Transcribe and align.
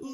Muy 0.00 0.08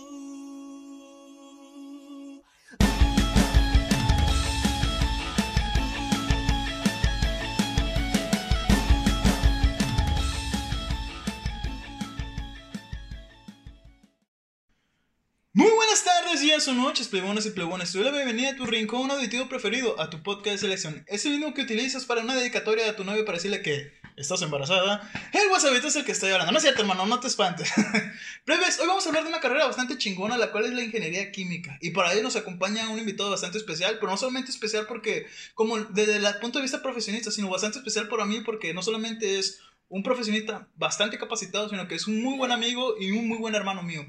buenas 15.71 16.03
tardes, 16.03 16.41
días 16.41 16.67
o 16.67 16.75
noches, 16.75 17.07
plebones 17.07 17.47
y 17.47 17.51
plebones. 17.51 17.93
Te 17.93 17.99
doy 17.99 18.07
la 18.07 18.11
bienvenida 18.11 18.51
a 18.51 18.57
tu 18.57 18.67
rincón 18.67 19.09
auditivo 19.13 19.49
preferido, 19.49 20.01
a 20.01 20.11
tu 20.11 20.21
podcast 20.25 20.55
de 20.55 20.59
selección. 20.59 21.05
Es 21.07 21.25
el 21.27 21.33
mismo 21.33 21.55
que 21.55 21.63
utilizas 21.63 22.07
para 22.07 22.23
una 22.23 22.35
dedicatoria 22.35 22.91
a 22.91 22.97
tu 22.97 23.05
novio 23.05 23.25
para 23.25 23.39
decirle 23.39 23.63
que 23.63 23.93
estás 24.17 24.43
embarazada. 24.43 25.11
El 25.33 25.51
WhatsApp 25.51 25.75
es 25.75 25.97
el 25.97 26.05
que 26.05 26.13
estoy 26.13 26.31
hablando. 26.31 26.53
No 26.53 26.59
es 26.59 26.63
cierto, 26.63 26.83
hermano, 26.83 27.07
no 27.07 27.21
te 27.21 27.27
espantes. 27.27 27.73
Plebes, 28.45 28.81
hoy 28.81 28.87
vamos 28.87 29.05
a 29.05 29.09
hablar 29.11 29.25
de 29.25 29.29
una 29.29 29.41
carrera 29.41 29.67
bastante 29.67 29.99
chingona, 29.99 30.37
la 30.39 30.51
cual 30.51 30.65
es 30.67 30.73
la 30.73 30.83
ingeniería 30.83 31.31
química. 31.31 31.79
Y 31.81 31.91
para 31.91 32.13
ello 32.13 32.23
nos 32.23 32.37
acompaña 32.37 32.89
un 32.89 32.99
invitado 32.99 33.31
bastante 33.31 33.59
especial, 33.59 33.99
pero 34.01 34.11
no 34.11 34.17
solamente 34.17 34.51
especial 34.51 34.87
porque, 34.87 35.27
como 35.55 35.79
desde 35.79 36.17
el 36.17 36.27
punto 36.41 36.59
de 36.59 36.63
vista 36.63 36.83
profesionista, 36.83 37.31
sino 37.31 37.51
bastante 37.51 37.79
especial 37.79 38.09
para 38.09 38.25
mí 38.25 38.41
porque 38.41 38.75
no 38.75 38.83
solamente 38.83 39.39
es 39.39 39.61
un 39.89 40.03
profesionista 40.03 40.69
bastante 40.75 41.19
capacitado, 41.19 41.69
sino 41.69 41.87
que 41.87 41.95
es 41.95 42.07
un 42.07 42.23
muy 42.23 42.37
buen 42.37 42.53
amigo 42.53 42.97
y 42.99 43.13
un 43.13 43.29
muy 43.29 43.39
buen 43.39 43.55
hermano 43.55 43.83
mío 43.83 44.05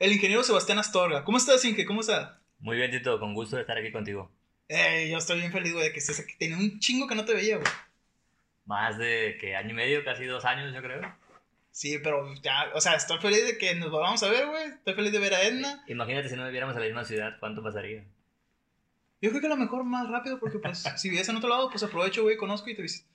el 0.00 0.12
ingeniero 0.12 0.42
Sebastián 0.42 0.78
Astorga. 0.78 1.24
¿Cómo 1.24 1.36
estás, 1.36 1.64
Inge? 1.64 1.84
¿Cómo 1.84 2.00
estás? 2.00 2.32
Muy 2.58 2.78
bien, 2.78 2.90
Tito, 2.90 3.20
con 3.20 3.34
gusto 3.34 3.56
de 3.56 3.62
estar 3.62 3.76
aquí 3.76 3.92
contigo. 3.92 4.32
Eh, 4.66 5.08
yo 5.10 5.18
estoy 5.18 5.38
bien 5.40 5.52
feliz, 5.52 5.74
güey, 5.74 5.84
de 5.84 5.92
que 5.92 5.98
estés 5.98 6.18
aquí. 6.20 6.32
Tenía 6.38 6.56
un 6.56 6.80
chingo 6.80 7.06
que 7.06 7.14
no 7.14 7.26
te 7.26 7.34
veía, 7.34 7.58
güey. 7.58 7.68
Más 8.70 8.98
de 8.98 9.36
que 9.40 9.56
año 9.56 9.70
y 9.70 9.72
medio, 9.72 10.04
casi 10.04 10.26
dos 10.26 10.44
años, 10.44 10.72
yo 10.72 10.80
creo. 10.80 11.00
Sí, 11.72 11.98
pero 12.04 12.32
ya, 12.34 12.70
o 12.72 12.80
sea, 12.80 12.94
estoy 12.94 13.18
feliz 13.18 13.44
de 13.44 13.58
que 13.58 13.74
nos 13.74 13.90
vamos 13.90 14.22
a 14.22 14.28
ver, 14.28 14.46
güey. 14.46 14.62
Estoy 14.68 14.94
feliz 14.94 15.10
de 15.10 15.18
ver 15.18 15.34
a 15.34 15.42
Edna. 15.42 15.82
Imagínate 15.88 16.28
si 16.28 16.36
no 16.36 16.44
viviéramos 16.44 16.76
en 16.76 16.82
la 16.82 16.86
misma 16.86 17.04
ciudad, 17.04 17.36
¿cuánto 17.40 17.64
pasaría? 17.64 18.04
Yo 19.20 19.30
creo 19.30 19.40
que 19.40 19.48
a 19.48 19.50
lo 19.50 19.56
mejor 19.56 19.82
más 19.82 20.08
rápido, 20.08 20.38
porque 20.38 20.60
pues, 20.60 20.84
si 20.98 21.10
vives 21.10 21.28
en 21.28 21.34
otro 21.34 21.48
lado, 21.48 21.68
pues 21.68 21.82
aprovecho, 21.82 22.22
güey, 22.22 22.36
conozco 22.36 22.70
y 22.70 22.76
te 22.76 22.82
visito. 22.82 23.08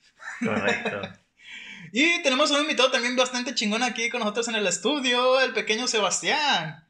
Correcto. 0.43 1.03
y 1.93 2.21
tenemos 2.21 2.51
un 2.51 2.59
invitado 2.59 2.91
también 2.91 3.15
bastante 3.15 3.55
chingón 3.55 3.81
aquí 3.81 4.09
con 4.09 4.19
nosotros 4.19 4.49
en 4.49 4.55
el 4.55 4.67
estudio, 4.67 5.39
el 5.39 5.53
pequeño 5.53 5.87
Sebastián. 5.87 6.85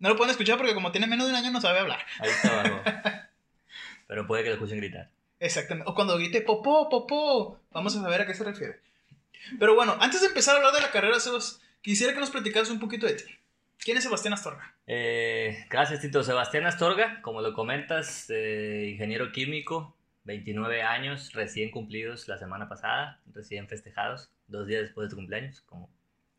No 0.00 0.08
lo 0.08 0.16
pueden 0.16 0.32
escuchar 0.32 0.56
porque 0.56 0.74
como 0.74 0.90
tiene 0.90 1.06
menos 1.06 1.26
de 1.26 1.32
un 1.32 1.38
año 1.38 1.52
no 1.52 1.60
sabe 1.60 1.78
hablar. 1.78 2.04
Ahí 2.18 2.30
está 2.30 2.60
abajo. 2.60 2.82
Pero 4.08 4.26
puede 4.26 4.42
que 4.42 4.48
lo 4.48 4.56
escuchen 4.56 4.78
gritar. 4.78 5.12
Exactamente. 5.44 5.90
O 5.90 5.94
cuando 5.94 6.16
grite 6.16 6.40
popó, 6.40 6.88
popó. 6.88 7.60
Vamos 7.70 7.94
a 7.94 8.00
saber 8.00 8.22
a 8.22 8.26
qué 8.26 8.32
se 8.32 8.44
refiere. 8.44 8.80
Pero 9.58 9.74
bueno, 9.74 9.94
antes 10.00 10.22
de 10.22 10.28
empezar 10.28 10.54
a 10.54 10.58
hablar 10.58 10.72
de 10.72 10.80
la 10.80 10.90
carrera, 10.90 11.20
Sebas, 11.20 11.60
quisiera 11.82 12.14
que 12.14 12.20
nos 12.20 12.30
platicaras 12.30 12.70
un 12.70 12.80
poquito 12.80 13.06
de 13.06 13.12
ti. 13.12 13.24
¿Quién 13.78 13.98
es 13.98 14.04
Sebastián 14.04 14.32
Astorga? 14.32 14.74
Eh, 14.86 15.66
gracias, 15.68 16.00
Tito. 16.00 16.22
Sebastián 16.22 16.64
Astorga, 16.64 17.20
como 17.20 17.42
lo 17.42 17.52
comentas, 17.52 18.30
eh, 18.30 18.88
ingeniero 18.92 19.32
químico, 19.32 19.94
29 20.24 20.80
años, 20.80 21.34
recién 21.34 21.70
cumplidos 21.70 22.26
la 22.26 22.38
semana 22.38 22.66
pasada, 22.66 23.20
recién 23.34 23.68
festejados, 23.68 24.30
dos 24.46 24.66
días 24.66 24.80
después 24.80 25.08
de 25.08 25.10
tu 25.10 25.16
cumpleaños, 25.16 25.60
como 25.60 25.90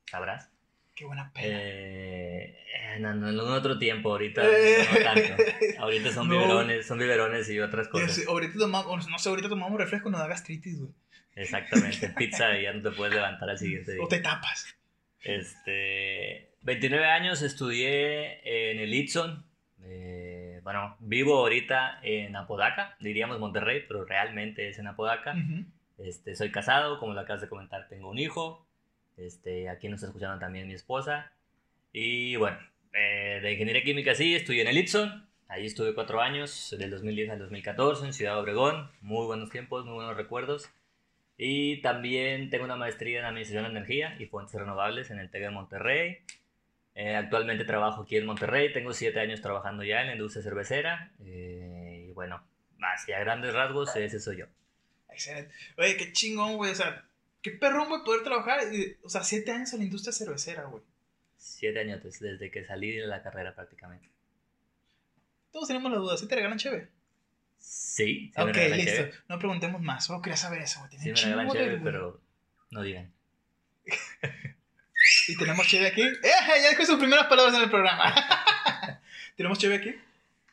sabrás. 0.09 0.50
Qué 0.96 1.04
buena 1.04 1.30
pena. 1.34 1.60
Eh, 1.62 2.58
en 2.96 3.06
algún 3.06 3.52
otro 3.52 3.78
tiempo, 3.78 4.12
ahorita 4.12 4.44
no 4.94 5.04
tanto. 5.04 5.44
Ahorita 5.80 6.12
son 6.12 6.30
biberones, 6.30 6.88
son 6.88 6.98
biberones 6.98 7.50
y 7.50 7.60
otras 7.60 7.90
cosas. 7.90 8.26
ahorita 8.28 8.58
tomamos, 8.58 9.10
no 9.10 9.20
sé, 9.20 9.28
ahorita 9.30 9.50
tomamos 9.50 9.78
refresco, 9.78 10.10
no 10.10 10.18
da 10.18 10.28
gastritis, 10.28 10.80
güey. 10.80 10.92
Exactamente, 11.36 12.10
pizza 12.18 12.58
y 12.58 12.64
ya 12.64 12.73
no 12.73 12.82
te 12.82 12.96
puedes 12.96 13.14
levantar 13.14 13.50
al 13.50 13.58
siguiente 13.58 13.94
día. 13.94 14.04
O 14.04 14.08
te 14.08 14.20
tapas. 14.20 14.73
Este, 15.22 16.52
29 16.62 17.06
años 17.06 17.42
estudié 17.42 18.72
en 18.72 18.80
el 18.80 18.94
Itson. 18.94 19.46
Eh, 19.84 20.62
bueno, 20.64 20.96
vivo 21.00 21.38
ahorita 21.40 22.00
en 22.04 22.38
Apodaca, 22.38 22.96
diríamos 23.02 23.39
Monterrey, 23.39 23.84
pero 23.86 24.05
realmente 24.05 24.70
es 24.70 24.80
en 24.80 24.88
Apodaca. 24.88 25.36
este, 25.98 26.36
soy 26.36 26.52
casado, 26.52 27.00
como 27.00 27.14
lo 27.14 27.20
acabas 27.20 27.42
de 27.42 27.50
comentar, 27.50 27.89
tengo 27.89 28.10
un 28.10 28.17
hijo. 28.17 28.66
Este, 29.17 29.70
aquí 29.70 29.87
nos 29.87 29.98
está 29.98 30.08
escuchando 30.08 30.39
también 30.39 30.67
mi 30.67 30.73
esposa. 30.73 31.31
Y 31.92 32.36
bueno, 32.36 32.58
eh, 32.93 33.39
de 33.42 33.52
ingeniería 33.53 33.83
química 33.83 34.15
sí, 34.15 34.36
estudié 34.36 34.61
en 34.61 34.67
el 34.67 34.77
Itson. 34.77 35.27
Ahí 35.48 35.65
estuve 35.65 35.93
cuatro 35.93 36.21
años, 36.21 36.76
del 36.77 36.89
2010 36.89 37.30
al 37.30 37.39
2014, 37.39 38.05
en 38.05 38.14
Ciudad 38.14 38.39
Obregón. 38.39 38.89
Muy 39.02 39.25
buenos 39.25 39.49
tiempos, 39.49 39.86
muy 39.86 39.93
buenos 39.93 40.17
recuerdos. 40.17 40.70
Y 41.37 41.81
también 41.81 42.49
tengo 42.49 42.65
una 42.65 42.75
maestría 42.75 43.20
en 43.20 43.25
Administración 43.25 43.64
de 43.65 43.70
Energía 43.71 44.15
y 44.20 44.25
Fuentes 44.25 44.55
Renovables 44.55 45.11
en 45.11 45.20
el 45.20 45.30
TEC 45.30 45.43
de 45.43 45.49
Monterrey. 45.49 46.17
Eh, 46.95 47.15
actualmente 47.15 47.65
trabajo 47.65 48.04
aquí 48.04 48.15
en 48.15 48.25
Monterrey, 48.25 48.71
tengo 48.71 48.93
siete 48.93 49.20
años 49.20 49.42
trabajando 49.42 49.83
ya 49.83 50.02
en 50.02 50.08
la 50.08 50.14
industria 50.14 50.43
cervecera. 50.43 51.11
Eh, 51.25 52.08
y 52.09 52.14
bueno, 52.14 52.42
hacia 52.80 53.20
grandes 53.20 53.54
rasgos, 53.54 53.95
ese 53.95 54.20
soy 54.20 54.37
yo. 54.37 54.45
Excelente. 55.09 55.54
Oye, 55.77 55.98
qué 55.98 56.11
chingón, 56.14 56.55
güey. 56.55 56.71
O 56.71 56.75
sea, 56.75 57.05
qué 57.45 57.52
perrón, 57.52 57.89
güey, 57.89 58.02
poder 58.04 58.23
trabajar. 58.23 58.61
o 59.04 59.10
sea, 59.10 59.23
siete 59.23 59.52
años 59.52 59.72
en 59.73 59.80
la 59.80 59.86
industria 59.86 60.11
cervecera, 60.11 60.64
güey. 60.64 60.82
Siete 61.38 61.80
años 61.80 62.02
desde 62.02 62.50
que 62.50 62.66
salí 62.66 62.92
de 62.92 63.06
la 63.06 63.22
carrera 63.22 63.54
prácticamente. 63.54 64.10
Todos 65.52 65.67
tenemos 65.67 65.92
la 65.92 66.00
duda, 66.00 66.17
¿sí 66.17 66.28
te 66.28 66.34
regalan 66.34 66.58
cheve? 66.58 66.89
Sí. 67.60 68.32
sí 68.36 68.42
ok, 68.42 68.58
listo. 68.76 69.16
No 69.30 69.38
preguntemos 69.38 69.80
más. 69.80 70.05
Solo 70.05 70.23
quería 70.23 70.38
saber 70.38 70.64
eso, 70.64 70.80
güey. 70.80 70.92
Sí, 71.00 71.10
me 71.10 71.36
regalan 71.36 71.84
pero 71.84 72.20
no 72.72 72.82
digan. 72.82 73.14
y 75.28 75.38
tenemos 75.38 75.67
cheve 75.67 75.86
aquí. 75.86 76.02
¡Eh! 76.02 76.61
Ya 76.64 76.70
dijo 76.72 76.84
sus 76.84 76.98
primeras 76.98 77.28
palabras 77.28 77.54
en 77.54 77.61
el 77.61 77.70
programa. 77.70 78.16
¿Tenemos 79.38 79.60
cheve 79.60 79.76
aquí? 79.76 79.95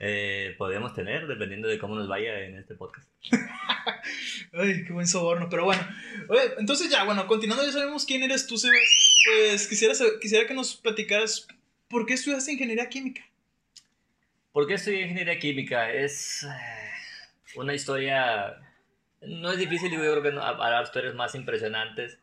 Eh, 0.05 0.57
podemos 0.59 0.95
tener, 0.95 1.29
dependiendo 1.29 1.69
de 1.69 1.79
cómo 1.79 1.95
nos 1.95 2.09
vaya 2.09 2.41
en 2.41 2.59
este 2.59 2.75
podcast. 2.75 3.09
Ay, 4.53 4.85
qué 4.85 4.93
buen 4.93 5.07
soborno. 5.07 5.49
Pero 5.49 5.65
bueno, 5.65 5.81
Oye, 6.29 6.41
entonces 6.59 6.91
ya, 6.91 7.05
bueno, 7.05 7.25
continuando, 7.29 7.65
ya 7.65 7.71
sabemos 7.71 8.05
quién 8.05 8.25
eres 8.25 8.49
tú, 8.49 8.59
Sebas. 8.59 8.81
Pues 9.25 9.69
quisiera, 9.69 9.95
quisiera 10.21 10.45
que 10.49 10.55
nos 10.55 10.75
platicaras 10.75 11.47
por 11.89 12.05
qué 12.05 12.15
estudiaste 12.15 12.51
ingeniería 12.51 12.89
química. 12.89 13.23
¿Por 14.51 14.67
qué 14.67 14.75
estudié 14.75 15.03
ingeniería 15.03 15.39
química? 15.39 15.93
Es 15.93 16.43
eh, 16.43 16.49
una 17.55 17.73
historia. 17.73 18.57
No 19.21 19.53
es 19.53 19.59
difícil, 19.59 19.93
yo 19.93 19.99
creo 19.99 20.23
que 20.23 20.33
no, 20.33 20.43
habrá 20.43 20.83
historias 20.83 21.15
más 21.15 21.37
impresionantes. 21.37 22.19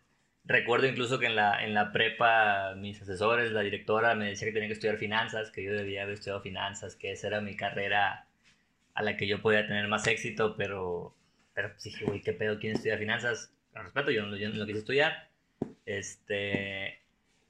Recuerdo 0.49 0.87
incluso 0.87 1.19
que 1.19 1.27
en 1.27 1.35
la, 1.35 1.63
en 1.63 1.75
la 1.75 1.91
prepa 1.91 2.73
mis 2.75 2.99
asesores, 2.99 3.51
la 3.51 3.61
directora 3.61 4.15
me 4.15 4.29
decía 4.29 4.47
que 4.47 4.53
tenía 4.53 4.67
que 4.67 4.73
estudiar 4.73 4.97
finanzas, 4.97 5.51
que 5.51 5.63
yo 5.63 5.71
debía 5.71 6.01
haber 6.01 6.15
estudiado 6.15 6.41
finanzas, 6.41 6.95
que 6.95 7.11
esa 7.11 7.27
era 7.27 7.39
mi 7.39 7.55
carrera 7.55 8.25
a 8.95 9.03
la 9.03 9.15
que 9.15 9.27
yo 9.27 9.43
podía 9.43 9.67
tener 9.67 9.87
más 9.87 10.07
éxito, 10.07 10.55
pero, 10.57 11.15
pero 11.53 11.69
pues 11.69 11.83
dije, 11.83 12.03
uy, 12.05 12.21
qué 12.21 12.33
pedo, 12.33 12.57
¿quién 12.57 12.73
estudia 12.73 12.97
finanzas? 12.97 13.53
Con 13.71 13.83
respeto, 13.83 14.09
yo 14.09 14.25
no, 14.25 14.35
yo 14.37 14.49
no 14.49 14.55
lo 14.55 14.65
quise 14.65 14.79
estudiar. 14.79 15.29
Este, 15.85 16.99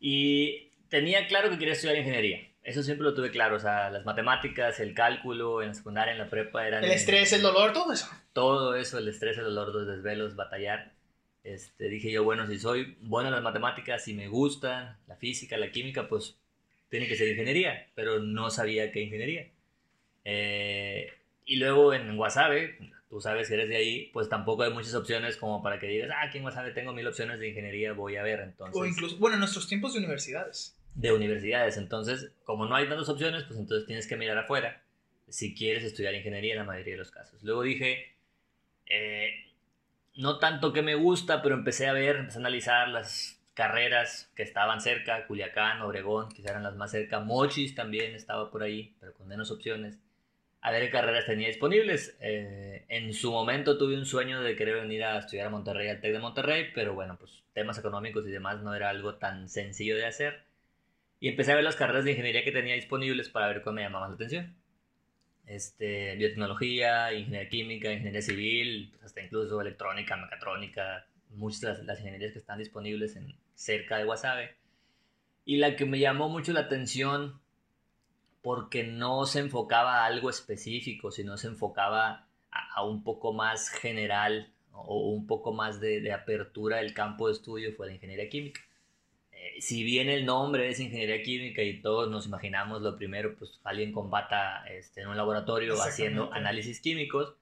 y 0.01 0.73
tenía 0.89 1.25
claro 1.27 1.49
que 1.49 1.57
quería 1.57 1.75
estudiar 1.75 1.95
ingeniería. 1.95 2.49
Eso 2.63 2.83
siempre 2.83 3.05
lo 3.05 3.13
tuve 3.13 3.31
claro, 3.31 3.55
o 3.55 3.59
sea, 3.59 3.89
las 3.91 4.03
matemáticas, 4.03 4.77
el 4.81 4.93
cálculo 4.93 5.61
en 5.61 5.69
la 5.69 5.73
secundaria, 5.73 6.11
en 6.11 6.19
la 6.19 6.29
prepa 6.29 6.67
eran... 6.67 6.83
El 6.83 6.91
estrés, 6.91 7.31
el 7.31 7.43
dolor, 7.43 7.71
todo 7.71 7.93
eso. 7.93 8.09
Todo 8.33 8.75
eso, 8.75 8.97
el 8.97 9.07
estrés, 9.07 9.37
el 9.37 9.45
dolor, 9.45 9.73
los 9.73 9.87
desvelos, 9.87 10.35
batallar. 10.35 10.98
Este, 11.43 11.87
dije 11.87 12.11
yo, 12.11 12.23
bueno, 12.23 12.47
si 12.47 12.59
soy 12.59 12.97
bueno 13.01 13.29
en 13.29 13.35
las 13.35 13.43
matemáticas, 13.43 14.03
si 14.03 14.13
me 14.13 14.27
gustan 14.27 14.97
la 15.07 15.15
física, 15.15 15.57
la 15.57 15.71
química, 15.71 16.07
pues 16.07 16.35
tiene 16.89 17.07
que 17.07 17.15
ser 17.15 17.29
ingeniería, 17.29 17.87
pero 17.95 18.19
no 18.19 18.49
sabía 18.49 18.91
qué 18.91 19.01
ingeniería. 19.01 19.47
Eh, 20.25 21.13
y 21.45 21.55
luego 21.55 21.93
en 21.93 22.17
Wasabe, 22.17 22.77
tú 23.09 23.21
sabes 23.21 23.47
que 23.47 23.55
eres 23.55 23.69
de 23.69 23.77
ahí, 23.77 24.09
pues 24.13 24.29
tampoco 24.29 24.63
hay 24.63 24.73
muchas 24.73 24.93
opciones 24.95 25.37
como 25.37 25.63
para 25.63 25.79
que 25.79 25.87
digas, 25.87 26.09
ah, 26.13 26.23
aquí 26.27 26.39
en 26.39 26.45
Wasabe 26.45 26.71
tengo 26.71 26.93
mil 26.93 27.07
opciones 27.07 27.39
de 27.39 27.49
ingeniería, 27.49 27.93
voy 27.93 28.17
a 28.17 28.23
ver 28.23 28.41
entonces. 28.41 28.79
O 28.79 28.85
incluso, 28.85 29.17
bueno, 29.17 29.35
en 29.35 29.39
nuestros 29.39 29.67
tiempos 29.67 29.93
de 29.93 29.99
universidades. 29.99 30.75
De 30.95 31.13
universidades, 31.13 31.77
entonces, 31.77 32.31
como 32.43 32.65
no 32.65 32.75
hay 32.75 32.87
tantas 32.89 33.09
opciones, 33.09 33.43
pues 33.43 33.59
entonces 33.59 33.87
tienes 33.87 34.07
que 34.07 34.17
mirar 34.17 34.37
afuera 34.37 34.83
si 35.29 35.53
quieres 35.55 35.83
estudiar 35.83 36.13
ingeniería 36.15 36.53
en 36.53 36.59
la 36.59 36.65
mayoría 36.65 36.93
de 36.93 36.99
los 36.99 37.11
casos. 37.11 37.41
Luego 37.43 37.61
dije, 37.61 38.15
eh, 38.87 39.29
no 40.15 40.39
tanto 40.39 40.73
que 40.73 40.81
me 40.81 40.95
gusta, 40.95 41.41
pero 41.41 41.55
empecé 41.55 41.87
a 41.87 41.93
ver, 41.93 42.17
empecé 42.17 42.37
a 42.37 42.41
analizar 42.41 42.89
las 42.89 43.39
carreras 43.53 44.31
que 44.35 44.43
estaban 44.43 44.81
cerca, 44.81 45.27
Culiacán, 45.27 45.81
Obregón, 45.81 46.29
quizás 46.29 46.51
eran 46.51 46.63
las 46.63 46.75
más 46.75 46.91
cerca, 46.91 47.19
Mochis 47.19 47.75
también 47.75 48.15
estaba 48.15 48.49
por 48.51 48.63
ahí, 48.63 48.95
pero 48.99 49.13
con 49.13 49.27
menos 49.27 49.51
opciones. 49.51 49.99
A 50.61 50.71
ver 50.71 50.83
qué 50.83 50.91
carreras 50.91 51.25
tenía 51.25 51.47
disponibles. 51.47 52.17
Eh, 52.19 52.85
en 52.89 53.13
su 53.13 53.31
momento 53.31 53.77
tuve 53.77 53.95
un 53.95 54.05
sueño 54.05 54.41
de 54.41 54.55
querer 54.55 54.81
venir 54.81 55.03
a 55.03 55.19
estudiar 55.19 55.47
a 55.47 55.49
Monterrey, 55.49 55.89
al 55.89 56.01
TEC 56.01 56.13
de 56.13 56.19
Monterrey, 56.19 56.67
pero 56.73 56.93
bueno, 56.93 57.17
pues 57.17 57.43
temas 57.53 57.77
económicos 57.77 58.27
y 58.27 58.31
demás 58.31 58.61
no 58.61 58.75
era 58.75 58.89
algo 58.89 59.15
tan 59.15 59.47
sencillo 59.47 59.95
de 59.95 60.05
hacer. 60.05 60.43
Y 61.21 61.29
empecé 61.29 61.53
a 61.53 61.55
ver 61.55 61.63
las 61.63 61.75
carreras 61.75 62.03
de 62.05 62.11
ingeniería 62.11 62.43
que 62.43 62.51
tenía 62.51 62.75
disponibles 62.75 63.29
para 63.29 63.47
ver 63.47 63.61
cuál 63.61 63.75
me 63.75 63.83
llamaba 63.83 64.07
la 64.09 64.15
atención 64.15 64.55
este, 65.49 66.15
biotecnología, 66.15 67.11
ingeniería 67.11 67.49
química, 67.49 67.91
ingeniería 67.91 68.21
civil, 68.21 68.93
hasta 69.03 69.21
incluso 69.21 69.59
electrónica, 69.59 70.15
mecatrónica, 70.15 71.07
muchas 71.31 71.61
de 71.61 71.67
las, 71.69 71.79
las, 71.83 71.99
ingenierías 71.99 72.33
que 72.33 72.39
están 72.39 72.59
disponibles 72.59 73.15
en, 73.15 73.35
cerca 73.55 73.97
de 73.97 74.05
Guasave. 74.05 74.55
Y 75.45 75.57
la 75.57 75.75
que 75.75 75.85
me 75.85 75.99
llamó 75.99 76.29
mucho 76.29 76.53
la 76.53 76.61
atención 76.61 77.41
porque 78.43 78.83
no 78.83 79.25
se 79.25 79.39
enfocaba 79.39 80.03
a 80.03 80.05
algo 80.05 80.29
específico, 80.29 81.09
sino 81.09 81.35
se 81.35 81.47
enfocaba 81.47 82.27
a, 82.51 82.83
un 82.85 83.03
poco 83.03 83.33
más 83.33 83.69
general 83.69 84.53
o 84.71 85.09
un 85.09 85.25
poco 85.25 85.51
más 85.51 85.81
de, 85.81 85.99
de 85.99 86.13
apertura 86.13 86.77
del 86.77 86.93
campo 86.93 87.27
de 87.27 87.33
estudio 87.33 87.73
fue 87.73 87.87
la 87.87 87.93
ingeniería 87.93 88.29
química. 88.29 88.61
Si 89.61 89.83
bien 89.83 90.09
el 90.09 90.25
nombre 90.25 90.69
es 90.69 90.79
ingeniería 90.79 91.21
química 91.23 91.61
y 91.61 91.81
todos 91.81 92.09
nos 92.09 92.25
imaginamos 92.25 92.81
lo 92.81 92.95
primero, 92.95 93.35
pues 93.37 93.59
alguien 93.63 93.91
combata 93.91 94.65
este, 94.67 95.01
en 95.01 95.07
un 95.07 95.17
laboratorio 95.17 95.81
haciendo 95.81 96.31
análisis 96.33 96.79
químicos, 96.81 97.35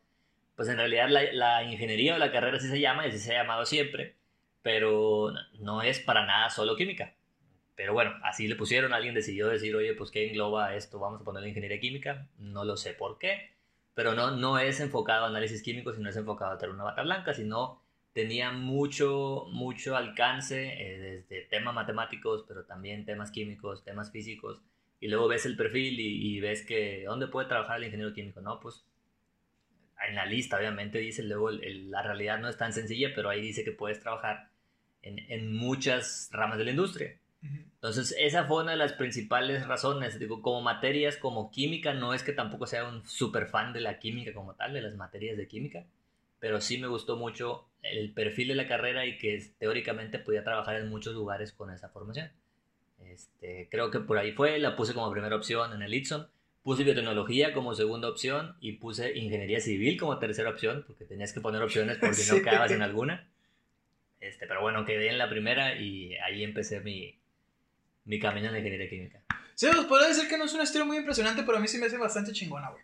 pues 0.56 0.70
en 0.70 0.78
realidad 0.78 1.10
la, 1.10 1.32
la, 1.34 1.64
ingeniería 1.64 2.16
o 2.16 2.18
la 2.18 2.32
carrera 2.32 2.60
sí 2.60 2.68
se 2.68 2.80
llama 2.80 3.06
y 3.06 3.10
así 3.10 3.20
se 3.20 3.36
ha 3.36 3.44
llamado 3.44 3.66
siempre, 3.66 4.16
pero 4.62 5.34
no 5.60 5.82
es 5.82 6.00
para 6.00 6.26
nada 6.26 6.50
solo 6.50 6.76
química. 6.76 7.14
Pero 7.76 7.94
bueno, 7.94 8.16
así 8.24 8.48
le 8.48 8.56
pusieron, 8.56 8.92
alguien 8.92 9.14
decidió 9.14 9.48
decir, 9.48 9.76
oye, 9.76 9.94
pues 9.94 10.10
¿qué 10.10 10.28
engloba 10.28 10.76
esto? 10.76 10.98
Vamos 11.00 11.22
a 11.22 11.24
ponerle 11.24 11.50
ingeniería 11.50 11.80
química, 11.80 12.28
no 12.40 12.66
lo 12.66 12.76
sé 12.76 12.94
por 12.94 13.20
qué, 13.20 13.52
pero 13.94 14.14
no, 14.14 14.32
no 14.32 14.58
es 14.58 14.80
enfocado 14.80 15.26
a 15.26 15.28
análisis 15.28 15.62
químico, 15.62 15.94
sino 15.94 16.10
es 16.10 16.18
enfocado 16.18 16.54
a 16.54 16.58
tener 16.58 16.74
una 16.74 16.86
bata 16.86 17.04
blanca, 17.04 17.36
sino 17.36 17.82
tenía 18.18 18.52
mucho, 18.52 19.46
mucho 19.52 19.96
alcance 19.96 20.74
eh, 20.74 20.98
desde 20.98 21.44
temas 21.44 21.76
matemáticos, 21.76 22.46
pero 22.48 22.66
también 22.66 23.06
temas 23.06 23.30
químicos, 23.30 23.84
temas 23.84 24.12
físicos, 24.12 24.60
y 25.00 25.08
luego 25.08 25.28
ves 25.28 25.46
el 25.46 25.56
perfil 25.56 26.00
y, 26.00 26.40
ves 26.40 26.66
que 26.66 27.04
dónde 27.06 27.28
puede 27.28 27.48
trabajar 27.48 27.78
el 27.78 27.84
ingeniero 27.84 28.16
químico, 28.16 28.42
¿no? 28.42 28.60
Pues 28.60 28.84
en 30.08 30.16
la 30.16 30.26
lista, 30.26 30.58
obviamente, 30.58 30.98
dice 30.98 31.22
luego 31.22 31.52
la 31.52 32.02
realidad 32.02 32.40
no 32.40 32.50
es 32.50 32.58
tan 32.58 32.74
sencilla, 32.74 33.12
pero 33.14 33.30
ahí 33.30 33.40
dice 33.40 33.64
que 33.64 33.72
puedes 33.72 34.00
trabajar 34.00 34.50
en, 35.04 35.20
en 35.32 35.56
muchas 35.56 36.30
ramas 36.32 36.58
de 36.58 36.64
la 36.64 36.72
industria. 36.72 37.20
Entonces, 37.44 38.16
esa 38.18 38.46
fue 38.46 38.64
una 38.64 38.72
de 38.72 38.78
las 38.78 38.94
principales 38.94 39.68
razones. 39.68 40.18
Digo, 40.18 40.42
como 40.42 40.62
materias, 40.62 41.18
como 41.18 41.52
química, 41.52 41.94
no 41.94 42.16
es 42.16 42.24
que 42.24 42.34
tampoco 42.34 42.66
sea 42.66 42.86
un 42.86 43.06
super 43.06 43.46
fan 43.46 43.74
de 43.74 43.82
la 43.82 44.00
química 44.00 44.34
como 44.34 44.56
tal, 44.56 44.74
de 44.74 44.82
las 44.82 44.96
materias 44.96 45.38
de 45.38 45.48
química, 45.48 45.86
pero 46.40 46.62
sí 46.62 46.78
me 46.78 46.88
gustó 46.88 47.18
mucho 47.18 47.70
el 47.82 48.14
perfil 48.14 48.50
de 48.50 48.56
la 48.56 48.68
carrera 48.68 49.06
y 49.06 49.18
que 49.18 49.40
teóricamente 49.60 50.20
podía 50.20 50.44
trabajar 50.44 50.76
en 50.78 50.90
muchos 50.90 51.14
lugares 51.14 51.52
con 51.54 51.72
esa 51.72 51.90
formación. 51.90 52.32
Este, 53.00 53.68
creo 53.70 53.92
que 53.92 54.00
por 54.00 54.18
ahí 54.18 54.32
fue, 54.32 54.60
la 54.60 54.76
puse 54.76 54.94
como 54.94 55.12
primera 55.12 55.36
opción 55.36 55.74
en 55.74 55.82
el 55.82 55.94
Itson, 55.94 56.30
puse 56.64 56.84
biotecnología 56.84 57.54
como 57.54 57.74
segunda 57.74 58.10
opción 58.10 58.58
y 58.60 58.74
puse 58.74 59.18
ingeniería 59.18 59.60
civil 59.60 60.00
como 60.00 60.20
tercera 60.20 60.50
opción, 60.50 60.84
porque 60.86 61.06
tenías 61.06 61.32
que 61.32 61.42
poner 61.42 61.62
opciones 61.62 61.98
porque 61.98 62.16
si 62.16 62.36
no 62.36 62.42
quedabas 62.44 62.72
en 62.72 62.82
alguna. 62.82 63.30
Este, 64.20 64.48
pero 64.48 64.62
bueno, 64.62 64.84
quedé 64.84 65.10
en 65.10 65.18
la 65.18 65.30
primera 65.30 65.80
y 65.80 66.16
ahí 66.16 66.44
empecé 66.44 66.82
mi, 66.82 67.18
mi 68.06 68.20
camino 68.20 68.50
en 68.50 68.58
ingeniería 68.58 68.90
química. 68.90 69.24
Sí, 69.54 69.68
pues 69.74 69.86
podría 69.86 70.10
decir 70.10 70.28
que 70.28 70.38
no 70.38 70.46
es 70.46 70.54
un 70.54 70.62
estilo 70.62 70.86
muy 70.86 70.98
impresionante, 70.98 71.44
pero 71.44 71.58
a 71.58 71.62
mí 71.62 71.68
sí 71.68 71.78
me 71.78 71.86
hace 71.86 71.98
bastante 71.98 72.32
chingona, 72.32 72.70
güey. 72.70 72.84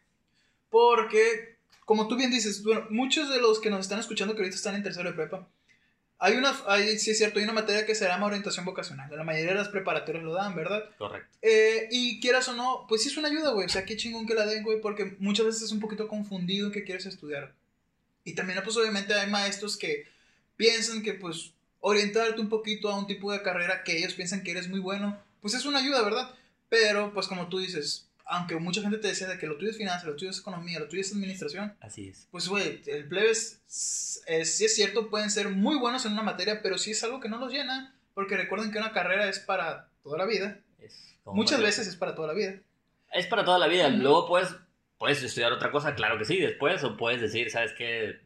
Porque, 0.69 1.52
como 1.85 2.07
tú 2.07 2.15
bien 2.15 2.31
dices, 2.31 2.63
bueno, 2.63 2.85
muchos 2.89 3.30
de 3.30 3.39
los 3.39 3.59
que 3.59 3.69
nos 3.69 3.81
están 3.81 4.00
escuchando 4.00 4.33
que 4.33 4.41
ahorita 4.41 4.56
están 4.56 4.75
en 4.75 4.83
tercero 4.83 5.09
de 5.09 5.15
prepa, 5.15 5.47
hay 6.19 6.38
una, 6.38 6.57
hay, 6.68 6.97
sí 7.00 7.12
es 7.12 7.18
cierto, 7.18 7.39
hay 7.39 7.44
una 7.44 7.53
materia 7.53 7.85
que 7.85 7.95
se 7.95 8.06
llama 8.06 8.27
orientación 8.27 8.63
vocacional. 8.63 9.09
La 9.12 9.25
mayoría 9.25 9.51
de 9.51 9.57
las 9.57 9.68
preparatorias 9.68 10.24
lo 10.24 10.33
dan, 10.33 10.56
¿verdad? 10.56 10.89
Correcto. 10.97 11.27
Eh, 11.41 11.89
y 11.91 12.21
quieras 12.21 12.47
o 12.47 12.53
no, 12.53 12.85
pues 12.88 13.03
sí 13.03 13.09
es 13.09 13.18
una 13.18 13.27
ayuda, 13.27 13.51
güey. 13.51 13.65
O 13.65 13.69
sea, 13.69 13.83
qué 13.83 13.97
chingón 13.97 14.25
que 14.25 14.33
la 14.33 14.45
den, 14.45 14.63
güey, 14.63 14.80
porque 14.80 15.18
muchas 15.19 15.47
veces 15.47 15.63
es 15.63 15.71
un 15.74 15.81
poquito 15.81 16.07
confundido 16.07 16.68
en 16.68 16.71
qué 16.71 16.85
quieres 16.85 17.06
estudiar. 17.07 17.53
Y 18.24 18.36
también, 18.36 18.62
pues 18.63 18.77
obviamente 18.77 19.13
hay 19.13 19.29
maestros 19.29 19.75
que 19.75 20.07
piensan 20.56 21.03
que, 21.03 21.13
pues, 21.13 21.51
orientarte 21.81 22.39
un 22.39 22.47
poquito 22.47 22.89
a 22.89 22.97
un 22.97 23.06
tipo 23.06 23.33
de 23.33 23.41
carrera 23.41 23.83
que 23.83 23.97
ellos 23.97 24.13
piensan 24.13 24.44
que 24.44 24.51
eres 24.51 24.69
muy 24.69 24.79
bueno, 24.79 25.21
pues 25.41 25.53
es 25.53 25.65
una 25.65 25.79
ayuda, 25.79 26.03
¿verdad? 26.03 26.33
Pero, 26.69 27.13
pues 27.13 27.27
como 27.27 27.50
tú 27.50 27.59
dices, 27.59 28.07
aunque 28.25 28.55
mucha 28.55 28.81
gente 28.81 28.97
te 28.97 29.09
decía 29.09 29.27
de 29.27 29.37
que 29.37 29.47
lo 29.47 29.57
tuyo 29.57 29.71
es 29.71 29.77
finanzas, 29.77 30.05
lo 30.05 30.15
tuyo 30.15 30.31
es 30.31 30.39
economía, 30.39 30.79
lo 30.79 30.87
tuyo 30.87 31.01
es 31.01 31.11
administración. 31.11 31.75
Así 31.81 32.09
es. 32.09 32.27
Pues, 32.31 32.47
güey, 32.47 32.81
el 32.85 33.07
plebes, 33.07 33.61
es, 34.27 34.55
sí 34.55 34.65
es 34.65 34.75
cierto, 34.75 35.09
pueden 35.09 35.29
ser 35.29 35.49
muy 35.49 35.77
buenos 35.77 36.05
en 36.05 36.13
una 36.13 36.23
materia, 36.23 36.61
pero 36.61 36.77
sí 36.77 36.91
es 36.91 37.03
algo 37.03 37.19
que 37.19 37.29
no 37.29 37.37
los 37.37 37.51
llena, 37.51 37.95
porque 38.13 38.37
recuerden 38.37 38.71
que 38.71 38.77
una 38.77 38.91
carrera 38.91 39.27
es 39.27 39.39
para 39.39 39.89
toda 40.03 40.17
la 40.17 40.25
vida. 40.25 40.59
Muchas 41.25 41.61
veces 41.61 41.87
es 41.87 41.95
para 41.95 42.15
toda 42.15 42.29
la 42.29 42.33
vida. 42.33 42.59
Es 43.11 43.27
para 43.27 43.45
toda 43.45 43.57
la 43.57 43.67
vida. 43.67 43.87
Luego 43.89 44.27
puedes, 44.27 44.55
puedes 44.97 45.21
estudiar 45.23 45.51
otra 45.51 45.71
cosa, 45.71 45.95
claro 45.95 46.17
que 46.17 46.25
sí, 46.25 46.39
después, 46.39 46.83
o 46.83 46.97
puedes 46.97 47.21
decir, 47.21 47.49
¿sabes 47.49 47.71
qué? 47.77 48.21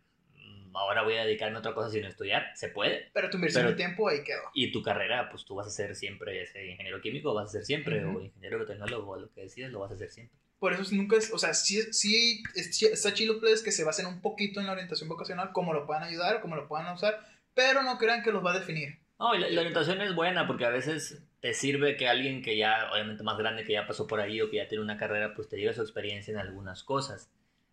Ahora 0.73 1.03
voy 1.03 1.15
a 1.15 1.25
dedicarme 1.25 1.57
a 1.57 1.59
otra 1.59 1.73
cosa 1.73 1.89
sino 1.89 2.07
estudiar, 2.07 2.51
se 2.55 2.69
puede. 2.69 3.09
Pero 3.13 3.29
tu 3.29 3.37
inversión 3.37 3.67
de 3.67 3.73
tiempo 3.73 4.07
ahí 4.09 4.23
quedó. 4.23 4.41
Y 4.53 4.71
tu 4.71 4.81
carrera, 4.81 5.29
pues 5.29 5.45
tú 5.45 5.55
vas 5.55 5.67
a 5.67 5.71
ser 5.71 5.95
siempre 5.95 6.41
ese 6.41 6.65
ingeniero 6.65 7.01
químico, 7.01 7.33
vas 7.33 7.49
a 7.49 7.51
ser 7.51 7.65
siempre, 7.65 8.03
o 8.05 8.21
ingeniero 8.21 8.65
tecnólogo, 8.65 9.11
o 9.11 9.19
lo 9.19 9.31
que 9.31 9.41
decidas, 9.41 9.71
lo 9.71 9.79
vas 9.79 9.91
a 9.91 9.95
hacer 9.95 10.11
siempre. 10.11 10.37
Por 10.59 10.73
eso 10.73 10.83
nunca 10.95 11.17
es, 11.17 11.31
o 11.31 11.37
sea, 11.37 11.53
sí, 11.53 11.81
sí 11.93 12.43
está 12.55 13.13
chido 13.13 13.39
pues, 13.39 13.61
que 13.61 13.71
se 13.71 13.83
basen 13.83 14.07
un 14.07 14.21
poquito 14.21 14.59
en 14.59 14.65
la 14.65 14.71
orientación 14.71 15.07
vocacional, 15.07 15.51
cómo 15.53 15.73
lo 15.73 15.85
puedan 15.85 16.03
ayudar, 16.03 16.41
cómo 16.41 16.55
lo 16.55 16.67
puedan 16.67 16.91
usar, 16.93 17.19
pero 17.53 17.83
no 17.83 17.97
crean 17.97 18.23
que 18.23 18.31
los 18.31 18.43
va 18.43 18.53
a 18.53 18.59
definir. 18.59 18.97
No, 19.19 19.35
y 19.35 19.39
la, 19.39 19.49
la, 19.49 19.61
orientación 19.61 20.01
es 20.01 20.15
buena 20.15 20.47
porque 20.47 20.65
a 20.65 20.69
veces 20.69 21.21
te 21.41 21.53
sirve 21.53 21.95
que 21.95 22.07
alguien 22.07 22.41
que 22.41 22.57
ya, 22.57 22.89
obviamente 22.91 23.23
más 23.23 23.37
grande, 23.37 23.63
que 23.63 23.73
ya 23.73 23.87
pasó 23.87 24.07
por 24.07 24.19
ahí 24.19 24.41
o 24.41 24.49
que 24.49 24.57
ya 24.57 24.67
tiene 24.67 24.83
una 24.83 24.97
carrera, 24.97 25.33
pues 25.35 25.47
te 25.47 25.55
diga 25.55 25.73
su 25.73 25.81
experiencia 25.81 26.31
en 26.31 26.39
algunas 26.39 26.83
cosas. 26.83 27.29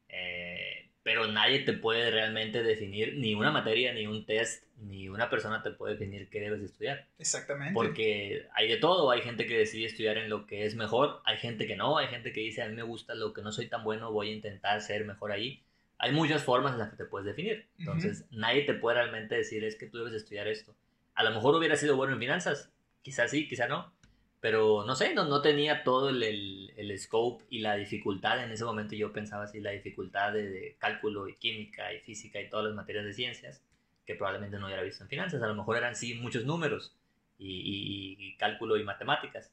Eh, 0.08 0.63
pero 1.04 1.28
nadie 1.28 1.60
te 1.60 1.74
puede 1.74 2.10
realmente 2.10 2.62
definir 2.62 3.18
ni 3.18 3.34
una 3.34 3.52
materia, 3.52 3.92
ni 3.92 4.06
un 4.06 4.24
test, 4.24 4.64
ni 4.78 5.10
una 5.10 5.28
persona 5.28 5.62
te 5.62 5.70
puede 5.70 5.92
definir 5.92 6.30
qué 6.30 6.40
debes 6.40 6.62
estudiar. 6.62 7.06
Exactamente. 7.18 7.74
Porque 7.74 8.46
hay 8.54 8.68
de 8.68 8.78
todo, 8.78 9.10
hay 9.10 9.20
gente 9.20 9.46
que 9.46 9.58
decide 9.58 9.84
estudiar 9.84 10.16
en 10.16 10.30
lo 10.30 10.46
que 10.46 10.64
es 10.64 10.74
mejor, 10.74 11.20
hay 11.26 11.36
gente 11.36 11.66
que 11.66 11.76
no, 11.76 11.98
hay 11.98 12.08
gente 12.08 12.32
que 12.32 12.40
dice 12.40 12.62
a 12.62 12.68
mí 12.68 12.74
me 12.74 12.82
gusta 12.82 13.14
lo 13.14 13.34
que 13.34 13.42
no 13.42 13.52
soy 13.52 13.68
tan 13.68 13.84
bueno, 13.84 14.10
voy 14.12 14.30
a 14.30 14.32
intentar 14.32 14.80
ser 14.80 15.04
mejor 15.04 15.30
ahí. 15.30 15.62
Hay 15.98 16.10
muchas 16.10 16.42
formas 16.42 16.72
en 16.72 16.78
las 16.78 16.88
que 16.88 16.96
te 16.96 17.04
puedes 17.04 17.26
definir. 17.26 17.66
Entonces, 17.78 18.24
nadie 18.30 18.62
te 18.62 18.72
puede 18.72 18.96
realmente 18.96 19.34
decir 19.34 19.62
es 19.62 19.76
que 19.76 19.86
tú 19.86 19.98
debes 19.98 20.14
estudiar 20.14 20.48
esto. 20.48 20.74
A 21.14 21.22
lo 21.22 21.32
mejor 21.32 21.54
hubiera 21.54 21.76
sido 21.76 21.96
bueno 21.96 22.14
en 22.14 22.18
finanzas, 22.18 22.72
quizás 23.02 23.30
sí, 23.30 23.46
quizás 23.46 23.68
no, 23.68 23.92
pero 24.44 24.84
no 24.84 24.94
sé, 24.94 25.14
no, 25.14 25.24
no 25.24 25.40
tenía 25.40 25.82
todo 25.84 26.10
el, 26.10 26.22
el, 26.76 26.98
scope 26.98 27.42
y 27.48 27.60
la 27.60 27.76
dificultad. 27.76 28.44
En 28.44 28.52
ese 28.52 28.62
momento 28.66 28.94
yo 28.94 29.10
pensaba 29.10 29.44
así, 29.44 29.58
la 29.58 29.70
dificultad 29.70 30.34
de, 30.34 30.76
cálculo 30.78 31.26
y 31.28 31.34
química 31.36 31.94
y 31.94 32.00
física 32.00 32.38
y 32.42 32.50
todas 32.50 32.66
las 32.66 32.74
materias 32.74 33.06
de 33.06 33.14
ciencias 33.14 33.62
que 34.04 34.14
probablemente 34.16 34.58
no 34.58 34.66
hubiera 34.66 34.82
visto 34.82 35.02
en 35.02 35.08
finanzas. 35.08 35.42
A 35.42 35.46
lo 35.46 35.54
mejor 35.54 35.78
eran 35.78 35.96
sí 35.96 36.16
muchos 36.16 36.44
números 36.44 36.94
y, 37.38 38.18
y, 38.18 38.36
cálculo 38.36 38.76
y 38.76 38.84
matemáticas, 38.84 39.50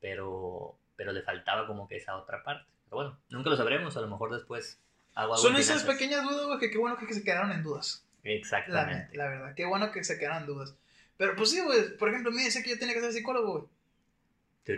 pero, 0.00 0.78
pero 0.96 1.12
le 1.12 1.20
faltaba 1.20 1.66
como 1.66 1.86
que 1.86 1.96
esa 1.96 2.16
otra 2.16 2.42
parte. 2.42 2.64
Pero 2.86 2.96
bueno, 2.96 3.18
nunca 3.28 3.50
lo 3.50 3.56
sabremos, 3.58 3.98
a 3.98 4.00
lo 4.00 4.08
mejor 4.08 4.32
después 4.32 4.80
hago 5.14 5.34
algo 5.34 5.46
Son 5.46 5.56
esas 5.56 5.84
pequeñas 5.84 6.24
dudas, 6.24 6.58
que 6.58 6.70
qué 6.70 6.78
bueno 6.78 6.96
que 6.96 7.12
se 7.12 7.22
quedaron 7.22 7.52
en 7.52 7.62
dudas. 7.62 8.02
Exactamente. 8.24 9.14
La, 9.14 9.24
la, 9.24 9.30
verdad, 9.30 9.54
qué 9.54 9.66
bueno 9.66 9.92
que 9.92 10.02
se 10.02 10.18
quedaron 10.18 10.44
en 10.44 10.46
dudas. 10.46 10.74
Pero 11.18 11.36
pues 11.36 11.50
sí, 11.50 11.60
güey, 11.60 11.98
por 11.98 12.08
ejemplo, 12.08 12.32
me 12.32 12.44
dice 12.44 12.62
que 12.62 12.70
yo 12.70 12.78
tenía 12.78 12.94
que 12.94 13.02
ser 13.02 13.12
psicólogo, 13.12 13.58
güey. 13.58 13.81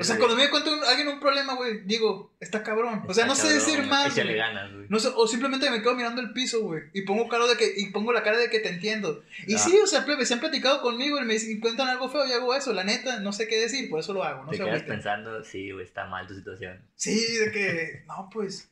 O 0.00 0.02
sea, 0.02 0.16
cuando 0.16 0.34
me 0.34 0.48
cuenta 0.48 0.70
alguien 0.88 1.08
un 1.08 1.20
problema, 1.20 1.56
güey, 1.56 1.80
digo, 1.84 2.32
está 2.40 2.62
cabrón. 2.62 3.02
O 3.06 3.12
sea, 3.12 3.26
no 3.26 3.34
sé 3.34 3.52
decir 3.52 3.82
más. 3.82 4.16
Ganas, 4.16 4.70
no 4.88 4.98
sé, 4.98 5.08
o 5.14 5.26
simplemente 5.26 5.70
me 5.70 5.82
quedo 5.82 5.94
mirando 5.94 6.22
el 6.22 6.32
piso, 6.32 6.62
güey. 6.62 6.84
Y 6.94 7.02
pongo 7.02 7.28
cara 7.28 7.46
de 7.46 7.56
que, 7.58 7.70
y 7.76 7.90
pongo 7.90 8.10
la 8.10 8.22
cara 8.22 8.38
de 8.38 8.48
que 8.48 8.60
te 8.60 8.70
entiendo. 8.70 9.22
Y 9.46 9.58
sí, 9.58 9.78
o 9.78 9.86
sea, 9.86 10.06
plebe, 10.06 10.24
se 10.24 10.34
han 10.34 10.40
platicado 10.40 10.80
conmigo 10.80 11.20
y 11.20 11.24
me 11.26 11.34
dicen, 11.34 11.60
cuentan 11.60 11.88
algo 11.88 12.08
feo 12.08 12.26
y 12.26 12.32
hago 12.32 12.54
eso. 12.54 12.72
La 12.72 12.82
neta, 12.82 13.20
no 13.20 13.34
sé 13.34 13.46
qué 13.46 13.60
decir, 13.60 13.90
por 13.90 14.00
eso 14.00 14.14
lo 14.14 14.24
hago. 14.24 14.44
No 14.44 14.50
te 14.50 14.56
quedas 14.56 14.84
pensando, 14.84 15.44
sí, 15.44 15.70
güey, 15.70 15.84
está 15.84 16.06
mal 16.06 16.26
tu 16.26 16.34
situación. 16.34 16.80
Sí, 16.96 17.36
de 17.36 17.52
que, 17.52 18.04
no, 18.08 18.30
pues. 18.32 18.70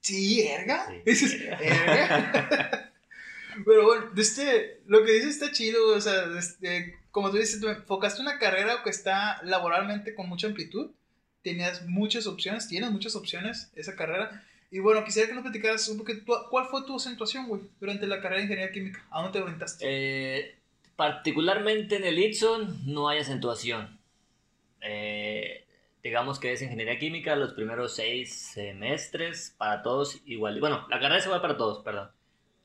Sí, 0.00 0.46
erga. 0.46 0.88
Sí, 1.06 1.48
erga. 1.60 2.92
Pero 3.64 3.84
bueno, 3.86 4.10
este, 4.14 4.82
lo 4.86 5.02
que 5.02 5.12
dices 5.12 5.30
está 5.30 5.50
chido, 5.50 5.94
o 5.94 6.00
sea, 6.02 6.26
este 6.38 6.98
como 7.16 7.30
tú 7.30 7.38
dices, 7.38 7.62
tú 7.62 7.68
enfocaste 7.68 8.20
una 8.20 8.38
carrera 8.38 8.82
que 8.84 8.90
está 8.90 9.40
laboralmente 9.42 10.14
con 10.14 10.28
mucha 10.28 10.48
amplitud, 10.48 10.90
tenías 11.40 11.86
muchas 11.86 12.26
opciones, 12.26 12.68
tienes 12.68 12.90
muchas 12.90 13.16
opciones 13.16 13.72
esa 13.74 13.96
carrera. 13.96 14.44
Y 14.70 14.80
bueno, 14.80 15.02
quisiera 15.02 15.26
que 15.26 15.32
nos 15.32 15.42
platicaras 15.42 15.88
un 15.88 15.96
poquito, 15.96 16.46
¿cuál 16.50 16.66
fue 16.66 16.84
tu 16.84 16.96
acentuación, 16.96 17.48
güey, 17.48 17.62
durante 17.80 18.06
la 18.06 18.20
carrera 18.20 18.40
de 18.40 18.42
ingeniería 18.42 18.70
química? 18.70 19.02
¿A 19.10 19.22
dónde 19.22 19.38
te 19.38 19.42
orientaste? 19.42 19.86
Eh, 19.88 20.58
particularmente 20.94 21.96
en 21.96 22.04
el 22.04 22.18
Itson 22.18 22.82
no 22.84 23.08
hay 23.08 23.20
acentuación. 23.20 23.98
Eh, 24.82 25.64
digamos 26.02 26.38
que 26.38 26.52
es 26.52 26.60
ingeniería 26.60 26.98
química 26.98 27.34
los 27.34 27.54
primeros 27.54 27.96
seis 27.96 28.30
semestres 28.52 29.54
para 29.56 29.82
todos 29.82 30.20
igual. 30.26 30.60
Bueno, 30.60 30.86
la 30.90 31.00
carrera 31.00 31.16
es 31.16 31.24
igual 31.24 31.40
para 31.40 31.56
todos, 31.56 31.82
perdón. 31.82 32.10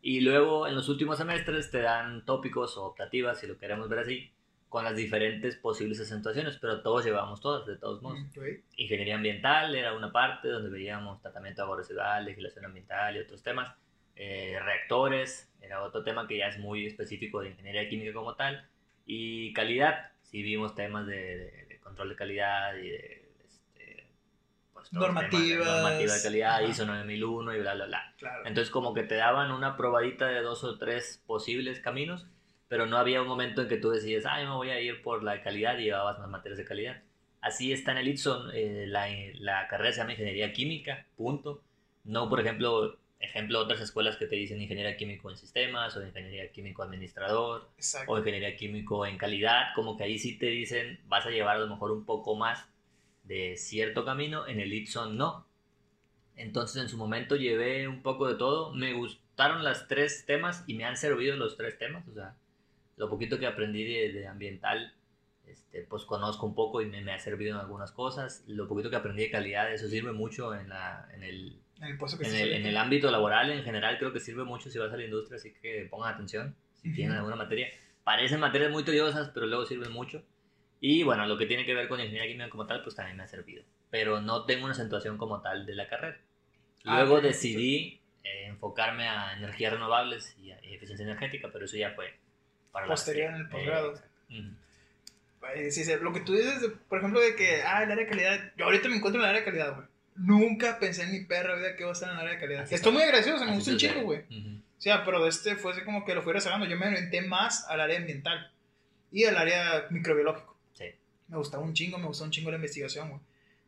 Y 0.01 0.19
luego 0.19 0.67
en 0.67 0.75
los 0.75 0.89
últimos 0.89 1.19
semestres 1.19 1.71
te 1.71 1.79
dan 1.79 2.25
tópicos 2.25 2.75
o 2.75 2.83
optativas, 2.83 3.39
si 3.39 3.47
lo 3.47 3.57
queremos 3.57 3.87
ver 3.87 3.99
así, 3.99 4.33
con 4.71 4.85
las 4.85 4.95
diferentes 4.95 5.57
posibles 5.57 5.99
acentuaciones, 5.99 6.57
pero 6.57 6.81
todos 6.81 7.03
llevamos 7.03 7.41
todas, 7.41 7.67
de 7.67 7.75
todos 7.75 8.01
modos. 8.01 8.19
Ingeniería 8.77 9.15
ambiental 9.15 9.75
era 9.75 9.93
una 9.93 10.13
parte 10.13 10.47
donde 10.47 10.69
veíamos 10.69 11.21
tratamiento 11.21 11.61
de 11.61 11.63
agua 11.65 11.77
residual, 11.79 12.23
legislación 12.23 12.63
ambiental 12.63 13.17
y 13.17 13.19
otros 13.19 13.43
temas. 13.43 13.75
Eh, 14.15 14.57
reactores 14.63 15.51
era 15.59 15.83
otro 15.83 16.05
tema 16.05 16.25
que 16.25 16.37
ya 16.37 16.47
es 16.47 16.57
muy 16.57 16.85
específico 16.85 17.41
de 17.41 17.49
ingeniería 17.49 17.89
química 17.89 18.13
como 18.13 18.35
tal. 18.35 18.65
Y 19.05 19.51
calidad, 19.51 20.13
sí 20.21 20.41
vimos 20.41 20.73
temas 20.73 21.05
de, 21.05 21.77
control 21.83 22.07
de 22.07 22.15
calidad 22.15 22.73
y 22.77 22.91
de, 22.91 23.29
este, 23.43 24.07
pues, 24.71 24.89
de 24.89 24.99
Normativas. 24.99 25.67
normativa 25.67 26.13
de 26.15 26.23
calidad, 26.23 26.55
Ajá. 26.55 26.63
ISO 26.63 26.85
9001 26.85 27.55
y 27.55 27.59
bla, 27.59 27.73
bla, 27.73 27.85
bla. 27.87 28.13
Claro. 28.17 28.45
Entonces 28.45 28.71
como 28.71 28.93
que 28.93 29.03
te 29.03 29.15
daban 29.15 29.51
una 29.51 29.75
probadita 29.75 30.27
de 30.27 30.41
dos 30.41 30.63
o 30.63 30.77
tres 30.77 31.21
posibles 31.27 31.81
caminos, 31.81 32.25
pero 32.71 32.85
no 32.85 32.95
había 32.95 33.21
un 33.21 33.27
momento 33.27 33.61
en 33.61 33.67
que 33.67 33.75
tú 33.75 33.89
decides, 33.89 34.25
ay, 34.25 34.45
me 34.45 34.53
voy 34.53 34.69
a 34.69 34.79
ir 34.79 35.01
por 35.01 35.23
la 35.23 35.43
calidad 35.43 35.77
y 35.77 35.83
llevabas 35.83 36.19
más 36.19 36.29
materias 36.29 36.57
de 36.57 36.63
calidad. 36.63 37.03
Así 37.41 37.73
está 37.73 37.91
en 37.91 37.97
el 37.97 38.07
ITSON, 38.07 38.49
eh, 38.53 38.85
la, 38.87 39.09
la 39.39 39.67
carrera 39.67 39.91
se 39.91 39.97
llama 39.97 40.13
Ingeniería 40.13 40.53
Química, 40.53 41.05
punto. 41.17 41.61
No, 42.05 42.29
por 42.29 42.39
ejemplo, 42.39 42.97
ejemplo, 43.19 43.59
otras 43.59 43.81
escuelas 43.81 44.15
que 44.15 44.25
te 44.25 44.37
dicen 44.37 44.61
Ingeniería 44.61 44.95
Químico 44.95 45.29
en 45.29 45.35
Sistemas 45.35 45.97
o 45.97 46.07
Ingeniería 46.07 46.49
Químico 46.53 46.81
Administrador 46.81 47.69
Exacto. 47.75 48.09
o 48.09 48.17
Ingeniería 48.17 48.55
Químico 48.55 49.05
en 49.05 49.17
Calidad, 49.17 49.73
como 49.75 49.97
que 49.97 50.05
ahí 50.05 50.17
sí 50.17 50.37
te 50.37 50.45
dicen, 50.45 51.01
vas 51.07 51.25
a 51.25 51.29
llevar 51.29 51.57
a 51.57 51.59
lo 51.59 51.67
mejor 51.67 51.91
un 51.91 52.05
poco 52.05 52.37
más 52.37 52.69
de 53.25 53.57
cierto 53.57 54.05
camino, 54.05 54.47
en 54.47 54.61
el 54.61 54.71
ITSON 54.71 55.17
no. 55.17 55.45
Entonces 56.37 56.81
en 56.81 56.87
su 56.87 56.95
momento 56.95 57.35
llevé 57.35 57.89
un 57.89 58.01
poco 58.01 58.29
de 58.29 58.35
todo, 58.35 58.73
me 58.73 58.93
gustaron 58.93 59.61
las 59.61 59.89
tres 59.89 60.25
temas 60.25 60.63
y 60.67 60.75
me 60.75 60.85
han 60.85 60.95
servido 60.95 61.35
los 61.35 61.57
tres 61.57 61.77
temas, 61.77 62.07
o 62.07 62.13
sea, 62.13 62.37
lo 63.01 63.09
poquito 63.09 63.39
que 63.39 63.47
aprendí 63.47 63.83
de, 63.83 64.13
de 64.13 64.27
ambiental, 64.27 64.93
este, 65.47 65.81
pues 65.83 66.05
conozco 66.05 66.45
un 66.45 66.53
poco 66.55 66.81
y 66.81 66.85
me, 66.85 67.01
me 67.01 67.13
ha 67.13 67.19
servido 67.19 67.55
en 67.55 67.59
algunas 67.59 67.91
cosas, 67.91 68.43
lo 68.47 68.67
poquito 68.67 68.89
que 68.89 68.95
aprendí 68.95 69.23
de 69.23 69.31
calidad, 69.31 69.73
eso 69.73 69.87
sirve 69.87 70.11
mucho 70.11 70.53
en, 70.55 70.69
la, 70.69 71.09
en, 71.13 71.23
el, 71.23 71.59
En 71.77 71.83
el 71.85 71.97
puesto 71.97 72.17
que 72.17 72.23
en, 72.25 72.29
estás 72.29 72.41
el, 72.41 72.47
en 72.49 72.53
ahorita. 72.53 72.69
el 72.69 72.77
ámbito 72.77 73.11
laboral 73.11 73.51
en 73.51 73.63
general, 73.63 73.97
creo 73.97 74.13
que 74.13 74.19
sirve 74.19 74.43
mucho 74.43 74.69
si 74.69 74.77
vas 74.79 74.93
a 74.93 74.97
la 74.97 75.03
industria, 75.03 75.37
así 75.37 75.51
que 75.61 75.87
pongan 75.89 76.13
atención, 76.13 76.55
si 76.75 76.93
tienen 76.93 77.17
alguna 77.17 77.35
materia. 77.35 77.67
Parecen 78.03 78.39
materias 78.39 78.71
muy 78.71 78.83
tediosas, 78.83 79.29
pero 79.33 79.45
luego 79.47 79.65
sirven 79.65 79.91
mucho. 79.91 80.23
Y 80.79 81.03
bueno, 81.03 81.25
lo 81.25 81.37
que 81.37 81.45
tiene 81.47 81.65
que 81.65 81.73
ver 81.73 81.87
con 81.87 81.99
ingeniería 81.99 82.27
química 82.31 82.49
como 82.49 82.65
tal, 82.67 82.81
pues 82.83 82.95
también 82.95 83.17
me 83.17 83.23
ha 83.23 83.27
servido. 83.27 83.63
Pero 83.89 84.21
no 84.21 84.45
tengo 84.45 84.63
una 84.65 84.73
acentuación 84.73 85.17
como 85.17 85.41
tal 85.41 85.65
de 85.65 85.75
la 85.75 85.87
carrera. 85.87 86.19
Ah, 86.85 86.97
Luego 87.03 87.21
decidí 87.21 88.01
eh, 88.23 88.45
enfocarme 88.47 89.07
a 89.07 89.37
energías 89.37 89.73
renovables 89.73 90.35
y, 90.39 90.51
a- 90.51 90.63
y 90.63 90.73
eficiencia 90.75 91.03
energética, 91.03 91.49
pero 91.51 91.65
eso 91.65 91.77
ya 91.77 91.91
fue 91.91 92.13
para 92.71 92.85
la 92.85 92.93
Posterior 92.93 93.29
en 93.29 93.35
el 93.35 93.49
posgrado. 93.49 93.93
Eh, 95.55 95.71
sí, 95.71 95.83
sí, 95.83 95.91
lo 96.01 96.13
que 96.13 96.21
tú 96.21 96.33
dices, 96.33 96.63
por 96.87 96.99
ejemplo, 96.99 97.19
de 97.19 97.35
que, 97.35 97.61
ah, 97.63 97.83
el 97.83 97.91
área 97.91 98.05
de 98.05 98.07
calidad. 98.09 98.53
Yo 98.57 98.65
ahorita 98.65 98.87
me 98.89 98.97
encuentro 98.97 99.21
en 99.21 99.23
el 99.25 99.29
área 99.29 99.41
de 99.41 99.45
calidad, 99.45 99.75
güey. 99.75 99.87
Nunca 100.15 100.77
pensé 100.79 101.03
en 101.03 101.11
mi 101.11 101.25
perra 101.25 101.55
vida 101.55 101.75
que 101.75 101.81
iba 101.83 101.89
a 101.89 101.93
estar 101.93 102.09
en 102.09 102.15
el 102.15 102.21
área 102.21 102.33
de 102.35 102.39
calidad. 102.39 102.63
Así 102.63 102.75
Estoy 102.75 102.93
pasa. 102.93 103.03
muy 103.03 103.11
gracioso, 103.11 103.45
me 103.45 103.53
gusta 103.55 103.71
un 103.71 103.77
chico, 103.77 104.01
güey. 104.01 104.19
Ujú. 104.29 104.61
O 104.77 104.81
sea, 104.81 105.03
pero 105.03 105.25
este 105.27 105.55
fue 105.55 105.71
así 105.71 105.81
como 105.81 106.05
que 106.05 106.13
lo 106.15 106.21
fui 106.21 106.33
rezagando. 106.33 106.65
Yo 106.67 106.77
me 106.77 106.87
orienté 106.87 107.21
más 107.21 107.67
al 107.67 107.81
área 107.81 107.97
ambiental 107.97 108.51
y 109.11 109.25
al 109.25 109.37
área 109.37 109.87
microbiológico. 109.89 110.55
Sí. 110.73 110.85
Me 111.27 111.37
gustaba 111.37 111.63
un 111.63 111.73
chingo, 111.73 111.97
me 111.97 112.07
gustaba 112.07 112.25
un 112.25 112.31
chingo 112.31 112.51
la 112.51 112.57
investigación, 112.57 113.09
güey. 113.09 113.21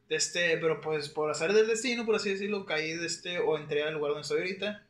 De 0.10 0.16
este, 0.16 0.58
pero 0.58 0.80
pues 0.82 1.10
por 1.10 1.32
azar 1.32 1.54
del 1.54 1.68
destino, 1.68 2.06
por 2.06 2.16
así 2.16 2.30
decirlo, 2.30 2.66
caí 2.66 2.94
de 2.94 3.06
este 3.06 3.40
o 3.40 3.58
entré 3.58 3.84
al 3.84 3.94
lugar 3.94 4.12
donde 4.12 4.22
estoy 4.24 4.40
ahorita. 4.40 4.84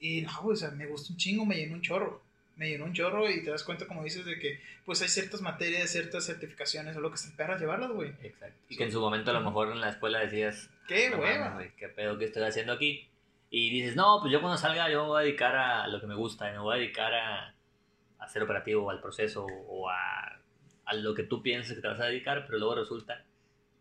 Y 0.00 0.22
no, 0.22 0.42
güey, 0.42 0.54
o 0.54 0.56
sea, 0.56 0.70
me 0.70 0.86
gustó 0.86 1.12
un 1.12 1.18
chingo, 1.18 1.46
me 1.46 1.56
llenó 1.56 1.74
un 1.74 1.82
chorro. 1.82 2.22
Me 2.56 2.68
llenó 2.68 2.86
un 2.86 2.94
chorro 2.94 3.30
y 3.30 3.44
te 3.44 3.50
das 3.50 3.64
cuenta, 3.64 3.86
como 3.86 4.02
dices, 4.02 4.24
de 4.24 4.38
que 4.38 4.60
pues 4.84 5.02
hay 5.02 5.08
ciertas 5.08 5.42
materias, 5.42 5.90
ciertas 5.90 6.24
certificaciones 6.24 6.96
o 6.96 7.00
lo 7.00 7.10
que 7.10 7.16
están 7.16 7.36
perras 7.36 7.60
llevarlas, 7.60 7.90
güey. 7.90 8.12
Exacto. 8.22 8.58
Y 8.68 8.76
que 8.76 8.84
en 8.84 8.92
su 8.92 9.00
momento 9.00 9.30
a 9.30 9.34
lo 9.34 9.42
mejor 9.42 9.70
en 9.72 9.80
la 9.80 9.90
escuela 9.90 10.20
decías, 10.20 10.70
¡Qué 10.88 11.10
no 11.10 11.18
hueva! 11.18 11.50
mames, 11.50 11.72
¿Qué 11.74 11.88
pedo 11.88 12.18
que 12.18 12.24
estoy 12.24 12.42
haciendo 12.44 12.72
aquí? 12.72 13.08
Y 13.50 13.70
dices, 13.70 13.94
no, 13.94 14.18
pues 14.20 14.32
yo 14.32 14.40
cuando 14.40 14.58
salga 14.58 14.90
yo 14.90 15.02
me 15.02 15.08
voy 15.08 15.20
a 15.20 15.24
dedicar 15.24 15.54
a 15.54 15.86
lo 15.86 16.00
que 16.00 16.06
me 16.06 16.14
gusta, 16.14 16.50
me 16.50 16.58
voy 16.58 16.76
a 16.76 16.80
dedicar 16.80 17.14
a, 17.14 17.54
a 18.18 18.28
ser 18.28 18.42
operativo, 18.42 18.90
al 18.90 19.00
proceso 19.00 19.44
o 19.44 19.88
a, 19.88 20.40
a 20.86 20.94
lo 20.94 21.14
que 21.14 21.22
tú 21.24 21.42
piensas 21.42 21.74
que 21.74 21.82
te 21.82 21.88
vas 21.88 22.00
a 22.00 22.06
dedicar, 22.06 22.46
pero 22.46 22.58
luego 22.58 22.76
resulta 22.76 23.24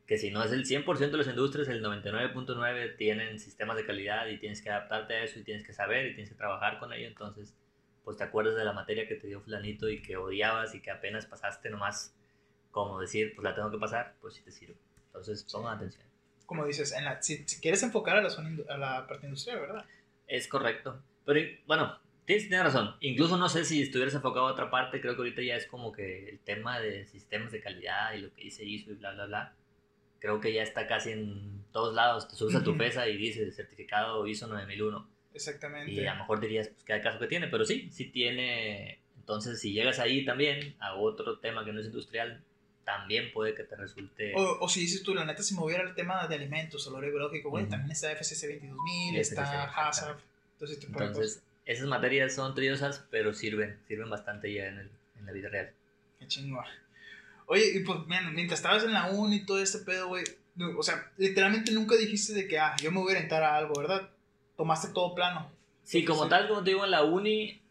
que 0.05 0.17
si 0.17 0.29
no 0.29 0.43
es 0.43 0.51
el 0.51 0.65
100% 0.65 0.97
de 0.97 1.17
las 1.17 1.27
industrias, 1.27 1.67
el 1.67 1.83
99.9 1.83 2.95
tienen 2.97 3.39
sistemas 3.39 3.75
de 3.77 3.85
calidad 3.85 4.27
y 4.27 4.37
tienes 4.37 4.61
que 4.61 4.69
adaptarte 4.69 5.15
a 5.15 5.23
eso 5.23 5.39
y 5.39 5.43
tienes 5.43 5.65
que 5.65 5.73
saber 5.73 6.07
y 6.07 6.13
tienes 6.13 6.29
que 6.29 6.37
trabajar 6.37 6.77
con 6.79 6.93
ello, 6.93 7.07
entonces 7.07 7.55
pues 8.05 8.15
te 8.17 8.23
acuerdas 8.23 8.55
de 8.55 8.63
la 8.63 8.71
materia 8.71 9.07
que 9.07 9.15
te 9.15 9.27
dio 9.27 9.41
fulanito 9.41 9.89
y 9.89 10.01
que 10.01 10.15
odiabas 10.15 10.73
y 10.75 10.81
que 10.81 10.91
apenas 10.91 11.25
pasaste 11.25 11.69
nomás 11.69 12.15
como 12.71 12.99
decir, 12.99 13.33
pues 13.33 13.43
la 13.43 13.55
tengo 13.55 13.71
que 13.71 13.77
pasar, 13.77 14.15
pues 14.21 14.35
sí 14.35 14.41
te 14.41 14.51
sirve. 14.51 14.75
Entonces 15.07 15.45
pongan 15.51 15.77
atención. 15.77 16.05
Como 16.45 16.65
dices, 16.65 16.91
en 16.91 17.05
la, 17.05 17.21
si, 17.21 17.37
si 17.47 17.59
quieres 17.59 17.81
enfocar 17.83 18.17
a 18.17 18.21
la, 18.21 18.29
zona 18.29 18.55
a 18.69 18.77
la 18.77 19.07
parte 19.07 19.25
industrial, 19.25 19.61
¿verdad? 19.61 19.85
Es 20.27 20.47
correcto. 20.47 21.01
Pero 21.25 21.39
bueno, 21.65 21.97
tienes, 22.25 22.47
tienes 22.47 22.65
razón. 22.65 22.95
Incluso 22.99 23.37
no 23.37 23.49
sé 23.49 23.63
si 23.65 23.81
estuvieras 23.81 24.13
enfocado 24.13 24.47
a 24.47 24.51
otra 24.51 24.69
parte. 24.69 25.01
Creo 25.01 25.15
que 25.15 25.21
ahorita 25.21 25.41
ya 25.41 25.55
es 25.55 25.65
como 25.65 25.91
que 25.91 26.29
el 26.29 26.39
tema 26.39 26.79
de 26.79 27.05
sistemas 27.05 27.51
de 27.51 27.61
calidad 27.61 28.13
y 28.13 28.21
lo 28.21 28.33
que 28.33 28.43
dice 28.43 28.65
ISO 28.65 28.91
y 28.91 28.95
bla, 28.95 29.13
bla, 29.13 29.25
bla. 29.25 29.55
Creo 30.19 30.39
que 30.39 30.53
ya 30.53 30.61
está 30.61 30.85
casi 30.85 31.11
en 31.13 31.63
todos 31.71 31.95
lados. 31.95 32.27
Te 32.27 32.35
subes 32.35 32.55
a 32.55 32.63
tu 32.63 32.77
pesa 32.77 33.07
y 33.07 33.15
dice 33.17 33.51
certificado 33.51 34.27
ISO 34.27 34.47
9001. 34.47 35.14
Exactamente. 35.35 35.91
Y 35.91 36.05
a 36.07 36.13
lo 36.13 36.19
mejor 36.21 36.39
dirías, 36.39 36.69
pues, 36.69 36.83
¿qué 36.83 36.99
caso 37.01 37.19
que 37.19 37.27
tiene? 37.27 37.47
Pero 37.47 37.65
sí, 37.65 37.89
sí 37.91 38.05
tiene. 38.05 38.99
Entonces, 39.19 39.59
si 39.59 39.73
llegas 39.73 39.99
ahí 39.99 40.23
también 40.25 40.75
a 40.79 40.95
otro 40.95 41.39
tema 41.39 41.65
que 41.65 41.73
no 41.73 41.79
es 41.81 41.87
industrial, 41.87 42.41
también 42.85 43.31
puede 43.33 43.53
que 43.55 43.63
te 43.63 43.75
resulte. 43.75 44.33
O, 44.35 44.57
o 44.61 44.69
si 44.69 44.81
dices 44.81 45.03
tú, 45.03 45.13
la 45.15 45.25
neta, 45.25 45.43
si 45.43 45.55
me 45.55 45.61
hubiera 45.63 45.83
el 45.83 45.95
tema 45.95 46.27
de 46.27 46.35
alimentos 46.35 46.85
o 46.87 46.91
lo 46.91 46.99
biológico, 47.01 47.49
güey, 47.49 47.63
Ujú. 47.63 47.71
también 47.71 47.91
está 47.91 48.11
FCC 48.11 48.47
22000, 48.47 49.15
FCC, 49.17 49.31
está. 49.31 49.63
HACCP, 49.87 50.19
entonces 50.53 50.79
te 50.79 50.85
Entonces, 50.87 51.43
esas 51.65 51.87
materias 51.87 52.33
son 52.35 52.53
tediosas, 52.53 53.03
pero 53.09 53.33
sirven, 53.33 53.79
sirven 53.87 54.09
bastante 54.09 54.53
ya 54.53 54.67
en, 54.67 54.77
el- 54.77 54.91
en 55.19 55.25
la 55.25 55.31
vida 55.31 55.49
real. 55.49 55.71
Qué 56.19 56.27
chingón. 56.27 56.63
Oye, 57.47 57.71
y 57.75 57.79
pues, 57.83 57.99
mira, 58.07 58.21
mientras 58.31 58.59
estabas 58.59 58.83
en 58.83 58.93
la 58.93 59.07
uni 59.07 59.37
y 59.37 59.45
todo 59.45 59.59
este 59.61 59.79
pedo, 59.79 60.07
güey, 60.07 60.23
o 60.77 60.83
sea, 60.83 61.11
literalmente 61.17 61.71
nunca 61.71 61.95
dijiste 61.95 62.33
de 62.33 62.47
que, 62.47 62.59
ah, 62.59 62.75
yo 62.81 62.91
me 62.91 62.99
voy 62.99 63.09
a 63.13 63.15
orientar 63.15 63.43
a 63.43 63.57
algo, 63.57 63.73
¿verdad? 63.79 64.09
Tomaste 64.57 64.93
todo 64.93 65.13
plano. 65.13 65.51
Sí, 65.83 66.03
como 66.03 66.23
sí. 66.23 66.29
tal, 66.29 66.47
como 66.47 66.63
te 66.63 66.71
digo, 66.71 66.85
en 66.85 66.91
la 66.91 67.03
uni 67.03 67.61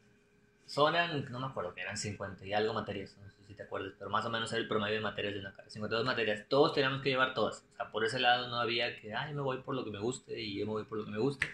son, 0.67 0.95
eran, 0.95 1.31
no 1.31 1.41
me 1.41 1.47
acuerdo, 1.47 1.75
que 1.75 1.83
eran 1.83 1.97
50 1.97 2.47
y 2.47 2.53
algo 2.53 2.73
materias, 2.73 3.17
no 3.23 3.31
sé 3.31 3.37
si 3.47 3.55
te 3.55 3.65
acuerdas, 3.65 3.93
pero 3.99 4.11
más 4.11 4.25
o 4.25 4.31
menos 4.31 4.51
era 4.53 4.61
el 4.61 4.69
promedio 4.69 4.95
de 4.95 5.01
materias 5.01 5.35
de 5.35 5.41
una 5.41 5.51
carrera, 5.51 5.71
52 5.71 6.07
materias, 6.07 6.45
todos 6.49 6.73
teníamos 6.73 7.03
que 7.03 7.11
llevar 7.11 7.35
todas, 7.35 7.65
o 7.73 7.77
sea, 7.77 7.91
por 7.91 8.05
ese 8.05 8.19
lado 8.19 8.49
no 8.49 8.57
había 8.57 8.99
que, 8.99 9.15
ay, 9.15 9.35
me 9.35 9.43
voy 9.43 9.59
por 9.59 9.75
lo 9.75 9.85
que 9.85 9.91
me 9.91 9.99
guste 9.99 10.41
y 10.41 10.59
yo 10.59 10.67
me 10.67 10.73
voy 10.73 10.85
por 10.85 10.99
lo 10.99 11.05
que 11.05 11.11
me 11.11 11.19
guste, 11.19 11.47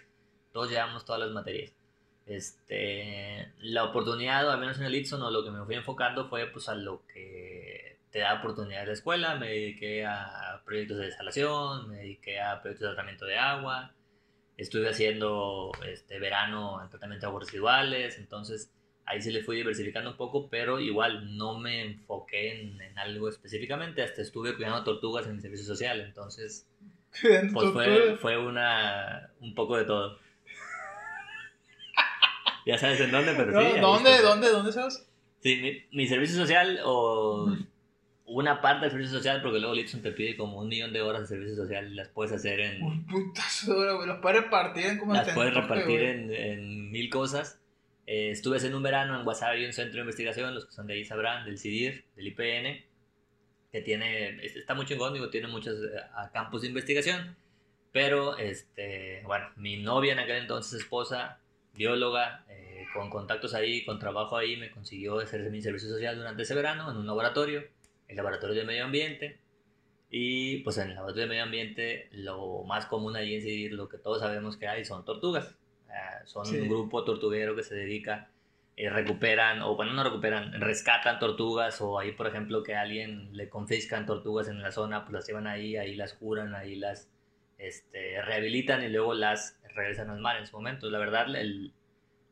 todos 0.53 0.71
llevamos 0.71 1.05
todas 1.05 1.21
las 1.21 1.31
materias. 1.31 1.73
Este, 2.27 3.53
la 3.59 3.85
oportunidad, 3.85 4.47
o 4.47 4.53
al 4.53 4.61
menos 4.61 4.79
en 4.79 4.85
el 4.85 4.95
Itson, 4.95 5.21
o 5.23 5.31
lo 5.31 5.43
que 5.43 5.51
me 5.51 5.65
fui 5.65 5.75
enfocando 5.75 6.29
fue 6.29 6.47
pues 6.47 6.69
a 6.69 6.77
lo 6.77 7.05
que 7.07 7.99
te 8.13 8.21
da 8.21 8.35
oportunidad 8.35 8.81
de 8.81 8.87
la 8.87 8.93
escuela, 8.93 9.35
me 9.35 9.49
dediqué 9.49 10.07
a 10.07 10.63
proyectos 10.65 10.99
de 10.99 11.07
desalación, 11.07 11.89
me 11.89 11.97
dediqué 11.97 12.41
a 12.41 12.61
proyectos 12.61 12.89
de 12.89 12.95
tratamiento 12.95 13.25
de 13.25 13.37
agua, 13.37 13.93
estuve 14.63 14.89
haciendo 14.89 15.73
este 15.87 16.19
verano 16.19 16.83
en 16.83 16.91
tratamiento 16.91 17.27
de 17.27 17.31
aguas 17.31 17.47
residuales, 17.47 18.19
entonces 18.19 18.71
ahí 19.07 19.21
sí 19.23 19.33
le 19.33 19.43
fui 19.43 19.57
diversificando 19.57 20.11
un 20.11 20.17
poco, 20.17 20.49
pero 20.49 20.79
igual 20.79 21.37
no 21.37 21.59
me 21.59 21.83
enfoqué 21.83 22.61
en, 22.61 22.81
en 22.81 22.99
algo 22.99 23.29
específicamente, 23.29 24.03
hasta 24.03 24.23
estuve 24.23 24.55
cuidando 24.55 24.85
tortugas 24.85 25.27
en 25.27 25.37
mi 25.37 25.41
servicio 25.41 25.67
social, 25.67 26.01
entonces 26.01 26.67
pues 27.53 27.73
fue, 27.73 28.17
fue 28.17 28.39
una, 28.39 29.31
un 29.41 29.55
poco 29.55 29.77
de 29.77 29.85
todo. 29.85 30.19
ya 32.67 32.79
sabes 32.79 33.01
en 33.01 33.11
dónde, 33.11 33.35
pero 33.35 33.53
No, 33.53 33.61
sí. 33.61 33.81
¿Dónde, 33.81 34.23
dónde, 34.23 34.51
dónde 34.51 34.73
sabes? 34.73 35.07
Sí, 35.43 35.57
mi, 35.91 35.97
mi 35.97 36.07
servicio 36.07 36.37
social 36.37 36.81
o 36.85 37.57
una 38.33 38.61
parte 38.61 38.83
del 38.87 38.93
servicio 38.93 39.17
social, 39.19 39.43
porque 39.43 39.59
luego 39.59 39.75
Litson 39.75 40.03
te 40.03 40.13
pide 40.13 40.37
como 40.37 40.59
un 40.59 40.69
millón 40.69 40.93
de 40.93 41.03
horas 41.03 41.23
de 41.23 41.27
servicio 41.37 41.57
social 41.57 41.91
y 41.91 41.95
las 41.95 42.09
puedes 42.09 42.33
hacer 42.33 42.61
en... 42.61 42.83
Un 42.83 43.07
putazo 43.07 43.73
de 43.75 43.79
hora, 43.81 43.93
güey, 43.95 44.07
los 44.07 44.19
puedes 44.19 44.43
repartir 44.43 44.87
en 44.87 44.99
como 44.99 45.15
las 45.15 45.29
puedes 45.35 45.53
repartir 45.55 46.01
en, 46.03 46.33
en 46.33 46.91
mil 46.93 47.11
cosas. 47.11 47.61
Eh, 48.07 48.31
estuve 48.31 48.57
haciendo 48.59 48.77
un 48.79 48.83
verano 48.85 49.19
en 49.21 49.27
Wasabi, 49.27 49.65
un 49.67 49.73
centro 49.73 49.97
de 49.97 50.01
investigación, 50.03 50.55
los 50.55 50.67
que 50.67 50.73
son 50.73 50.87
de 50.87 50.95
ahí 50.95 51.05
sabrán, 51.05 51.45
del 51.45 51.59
CIDIR, 51.59 52.05
del 52.17 52.27
IPN, 52.29 52.85
que 53.73 53.81
tiene, 53.83 54.45
es- 54.45 54.57
está 54.57 54.75
muy 54.75 54.87
chingón, 54.87 55.13
digo, 55.13 55.29
tiene 55.31 55.47
muchos 55.49 55.75
eh, 55.83 55.99
a 56.15 56.31
campos 56.31 56.63
de 56.63 56.69
investigación, 56.69 57.37
pero, 57.93 58.37
este, 58.39 59.23
bueno, 59.27 59.47
mi 59.57 59.77
novia 59.83 60.13
en 60.13 60.21
aquel 60.21 60.37
entonces, 60.37 60.81
esposa, 60.81 61.39
bióloga, 61.75 62.45
eh, 62.49 62.85
con 62.95 63.11
contactos 63.11 63.55
ahí, 63.55 63.85
con 63.85 63.99
trabajo 63.99 64.37
ahí, 64.37 64.57
me 64.57 64.71
consiguió 64.71 65.19
hacer 65.19 65.49
mi 65.51 65.61
servicio 65.63 65.89
social 65.89 66.17
durante 66.17 66.43
ese 66.43 66.55
verano 66.55 66.91
en 66.91 66.97
un 66.97 67.07
laboratorio, 67.07 67.65
el 68.11 68.17
laboratorio 68.17 68.57
de 68.57 68.65
medio 68.65 68.85
ambiente, 68.85 69.39
y 70.11 70.59
pues 70.59 70.77
en 70.79 70.89
el 70.89 70.95
laboratorio 70.97 71.25
de 71.25 71.29
medio 71.31 71.43
ambiente 71.45 72.09
lo 72.13 72.65
más 72.65 72.87
común 72.87 73.17
ahí 73.17 73.35
en 73.37 73.43
CIDIR, 73.43 73.73
lo 73.73 73.89
que 73.89 73.99
todos 73.99 74.21
sabemos 74.21 74.57
que 74.57 74.67
hay 74.67 74.85
son 74.85 75.05
tortugas. 75.05 75.57
Ah, 75.89 76.21
son 76.25 76.47
Sí. 76.47 76.57
un 76.59 76.69
grupo 76.69 77.05
tortuguero 77.05 77.55
que 77.57 77.63
se 77.63 77.75
dedica, 77.75 78.31
eh, 78.77 78.89
recuperan, 78.91 79.63
o 79.63 79.77
bueno, 79.77 79.93
no 79.93 80.03
recuperan, 80.05 80.61
rescatan 80.61 81.19
tortugas, 81.19 81.81
o 81.81 81.99
ahí, 81.99 82.13
por 82.13 82.27
ejemplo, 82.27 82.63
que 82.63 82.75
a 82.75 82.81
alguien 82.83 83.37
le 83.37 83.49
confiscan 83.49 84.07
tortugas 84.07 84.49
en 84.49 84.63
la 84.63 84.73
zona, 84.73 85.03
pues 85.05 85.13
las 85.13 85.27
llevan 85.27 85.47
ahí, 85.47 85.77
ahí 85.77 85.95
las 85.95 86.15
curan, 86.15 86.55
ahí 86.55 86.77
las 86.77 87.11
este, 87.59 88.23
rehabilitan 88.23 88.83
y 88.83 88.89
luego 88.89 89.13
las 89.15 89.61
regresan 89.75 90.09
al 90.09 90.19
mar 90.21 90.39
en 90.39 90.47
su 90.47 90.57
momento. 90.57 90.89
La 90.91 90.99
verdad, 90.99 91.27
el- 91.37 91.73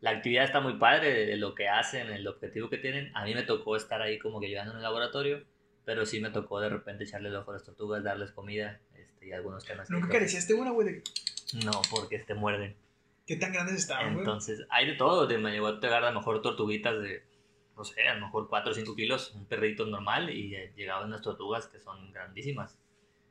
la 0.00 0.10
actividad 0.10 0.44
está 0.44 0.60
muy 0.60 0.74
padre 0.78 1.12
de, 1.12 1.26
de 1.26 1.36
lo 1.36 1.54
que 1.54 1.68
hacen, 1.68 2.08
el 2.10 2.26
objetivo 2.26 2.70
que 2.70 2.78
tienen. 2.78 3.10
A 3.14 3.24
mí 3.24 3.34
me 3.34 3.42
tocó 3.42 3.76
estar 3.76 4.00
ahí 4.00 4.18
como 4.18 4.40
que 4.40 4.46
ayudando 4.46 4.70
en 4.72 4.78
el 4.78 4.82
laboratorio, 4.84 5.44
pero 5.88 6.04
sí 6.04 6.20
me 6.20 6.28
tocó 6.28 6.60
de 6.60 6.68
repente 6.68 7.04
echarle 7.04 7.30
el 7.30 7.36
ojo 7.36 7.50
a 7.50 7.54
las 7.54 7.64
tortugas, 7.64 8.04
darles 8.04 8.30
comida 8.32 8.78
este, 8.94 9.28
y 9.28 9.32
algunos 9.32 9.64
temas. 9.64 9.88
¿Nunca 9.88 10.08
acariciaste 10.08 10.52
una, 10.52 10.70
güey? 10.70 11.02
No, 11.64 11.70
porque 11.90 12.18
te 12.18 12.34
muerden. 12.34 12.76
¿Qué 13.26 13.36
tan 13.36 13.54
grandes 13.54 13.76
estaban, 13.76 14.08
güey? 14.12 14.18
Entonces, 14.18 14.66
hay 14.68 14.86
de 14.86 14.96
todo. 14.96 15.26
De, 15.26 15.38
me 15.38 15.50
llegó 15.50 15.66
a 15.68 15.80
pegar 15.80 16.04
a 16.04 16.10
lo 16.10 16.18
mejor 16.20 16.42
tortuguitas 16.42 17.00
de, 17.00 17.24
no 17.74 17.84
sé, 17.84 18.06
a 18.06 18.16
lo 18.16 18.26
mejor 18.26 18.50
4 18.50 18.72
o 18.72 18.74
5 18.74 18.94
kilos, 18.96 19.32
un 19.34 19.46
perrito 19.46 19.86
normal, 19.86 20.28
y 20.28 20.54
eh, 20.54 20.74
llegaban 20.76 21.06
unas 21.06 21.22
tortugas 21.22 21.68
que 21.68 21.80
son 21.80 22.12
grandísimas. 22.12 22.78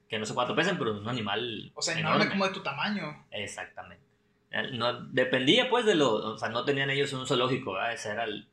Que 0.09 0.17
no 0.17 0.25
sé 0.25 0.33
cuánto 0.33 0.55
pesan, 0.55 0.79
pero 0.79 0.95
es 0.95 0.99
un 0.99 1.09
animal. 1.09 1.71
O 1.75 1.81
sea, 1.83 1.99
enorme 1.99 2.27
como 2.27 2.47
de 2.47 2.53
tu 2.55 2.63
tamaño. 2.63 3.27
Exactamente. 3.29 4.03
Eh, 4.49 4.71
No, 4.73 4.99
dependía 5.11 5.69
pues 5.69 5.85
de 5.85 5.93
lo, 5.93 6.11
o 6.33 6.37
sea, 6.39 6.49
no 6.49 6.65
tenían 6.65 6.89
ellos 6.89 7.13
un 7.13 7.27
zoológico, 7.27 7.73
¿verdad? 7.73 7.93
Ese 7.93 8.09
era 8.09 8.23
el- 8.23 8.47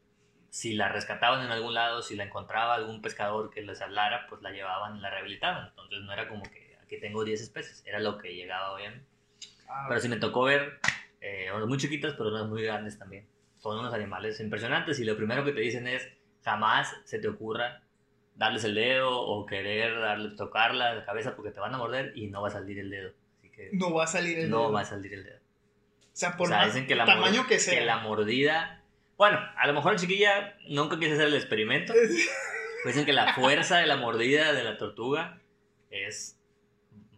si 0.55 0.73
la 0.75 0.89
rescataban 0.89 1.45
en 1.45 1.51
algún 1.51 1.75
lado, 1.75 2.01
si 2.01 2.15
la 2.15 2.23
encontraba 2.23 2.77
algún 2.77 3.03
pescador 3.03 3.51
que 3.51 3.61
les 3.61 3.83
hablara, 3.83 4.29
pues 4.29 4.41
la 4.41 4.53
llevaban, 4.53 5.03
la 5.03 5.11
rehabilitaban. 5.11 5.71
Entonces 5.71 5.99
no 6.03 6.13
era 6.13 6.29
como 6.29 6.45
que 6.45 6.79
aquí 6.81 7.01
tengo 7.01 7.25
10 7.25 7.41
especies, 7.43 7.83
era 7.85 7.99
lo 7.99 8.19
que 8.19 8.37
llegaba 8.37 8.77
bien. 8.77 9.05
Ah, 9.69 9.87
Pero 9.89 10.01
sí 10.01 10.09
me 10.09 10.17
tocó 10.17 10.45
ver 10.45 10.79
eh, 11.21 11.51
unas 11.53 11.67
muy 11.67 11.77
chiquitas, 11.77 12.13
pero 12.13 12.29
unas 12.29 12.47
muy 12.47 12.63
grandes 12.63 12.97
también. 12.97 13.27
Son 13.59 13.81
unos 13.81 13.93
animales 13.93 14.39
impresionantes 14.39 15.01
y 15.01 15.05
lo 15.05 15.17
primero 15.17 15.45
que 15.45 15.51
te 15.51 15.61
dicen 15.61 15.89
es, 15.89 16.09
jamás 16.45 16.95
se 17.03 17.19
te 17.19 17.27
ocurra 17.27 17.83
darles 18.37 18.63
el 18.63 18.77
dedo 18.77 19.11
o 19.11 19.47
querer 19.47 19.99
darle, 19.99 20.37
tocarla 20.37 20.95
la 20.95 21.05
cabeza 21.05 21.35
porque 21.35 21.51
te 21.51 21.59
van 21.59 21.75
a 21.75 21.79
morder 21.79 22.13
y 22.15 22.29
no 22.29 22.43
va 22.43 22.47
a 22.47 22.53
salir 22.53 22.79
el 22.79 22.91
dedo. 22.91 23.11
Así 23.39 23.51
que 23.51 23.71
no 23.73 23.93
va 23.93 24.05
a 24.05 24.07
salir 24.07 24.39
el 24.39 24.51
no 24.51 24.61
dedo. 24.61 24.73
va 24.73 24.83
a 24.83 24.85
salir 24.85 25.15
el 25.15 25.25
dedo. 25.25 25.41
O 25.41 26.11
sea, 26.13 26.37
por 26.37 26.47
o 26.47 26.51
sea, 26.51 26.59
más 26.59 26.67
dicen 26.67 26.87
que 26.87 26.95
la 26.95 27.07
tamaño 27.07 27.45
que 27.49 27.59
sea. 27.59 27.85
la 27.85 27.99
mordida... 27.99 28.84
Bueno, 29.17 29.39
a 29.57 29.67
lo 29.67 29.73
mejor 29.75 29.93
la 29.93 29.99
chiquilla 29.99 30.57
nunca 30.69 30.99
quise 30.99 31.13
hacer 31.13 31.27
el 31.27 31.35
experimento. 31.35 31.93
Pues 31.93 32.11
dicen 32.87 33.07
que 33.07 33.13
la 33.13 33.35
fuerza 33.35 33.79
de 33.79 33.87
la 33.87 33.97
mordida 33.97 34.53
de 34.53 34.65
la 34.65 34.77
tortuga 34.77 35.41
es... 35.91 36.39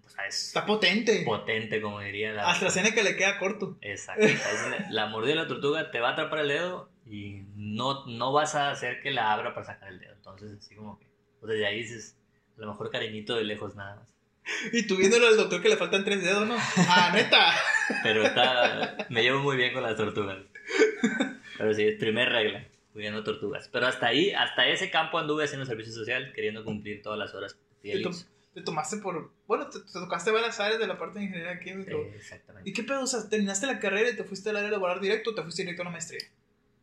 O 0.04 0.08
sea, 0.08 0.26
es 0.26 0.48
Está 0.48 0.66
potente. 0.66 1.22
potente, 1.24 1.80
como 1.80 2.00
diría 2.00 2.32
la... 2.32 2.50
AstraZeneca 2.50 3.02
le 3.02 3.16
queda 3.16 3.38
corto. 3.38 3.76
Exacto. 3.80 4.24
O 4.24 4.28
sea, 4.28 4.86
la 4.90 5.06
mordida 5.06 5.34
de 5.34 5.42
la 5.42 5.48
tortuga 5.48 5.90
te 5.90 6.00
va 6.00 6.10
a 6.10 6.12
atrapar 6.12 6.40
el 6.40 6.48
dedo 6.48 6.90
y 7.06 7.42
no, 7.54 8.06
no 8.06 8.32
vas 8.32 8.54
a 8.54 8.70
hacer 8.70 9.00
que 9.00 9.10
la 9.10 9.32
abra 9.32 9.54
para 9.54 9.66
sacar 9.66 9.88
el 9.88 9.98
dedo. 9.98 10.14
Entonces, 10.14 10.58
así 10.58 10.74
como 10.74 10.98
que... 10.98 11.06
Pues 11.40 11.52
desde 11.52 11.66
ahí 11.66 11.82
dices, 11.82 12.16
a 12.56 12.60
lo 12.60 12.68
mejor 12.68 12.90
cariñito 12.90 13.36
de 13.36 13.44
lejos 13.44 13.74
nada 13.76 13.96
más. 13.96 14.14
Y 14.72 14.86
tú 14.86 14.96
viéndolo 14.96 15.26
al 15.26 15.36
doctor 15.36 15.60
que 15.60 15.68
le 15.68 15.76
faltan 15.76 16.04
tres 16.04 16.22
dedos, 16.22 16.46
¿no? 16.46 16.56
Ah, 16.88 17.10
neta. 17.12 17.52
Pero 18.02 18.22
está, 18.24 18.96
me 19.08 19.22
llevo 19.22 19.40
muy 19.40 19.56
bien 19.56 19.72
con 19.72 19.82
las 19.82 19.96
tortugas. 19.96 20.38
Pero 21.58 21.74
sí, 21.74 21.84
es 21.84 21.98
primer 21.98 22.28
regla, 22.30 22.66
cuidando 22.92 23.22
tortugas. 23.24 23.68
Pero 23.72 23.86
hasta 23.86 24.06
ahí, 24.08 24.30
hasta 24.32 24.66
ese 24.68 24.90
campo 24.90 25.18
anduve 25.18 25.44
haciendo 25.44 25.66
servicio 25.66 25.92
social, 25.92 26.32
queriendo 26.34 26.64
cumplir 26.64 27.02
todas 27.02 27.18
las 27.18 27.34
horas 27.34 27.58
Te, 27.82 28.00
to- 28.02 28.08
IMSS. 28.10 28.30
te 28.54 28.62
tomaste 28.62 28.96
por. 28.98 29.32
Bueno, 29.46 29.68
te, 29.68 29.80
te 29.80 29.92
tocaste 29.92 30.30
varias 30.30 30.58
áreas 30.60 30.78
de 30.80 30.86
la 30.86 30.98
parte 30.98 31.18
de 31.18 31.26
ingeniería 31.26 31.58
química. 31.60 31.92
Eh, 31.92 32.12
exactamente. 32.16 32.68
¿Y 32.68 32.72
qué 32.72 32.82
pedo? 32.82 33.02
O 33.02 33.06
sea, 33.06 33.28
¿terminaste 33.28 33.66
la 33.66 33.78
carrera 33.78 34.10
y 34.10 34.16
te 34.16 34.24
fuiste 34.24 34.50
al 34.50 34.56
área 34.56 34.70
laboral 34.70 35.00
directo 35.00 35.30
o 35.30 35.34
te 35.34 35.42
fuiste 35.42 35.62
directo 35.62 35.82
a 35.82 35.86
la 35.86 35.90
maestría? 35.90 36.20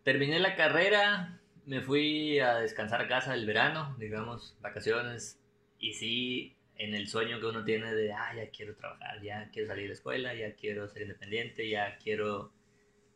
Terminé 0.04 0.40
la 0.40 0.56
carrera, 0.56 1.40
me 1.66 1.82
fui 1.82 2.40
a 2.40 2.56
descansar 2.56 3.02
a 3.02 3.08
casa 3.08 3.34
el 3.34 3.46
verano, 3.46 3.96
digamos, 4.00 4.56
vacaciones. 4.62 5.40
Y 5.80 5.94
sí, 5.94 6.56
en 6.78 6.94
el 6.94 7.08
sueño 7.08 7.40
que 7.40 7.46
uno 7.46 7.64
tiene 7.64 7.94
de, 7.94 8.12
ah, 8.14 8.34
ya 8.36 8.50
quiero 8.50 8.76
trabajar, 8.76 9.22
ya 9.22 9.50
quiero 9.52 9.68
salir 9.70 9.84
de 9.84 9.88
la 9.90 9.94
escuela, 9.94 10.34
ya 10.34 10.54
quiero 10.56 10.88
ser 10.90 11.04
independiente, 11.04 11.70
ya 11.70 11.98
quiero 12.04 12.52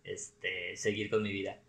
este, 0.08 0.76
seguir 0.76 1.10
con 1.10 1.22
mi 1.24 1.32
vida. 1.32 1.60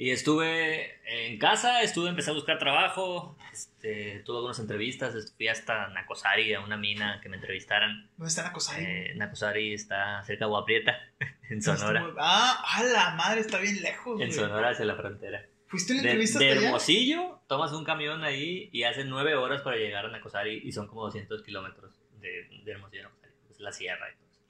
Y 0.00 0.10
estuve 0.10 0.92
en 1.06 1.38
casa, 1.40 1.82
estuve, 1.82 2.08
empecé 2.08 2.30
a 2.30 2.34
buscar 2.34 2.56
trabajo, 2.60 3.36
este, 3.52 4.20
tuve 4.24 4.36
algunas 4.36 4.60
entrevistas, 4.60 5.34
fui 5.36 5.48
hasta 5.48 5.88
Nacosari, 5.88 6.54
a 6.54 6.60
una 6.60 6.76
mina 6.76 7.18
que 7.20 7.28
me 7.28 7.34
entrevistaran. 7.36 8.08
¿Dónde 8.16 8.28
está 8.28 8.44
la 8.44 8.52
cosa 8.52 8.76
ahí? 8.76 8.84
Eh, 8.86 9.12
Nacosari 9.16 9.74
está 9.74 10.22
cerca 10.22 10.44
de 10.44 10.50
Guaprieta, 10.50 10.96
en 11.50 11.60
Sonora, 11.60 12.14
Ah, 12.16 12.62
a 12.76 12.84
la 12.84 13.10
madre, 13.16 13.40
está 13.40 13.58
bien 13.58 13.82
lejos. 13.82 14.20
en 14.20 14.28
güey. 14.28 14.32
Sonora 14.32 14.70
hacia 14.70 14.84
la 14.84 14.94
frontera. 14.94 15.44
¿Fuiste 15.66 15.92
a 15.92 15.96
una 15.96 16.02
De, 16.04 16.08
entrevista 16.10 16.38
de 16.38 16.46
hasta 16.46 16.58
allá? 16.60 16.66
Hermosillo, 16.68 17.40
tomas 17.48 17.72
un 17.72 17.84
camión 17.84 18.22
ahí 18.22 18.70
y 18.72 18.84
hace 18.84 19.04
nueve 19.04 19.34
horas 19.34 19.62
para 19.62 19.76
llegar 19.78 20.06
a 20.06 20.10
Nacosari 20.10 20.60
y 20.64 20.70
son 20.70 20.86
como 20.86 21.02
200 21.06 21.42
kilómetros 21.42 22.00
de, 22.20 22.48
de 22.64 22.70
Hermosillo 22.70 23.02
a 23.02 23.04
Nacosari. 23.08 23.32
Es 23.50 23.58
la 23.58 23.72
sierra 23.72 24.06
y 24.12 24.16
todo 24.16 24.28
eso. 24.30 24.40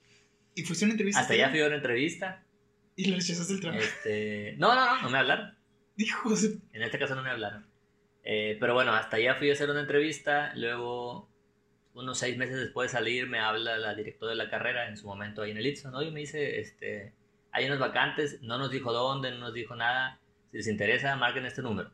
¿Y 0.56 0.62
fuiste 0.64 0.84
una 0.84 0.92
entrevista 0.92 1.20
Hasta 1.22 1.32
allá 1.32 1.48
fui 1.48 1.60
a 1.62 1.66
una 1.68 1.76
entrevista. 1.76 2.44
Y 2.98 3.04
le 3.10 3.16
rechazaste 3.16 3.52
el 3.52 3.60
trabajo. 3.60 3.80
Este, 3.82 4.56
no, 4.58 4.74
no, 4.74 4.84
no, 4.96 5.02
no 5.02 5.10
me 5.10 5.18
hablaron. 5.18 5.56
De- 5.96 6.06
En 6.72 6.82
este 6.82 6.98
caso 6.98 7.14
no 7.14 7.22
me 7.22 7.30
hablaron. 7.30 7.64
Eh, 8.24 8.56
pero 8.58 8.74
bueno, 8.74 8.92
hasta 8.92 9.16
allá 9.18 9.36
fui 9.36 9.48
a 9.50 9.52
hacer 9.52 9.70
una 9.70 9.80
entrevista. 9.82 10.52
Luego, 10.56 11.30
unos 11.94 12.18
seis 12.18 12.36
meses 12.36 12.56
después 12.58 12.90
de 12.90 12.98
salir, 12.98 13.28
me 13.28 13.38
habla 13.38 13.78
la 13.78 13.94
directora 13.94 14.30
de 14.30 14.36
la 14.36 14.50
carrera 14.50 14.88
en 14.88 14.96
su 14.96 15.06
momento 15.06 15.42
ahí 15.42 15.52
en 15.52 15.58
el 15.58 15.66
Itson. 15.66 15.94
Oye, 15.94 16.10
me 16.10 16.18
dice, 16.20 16.58
este, 16.58 17.14
hay 17.52 17.66
unas 17.66 17.78
vacantes. 17.78 18.42
No 18.42 18.58
nos 18.58 18.70
dijo 18.72 18.92
dónde, 18.92 19.30
no 19.30 19.38
nos 19.38 19.54
dijo 19.54 19.76
nada. 19.76 20.18
Si 20.50 20.56
les 20.56 20.66
interesa, 20.66 21.14
marquen 21.14 21.46
este 21.46 21.62
número. 21.62 21.92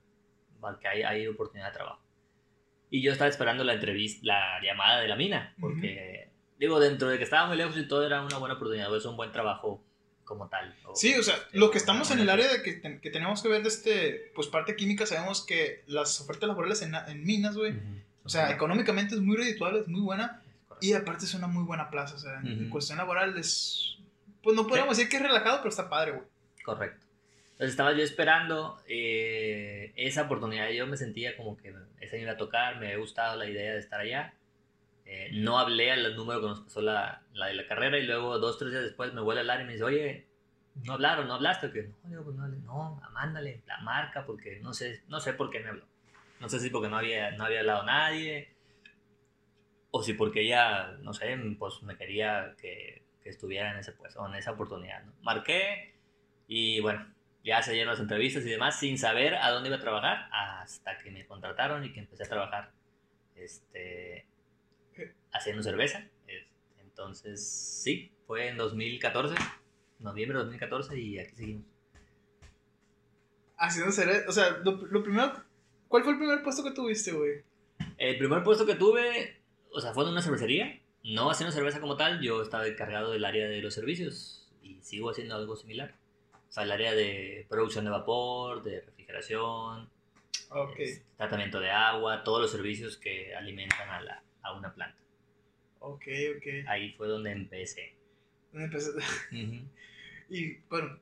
Porque 0.58 0.88
hay, 0.88 1.02
hay 1.02 1.26
oportunidad 1.26 1.68
de 1.68 1.74
trabajo. 1.74 2.00
Y 2.88 3.02
yo 3.02 3.12
estaba 3.12 3.28
esperando 3.28 3.62
la 3.62 3.74
entrevista, 3.74 4.20
la 4.22 4.58
llamada 4.62 5.00
de 5.02 5.08
la 5.08 5.16
mina. 5.16 5.54
Porque, 5.60 6.30
digo, 6.58 6.80
dentro 6.80 7.08
de 7.10 7.18
que 7.18 7.24
estaba 7.24 7.46
muy 7.46 7.58
lejos 7.58 7.76
y 7.76 7.86
todo, 7.86 8.06
era 8.06 8.22
una 8.22 8.38
buena 8.38 8.54
oportunidad. 8.54 8.94
Es 8.96 9.04
un 9.04 9.16
buen 9.18 9.32
trabajo 9.32 9.84
como 10.24 10.48
tal. 10.48 10.74
O- 10.84 10.94
Sí, 10.96 11.14
o 11.14 11.22
sea, 11.22 11.34
este, 11.34 11.58
lo 11.58 11.70
que 11.70 11.78
estamos 11.78 12.10
en 12.10 12.18
el 12.20 12.28
área 12.30 12.48
de 12.52 12.62
que, 12.62 12.80
que 13.00 13.10
tenemos 13.10 13.42
que 13.42 13.48
ver 13.48 13.62
de 13.62 13.68
este, 13.68 14.32
pues 14.34 14.48
parte 14.48 14.76
química, 14.76 15.06
sabemos 15.06 15.44
que 15.44 15.82
las 15.86 16.20
ofertas 16.20 16.48
laborales 16.48 16.82
en, 16.82 16.94
en 16.94 17.24
minas, 17.24 17.56
güey, 17.56 17.74
o 18.24 18.28
sea, 18.28 18.50
económicamente 18.50 19.14
es 19.14 19.20
muy 19.20 19.36
redituable, 19.36 19.80
es 19.80 19.88
muy 19.88 20.00
buena, 20.00 20.42
y 20.80 20.92
aparte 20.94 21.24
es 21.26 21.34
una 21.34 21.46
muy 21.46 21.64
buena 21.64 21.90
plaza, 21.90 22.14
o 22.14 22.18
sea, 22.18 22.40
en 22.44 22.68
cuestión 22.70 22.98
laboral 22.98 23.36
es, 23.38 23.96
pues 24.42 24.56
no 24.56 24.66
podemos 24.66 24.96
decir 24.96 25.10
que 25.10 25.16
es 25.16 25.22
relajado, 25.22 25.58
pero 25.58 25.68
está 25.70 25.88
padre, 25.88 26.12
güey. 26.12 26.24
Correcto. 26.64 27.04
Entonces 27.52 27.70
estaba 27.70 27.92
yo 27.92 28.02
esperando 28.02 28.82
eh, 28.88 29.92
esa 29.96 30.22
oportunidad. 30.22 30.70
Yo 30.70 30.86
me 30.88 30.96
sentía 30.96 31.36
como 31.36 31.56
que 31.56 31.72
esa 32.00 32.16
me 32.16 32.22
iba 32.22 32.32
a 32.32 32.36
tocar, 32.36 32.80
me 32.80 32.86
había 32.86 32.98
gustado 32.98 33.36
la 33.36 33.46
idea 33.48 33.74
de 33.74 33.78
estar 33.78 34.00
allá. 34.00 34.34
Eh, 35.06 35.30
no 35.34 35.58
hablé 35.58 35.92
al 35.92 36.16
número 36.16 36.40
que 36.40 36.46
nos 36.46 36.60
pasó 36.60 36.80
la, 36.80 37.22
la 37.32 37.46
de 37.46 37.54
la 37.54 37.66
carrera 37.66 37.98
y 37.98 38.06
luego 38.06 38.38
dos, 38.38 38.58
tres 38.58 38.70
días 38.70 38.84
después 38.84 39.12
me 39.12 39.20
vuelve 39.20 39.40
a 39.40 39.42
hablar 39.42 39.60
y 39.60 39.64
me 39.64 39.72
dice, 39.72 39.84
oye, 39.84 40.28
¿no 40.82 40.94
hablaron? 40.94 41.28
¿No 41.28 41.34
hablaste? 41.34 41.70
Que 41.70 41.82
no, 41.82 42.08
digo, 42.08 42.24
pues 42.24 42.36
no. 42.36 42.48
No, 42.48 43.00
mándale 43.12 43.62
la 43.66 43.78
marca 43.78 44.24
porque 44.24 44.60
no 44.60 44.72
sé, 44.72 45.02
no 45.08 45.20
sé 45.20 45.34
por 45.34 45.50
qué 45.50 45.60
me 45.60 45.68
habló. 45.68 45.84
No 46.40 46.48
sé 46.48 46.58
si 46.60 46.70
porque 46.70 46.88
no 46.88 46.96
había, 46.96 47.32
no 47.32 47.44
había 47.44 47.60
hablado 47.60 47.84
nadie 47.84 48.54
o 49.90 50.02
si 50.02 50.14
porque 50.14 50.40
ella, 50.40 50.96
no 51.02 51.12
sé, 51.12 51.38
pues 51.56 51.82
me 51.84 51.96
quería 51.96 52.56
que, 52.60 53.04
que 53.22 53.30
estuviera 53.30 53.70
en 53.70 53.78
ese 53.78 53.92
puesto, 53.92 54.26
en 54.26 54.34
esa 54.34 54.50
oportunidad. 54.50 55.04
¿no? 55.04 55.12
Marqué 55.22 55.94
y 56.48 56.80
bueno, 56.80 57.14
ya 57.44 57.62
se 57.62 57.72
dieron 57.72 57.92
las 57.92 58.00
entrevistas 58.00 58.44
y 58.44 58.50
demás 58.50 58.78
sin 58.78 58.98
saber 58.98 59.36
a 59.36 59.50
dónde 59.50 59.68
iba 59.68 59.76
a 59.76 59.80
trabajar 59.80 60.28
hasta 60.32 60.98
que 60.98 61.12
me 61.12 61.24
contrataron 61.26 61.84
y 61.84 61.92
que 61.92 62.00
empecé 62.00 62.24
a 62.24 62.28
trabajar 62.28 62.72
este, 63.36 64.26
haciendo 65.34 65.62
cerveza. 65.62 66.08
Entonces, 66.78 67.46
sí, 67.82 68.12
fue 68.26 68.48
en 68.48 68.56
2014, 68.56 69.34
noviembre 69.98 70.38
de 70.38 70.44
2014 70.44 70.98
y 70.98 71.18
aquí 71.18 71.34
seguimos. 71.34 71.64
Haciendo 73.58 73.92
cerveza, 73.92 74.28
o 74.28 74.32
sea, 74.32 74.58
lo, 74.64 74.72
lo 74.86 75.02
primero, 75.02 75.32
¿cuál 75.88 76.04
fue 76.04 76.12
el 76.12 76.18
primer 76.18 76.42
puesto 76.42 76.62
que 76.62 76.70
tuviste, 76.70 77.12
güey? 77.12 77.42
El 77.98 78.16
primer 78.16 78.42
puesto 78.42 78.64
que 78.64 78.76
tuve, 78.76 79.40
o 79.72 79.80
sea, 79.80 79.92
fue 79.92 80.04
en 80.04 80.10
una 80.10 80.22
cervecería, 80.22 80.80
no 81.02 81.30
haciendo 81.30 81.52
cerveza 81.52 81.80
como 81.80 81.96
tal, 81.96 82.22
yo 82.22 82.42
estaba 82.42 82.66
encargado 82.66 83.12
del 83.12 83.24
área 83.24 83.48
de 83.48 83.60
los 83.60 83.74
servicios 83.74 84.48
y 84.62 84.80
sigo 84.80 85.10
haciendo 85.10 85.34
algo 85.34 85.56
similar. 85.56 85.96
O 86.48 86.52
sea, 86.52 86.62
el 86.62 86.72
área 86.72 86.94
de 86.94 87.46
producción 87.48 87.84
de 87.84 87.90
vapor, 87.90 88.62
de 88.62 88.80
refrigeración, 88.80 89.90
este, 90.78 91.04
tratamiento 91.16 91.58
de 91.58 91.70
agua, 91.70 92.22
todos 92.22 92.40
los 92.40 92.50
servicios 92.50 92.96
que 92.96 93.34
alimentan 93.34 93.88
a, 93.88 94.00
la, 94.00 94.22
a 94.42 94.52
una 94.52 94.72
planta. 94.72 95.03
Ok, 95.92 96.02
ok. 96.36 96.46
Ahí 96.68 96.92
fue 96.96 97.08
donde 97.08 97.32
empecé. 97.32 97.94
Empecé- 98.52 98.90
Ujú. 99.32 99.68
Y 100.30 100.54
bueno, 100.70 100.98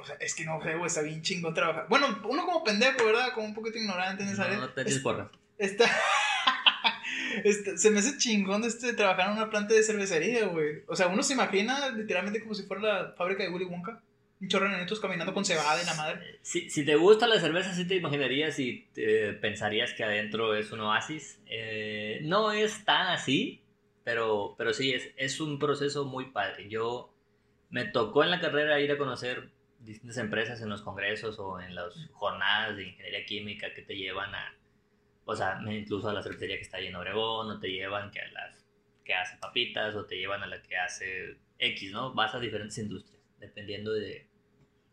o 0.00 0.04
sea, 0.04 0.16
es 0.16 0.34
que 0.34 0.44
no 0.44 0.60
sé, 0.62 0.74
güey, 0.74 0.86
está 0.88 1.02
bien 1.02 1.22
chingo 1.22 1.54
trabajar. 1.54 1.86
Bueno, 1.88 2.20
uno 2.28 2.44
como 2.44 2.64
pendejo, 2.64 3.04
¿verdad? 3.06 3.32
Como 3.32 3.46
un 3.46 3.54
poquito 3.54 3.78
ignorante 3.78 4.24
en 4.24 4.30
esa 4.30 4.44
área. 4.44 4.58
No 4.58 4.70
te 4.70 4.84
porra. 5.00 5.30
Está... 5.58 5.88
se 7.76 7.90
me 7.90 8.00
hace 8.00 8.16
chingón 8.18 8.64
este 8.64 8.92
trabajar 8.92 9.26
en 9.28 9.32
una 9.34 9.50
planta 9.50 9.74
de 9.74 9.82
cervecería, 9.82 10.46
güey. 10.46 10.82
O 10.88 10.96
sea, 10.96 11.06
uno 11.08 11.22
se 11.22 11.34
imagina 11.34 11.90
literalmente 11.90 12.40
como 12.40 12.54
si 12.54 12.64
fuera 12.64 12.82
la 12.82 13.12
fábrica 13.16 13.42
de 13.44 13.50
Willy 13.50 13.64
Wonka. 13.66 14.02
Un 14.40 14.48
chorro 14.48 14.66
de 14.66 14.72
nenitos 14.76 15.00
caminando 15.00 15.34
con 15.34 15.44
cebada 15.44 15.82
y 15.82 15.86
la 15.86 15.94
madre. 15.94 16.38
Si, 16.42 16.70
si 16.70 16.84
te 16.84 16.94
gusta 16.94 17.26
la 17.26 17.40
cerveza, 17.40 17.74
sí 17.74 17.86
te 17.88 17.96
imaginarías 17.96 18.56
y 18.60 18.86
te- 18.94 19.32
pensarías 19.34 19.92
que 19.94 20.04
adentro 20.04 20.54
es 20.54 20.70
un 20.70 20.80
oasis. 20.80 21.40
Eh, 21.46 22.20
no 22.22 22.52
es 22.52 22.84
tan 22.84 23.08
así, 23.08 23.60
pero, 24.08 24.54
pero 24.56 24.72
sí, 24.72 24.94
es, 24.94 25.12
es 25.18 25.38
un 25.38 25.58
proceso 25.58 26.06
muy 26.06 26.30
padre. 26.30 26.70
Yo 26.70 27.14
me 27.68 27.84
tocó 27.84 28.24
en 28.24 28.30
la 28.30 28.40
carrera 28.40 28.80
ir 28.80 28.90
a 28.90 28.96
conocer 28.96 29.50
distintas 29.80 30.16
empresas 30.16 30.62
en 30.62 30.70
los 30.70 30.80
congresos 30.80 31.38
o 31.38 31.60
en 31.60 31.74
las 31.74 31.94
jornadas 32.14 32.78
de 32.78 32.84
ingeniería 32.84 33.26
química 33.26 33.74
que 33.74 33.82
te 33.82 33.96
llevan 33.96 34.34
a, 34.34 34.56
o 35.26 35.36
sea, 35.36 35.60
incluso 35.70 36.08
a 36.08 36.14
la 36.14 36.22
cervecería 36.22 36.56
que 36.56 36.62
está 36.62 36.78
ahí 36.78 36.86
en 36.86 36.96
Obregón, 36.96 37.50
o 37.50 37.60
te 37.60 37.70
llevan 37.70 38.10
que 38.10 38.20
a 38.20 38.32
las 38.32 38.66
que 39.04 39.12
hace 39.12 39.36
papitas, 39.36 39.94
o 39.94 40.06
te 40.06 40.16
llevan 40.16 40.42
a 40.42 40.46
la 40.46 40.62
que 40.62 40.78
hace 40.78 41.36
X, 41.58 41.92
¿no? 41.92 42.14
Vas 42.14 42.34
a 42.34 42.40
diferentes 42.40 42.78
industrias, 42.78 43.22
dependiendo 43.38 43.92
de, 43.92 44.26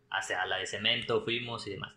hacia 0.10 0.45
la 0.45 0.58
de 0.58 0.65
cemento 0.65 1.23
fuimos 1.23 1.65
y 1.67 1.69
demás. 1.69 1.95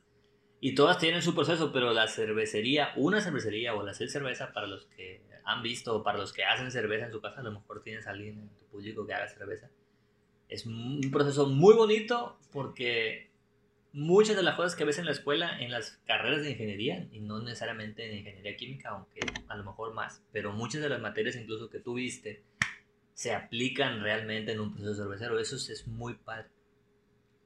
Y 0.61 0.77
todas 0.77 0.99
tienen 0.99 1.23
su 1.23 1.35
proceso, 1.35 1.73
pero 1.73 1.93
la 1.93 2.07
cervecería, 2.07 2.93
una 2.95 3.21
cervecería 3.21 3.75
o 3.75 3.83
la 3.83 3.93
cerveza, 3.93 4.53
para 4.53 4.69
los 4.69 4.87
que 4.87 5.27
han 5.49 5.63
visto 5.63 6.03
para 6.03 6.19
los 6.19 6.33
que 6.33 6.45
hacen 6.45 6.71
cerveza 6.71 7.07
en 7.07 7.13
su 7.13 7.23
casa, 7.23 7.41
a 7.41 7.43
lo 7.43 7.53
mejor 7.53 7.83
tienes 7.83 8.07
a 8.07 8.11
alguien 8.11 8.39
en 8.39 8.49
tu 8.51 8.67
público 8.67 9.07
que 9.07 9.15
haga 9.15 9.27
cerveza. 9.29 9.71
Es 10.49 10.67
un 10.67 11.01
proceso 11.11 11.47
muy 11.47 11.75
bonito 11.75 12.39
porque 12.53 13.31
muchas 13.93 14.37
de 14.37 14.43
las 14.43 14.57
cosas 14.57 14.77
que 14.77 14.85
ves 14.85 14.99
en 14.99 15.07
la 15.07 15.13
escuela, 15.13 15.59
en 15.59 15.71
las 15.71 16.03
carreras 16.07 16.43
de 16.43 16.51
ingeniería, 16.51 17.09
y 17.13 17.21
no 17.21 17.41
necesariamente 17.41 18.11
en 18.11 18.19
ingeniería 18.19 18.57
química, 18.57 18.91
aunque 18.91 19.21
a 19.49 19.57
lo 19.57 19.65
mejor 19.65 19.95
más, 19.95 20.23
pero 20.33 20.53
muchas 20.53 20.83
de 20.83 20.91
las 20.91 21.01
materias 21.01 21.37
incluso 21.37 21.71
que 21.71 21.81
tú 21.81 21.95
viste 21.95 22.45
se 23.15 23.35
aplican 23.35 24.03
realmente 24.03 24.53
en 24.53 24.61
un 24.61 24.75
proceso 24.75 24.95
cervecero. 25.03 25.39
Eso 25.39 25.57
es, 25.57 25.87
muy 25.89 26.15
padre. 26.15 26.49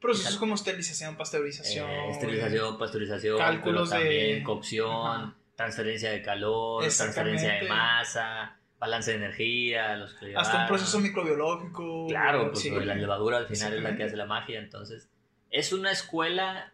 Procesos 0.01 0.37
como 0.38 0.57
esterilización, 0.57 1.17
pasteurización. 1.17 1.88
Eh, 1.88 2.11
esterilización, 2.11 2.79
pasteurización, 2.79 3.38
cálculos 3.38 3.91
también, 3.91 4.41
de 4.41 4.43
cocción, 4.43 5.37
transferencia 5.57 6.11
de 6.11 6.23
calor, 6.23 6.83
transferencia 6.83 7.55
de 7.55 7.69
masa, 7.69 8.59
balance 8.79 9.12
de 9.12 9.19
energía, 9.19 9.97
los 9.97 10.15
que 10.15 10.35
Hasta 10.37 10.62
un 10.62 10.67
proceso 10.67 11.01
microbiológico. 11.01 12.07
Claro, 12.09 12.51
pues 12.51 12.65
la 12.87 12.95
levadura 12.95 13.38
al 13.38 13.47
final 13.47 13.75
es 13.75 13.83
la 13.83 13.97
que 13.97 14.05
hace 14.05 14.17
la 14.17 14.27
magia, 14.27 14.59
entonces 14.59 15.09
es 15.51 15.73
una 15.73 15.93
escuela 15.93 16.73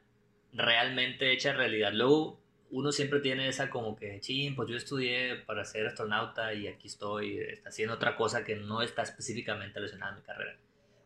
realmente 0.52 1.32
hecha 1.32 1.52
realidad. 1.52 1.92
Luego 1.92 2.40
uno 2.70 2.92
siempre 2.92 3.20
tiene 3.20 3.48
esa 3.48 3.70
como 3.70 3.96
que, 3.96 4.20
ching, 4.20 4.54
pues 4.54 4.68
yo 4.68 4.76
estudié 4.76 5.36
para 5.36 5.64
ser 5.64 5.86
astronauta 5.86 6.54
y 6.54 6.66
aquí 6.66 6.86
estoy 6.86 7.40
haciendo 7.66 7.94
otra 7.94 8.16
cosa 8.16 8.44
que 8.44 8.56
no 8.56 8.82
está 8.82 9.02
específicamente 9.02 9.78
relacionada 9.78 10.12
a 10.12 10.16
mi 10.16 10.22
carrera. 10.22 10.56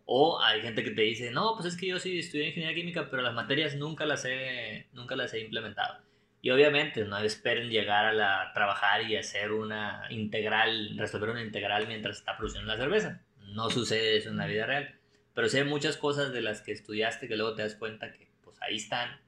O 0.04 0.40
hay 0.40 0.60
gente 0.60 0.82
que 0.82 0.90
te 0.90 1.02
dice, 1.02 1.30
no, 1.30 1.54
pues 1.54 1.72
es 1.72 1.80
que 1.80 1.86
yo 1.86 1.98
sí 1.98 2.18
estudié 2.18 2.48
ingeniería 2.48 2.74
química, 2.76 3.08
pero 3.10 3.22
las 3.22 3.34
materias 3.34 3.76
nunca 3.76 4.04
las 4.04 4.24
he, 4.24 4.88
nunca 4.92 5.14
las 5.16 5.32
he 5.32 5.40
implementado. 5.40 5.98
Y 6.42 6.50
obviamente 6.50 7.04
no 7.04 7.16
esperen 7.18 7.70
llegar 7.70 8.04
a 8.04 8.12
la, 8.12 8.50
trabajar 8.52 9.08
y 9.08 9.16
hacer 9.16 9.52
una 9.52 10.06
integral, 10.10 10.98
resolver 10.98 11.30
una 11.30 11.42
integral 11.42 11.86
mientras 11.86 12.18
está 12.18 12.36
produciendo 12.36 12.70
la 12.70 12.76
cerveza. 12.76 13.22
No 13.54 13.70
sucede 13.70 14.16
eso 14.16 14.30
en 14.30 14.36
la 14.36 14.46
vida 14.46 14.66
real. 14.66 14.98
Pero 15.34 15.48
sí 15.48 15.58
hay 15.58 15.64
muchas 15.64 15.96
cosas 15.96 16.32
de 16.32 16.42
las 16.42 16.60
que 16.60 16.72
estudiaste 16.72 17.28
que 17.28 17.36
luego 17.36 17.54
te 17.54 17.62
das 17.62 17.76
cuenta 17.76 18.12
que 18.12 18.28
pues 18.42 18.60
ahí 18.60 18.76
están 18.76 19.20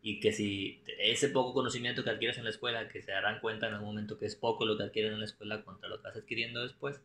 y 0.00 0.18
que 0.18 0.32
si 0.32 0.82
ese 0.98 1.28
poco 1.28 1.52
conocimiento 1.52 2.02
que 2.02 2.10
adquieres 2.10 2.38
en 2.38 2.44
la 2.44 2.50
escuela, 2.50 2.88
que 2.88 3.02
se 3.02 3.12
darán 3.12 3.40
cuenta 3.40 3.68
en 3.68 3.74
algún 3.74 3.90
momento 3.90 4.18
que 4.18 4.26
es 4.26 4.34
poco 4.34 4.64
lo 4.64 4.78
que 4.78 4.84
adquieren 4.84 5.12
en 5.12 5.20
la 5.20 5.26
escuela 5.26 5.62
contra 5.62 5.90
lo 5.90 5.98
que 5.98 6.08
vas 6.08 6.16
adquiriendo 6.16 6.62
después, 6.62 7.02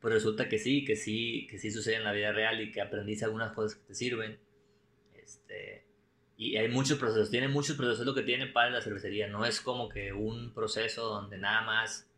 pues 0.00 0.14
resulta 0.14 0.48
que 0.48 0.58
sí, 0.58 0.84
que 0.84 0.94
sí, 0.94 1.48
que 1.50 1.58
sí 1.58 1.70
sucede 1.72 1.96
en 1.96 2.04
la 2.04 2.12
vida 2.12 2.32
real 2.32 2.60
y 2.60 2.70
que 2.70 2.80
aprendiste 2.80 3.24
algunas 3.24 3.52
cosas 3.52 3.78
que 3.78 3.88
te 3.88 3.94
sirven. 3.94 4.38
Este, 5.14 5.84
y 6.40 6.56
hay 6.56 6.68
muchos 6.68 6.98
procesos, 6.98 7.30
tiene 7.30 7.48
muchos 7.48 7.76
procesos 7.76 8.06
lo 8.06 8.14
que 8.14 8.22
tiene 8.22 8.46
para 8.46 8.70
la 8.70 8.80
cervecería, 8.80 9.28
no 9.28 9.44
es 9.44 9.60
como 9.60 9.90
que 9.90 10.14
un 10.14 10.54
proceso 10.54 11.04
donde 11.04 11.36
nada 11.36 11.60
más, 11.60 12.10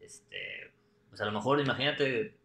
este, 0.00 0.72
pues 1.08 1.20
a 1.20 1.24
lo 1.24 1.32
mejor 1.32 1.60
imagínate 1.60 2.38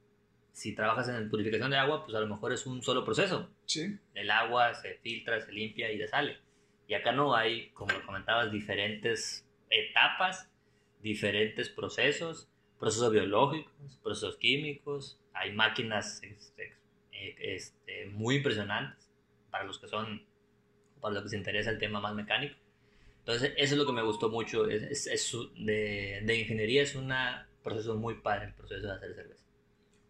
si 0.53 0.73
trabajas 0.73 1.09
en 1.09 1.29
purificación 1.29 1.69
de 1.69 1.77
agua, 1.77 2.03
pues 2.03 2.15
a 2.15 2.19
lo 2.19 2.25
mejor 2.25 2.51
es 2.51 2.65
un 2.65 2.81
solo 2.81 3.05
proceso. 3.05 3.47
Sí. 3.67 3.95
El 4.15 4.31
agua 4.31 4.73
se 4.73 4.95
filtra, 5.03 5.39
se 5.39 5.51
limpia 5.51 5.91
y 5.91 6.01
sale. 6.07 6.39
Y 6.87 6.95
acá 6.95 7.11
no 7.11 7.35
hay, 7.35 7.69
como 7.73 7.93
comentabas, 8.07 8.51
diferentes 8.51 9.47
etapas, 9.69 10.51
diferentes 10.99 11.69
procesos, 11.69 12.49
procesos 12.79 13.11
biológicos, 13.11 13.99
procesos 14.01 14.37
químicos, 14.37 15.19
hay 15.35 15.53
máquinas 15.53 16.23
este, 16.23 16.75
este, 17.11 18.07
muy 18.07 18.37
impresionantes 18.37 19.11
para 19.51 19.65
los 19.65 19.77
que 19.77 19.87
son, 19.87 20.25
para 21.03 21.13
los 21.13 21.23
que 21.23 21.29
se 21.29 21.37
interesa 21.37 21.69
el 21.69 21.77
tema 21.77 22.01
más 22.01 22.15
mecánico. 22.15 22.55
Entonces, 23.19 23.53
eso 23.57 23.75
es 23.75 23.77
lo 23.79 23.85
que 23.85 23.93
me 23.93 24.01
gustó 24.01 24.29
mucho. 24.29 24.67
Es, 24.67 25.05
de, 25.57 26.21
de, 26.23 26.39
ingeniería 26.39 26.81
es 26.81 26.95
un 26.95 27.13
proceso 27.63 27.95
muy 27.95 28.15
padre 28.15 28.47
el 28.47 28.53
proceso 28.53 28.87
de 28.87 28.93
hacer 28.93 29.13
cerveza 29.13 29.43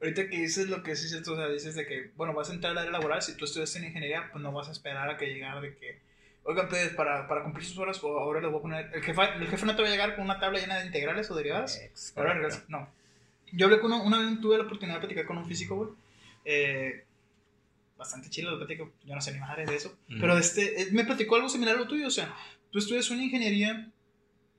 ahorita 0.03 0.29
que 0.29 0.37
dices 0.37 0.69
lo 0.69 0.83
que 0.83 0.91
es 0.91 1.09
cierto, 1.09 1.33
o 1.33 1.35
sea, 1.35 1.47
dices 1.47 1.75
de 1.75 1.85
que, 1.85 2.11
bueno, 2.15 2.33
vas 2.33 2.49
a 2.49 2.53
entrar 2.53 2.71
al 2.71 2.79
área 2.79 2.91
laboral, 2.91 3.21
si 3.21 3.37
tú 3.37 3.45
estudias 3.45 3.75
en 3.77 3.85
ingeniería, 3.85 4.29
pues 4.31 4.43
no 4.43 4.51
vas 4.51 4.67
a 4.67 4.71
esperar 4.71 5.09
a 5.09 5.17
que 5.17 5.27
llegara 5.27 5.61
de 5.61 5.75
que, 5.75 6.01
oigan, 6.43 6.67
pues 6.67 6.89
para, 6.89 7.27
para 7.27 7.43
cumplir 7.43 7.65
sus 7.65 7.77
horas, 7.77 7.99
pues, 7.99 8.11
ahora 8.11 8.41
le 8.41 8.47
voy 8.47 8.59
a 8.59 8.61
poner, 8.61 8.91
el 8.93 9.01
jefe, 9.01 9.21
el 9.37 9.47
jefe 9.47 9.65
no 9.65 9.75
te 9.75 9.81
va 9.81 9.87
a 9.87 9.91
llegar 9.91 10.15
con 10.15 10.25
una 10.25 10.39
tabla 10.39 10.59
llena 10.59 10.79
de 10.79 10.87
integrales 10.87 11.31
o 11.31 11.35
derivadas. 11.35 12.13
Ahora 12.15 12.35
no. 12.67 12.89
Yo 13.53 13.67
hablé 13.67 13.79
con 13.79 13.93
uno, 13.93 14.03
una 14.03 14.19
vez 14.19 14.41
tuve 14.41 14.57
la 14.57 14.63
oportunidad 14.63 14.95
de 14.95 15.01
platicar 15.01 15.25
con 15.25 15.37
un 15.37 15.45
físico, 15.45 15.75
güey. 15.75 15.89
Eh, 16.43 17.05
bastante 18.03 18.29
chido 18.29 18.51
lo 18.51 18.57
platico, 18.57 18.91
yo 19.05 19.15
no 19.15 19.21
sé 19.21 19.33
ni 19.33 19.39
madre 19.39 19.65
de 19.65 19.75
eso, 19.75 19.97
pero 20.19 20.37
este, 20.37 20.81
eh, 20.81 20.87
me 20.91 21.05
platicó 21.05 21.35
algo 21.35 21.49
similar 21.49 21.75
a 21.75 21.79
lo 21.79 21.87
tuyo, 21.87 22.07
o 22.07 22.11
sea, 22.11 22.35
tú 22.71 22.79
estudias 22.79 23.09
una 23.09 23.23
ingeniería 23.23 23.91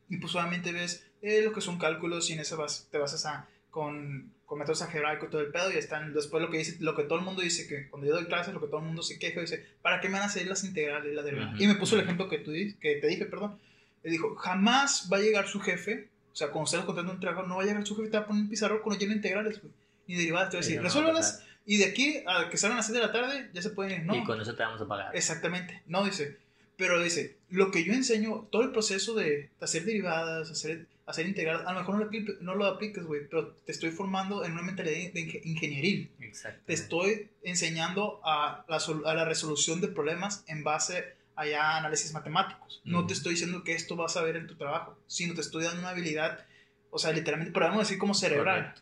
y 0.09 0.19
pues 0.19 0.35
obviamente 0.35 0.73
ves 0.73 1.07
eh, 1.23 1.43
lo 1.43 1.53
que 1.53 1.61
son 1.61 1.79
cálculos 1.79 2.29
y 2.31 2.35
en 2.35 2.41
eso 2.41 2.57
vas, 2.57 2.89
te 2.91 2.99
basas 2.99 3.25
a, 3.27 3.49
con 3.71 4.35
con 4.47 4.59
métodos 4.59 4.83
algebraicos 4.83 5.29
y 5.29 5.31
todo 5.31 5.41
el 5.41 5.51
pedo 5.51 5.73
y 5.73 5.77
están 5.77 6.13
después 6.13 6.43
lo 6.43 6.51
que 6.51 6.59
dice 6.59 6.77
lo 6.81 6.95
que 6.95 7.05
todo 7.05 7.19
el 7.19 7.25
mundo 7.25 7.43
dice 7.43 7.67
que 7.67 7.89
cuando 7.89 8.07
yo 8.07 8.15
doy 8.15 8.27
clases 8.27 8.53
lo 8.53 8.61
que 8.61 8.67
todo 8.67 8.81
el 8.81 8.87
mundo 8.87 9.03
se 9.03 9.19
queja 9.19 9.41
dice 9.41 9.65
para 9.81 10.01
qué 10.01 10.09
me 10.09 10.15
van 10.15 10.23
a 10.23 10.27
hacer 10.27 10.47
las 10.47 10.65
integrales 10.65 11.13
y 11.13 11.15
la 11.15 11.23
derivadas 11.23 11.59
y 11.61 11.67
me 11.67 11.75
puso 11.75 11.97
el 11.97 12.03
ejemplo 12.03 12.29
que 12.29 12.39
tú 12.39 12.53
que 12.53 12.97
te 12.97 13.07
dije 13.07 13.25
perdón 13.25 13.59
le 14.03 14.11
dijo 14.11 14.35
jamás 14.37 15.09
va 15.13 15.17
a 15.17 15.21
llegar 15.21 15.49
su 15.49 15.61
jefe 15.61 16.11
o 16.33 16.37
sea 16.37 16.49
cuando 16.49 16.65
ustedes 16.65 16.85
contando 16.85 17.13
un 17.13 17.21
trabajo 17.21 17.47
no 17.47 17.57
va 17.57 17.63
a 17.63 17.67
llegar 17.67 17.87
su 17.87 17.97
jefe 17.97 18.11
te 18.11 18.19
va 18.19 18.25
a 18.25 18.27
poner 18.27 18.43
un 18.43 18.51
pizarro 18.51 18.83
con 18.83 18.97
lleno 18.99 19.11
de 19.11 19.17
integrales 19.17 19.61
ni 20.07 20.15
derivadas 20.15 20.51
te 20.51 20.57
va 20.57 20.61
a 20.61 20.65
decir 20.65 20.83
resuélvalas 20.83 21.45
y 21.67 21.79
de 21.79 21.87
aquí 21.87 22.23
a 22.27 22.49
que 22.49 22.57
salgan 22.57 22.77
a 22.77 22.81
las 22.81 22.87
6 22.87 22.99
de 22.99 23.07
la 23.07 23.13
tarde 23.13 23.51
ya 23.53 23.63
se 23.63 23.71
pueden 23.71 24.01
ir 24.01 24.07
no 24.07 24.17
y 24.17 24.25
con 24.25 24.41
eso 24.41 24.55
te 24.55 24.63
vamos 24.63 24.81
a 24.81 24.87
pagar 24.87 25.17
exactamente 25.17 25.83
no 25.87 26.05
dice 26.05 26.39
pero 26.77 27.03
dice 27.03 27.39
lo 27.49 27.71
que 27.71 27.85
yo 27.85 27.93
enseño 27.93 28.49
todo 28.51 28.63
el 28.63 28.73
proceso 28.73 29.15
de 29.15 29.51
hacer 29.61 29.85
derivadas 29.85 30.51
hacer 30.51 30.89
hacer 31.07 31.27
integral, 31.27 31.67
a 31.67 31.73
lo 31.73 31.81
mejor 31.81 31.99
no 31.99 32.05
lo, 32.05 32.11
no 32.41 32.55
lo 32.55 32.67
apliques, 32.67 33.05
güey, 33.05 33.29
pero 33.29 33.49
te 33.67 33.73
estoy 33.73 33.91
formando 33.91 34.45
en 34.45 34.53
una 34.53 34.63
mentalidad 34.63 35.13
de 35.13 35.43
ingenieril. 35.45 36.11
Exacto. 36.21 36.63
Te 36.67 36.73
estoy 36.73 37.31
enseñando 37.43 38.21
a 38.25 38.65
la, 38.69 38.79
a 39.05 39.15
la, 39.15 39.25
resolución 39.25 39.81
de 39.81 39.89
problemas 39.89 40.45
en 40.47 40.65
base 40.65 41.17
a 41.37 41.47
ya 41.47 41.77
análisis 41.77 42.13
matemáticos. 42.13 42.81
No 42.85 43.07
te 43.07 43.13
estoy 43.13 43.33
diciendo 43.33 43.65
que 43.65 43.75
esto 43.75 43.97
vas 43.97 44.17
a 44.17 44.23
ver 44.23 44.37
en 44.37 44.47
tu 44.47 44.57
trabajo, 44.57 44.99
sino 45.07 45.35
te 45.35 45.41
estoy 45.41 45.65
dando 45.65 45.81
una 45.81 45.91
habilidad, 45.91 46.47
o 46.91 46.99
sea, 46.99 47.13
literalmente, 47.13 47.53
podemos 47.53 47.81
decir 47.81 47.99
como 47.99 48.15
cerebral. 48.15 48.75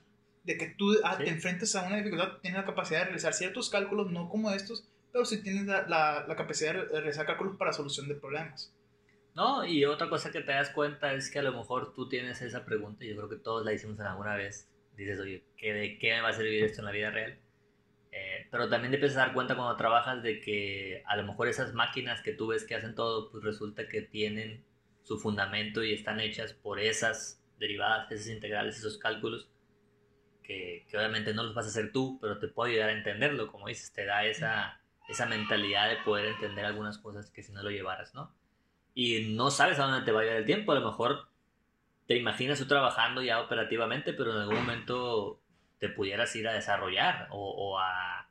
De 0.44 0.56
que 0.56 0.74
tú 0.76 0.92
ah, 1.04 1.16
te 1.16 1.28
enfrentes 1.28 1.74
a 1.76 1.86
una 1.86 1.96
dificultad, 1.96 2.38
tienes 2.40 2.60
la 2.60 2.66
capacidad 2.66 3.00
de 3.00 3.04
realizar 3.06 3.32
ciertos 3.32 3.70
cálculos, 3.70 4.10
no 4.10 4.28
como 4.28 4.50
estos, 4.50 4.88
pero 5.12 5.24
sí 5.24 5.42
tienes 5.42 5.66
la, 5.66 5.86
la, 5.86 6.24
la 6.26 6.36
capacidad 6.36 6.74
de 6.74 7.00
realizar 7.00 7.26
cálculos 7.26 7.56
para 7.56 7.72
solución 7.72 8.08
de 8.08 8.16
problemas. 8.16 8.74
No, 9.34 9.64
y 9.64 9.84
otra 9.84 10.08
cosa 10.08 10.30
que 10.30 10.40
te 10.40 10.52
das 10.52 10.70
cuenta 10.70 11.14
es 11.14 11.30
que 11.30 11.38
a 11.38 11.42
lo 11.42 11.52
mejor 11.52 11.94
tú 11.94 12.08
tienes 12.08 12.42
esa 12.42 12.64
pregunta, 12.64 13.04
y 13.04 13.10
yo 13.10 13.16
creo 13.16 13.28
que 13.28 13.36
todos 13.36 13.64
la 13.64 13.72
hicimos 13.72 13.98
alguna 14.00 14.36
vez. 14.36 14.68
Dices, 14.96 15.18
oye, 15.20 15.44
¿qué, 15.56 15.72
¿de 15.72 15.98
qué 15.98 16.14
me 16.14 16.20
va 16.20 16.28
a 16.28 16.32
servir 16.34 16.64
esto 16.64 16.80
en 16.80 16.84
la 16.84 16.92
vida 16.92 17.10
real? 17.10 17.38
Eh, 18.10 18.46
pero 18.50 18.68
también 18.68 18.90
te 18.90 18.96
empiezas 18.96 19.16
a 19.16 19.26
dar 19.26 19.32
cuenta 19.32 19.56
cuando 19.56 19.74
trabajas 19.76 20.22
de 20.22 20.40
que 20.40 21.02
a 21.06 21.16
lo 21.16 21.24
mejor 21.24 21.48
esas 21.48 21.72
máquinas 21.72 22.20
que 22.20 22.34
tú 22.34 22.48
ves 22.48 22.64
que 22.64 22.74
hacen 22.74 22.94
todo, 22.94 23.30
pues 23.30 23.42
resulta 23.42 23.88
que 23.88 24.02
tienen 24.02 24.64
su 25.02 25.18
fundamento 25.18 25.82
y 25.82 25.94
están 25.94 26.20
hechas 26.20 26.52
por 26.52 26.78
esas 26.78 27.42
derivadas, 27.58 28.12
esas 28.12 28.28
integrales, 28.28 28.76
esos 28.76 28.98
cálculos, 28.98 29.48
que, 30.42 30.86
que 30.88 30.96
obviamente 30.96 31.34
no 31.34 31.42
los 31.42 31.54
vas 31.54 31.66
a 31.66 31.68
hacer 31.68 31.92
tú, 31.92 32.18
pero 32.20 32.38
te 32.38 32.48
puede 32.48 32.72
ayudar 32.72 32.90
a 32.90 32.92
entenderlo, 32.92 33.50
como 33.50 33.68
dices, 33.68 33.92
te 33.92 34.04
da 34.04 34.24
esa, 34.24 34.80
esa 35.08 35.26
mentalidad 35.26 35.88
de 35.88 35.96
poder 35.98 36.26
entender 36.26 36.64
algunas 36.64 36.98
cosas 36.98 37.30
que 37.30 37.42
si 37.42 37.52
no 37.52 37.62
lo 37.62 37.70
llevaras, 37.70 38.14
¿no? 38.14 38.34
y 38.94 39.34
no 39.34 39.50
sabes 39.50 39.78
a 39.78 39.84
dónde 39.84 40.04
te 40.04 40.12
va 40.12 40.20
a 40.20 40.24
llegar 40.24 40.38
el 40.38 40.44
tiempo. 40.46 40.72
A 40.72 40.76
lo 40.76 40.86
mejor 40.86 41.28
te 42.06 42.16
imaginas 42.16 42.58
tú 42.58 42.66
trabajando 42.66 43.22
ya 43.22 43.40
operativamente, 43.40 44.12
pero 44.12 44.32
en 44.32 44.38
algún 44.42 44.56
momento 44.56 45.40
te 45.78 45.88
pudieras 45.88 46.34
ir 46.36 46.46
a 46.48 46.52
desarrollar 46.52 47.28
o, 47.30 47.78
a, 47.78 48.28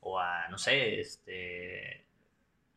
o 0.00 0.20
a, 0.20 0.48
no 0.48 0.58
sé, 0.58 1.00
este, 1.00 2.06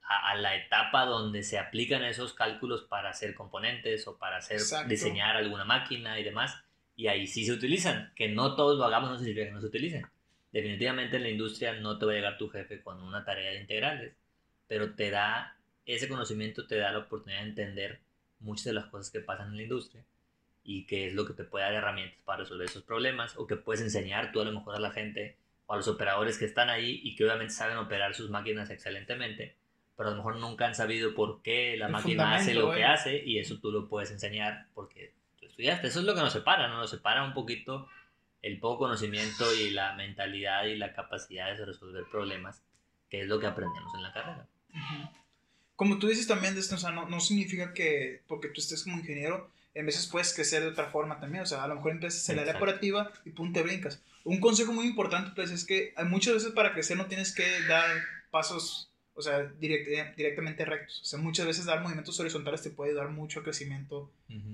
a, 0.02 0.36
la 0.36 0.56
etapa 0.56 1.06
donde 1.06 1.44
se 1.44 1.60
aplican 1.60 2.04
esos 2.04 2.34
cálculos 2.34 2.84
para 2.84 3.10
hacer 3.10 3.36
componentes 3.36 4.08
o 4.08 4.18
para 4.18 4.38
hacer, 4.38 4.62
diseñar 4.88 5.36
alguna 5.36 5.66
máquina 5.66 6.20
y 6.20 6.24
demás. 6.24 6.64
Y 6.98 7.08
ahí 7.08 7.28
sí 7.28 7.46
se 7.46 7.54
utilizan. 7.54 8.12
Que 8.16 8.28
no 8.28 8.56
todos 8.56 8.78
lo 8.78 8.84
hagamos 8.84 9.10
no 9.10 9.18
significa 9.18 9.46
que 9.46 9.54
no 9.54 9.62
se 9.62 9.68
utilicen. 9.68 10.06
Definitivamente 10.52 11.16
en 11.16 11.24
la 11.24 11.30
industria 11.30 11.80
no 11.80 11.98
te 11.98 12.06
va 12.06 12.12
a 12.12 12.16
llegar 12.16 12.38
tu 12.38 12.50
jefe 12.50 12.82
con 12.82 13.02
una 13.02 13.24
tarea 13.24 13.52
de 13.52 13.62
integrales, 13.62 14.14
pero 14.68 14.96
te 14.96 15.10
da 15.10 15.58
ese 15.88 16.10
conocimiento 16.10 16.68
te 16.68 16.78
da 16.78 16.92
la 16.92 17.00
oportunidad 17.00 17.42
de 17.42 17.50
entender 17.50 18.00
muchas 18.40 18.66
de 18.66 18.74
las 18.74 18.86
cosas 18.88 19.10
que 19.10 19.22
pasan 19.22 19.52
en 19.52 19.58
la 19.58 19.64
industria 19.64 20.04
y 20.64 20.86
qué 20.86 21.08
es 21.08 21.14
lo 21.14 21.26
que 21.26 21.34
te 21.34 21.46
puede 21.46 21.64
dar 21.64 21.74
herramientas 21.74 22.22
para 22.24 22.40
resolver 22.40 22.68
esos 22.68 22.84
problemas 22.84 23.38
o 23.38 23.48
que 23.48 23.56
puedes 23.56 23.82
enseñar 23.82 24.32
tú 24.32 24.42
a 24.42 24.46
lo 24.46 24.52
mejor 24.52 24.76
a 24.76 24.80
la 24.80 24.92
gente 24.92 25.38
o 25.66 25.74
a 25.74 25.78
los 25.78 25.88
operadores 25.88 26.38
que 26.38 26.46
están 26.46 26.70
ahí 26.70 27.00
y 27.04 27.16
que 27.16 27.24
obviamente 27.24 27.54
saben 27.54 27.78
operar 27.78 28.14
sus 28.14 28.30
máquinas 28.30 28.70
excelentemente, 28.70 29.56
pero 29.96 30.10
a 30.10 30.12
lo 30.12 30.18
mejor 30.18 30.36
nunca 30.38 30.68
han 30.68 30.76
sabido 30.76 31.16
por 31.16 31.42
qué 31.42 31.78
la 31.78 31.88
máquina 31.88 32.36
hace 32.36 32.54
lo 32.54 32.74
que 32.74 32.84
hace 32.84 33.24
y 33.26 33.40
eso 33.40 33.58
tú 33.60 33.72
lo 33.72 33.88
puedes 33.88 34.12
enseñar 34.12 34.68
porque 34.74 35.14
estudiaste. 35.58 35.88
Eso 35.88 36.00
es 36.00 36.06
lo 36.06 36.14
que 36.14 36.22
nos 36.22 36.34
separa, 36.34 36.68
¿no? 36.68 36.78
Nos 36.78 36.92
separa 36.92 37.24
un 37.24 37.34
poquito 37.34 37.90
el 38.44 38.60
poco 38.60 38.80
conocimiento 38.80 39.52
y 39.56 39.72
la 39.72 39.96
mentalidad 39.96 40.66
y 40.66 40.78
la 40.78 40.94
capacidad 40.94 41.58
de 41.58 41.66
resolver 41.66 42.06
problemas, 42.12 42.62
que 43.10 43.22
es 43.22 43.28
lo 43.28 43.40
que 43.40 43.48
aprendemos 43.48 43.92
en 43.96 44.04
la 44.04 44.14
carrera. 44.14 44.48
Como 45.76 45.98
tú 45.98 46.08
dices 46.08 46.28
también, 46.28 46.56
o 46.56 46.62
sea, 46.62 46.92
no, 46.92 47.10
no 47.10 47.20
significa 47.20 47.74
que 47.74 48.22
porque 48.28 48.50
tú 48.50 48.62
estés 48.62 48.84
como 48.84 49.00
ingeniero, 49.00 49.50
en 49.74 49.88
veces 49.88 50.06
puedes 50.06 50.34
crecer 50.34 50.62
de 50.62 50.70
otra 50.70 50.92
forma 50.92 51.20
también. 51.20 51.44
O 51.44 51.48
sea, 51.48 51.64
a 51.64 51.68
lo 51.68 51.76
mejor 51.76 51.92
empiezas 51.92 52.30
en 52.30 52.36
la 52.36 52.44
área 52.44 52.58
operativa 52.58 53.12
y 53.26 53.32
pum, 53.32 53.52
te 53.52 53.64
brincas. 53.64 54.04
Un 54.24 54.40
consejo 54.40 54.74
muy 54.74 54.86
importante, 54.86 55.32
pues, 55.36 55.50
es 55.50 55.66
que 55.66 55.96
muchas 56.06 56.36
veces 56.36 56.52
para 56.52 56.74
crecer 56.74 56.98
no 56.98 57.08
tienes 57.08 57.34
que 57.34 57.46
dar 57.68 57.90
pasos, 58.30 58.92
o 59.18 59.22
sea, 59.24 59.52
directamente 59.60 60.64
rectos. 60.64 61.02
O 61.02 61.06
sea, 61.06 61.18
muchas 61.18 61.48
veces 61.48 61.66
dar 61.66 61.82
movimientos 61.82 62.20
horizontales 62.20 62.62
te 62.62 62.70
puede 62.70 62.94
dar 62.94 63.10
mucho 63.10 63.42
crecimiento, 63.42 64.12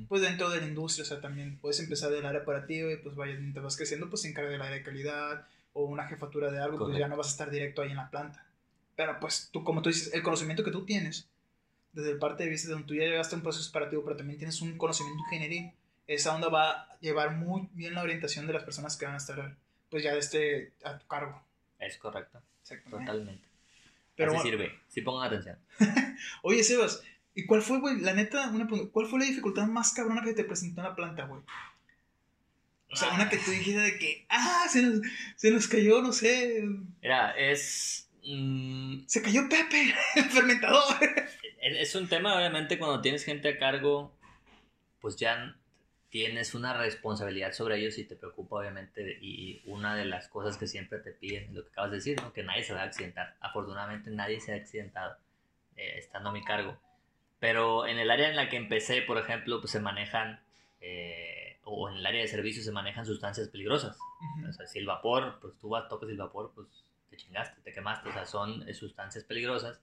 pues, 0.08 0.22
dentro 0.22 0.50
de 0.50 0.62
la 0.62 0.68
industria. 0.68 1.04
O 1.04 1.06
sea, 1.06 1.20
también 1.20 1.58
puedes 1.58 1.82
empezar 1.82 2.12
del 2.12 2.26
área 2.26 2.44
operativa 2.44 2.90
y, 2.90 2.96
pues, 2.96 3.14
vaya, 3.14 3.38
te 3.54 3.60
vas 3.60 3.76
creciendo, 3.76 4.10
pues, 4.10 4.22
se 4.22 4.30
encarga 4.30 4.52
del 4.52 4.62
área 4.62 4.78
de 4.78 4.84
calidad 4.84 5.46
o 5.74 5.84
una 5.84 6.08
jefatura 6.08 6.50
de 6.50 6.60
algo, 6.60 6.86
pues 6.86 6.98
ya 6.98 7.10
no 7.10 7.18
vas 7.18 7.28
a 7.28 7.32
estar 7.32 7.52
directo 7.52 7.82
ahí 7.82 7.92
en 7.92 7.98
la 7.98 8.10
planta. 8.10 8.46
Pero, 8.96 9.20
pues, 9.20 9.50
tú, 9.52 9.66
como 9.66 9.82
tú 9.82 9.90
dices, 9.90 10.14
el 10.14 10.24
conocimiento 10.24 10.64
que 10.64 10.72
tú 10.72 10.86
tienes 10.86 11.28
desde 11.92 12.12
el 12.12 12.18
parte 12.18 12.46
de 12.46 12.50
vista 12.50 12.70
de 12.70 12.76
donde 12.76 12.88
tú 12.88 12.96
ya 12.96 13.04
llegaste 13.04 13.36
a 13.36 13.38
un 13.38 13.44
proceso 13.44 13.70
operativo, 13.70 14.04
pero 14.04 14.16
también 14.16 14.38
tienes 14.40 14.62
un 14.62 14.78
conocimiento 14.78 15.22
ingeniería, 15.26 15.74
esa 16.08 16.34
onda 16.34 16.48
va 16.48 16.72
a 16.72 17.00
llevar 17.00 17.36
muy 17.36 17.68
bien 17.74 17.96
la 17.96 18.02
orientación 18.04 18.48
de 18.48 18.54
las 18.54 18.64
personas 18.64 18.96
que 18.96 19.06
van 19.06 19.16
a 19.16 19.18
estar, 19.18 19.58
pues 19.90 20.04
ya 20.04 20.14
de 20.14 20.20
este, 20.20 20.74
a 20.86 20.98
tu 20.98 21.06
cargo. 21.08 21.42
Es 21.80 21.98
correcto. 21.98 22.42
Totalmente. 22.90 23.53
Pero, 24.16 24.34
Así 24.34 24.50
sirve. 24.50 24.80
Sí 24.88 25.02
pongan 25.02 25.28
atención. 25.28 25.58
Oye, 26.44 26.64
Sebas, 26.64 27.04
¿y 27.34 27.46
cuál 27.46 27.62
fue, 27.62 27.80
güey, 27.80 28.00
la 28.00 28.14
neta, 28.14 28.50
una 28.50 28.68
¿cuál 28.92 29.08
fue 29.08 29.20
la 29.20 29.26
dificultad 29.26 29.66
más 29.68 29.94
cabrona 29.94 30.22
que 30.24 30.34
te 30.34 30.44
presentó 30.44 30.82
en 30.82 30.88
la 30.88 30.96
planta, 30.96 31.26
güey? 31.26 31.42
O 32.92 32.96
sea, 32.96 33.12
una 33.14 33.28
que 33.28 33.38
tú 33.38 33.50
dijiste 33.50 33.82
de 33.82 33.98
que, 33.98 34.26
ah, 34.30 34.68
se 34.70 34.84
nos, 34.84 35.02
se 35.36 35.50
nos 35.50 35.68
cayó, 35.68 36.02
no 36.02 36.12
sé. 36.12 36.64
Era, 37.02 37.32
es... 37.32 38.08
Mm, 38.24 39.06
se 39.08 39.22
cayó 39.22 39.50
Pepe, 39.50 39.94
el 40.16 40.26
fermentador 40.26 40.96
es 41.64 41.96
un 41.96 42.08
tema, 42.08 42.36
obviamente, 42.36 42.78
cuando 42.78 43.02
tienes 43.02 43.24
gente 43.24 43.48
a 43.50 43.58
cargo, 43.58 44.14
pues 45.00 45.16
ya 45.16 45.56
tienes 46.14 46.54
una 46.54 46.74
responsabilidad 46.78 47.54
sobre 47.54 47.80
ellos 47.80 47.98
y 47.98 48.04
te 48.04 48.16
preocupa, 48.16 48.58
obviamente, 48.58 49.18
y 49.20 49.64
una 49.66 49.96
de 49.96 50.06
las 50.06 50.28
cosas 50.28 50.60
que 50.60 50.68
siempre 50.68 51.00
te 51.00 51.10
piden, 51.10 51.56
lo 51.56 51.64
que 51.64 51.72
acabas 51.72 51.90
de 51.90 51.98
decir, 51.98 52.22
¿no? 52.22 52.32
que 52.32 52.44
nadie 52.44 52.64
se 52.64 52.76
va 52.76 52.82
a 52.82 52.84
accidentar. 52.84 53.36
Afortunadamente 53.40 54.12
nadie 54.12 54.40
se 54.40 54.54
ha 54.54 54.58
accidentado 54.58 55.18
eh, 55.76 55.96
estando 55.98 56.30
a 56.30 56.32
mi 56.32 56.44
cargo. 56.44 56.78
Pero 57.40 57.88
en 57.88 57.98
el 57.98 58.12
área 58.12 58.30
en 58.30 58.36
la 58.36 58.48
que 58.48 58.58
empecé, 58.58 59.02
por 59.02 59.18
ejemplo, 59.18 59.60
pues 59.60 59.72
se 59.72 59.80
manejan, 59.80 60.40
eh, 60.82 61.58
o 61.64 61.90
en 61.90 61.96
el 61.96 62.06
área 62.06 62.22
de 62.22 62.28
servicios 62.28 62.64
se 62.64 62.72
manejan 62.72 63.08
sustancias 63.08 63.50
peligrosas. 63.50 63.98
O 64.48 64.54
sea, 64.54 64.68
si 64.68 64.78
el 64.78 64.86
vapor, 64.86 65.40
pues 65.42 65.56
tú 65.60 65.70
vas, 65.70 65.90
tocas 65.90 66.10
el 66.10 66.18
vapor, 66.18 66.52
pues 66.54 66.68
te 67.10 67.18
chingaste, 67.18 67.60
te 67.62 67.74
quemaste. 67.74 68.10
O 68.10 68.14
sea, 68.14 68.28
son 68.28 68.70
eh, 68.70 68.76
sustancias 68.76 69.24
peligrosas 69.24 69.82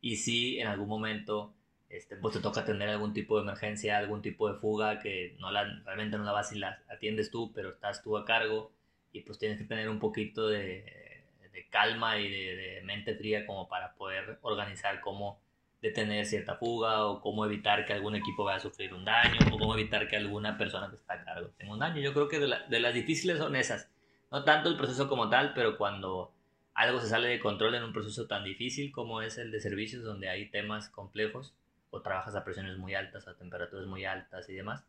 y 0.00 0.18
si 0.18 0.60
en 0.60 0.68
algún 0.68 0.88
momento 0.88 1.52
este, 1.88 2.16
pues 2.16 2.34
te 2.34 2.40
toca 2.40 2.64
tener 2.64 2.88
algún 2.88 3.12
tipo 3.12 3.36
de 3.36 3.42
emergencia, 3.42 3.98
algún 3.98 4.22
tipo 4.22 4.52
de 4.52 4.58
fuga 4.58 4.98
que 4.98 5.36
no 5.38 5.50
la, 5.50 5.64
realmente 5.84 6.16
no 6.16 6.24
la 6.24 6.32
vas 6.32 6.52
y 6.52 6.58
la 6.58 6.82
atiendes 6.88 7.30
tú, 7.30 7.52
pero 7.52 7.70
estás 7.70 8.02
tú 8.02 8.16
a 8.16 8.24
cargo 8.24 8.72
y 9.12 9.20
pues 9.20 9.38
tienes 9.38 9.58
que 9.58 9.64
tener 9.64 9.88
un 9.88 10.00
poquito 10.00 10.48
de, 10.48 11.24
de 11.52 11.68
calma 11.70 12.18
y 12.18 12.28
de, 12.28 12.56
de, 12.56 12.82
mente 12.82 13.14
fría 13.14 13.46
como 13.46 13.68
para 13.68 13.94
poder 13.94 14.38
organizar 14.42 15.00
cómo 15.00 15.40
detener 15.80 16.26
cierta 16.26 16.56
fuga 16.56 17.06
o 17.06 17.20
cómo 17.20 17.44
evitar 17.44 17.84
que 17.84 17.92
algún 17.92 18.16
equipo 18.16 18.42
vaya 18.42 18.56
a 18.56 18.60
sufrir 18.60 18.92
un 18.92 19.04
daño 19.04 19.38
o 19.52 19.58
cómo 19.58 19.74
evitar 19.74 20.08
que 20.08 20.16
alguna 20.16 20.58
persona 20.58 20.88
que 20.88 20.96
está 20.96 21.14
a 21.14 21.24
cargo 21.24 21.50
tenga 21.56 21.74
un 21.74 21.78
daño. 21.78 22.00
Yo 22.00 22.12
creo 22.12 22.28
que 22.28 22.40
de, 22.40 22.52
de 22.68 22.80
las 22.80 22.94
difíciles 22.94 23.38
son 23.38 23.54
esas. 23.54 23.90
No 24.32 24.42
tanto 24.44 24.68
el 24.68 24.76
proceso 24.76 25.08
como 25.08 25.28
tal, 25.28 25.52
pero 25.54 25.76
cuando 25.76 26.34
algo 26.72 27.00
se 27.00 27.08
sale 27.08 27.28
de 27.28 27.38
control 27.38 27.76
en 27.76 27.84
un 27.84 27.92
proceso 27.92 28.26
tan 28.26 28.42
difícil 28.42 28.90
como 28.90 29.22
es 29.22 29.38
el 29.38 29.52
de 29.52 29.60
servicios, 29.60 30.02
donde 30.02 30.28
hay 30.28 30.50
temas 30.50 30.88
complejos 30.88 31.54
o 31.94 32.02
trabajas 32.02 32.34
a 32.34 32.44
presiones 32.44 32.76
muy 32.76 32.94
altas, 32.94 33.28
a 33.28 33.36
temperaturas 33.36 33.86
muy 33.86 34.04
altas 34.04 34.48
y 34.48 34.54
demás. 34.54 34.84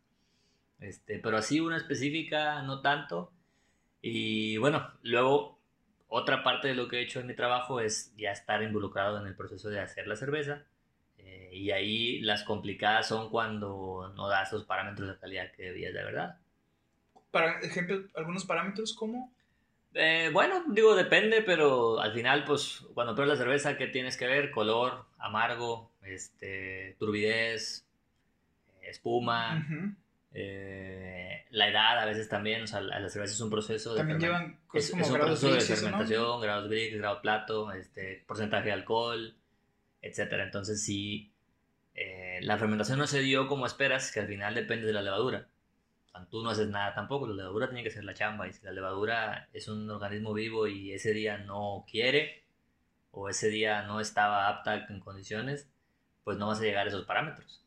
Este, 0.80 1.18
pero 1.20 1.36
así 1.36 1.60
una 1.60 1.76
específica 1.76 2.62
no 2.62 2.80
tanto. 2.80 3.32
Y 4.02 4.56
bueno, 4.56 4.92
luego 5.02 5.58
otra 6.08 6.42
parte 6.42 6.68
de 6.68 6.74
lo 6.74 6.88
que 6.88 6.98
he 6.98 7.02
hecho 7.02 7.20
en 7.20 7.28
mi 7.28 7.36
trabajo 7.36 7.80
es 7.80 8.12
ya 8.16 8.32
estar 8.32 8.62
involucrado 8.62 9.20
en 9.20 9.26
el 9.26 9.36
proceso 9.36 9.70
de 9.70 9.80
hacer 9.80 10.08
la 10.08 10.16
cerveza. 10.16 10.64
Eh, 11.18 11.50
y 11.52 11.70
ahí 11.70 12.20
las 12.20 12.42
complicadas 12.42 13.08
son 13.08 13.30
cuando 13.30 14.12
no 14.16 14.28
das 14.28 14.52
los 14.52 14.64
parámetros 14.64 15.08
de 15.08 15.18
calidad 15.18 15.52
que 15.52 15.62
debías 15.62 15.94
de 15.94 16.04
verdad. 16.04 16.38
Para 17.30 17.60
ejemplo, 17.60 18.02
algunos 18.14 18.44
parámetros 18.44 18.94
como 18.94 19.32
eh, 19.98 20.28
bueno, 20.30 20.62
digo, 20.68 20.94
depende, 20.94 21.40
pero 21.40 21.98
al 21.98 22.12
final, 22.12 22.44
pues, 22.44 22.84
cuando 22.92 23.14
pruebas 23.14 23.38
la 23.38 23.44
cerveza, 23.44 23.78
¿qué 23.78 23.86
tienes 23.86 24.18
que 24.18 24.26
ver? 24.26 24.50
Color, 24.50 25.06
amargo, 25.26 25.92
este, 26.02 26.96
turbidez, 26.98 27.84
espuma, 28.82 29.66
eh, 30.32 31.46
la 31.50 31.68
edad 31.68 31.98
a 31.98 32.04
veces 32.04 32.28
también, 32.28 32.62
o 32.62 32.66
sea, 32.66 32.80
la, 32.80 33.08
cerveza 33.08 33.32
es 33.32 33.40
un 33.40 33.50
proceso 33.50 33.92
de... 33.94 33.98
También 33.98 34.20
llevan 34.20 34.58
es, 34.74 34.90
un 34.92 35.00
proceso 35.00 35.52
de 35.52 35.60
fermentación, 35.60 36.40
grados 36.40 36.68
Brix, 36.68 36.98
grado 36.98 37.20
plato, 37.22 37.72
este, 37.72 38.22
porcentaje 38.26 38.66
de 38.66 38.72
alcohol, 38.72 39.34
etcétera. 40.02 40.44
Entonces, 40.44 40.82
si 40.84 41.32
eh, 41.94 42.40
la 42.42 42.58
fermentación 42.58 42.98
no 42.98 43.06
se 43.06 43.20
dio 43.20 43.48
como 43.48 43.66
esperas, 43.66 44.12
que 44.12 44.20
al 44.20 44.26
final 44.26 44.54
depende 44.54 44.86
de 44.86 44.92
la 44.92 45.02
levadura. 45.02 45.48
Tú 46.30 46.42
no 46.42 46.50
haces 46.50 46.68
nada 46.68 46.94
tampoco, 46.94 47.26
la 47.26 47.34
levadura 47.34 47.68
tiene 47.68 47.82
que 47.82 47.90
ser 47.90 48.04
la 48.04 48.14
chamba 48.14 48.48
y 48.48 48.52
si 48.52 48.64
la 48.64 48.72
levadura 48.72 49.48
es 49.52 49.68
un 49.68 49.88
organismo 49.90 50.32
vivo 50.32 50.66
y 50.66 50.92
ese 50.92 51.12
día 51.12 51.36
no 51.36 51.84
quiere 51.90 52.45
o 53.16 53.30
ese 53.30 53.48
día 53.48 53.82
no 53.82 53.98
estaba 53.98 54.46
apta 54.46 54.86
en 54.90 55.00
condiciones, 55.00 55.66
pues 56.22 56.36
no 56.36 56.48
vas 56.48 56.60
a 56.60 56.64
llegar 56.64 56.84
a 56.84 56.90
esos 56.90 57.06
parámetros. 57.06 57.62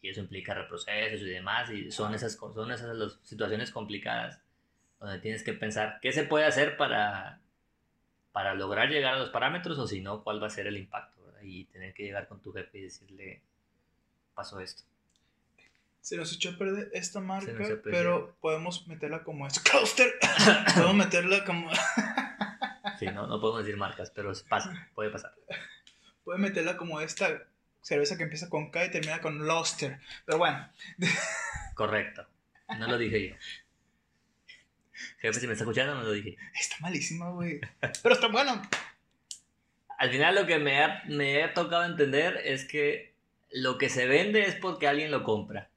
Y 0.00 0.08
eso 0.08 0.20
implica 0.20 0.54
reprocesos 0.54 1.20
y 1.20 1.30
demás 1.30 1.70
y 1.70 1.90
son 1.90 2.14
esas, 2.14 2.32
son 2.32 2.72
esas 2.72 2.96
las 2.96 3.18
situaciones 3.22 3.70
complicadas 3.70 4.40
donde 4.98 5.18
tienes 5.18 5.42
que 5.42 5.52
pensar 5.52 5.98
qué 6.00 6.10
se 6.10 6.24
puede 6.24 6.46
hacer 6.46 6.78
para, 6.78 7.40
para 8.32 8.54
lograr 8.54 8.88
llegar 8.88 9.14
a 9.14 9.18
los 9.18 9.28
parámetros 9.28 9.78
o 9.78 9.86
si 9.86 10.00
no, 10.00 10.24
cuál 10.24 10.42
va 10.42 10.46
a 10.46 10.50
ser 10.50 10.66
el 10.66 10.78
impacto. 10.78 11.20
Y 11.42 11.66
tener 11.66 11.92
que 11.92 12.04
llegar 12.04 12.26
con 12.26 12.40
tu 12.40 12.54
jefe 12.54 12.78
y 12.78 12.82
decirle, 12.84 13.42
pasó 14.34 14.60
esto 14.60 14.84
se 16.04 16.18
nos 16.18 16.34
echó 16.34 16.50
a 16.50 16.58
perder 16.58 16.90
esta 16.92 17.20
marca, 17.20 17.50
pero 17.82 18.36
podemos 18.42 18.86
meterla 18.86 19.24
como 19.24 19.46
es. 19.46 19.58
Cluster. 19.60 20.12
podemos 20.74 20.96
meterla 20.96 21.44
como. 21.46 21.70
Sí, 23.04 23.14
no, 23.14 23.26
no 23.26 23.40
podemos 23.40 23.64
decir 23.64 23.76
marcas, 23.76 24.10
pero 24.10 24.32
pasa, 24.48 24.88
puede 24.94 25.10
pasar. 25.10 25.34
Puede 26.24 26.38
meterla 26.38 26.76
como 26.76 27.00
esta 27.00 27.46
cerveza 27.80 28.16
que 28.16 28.24
empieza 28.24 28.48
con 28.48 28.70
K 28.70 28.86
y 28.86 28.90
termina 28.90 29.20
con 29.20 29.46
Luster. 29.46 30.00
Pero 30.24 30.38
bueno. 30.38 30.68
Correcto. 31.74 32.26
No 32.78 32.88
lo 32.88 32.98
dije 32.98 33.28
yo. 33.28 33.34
Jefe, 35.18 35.40
si 35.40 35.46
me 35.46 35.52
está 35.52 35.64
escuchando, 35.64 35.94
no 35.94 36.02
lo 36.02 36.12
dije. 36.12 36.36
Está 36.54 36.76
malísima, 36.80 37.30
güey. 37.30 37.60
Pero 38.02 38.14
está 38.14 38.28
bueno. 38.28 38.62
Al 39.98 40.10
final 40.10 40.34
lo 40.34 40.46
que 40.46 40.58
me 40.58 40.82
ha, 40.82 41.02
me 41.08 41.42
ha 41.42 41.54
tocado 41.54 41.84
entender 41.84 42.40
es 42.44 42.64
que 42.64 43.14
lo 43.50 43.78
que 43.78 43.88
se 43.88 44.06
vende 44.06 44.46
es 44.46 44.54
porque 44.56 44.88
alguien 44.88 45.10
lo 45.10 45.22
compra. 45.22 45.70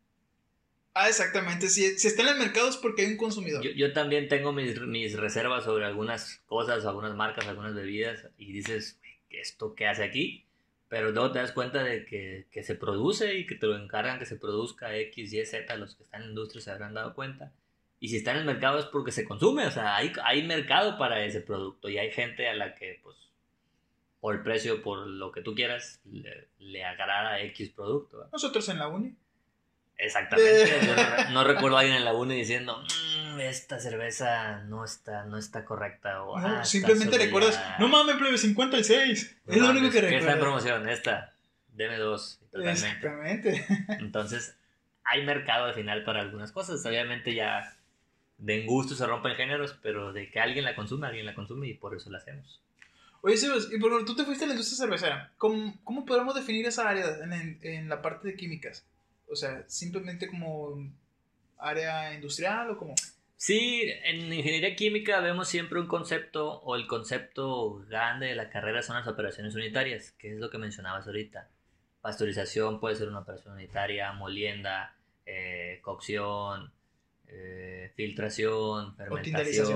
Ah, 0.99 1.09
exactamente. 1.09 1.69
Si, 1.69 1.99
si, 1.99 2.07
está 2.07 2.23
en 2.23 2.29
el 2.29 2.39
mercado 2.39 2.69
es 2.69 2.75
porque 2.75 3.03
hay 3.03 3.11
un 3.11 3.17
consumidor. 3.17 3.63
Yo, 3.63 3.93
también 3.93 4.27
tengo 4.27 4.51
mis, 4.51 4.81
mis, 4.81 5.15
reservas 5.15 5.63
sobre 5.63 5.85
algunas 5.85 6.41
cosas, 6.47 6.85
algunas 6.85 7.15
marcas, 7.15 7.47
algunas 7.47 7.75
bebidas, 7.75 8.27
y 8.35 8.51
dices, 8.51 8.99
¿esto 9.29 9.75
qué 9.75 9.85
hace 9.85 10.03
aquí? 10.03 10.45
Pero 10.89 11.11
luego 11.11 11.31
te 11.31 11.37
das 11.37 11.51
cuenta 11.51 11.83
de 11.83 12.03
que, 12.03 12.47
que, 12.51 12.63
se 12.63 12.73
produce 12.73 13.35
y 13.35 13.45
que 13.45 13.53
te 13.53 13.67
lo 13.67 13.77
encargan 13.77 14.17
que 14.17 14.25
se 14.25 14.37
produzca 14.37 14.95
X, 14.97 15.33
Y, 15.33 15.45
Z, 15.45 15.75
los 15.75 15.93
que 15.95 16.01
están 16.01 16.21
en 16.21 16.27
la 16.27 16.31
industria 16.31 16.61
se 16.63 16.71
habrán 16.71 16.95
dado 16.95 17.13
cuenta. 17.13 17.53
Y 17.99 18.07
si 18.07 18.17
está 18.17 18.31
en 18.31 18.37
el 18.37 18.45
mercado 18.45 18.79
es 18.79 18.85
porque 18.85 19.11
se 19.11 19.23
consume, 19.23 19.67
o 19.67 19.71
sea, 19.71 19.97
hay, 19.97 20.11
hay 20.23 20.47
mercado 20.47 20.97
para 20.97 21.23
ese 21.23 21.41
producto 21.41 21.89
y 21.89 21.99
hay 21.99 22.11
gente 22.11 22.47
a 22.47 22.55
la 22.55 22.73
que, 22.73 22.99
pues, 23.03 23.17
por 24.19 24.33
el 24.33 24.41
precio, 24.41 24.81
por 24.81 25.05
lo 25.05 25.31
que 25.31 25.41
tú 25.41 25.53
quieras, 25.53 26.01
le, 26.05 26.47
le 26.57 26.83
agrada 26.83 27.39
X 27.41 27.69
producto. 27.69 28.27
Nosotros 28.31 28.67
en 28.69 28.79
la 28.79 28.87
uni 28.87 29.15
Exactamente. 29.97 30.79
no, 31.31 31.43
recuerdo 31.43 31.77
a 31.77 31.81
alguien 31.81 31.97
en 31.97 32.05
la 32.05 32.13
uni 32.13 32.35
diciendo, 32.35 32.83
mm, 32.83 33.39
esta 33.39 33.79
cerveza 33.79 34.63
no 34.65 34.85
está, 34.85 35.25
no 35.25 35.37
está 35.37 35.65
correcta. 35.65 36.23
O, 36.23 36.37
ah, 36.37 36.63
simplemente 36.63 37.17
recuerdas, 37.17 37.59
no 37.79 37.87
mames, 37.87 38.15
plebe, 38.17 38.37
56. 38.37 39.37
es 39.47 39.57
lo 39.57 39.69
único 39.69 39.89
que 39.89 40.01
recuerdo. 40.01 40.19
está 40.19 40.33
en 40.33 40.39
promoción, 40.39 40.89
esta. 40.89 41.33
Deme 41.73 41.97
dos. 41.97 42.39
Exactamente. 42.53 43.65
Entonces, 43.99 44.55
hay 45.03 45.25
mercado 45.25 45.65
al 45.65 45.73
final 45.73 46.03
para 46.03 46.21
algunas 46.21 46.51
cosas. 46.51 46.85
Obviamente 46.85 47.33
ya 47.33 47.75
de 48.37 48.65
gusto 48.65 48.95
se 48.95 49.05
rompen 49.05 49.35
géneros, 49.35 49.77
pero 49.81 50.13
de 50.13 50.29
que 50.29 50.39
alguien 50.39 50.65
la 50.65 50.75
consume, 50.75 51.07
alguien 51.07 51.25
la 51.25 51.35
consume 51.35 51.67
y 51.67 51.73
por 51.73 51.95
eso 51.95 52.09
la 52.09 52.19
hacemos. 52.19 52.61
Oye, 53.21 53.35
Sebas, 53.35 53.69
y 53.71 53.79
por 53.79 54.05
tú 54.05 54.15
te 54.15 54.25
fuiste 54.25 54.45
a 54.45 54.47
la 54.47 54.53
industria 54.53 54.77
cervecera. 54.77 55.31
¿Cómo, 55.37 55.75
cómo 55.83 56.05
podemos 56.05 56.35
definir 56.35 56.67
esa 56.67 56.87
área 56.87 57.05
en, 57.23 57.59
en 57.63 57.89
la 57.89 58.01
parte 58.01 58.27
de 58.27 58.35
químicas? 58.35 58.85
O 59.29 59.35
sea, 59.35 59.63
simplemente 59.67 60.27
como 60.27 60.89
área 61.57 62.13
industrial 62.13 62.71
o 62.71 62.77
como... 62.77 62.95
Sí, 63.35 63.83
en 64.03 64.33
ingeniería 64.33 64.75
química 64.75 65.19
vemos 65.19 65.47
siempre 65.47 65.79
un 65.79 65.87
concepto 65.87 66.59
o 66.61 66.75
el 66.75 66.87
concepto 66.87 67.85
grande 67.87 68.27
de 68.27 68.35
la 68.35 68.49
carrera 68.49 68.81
son 68.81 68.95
las 68.95 69.07
operaciones 69.07 69.53
unitarias, 69.53 70.11
que 70.13 70.33
es 70.33 70.39
lo 70.39 70.49
que 70.49 70.57
mencionabas 70.57 71.05
ahorita. 71.05 71.47
Pasteurización 72.01 72.79
puede 72.79 72.95
ser 72.95 73.09
una 73.09 73.19
operación 73.19 73.53
unitaria, 73.53 74.11
molienda, 74.13 74.95
eh, 75.25 75.79
cocción, 75.83 76.71
eh, 77.27 77.91
filtración, 77.95 78.95
fermentación, 78.95 79.67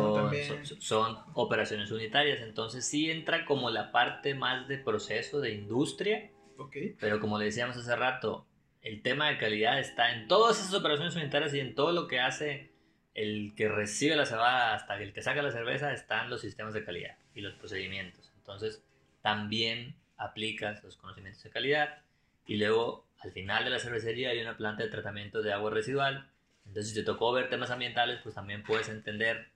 son, 0.66 0.82
son, 0.82 1.18
operaciones 1.34 1.92
unitarias. 1.92 2.40
Entonces 2.42 2.86
sí 2.86 3.12
entra 3.12 3.46
como 3.46 3.70
la 3.70 3.92
parte 3.92 4.34
más 4.34 4.68
de 4.68 4.78
proceso 4.78 5.40
de 5.40 5.52
industria, 5.52 6.32
okay. 6.58 6.96
pero 7.00 7.20
como 7.20 7.38
le 7.38 7.46
decíamos 7.46 7.78
hace 7.78 7.96
rato, 7.96 8.48
el 8.82 9.02
tema 9.02 9.30
de 9.30 9.38
calidad 9.38 9.80
está 9.80 10.14
en 10.14 10.28
todas 10.28 10.60
esas 10.60 10.74
operaciones 10.74 11.16
unitarias 11.16 11.54
y 11.54 11.60
en 11.60 11.76
todo 11.76 11.92
lo 11.92 12.08
que 12.08 12.20
hace 12.20 12.72
el 13.14 13.54
que 13.56 13.68
recibe 13.68 14.16
la 14.16 14.26
cebada 14.26 14.74
hasta 14.74 15.02
el 15.02 15.14
que 15.14 15.22
saca 15.22 15.42
la 15.42 15.52
cerveza 15.52 15.94
están 15.94 16.30
los 16.30 16.42
sistemas 16.42 16.74
de 16.74 16.84
calidad 16.84 17.18
y 17.36 17.42
los 17.42 17.54
procedimientos. 17.56 18.32
Entonces 18.38 18.84
también 19.22 19.96
aplicas 20.18 20.84
los 20.84 20.98
conocimientos 20.98 21.44
de 21.44 21.50
calidad 21.50 22.00
y 22.48 22.58
luego 22.58 23.06
al 23.20 23.32
final 23.32 23.64
de 23.64 23.70
la 23.70 23.80
cervecería 23.80 24.30
hay 24.30 24.40
una 24.40 24.58
planta 24.58 24.84
de 24.84 24.90
tratamiento 24.90 25.42
de 25.42 25.54
agua 25.54 25.72
residual. 25.72 26.30
Entonces 26.66 26.94
si 26.94 27.00
te 27.00 27.06
tocó 27.06 27.32
ver 27.32 27.50
temas 27.50 27.70
ambientales, 27.70 28.20
pues 28.24 28.34
también 28.34 28.64
puedes 28.64 28.90
entender 28.90 29.50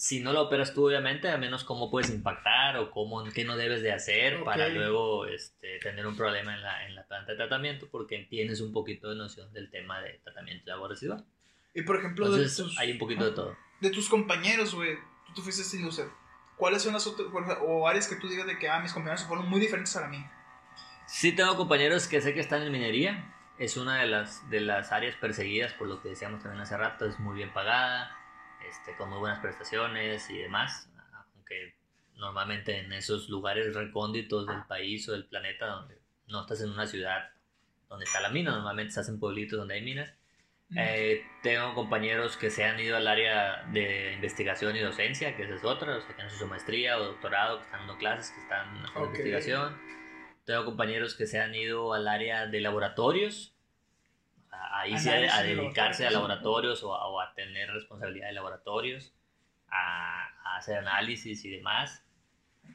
si 0.00 0.20
no 0.20 0.32
lo 0.32 0.40
operas 0.40 0.72
tú, 0.72 0.86
obviamente, 0.86 1.28
al 1.28 1.38
menos 1.38 1.62
cómo 1.62 1.90
puedes 1.90 2.08
impactar 2.08 2.78
o 2.78 2.90
cómo, 2.90 3.22
qué 3.34 3.44
no 3.44 3.58
debes 3.58 3.82
de 3.82 3.92
hacer 3.92 4.42
para 4.44 4.70
luego 4.70 5.26
este, 5.26 5.78
tener 5.80 6.06
un 6.06 6.16
problema 6.16 6.54
en 6.54 6.62
la, 6.62 6.86
en 6.86 6.94
la 6.94 7.06
planta 7.06 7.32
de 7.32 7.36
tratamiento, 7.36 7.86
porque 7.90 8.26
tienes 8.30 8.62
un 8.62 8.72
poquito 8.72 9.10
de 9.10 9.16
noción 9.16 9.52
del 9.52 9.70
tema 9.70 10.00
de 10.00 10.18
tratamiento 10.24 10.64
de 10.64 10.72
agua 10.72 10.88
residual. 10.88 11.26
Y 11.74 11.82
por 11.82 11.96
ejemplo, 11.96 12.24
Entonces, 12.24 12.78
hay 12.78 12.92
un 12.92 12.98
poquito 12.98 13.26
de 13.26 13.32
todo. 13.32 13.54
De 13.82 13.90
tus 13.90 14.08
compañeros, 14.08 14.74
güey, 14.74 14.96
tú, 15.26 15.34
tú 15.34 15.42
fuiste 15.42 15.76
industria. 15.76 16.08
¿Cuáles 16.56 16.80
son 16.80 16.94
las 16.94 17.06
otras, 17.06 17.28
o 17.60 17.86
áreas 17.86 18.08
que 18.08 18.16
tú 18.16 18.26
digas 18.26 18.46
de 18.46 18.58
que, 18.58 18.70
ah, 18.70 18.80
mis 18.80 18.94
compañeros 18.94 19.26
fueron 19.26 19.50
muy 19.50 19.60
diferentes 19.60 19.94
a 19.96 20.08
mí? 20.08 20.24
Sí 21.06 21.32
tengo 21.32 21.58
compañeros 21.58 22.08
que 22.08 22.22
sé 22.22 22.32
que 22.32 22.40
están 22.40 22.62
en 22.62 22.72
minería. 22.72 23.34
Es 23.58 23.76
una 23.76 24.00
de 24.00 24.06
las, 24.06 24.48
de 24.48 24.62
las 24.62 24.92
áreas 24.92 25.14
perseguidas, 25.16 25.74
por 25.74 25.88
lo 25.88 26.00
que 26.00 26.08
decíamos 26.08 26.42
también 26.42 26.62
hace 26.62 26.78
rato. 26.78 27.04
Es 27.04 27.20
muy 27.20 27.36
bien 27.36 27.52
pagada 27.52 28.16
este, 28.68 28.96
con 28.96 29.10
muy 29.10 29.18
buenas 29.18 29.40
prestaciones 29.40 30.28
y 30.30 30.38
demás, 30.38 30.90
aunque 31.34 31.74
normalmente 32.14 32.78
en 32.78 32.92
esos 32.92 33.28
lugares 33.28 33.74
recónditos 33.74 34.46
del 34.46 34.64
país 34.64 35.08
o 35.08 35.12
del 35.12 35.26
planeta 35.26 35.66
donde 35.66 35.98
no 36.28 36.42
estás 36.42 36.60
en 36.62 36.70
una 36.70 36.86
ciudad 36.86 37.30
donde 37.88 38.04
está 38.04 38.20
la 38.20 38.28
mina, 38.28 38.52
normalmente 38.52 38.90
estás 38.90 39.08
en 39.08 39.18
pueblitos 39.18 39.58
donde 39.58 39.74
hay 39.74 39.82
minas. 39.82 40.14
Eh, 40.76 41.26
tengo 41.42 41.74
compañeros 41.74 42.36
que 42.36 42.48
se 42.48 42.64
han 42.64 42.78
ido 42.78 42.96
al 42.96 43.08
área 43.08 43.64
de 43.72 44.12
investigación 44.12 44.76
y 44.76 44.80
docencia, 44.80 45.36
que 45.36 45.42
esa 45.42 45.54
es 45.56 45.64
otra, 45.64 45.96
o 45.96 46.00
sea, 46.00 46.14
que 46.14 46.22
han 46.22 46.28
hecho 46.28 46.36
su 46.36 46.46
maestría 46.46 46.96
o 46.98 47.06
doctorado, 47.06 47.58
que 47.58 47.64
están 47.64 47.80
dando 47.80 47.98
clases, 47.98 48.30
que 48.30 48.40
están 48.40 48.84
haciendo 48.84 49.06
investigación. 49.06 49.76
Tengo 50.44 50.64
compañeros 50.64 51.16
que 51.16 51.26
se 51.26 51.40
han 51.40 51.54
ido 51.56 51.92
al 51.92 52.06
área 52.06 52.46
de 52.46 52.60
laboratorios, 52.60 53.52
ahí 54.72 54.98
sí 54.98 55.08
a, 55.08 55.42
dedicarse 55.42 56.06
a 56.06 56.10
laboratorios 56.10 56.82
o 56.82 57.20
a, 57.20 57.34
tener 57.34 57.70
responsabilidad 57.70 58.28
de 58.28 58.32
laboratorios, 58.32 59.12
a, 59.68 60.56
hacer 60.56 60.78
análisis 60.78 61.44
y 61.44 61.50
demás. 61.50 62.04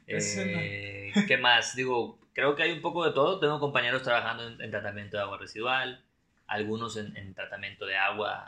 Eh, 0.06 1.12
¿Qué 1.26 1.36
más? 1.36 1.76
Digo, 1.76 2.18
creo 2.32 2.54
que 2.54 2.64
hay 2.64 2.72
un 2.72 2.82
poco 2.82 3.04
de 3.04 3.12
todo. 3.12 3.38
Tengo 3.38 3.60
compañeros 3.60 4.02
trabajando 4.02 4.62
en, 4.62 4.70
tratamiento 4.70 5.16
de 5.16 5.22
agua 5.22 5.38
residual, 5.38 6.04
algunos 6.46 6.96
en, 6.96 7.34
tratamiento 7.34 7.86
de 7.86 7.96
agua 7.96 8.46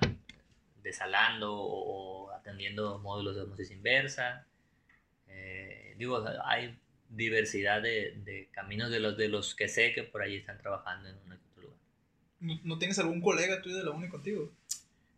desalando 0.82 1.54
o, 1.54 2.30
atendiendo 2.32 2.98
módulos 2.98 3.36
de 3.36 3.42
osmosis 3.42 3.70
inversa. 3.70 4.46
Eh, 5.28 5.94
digo, 5.98 6.24
hay 6.44 6.78
diversidad 7.08 7.82
de, 7.82 8.14
de, 8.24 8.48
caminos 8.52 8.90
de 8.90 9.00
los, 9.00 9.16
de 9.16 9.28
los 9.28 9.54
que 9.54 9.68
sé 9.68 9.92
que 9.92 10.02
por 10.02 10.22
ahí 10.22 10.36
están 10.36 10.58
trabajando 10.58 11.08
en 11.08 11.16
una 11.24 11.38
¿No, 12.40 12.78
tienes 12.78 12.98
algún 12.98 13.20
colega 13.20 13.60
tuyo 13.62 13.76
de 13.76 13.84
la 13.84 13.90
uni 13.90 14.08
contigo? 14.08 14.52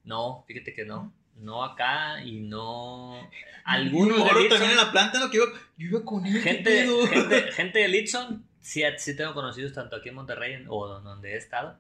No, 0.05 0.45
fíjate 0.47 0.75
que 0.75 0.85
no. 0.85 1.13
No 1.37 1.65
acá 1.65 2.23
y 2.23 2.41
no. 2.41 3.31
Algunos 3.65 4.19
Litson, 4.19 4.49
también 4.49 4.71
en 4.73 4.77
la 4.77 4.91
planta, 4.91 5.21
¿no? 5.21 5.31
Que 5.31 5.37
iba, 5.37 5.47
yo 5.77 5.89
iba 5.89 6.05
con 6.05 6.27
él. 6.27 6.41
Gente, 6.41 6.87
gente, 7.53 7.79
de 7.79 7.89
Litson, 7.89 8.45
sí, 8.61 8.83
sí 8.99 9.17
tengo 9.17 9.35
conocidos 9.35 9.73
tanto 9.73 9.97
aquí 9.97 10.09
en 10.09 10.15
Monterrey 10.17 10.65
o 10.69 10.89
donde 10.89 11.35
he 11.35 11.37
estado, 11.37 11.79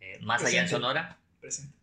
eh, 0.00 0.18
más 0.22 0.44
allá 0.44 0.62
en 0.62 0.68
Sonora. 0.68 1.18
Presente. 1.40 1.74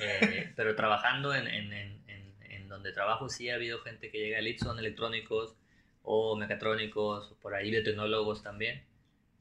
Eh, 0.00 0.52
pero 0.56 0.74
trabajando 0.74 1.34
en, 1.34 1.46
en, 1.46 1.72
en, 1.72 2.02
en, 2.08 2.68
donde 2.68 2.92
trabajo, 2.92 3.28
sí 3.28 3.48
ha 3.50 3.54
habido 3.54 3.78
gente 3.80 4.10
que 4.10 4.18
llega 4.18 4.38
a 4.38 4.42
Litson, 4.42 4.78
electrónicos 4.78 5.54
o 6.02 6.34
mecatrónicos, 6.36 7.34
por 7.40 7.54
ahí 7.54 7.70
biotecnólogos 7.70 8.42
también 8.42 8.82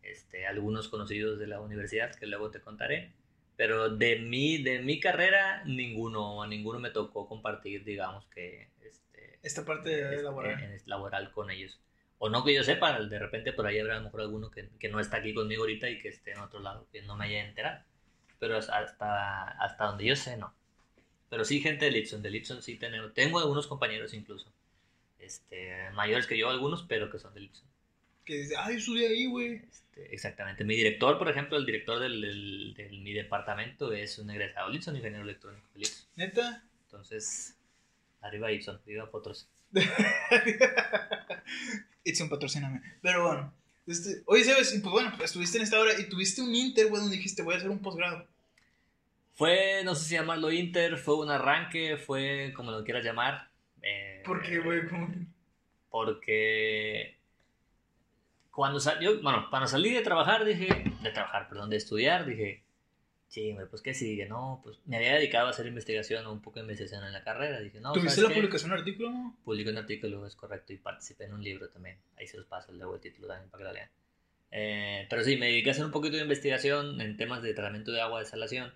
este, 0.04 0.46
algunos 0.46 0.90
conocidos 0.90 1.40
de 1.40 1.48
la 1.48 1.60
universidad 1.62 2.14
que 2.14 2.28
luego 2.28 2.52
te 2.52 2.62
contaré. 2.62 3.14
Pero 3.56 3.90
de 3.90 4.20
mi, 4.20 4.62
de 4.62 4.80
mi 4.80 5.00
carrera, 5.00 5.64
ninguno, 5.66 6.46
ninguno 6.48 6.80
me 6.80 6.90
tocó 6.90 7.28
compartir, 7.28 7.84
digamos 7.84 8.26
que... 8.28 8.70
Este, 8.82 9.40
Esta 9.44 9.64
parte 9.64 10.02
este, 10.02 10.24
laboral. 10.24 10.82
laboral 10.86 11.32
con 11.32 11.52
ellos. 11.52 11.80
O 12.18 12.30
no 12.30 12.44
que 12.44 12.54
yo 12.54 12.64
sepa, 12.64 13.00
de 13.00 13.20
repente 13.20 13.54
por 13.54 13.68
ahí 13.68 13.80
habrá 13.80 13.96
a 13.96 13.98
lo 13.98 14.06
mejor 14.06 14.22
alguno 14.22 14.50
que, 14.50 14.70
que, 14.80 14.90
no 14.90 15.00
está 15.00 15.18
aquí 15.18 15.34
conmigo 15.34 15.64
ahorita 15.64 15.90
y 15.90 16.00
que 16.00 16.08
esté 16.08 16.32
en 16.32 16.40
otro 16.40 16.62
lado, 16.62 16.88
que 16.92 17.02
no 17.02 17.16
me 17.16 17.26
haya 17.26 17.46
enterado. 17.46 17.84
Pero 18.40 18.58
hasta, 18.58 19.44
hasta 19.50 19.86
donde 19.86 20.06
yo 20.06 20.16
sé, 20.16 20.38
no. 20.38 20.54
Pero 21.30 21.46
sí 21.46 21.60
gente 21.62 21.86
de 21.86 21.92
Litson, 21.92 22.22
de 22.22 22.30
Litson 22.30 22.62
sí 22.62 22.78
tengo, 22.78 23.12
tengo 23.12 23.40
algunos 23.40 23.68
compañeros 23.68 24.14
incluso. 24.14 24.52
Este, 25.20 25.92
mayores 25.92 26.26
que 26.26 26.38
yo 26.38 26.50
algunos, 26.50 26.84
pero 26.84 27.12
que 27.12 27.20
son 27.20 27.34
de 27.34 27.42
Litson 27.42 27.73
que 28.26 28.38
dice, 28.38 28.56
ay, 28.58 28.80
yo 28.80 28.94
de 28.94 29.08
ahí, 29.08 29.26
güey. 29.26 29.56
Este, 29.56 30.14
exactamente. 30.14 30.64
Mi 30.64 30.76
director, 30.76 31.18
por 31.18 31.30
ejemplo, 31.30 31.58
el 31.58 31.66
director 31.66 32.00
del, 32.00 32.74
del, 32.76 33.00
mi 33.00 33.14
departamento 33.14 33.92
es 33.94 34.20
un 34.20 34.30
egresado 34.30 34.70
Litson, 34.70 34.96
ingeniero 34.96 35.24
electrónico 35.24 35.66
¿Neta? 36.16 36.64
Entonces, 36.86 37.56
arriba 38.22 38.52
Ipson, 38.52 38.80
arriba 38.84 39.10
Potros. 39.10 39.48
Ipson, 42.04 42.30
patrocíname. 42.30 42.82
Pero 43.02 43.28
bueno, 43.28 43.54
este, 43.88 44.22
oye, 44.26 44.44
¿sabes? 44.44 44.80
Pues 44.82 44.92
bueno, 44.92 45.12
estuviste 45.24 45.58
en 45.58 45.64
esta 45.64 45.80
hora 45.80 46.00
y 46.00 46.10
tuviste 46.10 46.42
un 46.42 46.56
Inter, 46.56 46.88
güey, 46.88 47.02
donde 47.02 47.18
dijiste, 47.18 47.42
voy 47.42 47.56
a 47.56 47.58
hacer 47.58 47.70
un 47.70 47.80
posgrado. 47.80 48.28
Fue, 49.36 49.82
no 49.84 49.96
sé 49.96 50.06
si 50.06 50.14
llamarlo 50.14 50.52
Inter, 50.52 50.98
fue 50.98 51.18
un 51.18 51.32
arranque, 51.32 51.98
fue 51.98 52.54
como 52.56 52.72
lo 52.72 52.84
quieras 52.84 53.04
llamar. 53.04 53.50
Eh, 53.82 54.22
¿Por 54.26 54.44
qué, 54.44 54.60
güey? 54.60 54.82
Porque 55.90 57.18
cuando 58.54 58.80
salió, 58.80 59.20
bueno, 59.22 59.48
cuando 59.50 59.68
salí 59.68 59.92
de 59.92 60.02
trabajar, 60.02 60.46
dije, 60.46 60.68
de 61.02 61.12
trabajar, 61.12 61.50
perdón, 61.50 61.72
de 61.72 61.78
estudiar, 61.78 62.24
dije, 62.24 62.64
sí, 63.28 63.56
pues 63.72 63.82
qué 63.82 63.96
sigue, 63.96 64.28
no, 64.28 64.62
pues 64.64 64.78
me 64.86 64.98
había 64.98 65.16
dedicado 65.16 65.48
a 65.48 65.50
hacer 65.50 65.66
investigación, 65.66 66.28
un 66.28 66.40
poco 66.40 66.60
de 66.60 66.62
investigación 66.62 67.04
en 67.04 67.14
la 67.14 67.24
carrera, 67.24 67.60
dije, 67.60 67.80
no. 67.80 67.94
¿Tuviste 67.94 68.22
la 68.22 68.30
publicación 68.30 68.70
de 68.70 68.76
un 68.76 68.80
artículo? 68.80 69.36
Publiqué 69.44 69.72
un 69.72 69.78
artículo, 69.78 70.28
es 70.28 70.36
correcto, 70.36 70.72
y 70.72 70.78
participé 70.78 71.24
en 71.26 71.34
un 71.34 71.44
libro 71.44 71.68
también, 71.70 71.98
ahí 72.16 72.28
se 72.28 72.38
los 72.38 72.46
paso, 72.46 72.72
luego 72.72 72.94
el 72.94 73.02
título 73.02 73.28
también 73.28 73.50
para 73.50 73.64
que 73.64 73.68
lo 73.70 73.74
lean. 73.74 73.90
Eh, 74.52 75.08
pero 75.10 75.24
sí, 75.24 75.36
me 75.36 75.48
dediqué 75.48 75.70
a 75.70 75.72
hacer 75.72 75.86
un 75.86 75.92
poquito 75.92 76.18
de 76.18 76.22
investigación 76.22 77.02
en 77.02 77.18
temas 77.18 77.42
de 77.42 77.56
tratamiento 77.56 77.92
de 77.92 78.02
agua, 78.02 78.20
desalación, 78.20 78.72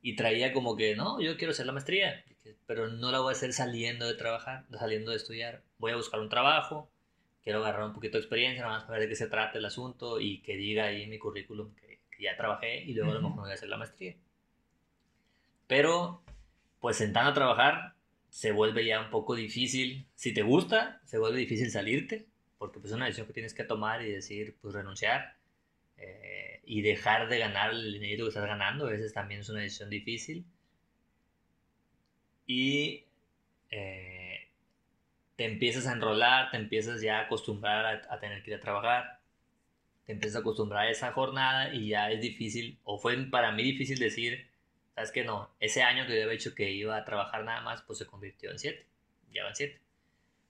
y 0.00 0.16
traía 0.16 0.54
como 0.54 0.76
que, 0.76 0.96
no, 0.96 1.20
yo 1.20 1.36
quiero 1.36 1.50
hacer 1.50 1.66
la 1.66 1.72
maestría, 1.72 2.24
pero 2.66 2.88
no 2.88 3.12
la 3.12 3.20
voy 3.20 3.34
a 3.34 3.36
hacer 3.36 3.52
saliendo 3.52 4.06
de 4.06 4.14
trabajar, 4.14 4.64
saliendo 4.78 5.10
de 5.10 5.18
estudiar, 5.18 5.62
voy 5.76 5.92
a 5.92 5.96
buscar 5.96 6.20
un 6.20 6.30
trabajo, 6.30 6.90
quiero 7.44 7.58
agarrar 7.60 7.84
un 7.84 7.92
poquito 7.92 8.16
de 8.16 8.22
experiencia, 8.22 8.62
nada 8.62 8.76
más 8.76 8.84
para 8.84 8.98
ver 8.98 9.06
de 9.06 9.10
qué 9.10 9.16
se 9.16 9.28
trata 9.28 9.58
el 9.58 9.64
asunto 9.66 10.18
y 10.18 10.40
que 10.40 10.56
diga 10.56 10.86
ahí 10.86 11.02
en 11.02 11.10
mi 11.10 11.18
currículum 11.18 11.74
que, 11.74 12.00
ya 12.18 12.36
trabajé 12.36 12.82
y 12.82 12.94
luego 12.94 13.10
a 13.10 13.14
lo 13.14 13.20
mejor 13.20 13.36
me 13.36 13.42
voy 13.42 13.50
a 13.50 13.54
hacer 13.54 13.68
la 13.68 13.76
maestría. 13.76 14.16
Pero, 15.66 16.22
pues 16.80 16.96
sentando 16.96 17.30
a 17.32 17.34
trabajar, 17.34 17.94
se 18.30 18.52
vuelve 18.52 18.86
ya 18.86 19.00
un 19.00 19.10
poco 19.10 19.34
difícil. 19.34 20.06
Si 20.14 20.32
te 20.32 20.42
gusta, 20.42 21.00
se 21.04 21.18
vuelve 21.18 21.38
difícil 21.38 21.70
salirte, 21.70 22.26
porque 22.56 22.78
pues 22.78 22.92
es 22.92 22.96
una 22.96 23.06
decisión 23.06 23.26
que 23.26 23.34
tienes 23.34 23.52
que 23.52 23.64
tomar 23.64 24.00
y 24.02 24.10
decir, 24.10 24.56
pues 24.62 24.74
renunciar 24.74 25.36
eh, 25.98 26.62
y 26.64 26.82
dejar 26.82 27.28
de 27.28 27.38
ganar 27.38 27.72
el 27.72 27.92
dinero 27.92 28.24
que 28.24 28.28
estás 28.28 28.46
ganando. 28.46 28.86
A 28.86 28.90
veces 28.90 29.12
también 29.12 29.40
es 29.40 29.48
una 29.50 29.60
decisión 29.60 29.90
difícil. 29.90 30.46
Y 32.46 33.04
eh, 33.70 34.23
te 35.36 35.44
empiezas 35.44 35.86
a 35.86 35.92
enrolar, 35.92 36.50
te 36.50 36.56
empiezas 36.56 37.00
ya 37.00 37.18
a 37.18 37.22
acostumbrar 37.22 38.06
a, 38.08 38.20
tener 38.20 38.42
que 38.42 38.50
ir 38.52 38.56
a 38.56 38.60
trabajar, 38.60 39.20
te 40.04 40.12
empiezas 40.12 40.36
a 40.36 40.40
acostumbrar 40.40 40.86
a 40.86 40.90
esa 40.90 41.12
jornada 41.12 41.74
y 41.74 41.88
ya 41.88 42.10
es 42.10 42.20
difícil, 42.20 42.78
o 42.84 42.98
fue 42.98 43.16
para 43.30 43.52
mí 43.52 43.62
difícil 43.62 43.98
decir, 43.98 44.50
sabes 44.94 45.10
que 45.10 45.24
no, 45.24 45.50
ese 45.60 45.82
año 45.82 46.06
que 46.06 46.16
yo 46.16 46.22
había 46.22 46.32
dicho 46.32 46.54
que 46.54 46.70
iba 46.70 46.96
a 46.96 47.04
trabajar 47.04 47.44
nada 47.44 47.60
más, 47.62 47.82
pues 47.82 47.98
se 47.98 48.06
convirtió 48.06 48.50
en 48.50 48.58
siete, 48.58 48.86
ya 49.32 49.44
van 49.44 49.56
siete. 49.56 49.80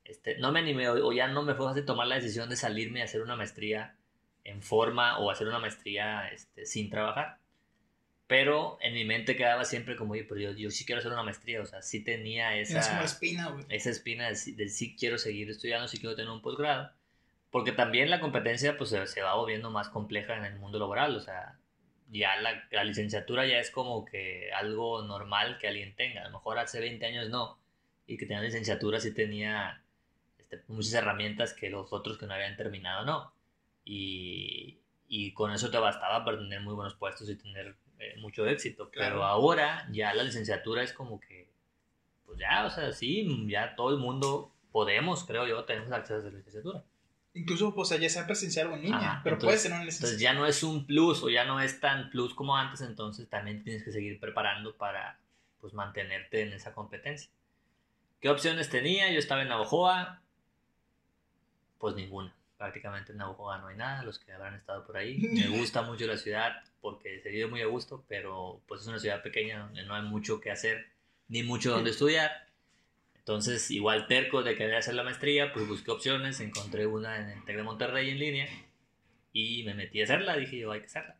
Este, 0.04 0.36
no 0.36 0.52
me 0.52 0.60
animé 0.60 0.88
o, 0.88 1.12
ya 1.12 1.28
no 1.28 1.42
me 1.42 1.54
fue 1.54 1.66
fácil 1.66 1.86
tomar 1.86 2.06
la 2.06 2.16
decisión 2.16 2.50
de 2.50 2.56
salirme 2.56 3.00
a 3.00 3.04
hacer 3.04 3.22
una 3.22 3.36
maestría 3.36 3.96
en 4.44 4.62
forma 4.62 5.18
o 5.18 5.30
hacer 5.30 5.48
una 5.48 5.58
maestría 5.58 6.28
este, 6.28 6.66
sin 6.66 6.90
trabajar. 6.90 7.38
Pero 8.26 8.78
en 8.80 8.94
mi 8.94 9.04
mente 9.04 9.36
quedaba 9.36 9.64
siempre 9.64 9.96
como, 9.96 10.12
oye, 10.14 10.24
pero 10.24 10.40
yo, 10.40 10.52
yo 10.52 10.70
sí 10.70 10.86
quiero 10.86 11.00
hacer 11.00 11.12
una 11.12 11.22
maestría, 11.22 11.60
o 11.60 11.66
sea, 11.66 11.82
sí 11.82 12.02
tenía 12.02 12.56
esa, 12.56 12.80
Es 12.80 12.90
una 12.90 13.04
espina, 13.04 13.48
güey. 13.50 13.64
esa 13.68 13.90
espina 13.90 14.28
de, 14.28 14.36
sí- 14.36 14.54
de 14.54 14.68
sí 14.68 14.96
quiero 14.98 15.18
seguir 15.18 15.50
estudiando, 15.50 15.88
sí 15.88 15.98
quiero 15.98 16.16
tener 16.16 16.30
un 16.30 16.40
posgrado. 16.40 16.90
Porque 17.50 17.72
también 17.72 18.10
la 18.10 18.20
competencia 18.20 18.76
pues 18.78 18.90
se, 18.90 19.06
se 19.06 19.22
va 19.22 19.34
volviendo 19.34 19.70
más 19.70 19.88
compleja 19.90 20.36
en 20.36 20.44
el 20.44 20.56
mundo 20.58 20.78
laboral, 20.78 21.14
o 21.16 21.20
sea, 21.20 21.58
ya 22.10 22.36
la, 22.40 22.64
la 22.70 22.82
licenciatura 22.84 23.46
ya 23.46 23.58
es 23.58 23.70
como 23.70 24.04
que 24.04 24.50
algo 24.52 25.02
normal 25.02 25.58
que 25.58 25.68
alguien 25.68 25.94
tenga. 25.94 26.22
A 26.22 26.24
lo 26.24 26.32
mejor 26.32 26.58
hace 26.58 26.80
20 26.80 27.04
años 27.06 27.28
no, 27.28 27.58
y 28.06 28.16
que 28.16 28.26
tenía 28.26 28.42
licenciatura 28.42 29.00
sí 29.00 29.12
tenía 29.14 29.82
este, 30.38 30.62
muchas 30.68 30.94
herramientas 30.94 31.52
que 31.54 31.68
los 31.70 31.92
otros 31.92 32.16
que 32.18 32.26
no 32.26 32.34
habían 32.34 32.56
terminado 32.56 33.04
no. 33.04 33.32
Y, 33.84 34.78
y 35.08 35.32
con 35.32 35.52
eso 35.52 35.70
te 35.70 35.78
bastaba 35.78 36.24
para 36.24 36.38
tener 36.38 36.60
muy 36.62 36.74
buenos 36.74 36.94
puestos 36.94 37.28
y 37.28 37.36
tener 37.36 37.76
eh, 38.04 38.16
mucho 38.20 38.46
éxito. 38.46 38.90
Claro. 38.90 39.14
Pero 39.16 39.24
ahora 39.24 39.86
ya 39.92 40.12
la 40.14 40.22
licenciatura 40.22 40.82
es 40.82 40.92
como 40.92 41.20
que, 41.20 41.48
pues 42.26 42.38
ya, 42.38 42.64
o 42.66 42.70
sea, 42.70 42.92
sí, 42.92 43.46
ya 43.48 43.74
todo 43.76 43.90
el 43.90 43.98
mundo 43.98 44.52
podemos, 44.72 45.24
creo 45.24 45.46
yo, 45.46 45.64
tenemos 45.64 45.92
acceso 45.92 46.20
a 46.26 46.30
la 46.30 46.36
licenciatura. 46.36 46.84
Incluso, 47.36 47.74
pues, 47.74 47.88
ya 47.90 48.08
sea 48.08 48.26
presencial 48.26 48.68
o 48.68 48.74
en 48.74 48.82
línea. 48.82 48.96
Ajá, 48.98 49.20
pero 49.24 49.34
entonces- 49.36 49.46
puedes 49.48 49.62
tener 49.64 49.76
una 49.78 49.82
Entonces 49.84 50.02
licenciatura. 50.10 50.32
ya 50.34 50.38
no 50.40 50.46
es 50.46 50.62
un 50.62 50.86
plus 50.86 51.22
o 51.22 51.28
ya 51.30 51.44
no 51.44 51.60
es 51.60 51.80
tan 51.80 52.10
plus 52.10 52.32
como 52.34 52.56
antes, 52.56 52.80
entonces 52.80 53.28
también 53.28 53.64
tienes 53.64 53.82
que 53.82 53.90
seguir 53.92 54.20
preparando 54.20 54.76
para 54.76 55.18
pues 55.60 55.72
mantenerte 55.74 56.42
en 56.42 56.52
esa 56.52 56.72
competencia. 56.74 57.30
¿Qué 58.20 58.28
opciones 58.28 58.68
tenía? 58.68 59.10
Yo 59.10 59.18
estaba 59.18 59.42
en 59.42 59.48
Navajoa, 59.48 60.20
pues 61.78 61.94
ninguna. 61.94 62.34
Prácticamente 62.56 63.12
en 63.12 63.18
Navajoa 63.18 63.58
no 63.58 63.68
hay 63.68 63.76
nada, 63.76 64.02
los 64.04 64.18
que 64.18 64.32
habrán 64.32 64.54
estado 64.54 64.86
por 64.86 64.96
ahí. 64.96 65.18
Me 65.32 65.58
gusta 65.58 65.82
mucho 65.82 66.06
la 66.06 66.16
ciudad 66.16 66.62
porque 66.80 67.20
se 67.20 67.30
vive 67.30 67.46
muy 67.46 67.62
a 67.62 67.66
gusto, 67.66 68.04
pero 68.08 68.62
pues 68.66 68.82
es 68.82 68.86
una 68.86 68.98
ciudad 68.98 69.22
pequeña 69.22 69.60
donde 69.60 69.84
no 69.84 69.94
hay 69.94 70.02
mucho 70.02 70.40
que 70.40 70.50
hacer 70.50 70.86
ni 71.28 71.42
mucho 71.42 71.70
donde 71.70 71.90
estudiar. 71.90 72.30
Entonces, 73.16 73.70
igual 73.70 74.06
terco 74.06 74.42
de 74.42 74.54
querer 74.54 74.76
hacer 74.76 74.94
la 74.94 75.02
maestría, 75.02 75.52
pues 75.52 75.66
busqué 75.66 75.90
opciones, 75.90 76.40
encontré 76.40 76.86
una 76.86 77.16
en 77.16 77.30
el 77.30 77.44
TEC 77.44 77.56
de 77.56 77.62
Monterrey 77.62 78.10
en 78.10 78.18
línea 78.18 78.48
y 79.32 79.62
me 79.64 79.74
metí 79.74 80.00
a 80.00 80.04
hacerla, 80.04 80.36
dije 80.36 80.58
yo, 80.58 80.72
hay 80.72 80.80
que 80.80 80.86
hacerla. 80.86 81.16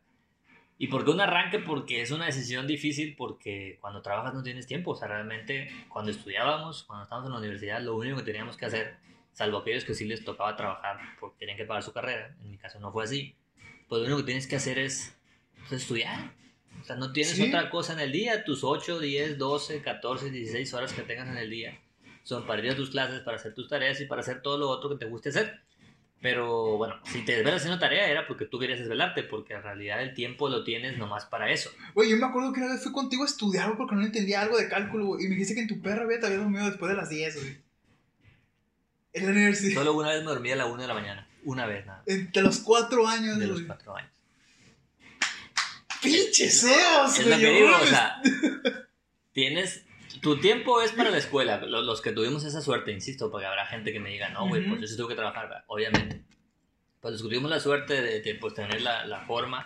¿Y 0.77 0.87
por 0.87 1.05
qué 1.05 1.11
un 1.11 1.21
arranque? 1.21 1.59
Porque 1.59 2.01
es 2.01 2.11
una 2.11 2.25
decisión 2.25 2.67
difícil 2.67 3.15
porque 3.15 3.77
cuando 3.79 4.01
trabajas 4.01 4.33
no 4.33 4.43
tienes 4.43 4.67
tiempo, 4.67 4.91
o 4.91 4.95
sea, 4.95 5.07
realmente 5.07 5.69
cuando 5.89 6.11
estudiábamos, 6.11 6.83
cuando 6.83 7.03
estábamos 7.03 7.27
en 7.27 7.33
la 7.33 7.39
universidad, 7.39 7.81
lo 7.81 7.95
único 7.95 8.17
que 8.17 8.23
teníamos 8.23 8.57
que 8.57 8.65
hacer, 8.65 8.97
salvo 9.35 9.59
aquellos 9.59 9.83
que 9.85 9.93
sí 9.93 10.05
les 10.05 10.25
tocaba 10.25 10.55
trabajar 10.55 10.97
porque 11.19 11.37
tenían 11.39 11.57
que 11.57 11.65
pagar 11.65 11.83
su 11.83 11.93
carrera, 11.93 12.35
en 12.41 12.49
mi 12.49 12.57
caso 12.57 12.79
no 12.79 12.91
fue 12.91 13.03
así, 13.03 13.35
pues 13.87 13.99
lo 13.99 14.05
único 14.07 14.21
que 14.21 14.25
tienes 14.25 14.47
que 14.47 14.55
hacer 14.55 14.79
es 14.79 15.15
pues, 15.69 15.81
estudiar. 15.83 16.31
O 16.81 16.83
sea, 16.83 16.95
no 16.95 17.13
tienes 17.13 17.35
Sí. 17.35 17.47
otra 17.47 17.69
cosa 17.69 17.93
en 17.93 17.99
el 17.99 18.11
día, 18.11 18.43
tus 18.43 18.63
8, 18.63 18.99
10, 18.99 19.37
12, 19.37 19.81
14, 19.81 20.31
16 20.31 20.73
horas 20.73 20.93
que 20.93 21.03
tengas 21.03 21.27
en 21.29 21.37
el 21.37 21.49
día 21.49 21.79
son 22.23 22.47
para 22.47 22.63
ir 22.65 22.71
a 22.71 22.75
tus 22.75 22.89
clases, 22.89 23.19
para 23.21 23.37
hacer 23.37 23.53
tus 23.53 23.67
tareas 23.67 24.01
y 24.01 24.05
para 24.05 24.21
hacer 24.21 24.41
todo 24.41 24.57
lo 24.57 24.67
otro 24.69 24.89
que 24.89 24.95
te 24.97 25.05
guste 25.05 25.29
hacer. 25.29 25.59
Pero 26.21 26.77
bueno, 26.77 26.95
si 27.05 27.23
te 27.23 27.33
desvelas 27.33 27.61
haciendo 27.61 27.77
tarea 27.79 28.09
era 28.09 28.25
porque 28.25 28.45
tú 28.45 28.57
querías 28.57 28.79
desvelarte, 28.79 29.21
porque 29.23 29.53
en 29.53 29.61
realidad 29.61 30.01
el 30.01 30.13
tiempo 30.15 30.49
lo 30.49 30.63
tienes 30.63 30.97
nomás 30.97 31.25
para 31.25 31.51
eso. 31.51 31.69
Güey, 31.93 32.09
yo 32.09 32.17
me 32.17 32.25
acuerdo 32.25 32.51
que 32.51 32.61
una 32.61 32.71
vez 32.73 32.81
fui 32.81 32.91
contigo 32.91 33.23
a 33.23 33.27
estudiar, 33.27 33.75
porque 33.77 33.95
no 33.95 34.03
entendía 34.03 34.41
algo 34.41 34.57
de 34.57 34.67
cálculo, 34.67 35.05
güey. 35.07 35.25
Y 35.25 35.27
me 35.27 35.35
dijiste 35.35 35.53
que 35.53 35.61
en 35.61 35.67
tu 35.67 35.81
perra, 35.81 36.05
güey, 36.05 36.19
te 36.19 36.25
había 36.25 36.39
dormido 36.39 36.65
después 36.65 36.89
de 36.89 36.97
las 36.97 37.09
10, 37.09 37.35
güey. 37.41 37.57
En 39.15 39.25
la 39.25 39.31
universidad. 39.31 39.75
Solo 39.81 39.93
una 39.93 40.09
vez 40.09 40.19
me 40.21 40.27
dormí 40.27 40.51
a 40.51 40.55
la 40.55 40.65
1 40.67 40.81
de 40.81 40.87
la 40.87 40.93
mañana. 40.93 41.27
Una 41.43 41.65
vez 41.65 41.85
nada. 41.85 42.03
Entre 42.05 42.41
los 42.43 42.59
cuatro 42.59 43.07
años, 43.07 43.37
De 43.39 43.47
los 43.47 43.57
güey. 43.57 43.67
cuatro 43.67 43.95
años. 43.95 44.11
¡Pinches 46.01 46.59
Sebas, 46.61 47.19
Es 47.19 47.25
lo 47.27 47.37
que 47.37 47.49
digo, 47.49 47.75
o 47.81 47.85
sea, 47.85 48.21
tienes. 49.33 49.83
Tu 50.21 50.39
tiempo 50.39 50.81
es 50.81 50.91
para 50.91 51.09
la 51.09 51.17
escuela. 51.25 51.57
Lo- 51.57 51.81
Los, 51.81 52.01
que 52.01 52.11
tuvimos 52.11 52.43
esa 52.43 52.61
suerte, 52.61 52.91
insisto, 52.91 53.31
porque 53.31 53.45
habrá 53.47 53.65
gente 53.67 53.91
que 53.91 53.99
me 53.99 54.09
diga, 54.09 54.29
no, 54.29 54.47
güey, 54.47 54.61
Ujú. 54.61 54.71
pues 54.71 54.81
yo 54.81 54.87
sí 54.87 54.95
tengo 54.95 55.09
que 55.09 55.15
trabajar, 55.15 55.63
obviamente. 55.67 56.23
Pues 57.01 57.13
los 57.13 57.21
que 57.23 57.29
tuvimos 57.29 57.49
la 57.51 57.59
suerte 57.59 58.01
de, 58.01 58.21
de, 58.21 58.35
pues, 58.35 58.53
tener 58.53 58.81
la, 58.81 59.05
la 59.05 59.21
forma, 59.25 59.65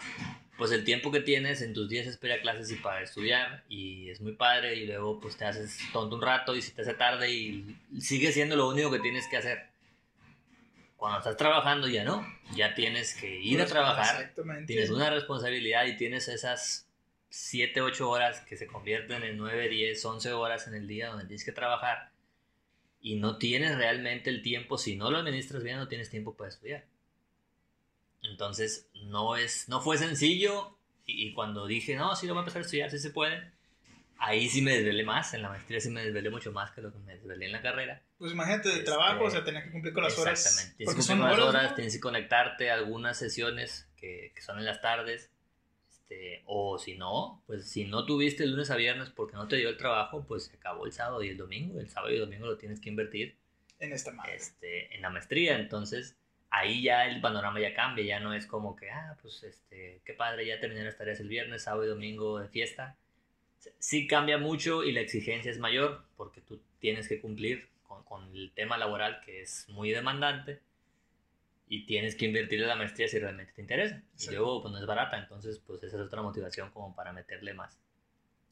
pues 0.59 0.71
el 0.71 0.83
tiempo 0.83 1.09
que 1.09 1.21
tienes 1.21 1.61
en 1.61 1.73
tus 1.73 1.87
días 1.87 2.05
es 2.05 2.17
para 2.17 2.33
ir 2.33 2.39
a 2.39 2.41
clases 2.43 2.69
y 2.69 2.75
para 2.75 3.01
estudiar, 3.01 3.63
y 3.69 4.09
es 4.09 4.19
muy 4.19 4.33
padre, 4.33 4.75
y 4.75 4.85
luego 4.85 5.19
pues 5.21 5.37
te 5.37 5.45
haces 5.45 5.79
tonto 5.93 6.17
un 6.17 6.21
rato 6.21 6.53
y 6.55 6.61
si 6.61 6.73
te 6.73 6.81
hace 6.81 6.93
tarde 6.93 7.31
y 7.31 7.77
sigue 7.99 8.33
siendo 8.33 8.57
lo 8.57 8.67
único 8.67 8.91
que 8.91 8.99
tienes 8.99 9.25
que 9.27 9.37
hacer. 9.37 9.67
Cuando 10.97 11.19
estás 11.19 11.37
trabajando 11.37 11.87
ya 11.87 12.03
no, 12.03 12.27
ya 12.53 12.75
tienes 12.75 13.15
que 13.15 13.39
ir 13.39 13.61
a 13.61 13.63
Pues, 13.63 13.71
trabajar, 13.71 14.33
tienes 14.67 14.89
una 14.89 15.09
responsabilidad 15.09 15.85
y 15.85 15.95
tienes 15.95 16.27
esas 16.27 16.89
7, 17.29 17.79
8 17.79 18.09
horas 18.09 18.41
que 18.41 18.57
se 18.57 18.67
convierten 18.67 19.23
en 19.23 19.37
9, 19.37 19.69
10, 19.69 20.03
11 20.03 20.33
horas 20.33 20.67
en 20.67 20.73
el 20.73 20.87
día 20.87 21.07
donde 21.07 21.23
tienes 21.23 21.45
que 21.45 21.53
trabajar 21.53 22.11
y 22.99 23.15
no 23.15 23.37
tienes 23.37 23.77
realmente 23.77 24.29
el 24.29 24.41
tiempo, 24.41 24.77
si 24.77 24.97
no 24.97 25.09
lo 25.09 25.19
administras 25.19 25.63
bien, 25.63 25.77
no 25.77 25.87
tienes 25.87 26.09
tiempo 26.09 26.35
para 26.35 26.49
estudiar. 26.49 26.83
Entonces, 28.29 28.89
no, 28.93 29.35
es, 29.35 29.67
no 29.69 29.81
fue 29.81 29.97
sencillo 29.97 30.77
y, 31.05 31.27
y 31.27 31.33
cuando 31.33 31.65
dije, 31.67 31.95
no, 31.95 32.15
sí 32.15 32.27
lo 32.27 32.33
voy 32.33 32.39
a 32.39 32.43
empezar 32.43 32.61
a 32.61 32.65
estudiar, 32.65 32.91
sí 32.91 32.99
se 32.99 33.09
puede, 33.09 33.51
ahí 34.17 34.49
sí 34.49 34.61
me 34.61 34.73
desvelé 34.75 35.03
más, 35.03 35.33
en 35.33 35.41
la 35.41 35.49
maestría 35.49 35.79
sí 35.79 35.89
me 35.89 36.03
desvelé 36.03 36.29
mucho 36.29 36.51
más 36.51 36.71
que 36.71 36.81
lo 36.81 36.91
que 36.91 36.99
me 36.99 37.13
desvelé 37.15 37.45
en 37.47 37.51
la 37.53 37.61
carrera. 37.61 38.01
Pues 38.17 38.31
imagínate, 38.33 38.67
de 38.69 38.73
Este, 38.75 38.85
trabajo, 38.85 39.23
o 39.25 39.29
sea, 39.29 39.43
tenías 39.43 39.63
que 39.65 39.71
cumplir 39.71 39.93
con 39.93 40.03
las 40.03 40.17
horas. 40.19 40.39
Exactamente. 40.39 40.77
Tienes 40.77 40.95
que 40.95 41.01
son 41.01 41.17
cumplir 41.19 41.31
con 41.31 41.39
horas, 41.39 41.53
las 41.53 41.55
horas, 41.61 41.69
¿no? 41.71 41.75
tienes 41.75 41.93
que 41.93 41.99
conectarte 42.01 42.69
a 42.69 42.73
algunas 42.75 43.17
sesiones 43.17 43.87
que, 43.95 44.31
que 44.35 44.41
son 44.41 44.59
en 44.59 44.65
las 44.65 44.81
tardes. 44.81 45.31
Este, 45.89 46.43
o 46.45 46.77
si 46.79 46.95
no, 46.97 47.43
pues 47.47 47.69
si 47.69 47.85
no 47.85 48.05
tuviste 48.05 48.43
el 48.43 48.51
lunes 48.51 48.71
a 48.71 48.75
viernes 48.75 49.09
porque 49.09 49.35
no 49.35 49.47
te 49.47 49.57
dio 49.57 49.69
el 49.69 49.77
trabajo, 49.77 50.25
pues 50.27 50.45
se 50.45 50.55
acabó 50.57 50.85
el 50.85 50.91
sábado 50.91 51.23
y 51.23 51.29
el 51.29 51.37
domingo. 51.37 51.79
El 51.79 51.87
sábado 51.89 52.11
y 52.11 52.15
el 52.15 52.21
domingo 52.21 52.45
lo 52.47 52.57
tienes 52.57 52.79
que 52.79 52.89
invertir 52.89 53.37
En 53.79 53.93
esta 53.93 54.11
madre. 54.11 54.35
este, 54.35 54.93
en 54.95 55.01
la 55.01 55.09
maestría. 55.11 55.57
Entonces, 55.59 56.17
ahí 56.49 56.81
ya 56.83 57.05
el 57.05 57.21
panorama 57.21 57.59
ya 57.59 57.73
cambia. 57.73 58.03
Ya 58.05 58.19
no 58.19 58.33
es 58.33 58.45
como 58.45 58.75
que, 58.75 58.89
ah, 58.89 59.17
pues 59.21 59.43
este, 59.43 60.01
qué 60.05 60.13
padre, 60.13 60.45
ya 60.45 60.59
terminé 60.59 60.83
las 60.83 60.97
tareas 60.97 61.19
el 61.19 61.27
viernes, 61.29 61.63
sábado 61.63 61.85
y 61.85 61.89
domingo 61.89 62.39
de 62.39 62.47
fiesta. 62.49 62.95
Sí 63.77 64.07
cambia 64.07 64.37
mucho 64.37 64.83
y 64.83 64.91
la 64.91 65.01
exigencia 65.01 65.51
es 65.51 65.59
mayor 65.59 66.05
porque 66.15 66.41
tú 66.41 66.61
tienes 66.79 67.07
que 67.09 67.19
cumplir 67.19 67.67
con, 67.83 68.03
con 68.03 68.31
el 68.35 68.51
tema 68.53 68.77
laboral 68.77 69.21
que 69.25 69.41
es 69.41 69.67
muy 69.69 69.91
demandante 69.91 70.61
y 71.67 71.85
tienes 71.85 72.15
que 72.15 72.25
invertirle 72.25 72.65
la 72.65 72.75
maestría 72.75 73.07
si 73.07 73.19
realmente 73.19 73.51
te 73.53 73.61
interesa. 73.61 74.01
Y 74.17 74.31
luego, 74.31 74.61
pues 74.61 74.71
no 74.71 74.79
es 74.79 74.85
barata, 74.85 75.17
entonces, 75.19 75.59
pues 75.59 75.83
esa 75.83 75.97
es 75.97 76.01
otra 76.03 76.21
motivación 76.21 76.71
como 76.71 76.95
para 76.95 77.11
meterle 77.13 77.53
más. 77.53 77.77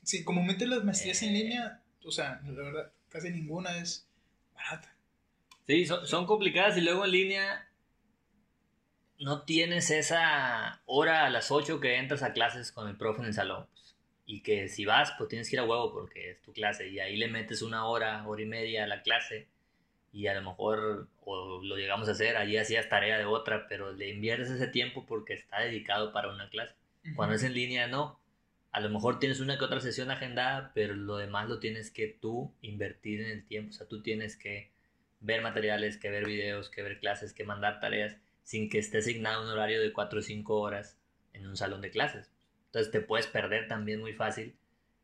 Sí, 0.03 0.23
comúnmente 0.23 0.67
las 0.67 0.83
maestrías 0.83 1.23
en 1.23 1.29
Eh. 1.29 1.39
línea, 1.39 1.81
o 2.03 2.11
sea, 2.11 2.39
la 2.45 2.51
verdad, 2.51 2.91
casi 3.09 3.29
ninguna 3.31 3.77
es 3.77 4.07
barata. 4.53 4.93
Sí, 5.65 5.85
son, 5.85 6.05
son 6.05 6.25
complicadas 6.27 6.77
y 6.77 6.81
luego 6.81 7.05
en 7.05 7.11
línea 7.11 7.66
no 9.19 9.43
tienes 9.43 9.89
esa 9.91 10.81
hora 10.85 11.25
a 11.25 11.29
las 11.29 11.51
8 11.51 11.79
que 11.79 11.97
entras 11.97 12.23
a 12.23 12.33
clases 12.33 12.71
con 12.71 12.87
el 12.87 12.97
profe 12.97 13.21
en 13.21 13.27
el 13.27 13.33
salón. 13.33 13.65
pues, 13.73 13.95
y 14.25 14.41
que 14.41 14.67
si 14.67 14.85
vas, 14.85 15.13
pues 15.17 15.29
tienes 15.29 15.49
que 15.49 15.55
ir 15.55 15.61
a 15.61 15.65
huevo 15.65 15.91
porque 15.91 16.31
es 16.31 16.41
tu 16.41 16.53
clase. 16.53 16.89
Y 16.89 16.99
ahí 16.99 17.15
le 17.15 17.27
metes 17.27 17.61
una 17.61 17.85
hora, 17.85 18.27
hora 18.27 18.41
y 18.41 18.45
media 18.45 18.83
a 18.83 18.87
la 18.87 19.01
clase. 19.01 19.47
Y 20.11 20.27
a 20.27 20.33
lo 20.33 20.41
mejor, 20.41 21.07
o 21.23 21.61
lo 21.63 21.77
llegamos 21.77 22.09
a 22.09 22.11
hacer, 22.11 22.37
allí 22.37 22.57
hacías 22.57 22.89
tarea 22.89 23.17
de 23.17 23.25
otra, 23.25 23.67
pero 23.67 23.93
le 23.93 24.09
inviertes 24.09 24.49
ese 24.49 24.67
tiempo 24.67 25.05
porque 25.05 25.33
está 25.33 25.61
dedicado 25.61 26.11
para 26.11 26.29
una 26.29 26.49
clase. 26.49 26.73
Cuando 27.15 27.35
es 27.35 27.43
en 27.43 27.53
línea, 27.53 27.87
no. 27.87 28.19
A 28.71 28.81
lo 28.81 28.89
mejor 28.89 29.19
tienes 29.19 29.39
una 29.39 29.57
que 29.57 29.63
otra 29.63 29.79
sesión 29.79 30.11
agendada, 30.11 30.71
pero 30.73 30.93
lo 30.93 31.17
demás 31.17 31.47
lo 31.47 31.59
tienes 31.59 31.89
que 31.89 32.07
tú 32.07 32.51
invertir 32.61 33.21
en 33.21 33.29
el 33.29 33.45
tiempo. 33.45 33.69
O 33.69 33.73
sea, 33.73 33.87
tú 33.87 34.01
tienes 34.01 34.35
que 34.35 34.71
ver 35.21 35.41
materiales, 35.41 35.97
que 35.97 36.09
ver 36.09 36.25
videos, 36.25 36.69
que 36.69 36.83
ver 36.83 36.99
clases, 36.99 37.33
que 37.33 37.43
mandar 37.43 37.79
tareas, 37.79 38.17
sin 38.47 38.69
que 38.69 38.77
esté 38.79 38.99
asignado 38.99 39.43
un 39.43 39.49
horario 39.49 39.81
de 39.81 39.91
4 39.91 40.19
o 40.19 40.21
5 40.21 40.57
horas 40.57 40.97
en 41.33 41.45
un 41.47 41.57
salón 41.57 41.81
de 41.81 41.91
clases. 41.91 42.31
Entonces 42.67 42.93
te 42.93 43.01
puedes 43.01 43.27
perder 43.27 43.67
también 43.67 43.99
muy 43.99 44.13
fácil 44.13 44.55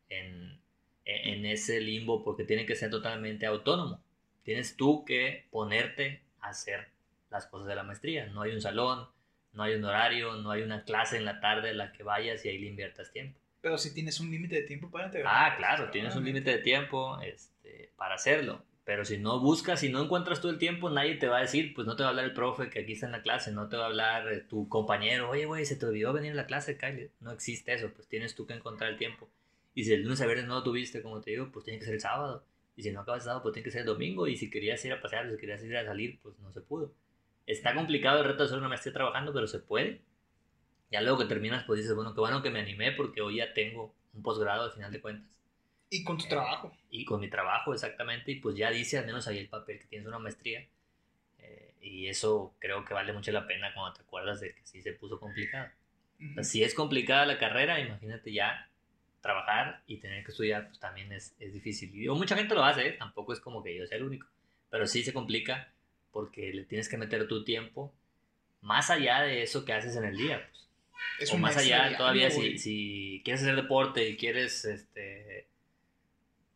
en, 0.08 0.62
en, 1.04 1.34
en 1.34 1.46
ese 1.48 1.82
limbo 1.82 2.24
porque 2.24 2.46
tiene 2.46 2.66
que 2.66 2.78
ser 2.78 2.90
totalmente 2.90 3.46
autónomo. 3.46 4.02
Tienes 4.44 4.78
tú 4.78 5.04
que 5.04 5.46
ponerte 5.52 6.22
a 6.40 6.52
hacer 6.52 6.88
las 7.30 7.46
cosas 7.46 7.68
de 7.68 7.76
la 7.76 7.84
maestría. 7.84 8.28
No 8.28 8.44
hay 8.44 8.54
un 8.54 8.62
salón, 8.62 9.10
no 9.52 9.64
hay 9.64 9.76
un 9.76 9.84
horario, 9.84 10.36
no 10.36 10.50
hay 10.50 10.62
una 10.62 10.86
clase 10.86 11.18
en 11.18 11.26
la 11.26 11.42
tarde 11.42 11.72
a 11.72 11.74
la 11.74 11.92
que 11.92 12.04
vayas 12.04 12.46
y 12.46 12.48
ahí 12.48 12.60
le 12.60 12.68
inviertas 12.68 13.12
tiempo. 13.12 13.38
Pero 13.60 13.78
si 13.78 13.94
tienes 13.94 14.22
un 14.22 14.32
límite 14.32 14.56
de 14.56 14.64
tiempo 14.64 14.90
para 14.90 15.08
integrar. 15.08 15.34
Ah, 15.36 15.58
claro, 15.58 15.90
tienes 15.90 16.16
un 16.16 16.24
límite 16.24 16.50
de 16.50 16.60
tiempo 16.60 17.20
este, 17.20 17.92
para 17.98 18.16
hacerlo. 18.16 18.64
Pero 18.86 19.06
si 19.06 19.18
no 19.18 19.40
buscas, 19.40 19.80
si 19.80 19.90
no 19.90 20.04
encuentras 20.04 20.42
tú 20.42 20.50
el 20.50 20.58
tiempo, 20.58 20.90
nadie 20.90 21.16
te 21.16 21.28
va 21.28 21.38
a 21.38 21.42
decir, 21.42 21.74
pues 21.74 21.88
no 21.88 21.96
te 21.96 22.04
va 22.04 22.08
a 22.08 22.12
hablar 22.12 22.26
el 22.26 22.34
profe 22.34 22.70
que 22.70 22.80
aquí 22.80 22.94
está 22.94 23.06
en 23.06 23.14
la 23.14 23.22
clase, 23.22 23.52
no 23.54 23.70
te 23.70 23.78
va 23.78 23.84
a 23.84 23.88
hablar 23.88 24.32
eh, 24.32 24.42
tu 24.42 24.68
compañero, 24.68 25.30
oye, 25.30 25.46
güey, 25.46 25.66
se 25.66 25.78
te 25.78 25.86
olvidó 25.86 26.12
venir 26.12 26.34
a 26.34 26.36
la 26.36 26.48
clase, 26.48 26.78
Kyle. 26.78 27.12
No 27.22 27.32
existe 27.32 27.74
eso, 27.74 27.92
pues 27.96 28.08
tienes 28.10 28.36
tú 28.36 28.46
que 28.46 28.54
encontrar 28.54 28.92
el 28.92 28.98
tiempo. 28.98 29.30
Y 29.74 29.86
si 29.86 29.94
el 29.94 30.04
lunes 30.04 30.22
a 30.22 30.26
viernes 30.26 30.48
no 30.48 30.56
lo 30.56 30.64
tuviste, 30.64 31.02
como 31.02 31.22
te 31.22 31.32
digo, 31.32 31.50
pues 31.52 31.66
tiene 31.66 31.80
que 31.80 31.86
ser 31.86 31.96
el 31.96 32.02
sábado. 32.02 32.46
Y 32.76 32.84
si 32.84 32.92
no 32.92 33.02
acabas 33.02 33.22
el 33.22 33.26
sábado, 33.26 33.44
pues 33.44 33.54
tiene 33.54 33.64
que 33.64 33.72
ser 33.72 33.82
el 33.82 33.88
domingo. 33.88 34.28
Y 34.28 34.36
si 34.38 34.50
querías 34.50 34.84
ir 34.86 34.94
a 34.94 35.02
pasear, 35.02 35.30
si 35.32 35.38
querías 35.38 35.64
ir 35.64 35.78
a 35.78 35.86
salir, 35.86 36.20
pues 36.22 36.38
no 36.40 36.52
se 36.52 36.62
pudo. 36.62 36.94
Está 37.46 37.74
complicado 37.76 38.20
el 38.20 38.26
reto 38.26 38.40
de 38.40 38.46
hacer 38.46 38.58
una 38.58 38.68
maestría 38.70 38.94
trabajando, 38.94 39.34
pero 39.34 39.48
se 39.48 39.60
puede. 39.60 40.02
Ya 40.92 41.02
luego 41.02 41.20
que 41.20 41.26
terminas, 41.26 41.64
pues 41.66 41.80
dices, 41.80 41.96
bueno, 41.96 42.14
qué 42.14 42.20
bueno 42.20 42.42
que 42.44 42.52
me 42.52 42.60
animé 42.60 42.92
porque 42.92 43.22
hoy 43.22 43.38
ya 43.38 43.54
tengo 43.54 43.96
un 44.14 44.22
posgrado 44.24 44.64
al 44.64 44.72
final 44.72 44.92
de 44.92 45.02
cuentas. 45.02 45.43
Y 45.94 46.04
con 46.04 46.18
tu 46.18 46.26
trabajo. 46.26 46.76
Y 46.90 47.06
con 47.06 47.20
mi 47.20 47.30
trabajo, 47.30 47.72
exactamente. 47.72 48.32
Y 48.32 48.36
pues 48.38 48.56
ya 48.56 48.72
dice 48.72 48.98
al 48.98 49.06
menos 49.06 49.28
ahí 49.28 49.38
el 49.38 49.48
papel 49.48 49.78
que 49.78 49.86
tienes 49.86 50.08
una 50.08 50.18
maestría. 50.18 50.66
Eh, 51.38 51.76
y 51.82 52.08
eso 52.08 52.56
creo 52.58 52.84
que 52.84 52.96
vale 52.96 53.14
mucho 53.14 53.32
la 53.32 53.46
pena 53.46 53.72
cuando 53.76 53.94
te 53.94 54.02
acuerdas 54.02 54.40
de 54.40 54.56
que 54.56 54.66
sí 54.66 54.82
se 54.82 54.94
puso 54.94 55.20
complicado. 55.20 55.70
O 56.32 56.34
sea, 56.34 56.44
si 56.44 56.64
es 56.64 56.74
complicada 56.74 57.28
la 57.28 57.38
carrera, 57.38 57.80
imagínate 57.80 58.34
ya 58.34 58.72
trabajar 59.22 59.84
y 59.86 59.98
tener 59.98 60.24
que 60.24 60.32
estudiar, 60.32 60.68
pues 60.68 60.80
también 60.80 61.12
es, 61.12 61.36
es 61.40 61.54
difícil. 61.54 61.94
Y 61.94 62.08
mucha 62.10 62.36
gente 62.36 62.56
lo 62.56 62.64
hace, 62.64 62.88
¿eh? 62.88 62.92
tampoco 62.94 63.32
es 63.32 63.40
como 63.40 63.62
que 63.62 63.76
yo 63.78 63.86
sea 63.86 64.00
el 64.00 64.06
único. 64.06 64.28
Pero 64.72 64.88
sí 64.88 65.04
se 65.04 65.14
complica 65.14 65.72
porque 66.12 66.52
le 66.54 66.64
tienes 66.64 66.90
que 66.90 66.98
meter 66.98 67.28
tu 67.28 67.44
tiempo 67.44 67.94
más 68.62 68.90
allá 68.90 69.22
de 69.22 69.44
eso 69.44 69.64
que 69.64 69.74
haces 69.74 69.96
en 69.96 70.06
el 70.06 70.18
día. 70.18 70.50
Pues. 70.50 70.70
Es 71.20 71.34
o 71.34 71.38
más 71.38 71.56
allá, 71.56 71.96
todavía 71.96 72.32
si, 72.32 72.58
si 72.58 73.22
quieres 73.24 73.44
hacer 73.44 73.56
deporte 73.56 74.10
y 74.10 74.18
quieres 74.18 74.66
este, 74.66 75.53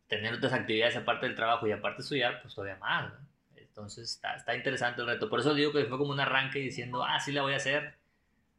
tener 0.08 0.34
otras 0.34 0.52
actividades 0.52 0.96
aparte 0.96 1.26
del 1.26 1.36
trabajo 1.36 1.66
y 1.66 1.72
aparte 1.72 2.02
estudiar, 2.02 2.40
pues 2.42 2.54
todavía 2.54 2.76
más. 2.76 3.12
¿no? 3.12 3.18
Entonces 3.56 4.10
está, 4.10 4.34
está 4.34 4.56
interesante 4.56 5.02
el 5.02 5.06
reto. 5.06 5.28
Por 5.28 5.40
eso 5.40 5.54
digo 5.54 5.72
que 5.72 5.84
fue 5.84 5.98
como 5.98 6.10
un 6.10 6.20
arranque 6.20 6.58
diciendo, 6.58 7.04
ah, 7.04 7.20
sí 7.20 7.30
la 7.30 7.42
voy 7.42 7.52
a 7.52 7.56
hacer. 7.56 7.94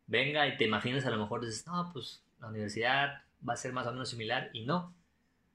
Venga, 0.08 0.48
y 0.48 0.56
te 0.56 0.64
imaginas 0.64 1.06
a 1.06 1.12
lo 1.12 1.18
mejor 1.18 1.42
dices, 1.42 1.68
no, 1.68 1.90
pues 1.92 2.24
la 2.40 2.48
universidad 2.48 3.24
va 3.48 3.54
a 3.54 3.58
ser 3.58 3.74
más 3.74 3.86
o 3.88 3.92
menos 3.92 4.10
similar. 4.10 4.50
Y 4.54 4.66
no, 4.66 4.94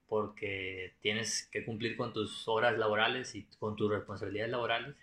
porque 0.09 0.95
tienes 1.01 1.49
que 1.51 1.65
cumplir 1.65 1.97
con 1.97 2.13
tus 2.13 2.47
horas 2.49 2.77
laborales 2.77 3.35
y 3.35 3.45
con 3.59 3.77
tus 3.77 3.91
responsabilidades 3.91 4.51
laborales 4.51 4.95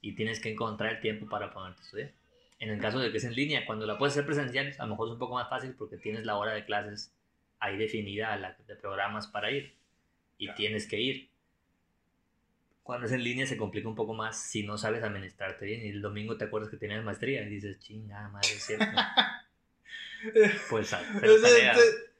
y 0.00 0.14
tienes 0.14 0.40
que 0.40 0.52
encontrar 0.52 0.96
el 0.96 1.00
tiempo 1.00 1.28
para 1.28 1.52
ponerte 1.52 1.80
a 1.80 1.84
estudiar. 1.84 2.12
En 2.58 2.70
el 2.70 2.80
caso 2.80 2.98
de 2.98 3.10
que 3.10 3.18
es 3.18 3.24
en 3.24 3.34
línea, 3.34 3.66
cuando 3.66 3.86
la 3.86 3.98
puedes 3.98 4.14
hacer 4.14 4.26
presencial, 4.26 4.74
a 4.78 4.84
lo 4.84 4.90
mejor 4.90 5.08
es 5.08 5.12
un 5.12 5.18
poco 5.18 5.34
más 5.34 5.48
fácil 5.48 5.74
porque 5.76 5.96
tienes 5.96 6.24
la 6.24 6.36
hora 6.36 6.52
de 6.52 6.64
clases 6.64 7.12
ahí 7.58 7.76
definida, 7.76 8.36
la 8.36 8.56
programas 8.80 9.26
para 9.26 9.50
ir 9.50 9.74
y 10.38 10.46
Claro. 10.46 10.56
tienes 10.56 10.86
que 10.86 11.00
ir. 11.00 11.30
Cuando 12.82 13.06
es 13.06 13.12
en 13.12 13.24
línea 13.24 13.46
se 13.46 13.56
complica 13.56 13.88
un 13.88 13.96
poco 13.96 14.14
más 14.14 14.40
si 14.40 14.62
no 14.62 14.78
sabes 14.78 15.02
administrarte 15.02 15.66
bien 15.66 15.84
y 15.84 15.88
el 15.88 16.02
domingo 16.02 16.36
te 16.36 16.44
acuerdas 16.44 16.70
que 16.70 16.76
tienes 16.76 17.02
maestría 17.02 17.42
y 17.42 17.48
dices, 17.48 17.78
chinga, 17.80 18.28
madre, 18.28 18.48
es 18.48 18.64
cierto. 18.64 18.86
pues 20.70 20.94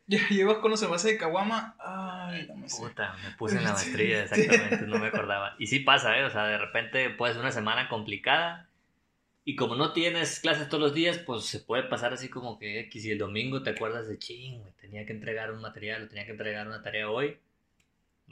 llevas 0.07 0.59
con 0.59 0.71
los 0.71 0.83
envases 0.83 1.13
de 1.13 1.19
Caguama. 1.19 1.77
Ay, 1.79 2.47
no 2.49 2.57
me 2.57 2.69
sé. 2.69 2.83
Puta, 2.83 3.15
me 3.25 3.31
puse 3.37 3.59
en 3.59 3.65
la 3.65 3.73
maestría, 3.73 4.25
exactamente, 4.25 4.87
no 4.87 4.99
me 4.99 5.09
acordaba. 5.09 5.55
Y 5.59 5.67
sí 5.67 5.81
pasa, 5.81 6.19
¿eh? 6.19 6.25
O 6.25 6.31
sea, 6.31 6.47
de 6.47 6.59
repente 6.59 7.11
puedes 7.11 7.37
una 7.37 7.53
semana 7.53 7.89
complicada 7.89 8.69
y 9.45 9.55
como 9.55 9.77
no 9.77 9.93
tienes 9.93 10.41
clases 10.41 10.69
todos 10.69 10.83
los 10.83 10.95
días, 10.95 11.19
pues 11.19 11.45
se 11.45 11.61
puede 11.61 11.85
pasar 11.85 12.13
así 12.13 12.29
como 12.29 12.59
que 12.59 12.81
X 12.81 13.05
y 13.05 13.13
el 13.13 13.19
domingo 13.19 13.63
te 13.63 13.71
acuerdas 13.71 14.09
de 14.09 14.19
ching, 14.19 14.61
tenía 14.81 15.07
que 15.07 15.13
entregar 15.13 15.53
un 15.53 15.61
material 15.61 16.09
tenía 16.09 16.25
que 16.25 16.33
entregar 16.33 16.67
una 16.67 16.83
tarea 16.83 17.09
hoy. 17.09 17.39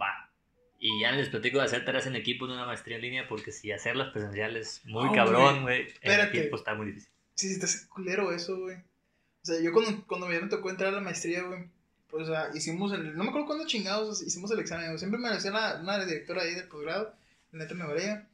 Va. 0.00 0.30
Y 0.78 1.00
ya 1.00 1.12
les 1.12 1.28
platico 1.28 1.58
de 1.58 1.64
hacer 1.64 1.84
tareas 1.84 2.06
en 2.06 2.16
equipo 2.16 2.44
en 2.44 2.52
una 2.52 2.66
maestría 2.66 2.96
en 2.96 3.02
línea 3.02 3.28
porque 3.28 3.52
si 3.52 3.72
hacerlas 3.72 4.12
presenciales 4.12 4.82
muy 4.84 5.08
Ah, 5.08 5.12
cabrón, 5.14 5.62
güey. 5.62 5.88
en 6.02 6.20
equipo 6.20 6.56
está 6.56 6.74
muy 6.74 6.86
difícil. 6.86 7.10
Sí, 7.34 7.54
sí, 7.54 7.60
hace 7.62 7.88
culero 7.88 8.32
eso, 8.32 8.58
güey. 8.58 8.76
O 8.76 9.46
sea, 9.46 9.60
yo 9.60 9.72
cuando, 9.72 10.04
cuando 10.06 10.30
ya 10.30 10.40
me 10.40 10.48
tocó 10.48 10.70
entrar 10.70 10.92
a 10.92 10.96
la 10.96 11.00
maestría, 11.00 11.42
güey, 11.42 11.64
pues, 12.10 12.28
o 12.28 12.32
sea, 12.32 12.48
hicimos 12.54 12.92
el. 12.92 13.16
No 13.16 13.24
me 13.24 13.30
acuerdo 13.30 13.46
cuándo 13.46 13.66
chingados 13.66 14.22
hicimos 14.22 14.50
el 14.52 14.60
examen, 14.60 14.86
güey. 14.86 14.98
Siempre 14.98 15.18
me 15.18 15.28
lo 15.28 15.34
hacía 15.34 15.50
la, 15.50 15.80
una 15.80 16.04
directora 16.04 16.42
ahí 16.42 16.54
del 16.54 16.68
posgrado, 16.68 17.14
la 17.52 17.58
neta 17.64 17.74
me 17.74 17.86
valía. 17.86 18.26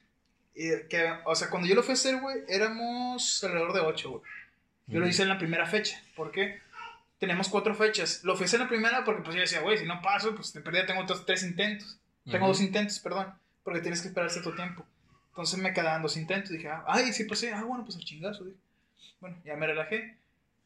Y 0.55 0.69
que, 0.89 1.11
o 1.25 1.35
sea, 1.35 1.49
cuando 1.49 1.69
yo 1.69 1.75
lo 1.75 1.83
fui 1.83 1.93
a 1.93 1.95
hacer, 1.95 2.21
güey, 2.21 2.39
éramos 2.49 3.43
alrededor 3.45 3.73
de 3.73 3.81
ocho, 3.81 4.11
güey. 4.11 4.23
Yo 4.89 4.99
lo 5.01 5.07
hice 5.07 5.23
en 5.23 5.29
la 5.29 5.39
primera 5.39 5.67
fecha. 5.67 6.03
¿Por 6.17 6.33
qué? 6.33 6.61
Tenemos 7.21 7.49
cuatro 7.49 7.75
fechas. 7.77 8.25
Lo 8.25 8.35
hacer 8.35 8.55
en 8.55 8.65
la 8.65 8.69
primera 8.69 9.05
porque, 9.05 9.23
pues, 9.23 9.37
yo 9.37 9.43
decía, 9.43 9.61
güey, 9.61 9.79
si 9.79 9.85
no 9.87 10.01
paso, 10.03 10.35
pues, 10.35 10.53
de 10.53 10.61
perdida 10.63 10.87
tengo 10.87 11.03
otros 11.03 11.25
tres 11.25 11.45
intentos. 11.45 11.99
Tengo 12.25 12.47
Ujú. 12.47 12.55
dos 12.55 12.61
intentos, 12.63 12.99
perdón, 12.99 13.33
porque 13.63 13.81
tienes 13.81 14.01
que 14.03 14.09
esperar 14.09 14.31
cierto 14.31 14.55
tiempo. 14.55 14.85
Entonces 15.29 15.59
me 15.61 15.73
quedaban 15.73 16.03
dos 16.03 16.17
intentos. 16.17 16.51
Dije, 16.51 16.69
ah, 16.69 16.83
ay, 16.89 17.13
sí 17.13 17.25
pasé. 17.25 17.53
Ah, 17.53 17.63
bueno, 17.63 17.85
pues 17.85 17.97
al 17.97 18.05
chingazo. 18.05 18.45
dije. 18.45 18.57
Bueno, 19.21 19.37
ya 19.45 19.55
me 19.55 19.67
relajé. 19.67 20.17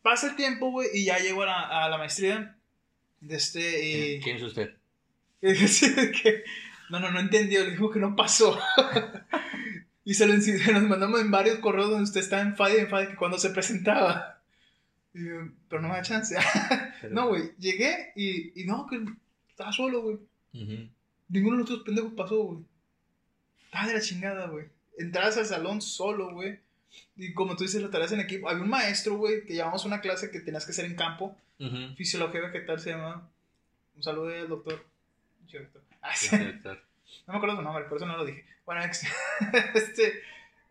Pasa 0.02 0.28
el 0.28 0.36
tiempo, 0.36 0.70
güey, 0.70 0.88
y 0.94 1.04
ya 1.04 1.18
llego 1.18 1.42
a 1.42 1.46
la, 1.46 1.84
a 1.84 1.88
la 1.88 1.98
maestría. 1.98 2.56
De 3.20 3.36
este. 3.36 3.86
Y... 3.86 4.20
¿Quién 4.20 4.36
es 4.36 4.42
usted? 4.44 4.74
que- 5.40 6.44
No, 6.90 7.00
no, 7.00 7.10
no 7.10 7.18
entendió. 7.20 7.64
Le 7.64 7.72
dijo 7.72 7.90
que 7.90 7.98
no 7.98 8.14
pasó. 8.14 8.58
y 10.04 10.14
se 10.14 10.26
lo 10.26 10.34
nos 10.34 10.82
mandamos 10.84 11.20
en 11.20 11.30
varios 11.30 11.58
correos 11.58 11.88
donde 11.90 12.04
usted 12.04 12.20
estaba 12.20 12.42
en 12.42 12.56
FAD 12.56 12.72
y 12.74 12.76
en 12.78 12.88
FAD 12.88 13.08
que 13.08 13.16
cuando 13.16 13.38
se 13.38 13.50
presentaba. 13.50 14.40
Y 15.14 15.24
pero 15.68 15.80
no 15.80 15.88
me 15.88 15.94
da 15.94 16.02
chance. 16.02 16.36
no, 17.10 17.28
güey. 17.28 17.52
Llegué 17.58 18.12
y, 18.16 18.60
y 18.60 18.64
no, 18.66 18.86
que 18.86 19.04
estaba 19.48 19.72
solo, 19.72 20.02
güey. 20.02 20.18
Ninguno 21.28 21.56
de 21.56 21.62
los 21.62 21.70
otros 21.70 21.84
pendejos 21.84 22.12
pasó, 22.14 22.42
güey. 22.42 22.64
Estaba 23.64 23.86
de 23.86 23.94
la 23.94 24.00
chingada, 24.00 24.46
güey. 24.48 24.66
Entrabas 24.98 25.36
al 25.38 25.46
salón 25.46 25.80
solo, 25.80 26.32
güey. 26.32 26.58
Y 27.16 27.32
como 27.32 27.56
tú 27.56 27.64
dices, 27.64 27.80
las 27.80 27.90
tareas 27.90 28.12
en 28.12 28.20
equipo. 28.20 28.48
Había 28.48 28.62
un 28.62 28.70
maestro, 28.70 29.16
güey, 29.16 29.44
que 29.44 29.54
llevamos 29.54 29.84
una 29.84 30.00
clase 30.00 30.30
que 30.30 30.40
tenías 30.40 30.64
que 30.64 30.72
hacer 30.72 30.84
en 30.84 30.96
campo. 30.96 31.36
Ujú. 31.58 31.94
Fisiología 31.96 32.40
vegetal 32.40 32.80
se 32.80 32.90
llama. 32.90 33.28
Un 33.96 34.02
saludo 34.02 34.28
al 34.28 34.48
doctor. 34.48 34.84
Doctor. 35.52 35.82
Ah, 36.02 36.14
sí. 36.14 36.36
Doctor. 36.36 36.82
No 37.26 37.32
me 37.32 37.36
acuerdo 37.38 37.56
su 37.56 37.62
nombre, 37.62 37.84
por 37.84 37.96
eso 37.96 38.06
no 38.06 38.16
lo 38.16 38.24
dije. 38.24 38.44
Bueno, 38.66 38.82
este. 39.74 40.22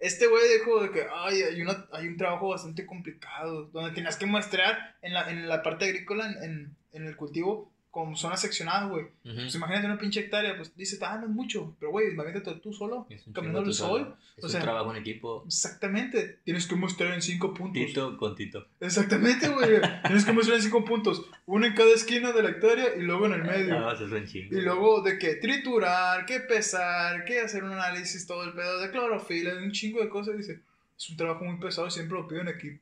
Este 0.04 0.28
güey 0.28 0.43
dijo 0.58 0.82
de 0.82 0.91
que 0.91 1.08
ay, 1.14 1.43
hay, 1.43 1.62
una, 1.62 1.88
hay 1.93 2.08
un 2.10 2.18
trabajo 2.18 2.49
bastante 2.49 2.86
complicado, 2.86 3.70
donde 3.72 3.91
tenías 3.91 4.18
que 4.18 4.26
muestrear 4.26 4.97
en 5.01 5.14
la, 5.14 5.32
en 5.32 5.47
la 5.47 5.64
parte 5.64 5.86
agrícola, 5.86 6.28
en, 6.28 6.43
en, 6.43 6.76
en 6.91 7.08
el 7.08 7.16
cultivo, 7.16 7.72
con 7.94 8.16
zonas 8.16 8.41
seccionadas, 8.41 8.89
güey. 8.89 9.04
Ujú. 9.04 9.36
Pues 9.36 9.54
imagínate 9.54 9.86
una 9.86 10.00
pinche 10.00 10.22
hectárea, 10.22 10.58
pues 10.58 10.76
dices, 10.76 11.00
ah, 11.04 11.20
no 11.20 11.28
es 11.28 11.32
mucho, 11.32 11.76
pero 11.80 11.91
güey, 11.91 12.14
imagínate 12.14 12.52
tú 12.56 12.74
solo, 12.74 13.08
caminando 13.32 13.72
solo. 13.72 14.06
sol. 14.06 14.16
Es 14.36 14.44
o 14.44 14.48
un 14.48 14.52
sea, 14.52 14.62
trabajo 14.62 14.89
en 14.96 14.98
equipo. 14.98 15.44
Exactamente, 15.46 16.39
tienes 16.44 16.66
que 16.66 16.74
mostrar 16.74 17.14
en 17.14 17.22
cinco 17.22 17.54
puntos. 17.54 17.86
Tito 17.86 18.18
con 18.18 18.34
Tito. 18.36 18.66
Exactamente, 18.80 19.48
güey, 19.48 19.80
tienes 20.08 20.26
que 20.26 20.34
mostrar 20.34 20.58
en 20.58 20.64
cinco 20.64 20.84
puntos, 20.84 21.24
uno 21.46 21.68
en 21.68 21.76
cada 21.76 21.94
esquina 21.94 22.32
de 22.32 22.41
la 22.41 22.50
hectárea 22.50 22.96
y 22.98 23.02
luego 23.04 23.28
en 23.28 23.34
el 23.34 23.44
medio. 23.44 23.80
No, 23.80 23.91
eso 23.91 24.08
es 24.08 24.12
un 24.12 24.26
chingo. 24.26 24.58
Y 24.58 24.62
luego 24.62 25.04
de 25.04 25.20
que 25.20 25.36
triturar, 25.36 26.26
que 26.26 26.39
pesar, 26.39 27.26
que 27.26 27.41
hacer 27.41 27.64
un 27.64 27.74
análisis, 27.74 28.26
todo 28.26 28.44
el 28.44 28.54
pedo 28.54 28.80
de 28.80 28.89
clorofila, 28.89 29.54
un 29.54 29.72
chingo 29.72 30.02
de 30.02 30.10
cosas. 30.10 30.36
Dice, 30.36 30.62
es 30.98 31.10
un 31.12 31.18
trabajo 31.18 31.46
muy 31.46 31.60
pesado 31.60 31.91
siempre 31.91 32.18
lo 32.18 32.28
pido 32.28 32.41
en 32.41 32.48
equipo. 32.48 32.80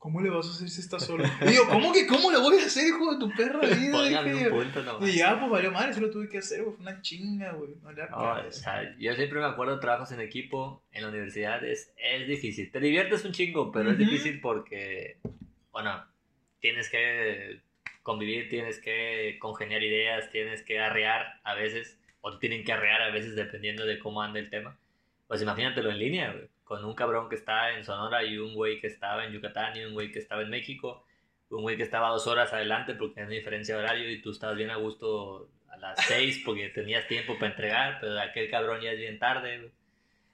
¿Cómo 0.00 0.22
le 0.22 0.30
vas 0.30 0.46
a 0.46 0.52
hacer 0.52 0.70
si 0.70 0.80
estás 0.80 1.04
solo? 1.04 1.24
Y 1.46 1.54
yo, 1.54 1.68
¿cómo 1.68 1.92
que 1.92 2.06
cómo 2.06 2.32
le 2.32 2.38
voy 2.38 2.58
a 2.58 2.64
hacer, 2.64 2.86
hijo 2.86 3.12
de 3.12 3.18
tu 3.20 3.30
perra 3.36 3.60
vida? 3.60 4.22
Dije, 4.22 4.48
un 4.48 4.64
punto 4.64 4.82
nomás. 4.82 5.06
y 5.06 5.18
ya, 5.18 5.38
pues 5.38 5.50
valió 5.50 5.70
madre, 5.70 5.92
sí 5.92 6.00
lo 6.00 6.10
tuve 6.10 6.26
que 6.26 6.38
hacer, 6.38 6.62
güey. 6.62 6.74
Fue 6.74 6.82
una 6.86 7.02
chinga, 7.02 7.52
güey. 7.52 7.74
No 7.82 7.90
o 7.90 8.50
sea, 8.50 8.96
yo 8.98 9.12
siempre 9.12 9.40
me 9.40 9.44
acuerdo 9.44 9.74
de 9.74 9.82
trabajos 9.82 10.10
en 10.12 10.22
equipo 10.22 10.82
en 10.92 11.02
la 11.02 11.10
universidad, 11.10 11.62
es, 11.62 11.92
es 11.98 12.26
difícil. 12.26 12.70
Te 12.70 12.80
diviertes 12.80 13.26
un 13.26 13.32
chingo, 13.32 13.70
pero 13.70 13.90
es 13.90 13.98
difícil 13.98 14.40
porque, 14.40 15.18
bueno, 15.70 16.02
tienes 16.60 16.88
que 16.88 17.60
convivir, 18.02 18.48
tienes 18.48 18.78
que 18.78 19.36
congeniar 19.38 19.82
ideas, 19.82 20.30
tienes 20.30 20.62
que 20.62 20.80
arrear 20.80 21.40
a 21.44 21.54
veces, 21.54 21.98
o 22.22 22.38
tienen 22.38 22.64
que 22.64 22.72
arrear 22.72 23.02
a 23.02 23.10
veces 23.10 23.36
dependiendo 23.36 23.84
de 23.84 23.98
cómo 23.98 24.22
anda 24.22 24.38
el 24.38 24.48
tema. 24.48 24.78
Pues 25.28 25.42
imagínatelo 25.42 25.90
en 25.90 25.98
línea, 25.98 26.32
güey, 26.32 26.48
con 26.70 26.84
un 26.84 26.94
cabrón 26.94 27.28
que 27.28 27.34
está 27.34 27.72
en 27.72 27.82
Sonora 27.82 28.22
y 28.22 28.38
un 28.38 28.54
güey 28.54 28.80
que 28.80 28.86
estaba 28.86 29.24
en 29.24 29.32
Yucatán 29.32 29.76
y 29.76 29.82
un 29.82 29.92
güey 29.92 30.12
que 30.12 30.20
estaba 30.20 30.42
en 30.42 30.50
México, 30.50 31.04
un 31.48 31.62
güey 31.62 31.76
que 31.76 31.82
estaba 31.82 32.10
dos 32.10 32.28
horas 32.28 32.52
adelante 32.52 32.94
porque 32.94 33.22
una 33.22 33.30
diferencia 33.30 33.74
de 33.74 33.82
horario 33.82 34.08
y 34.08 34.22
tú 34.22 34.30
estabas 34.30 34.56
bien 34.56 34.70
a 34.70 34.76
gusto 34.76 35.48
a 35.68 35.76
las 35.78 35.98
seis 36.06 36.40
porque 36.44 36.68
tenías 36.68 37.08
tiempo 37.08 37.34
para 37.34 37.48
entregar, 37.48 37.98
pero 38.00 38.20
aquel 38.20 38.48
cabrón 38.48 38.80
ya 38.80 38.92
es 38.92 38.98
bien 38.98 39.18
tarde. 39.18 39.72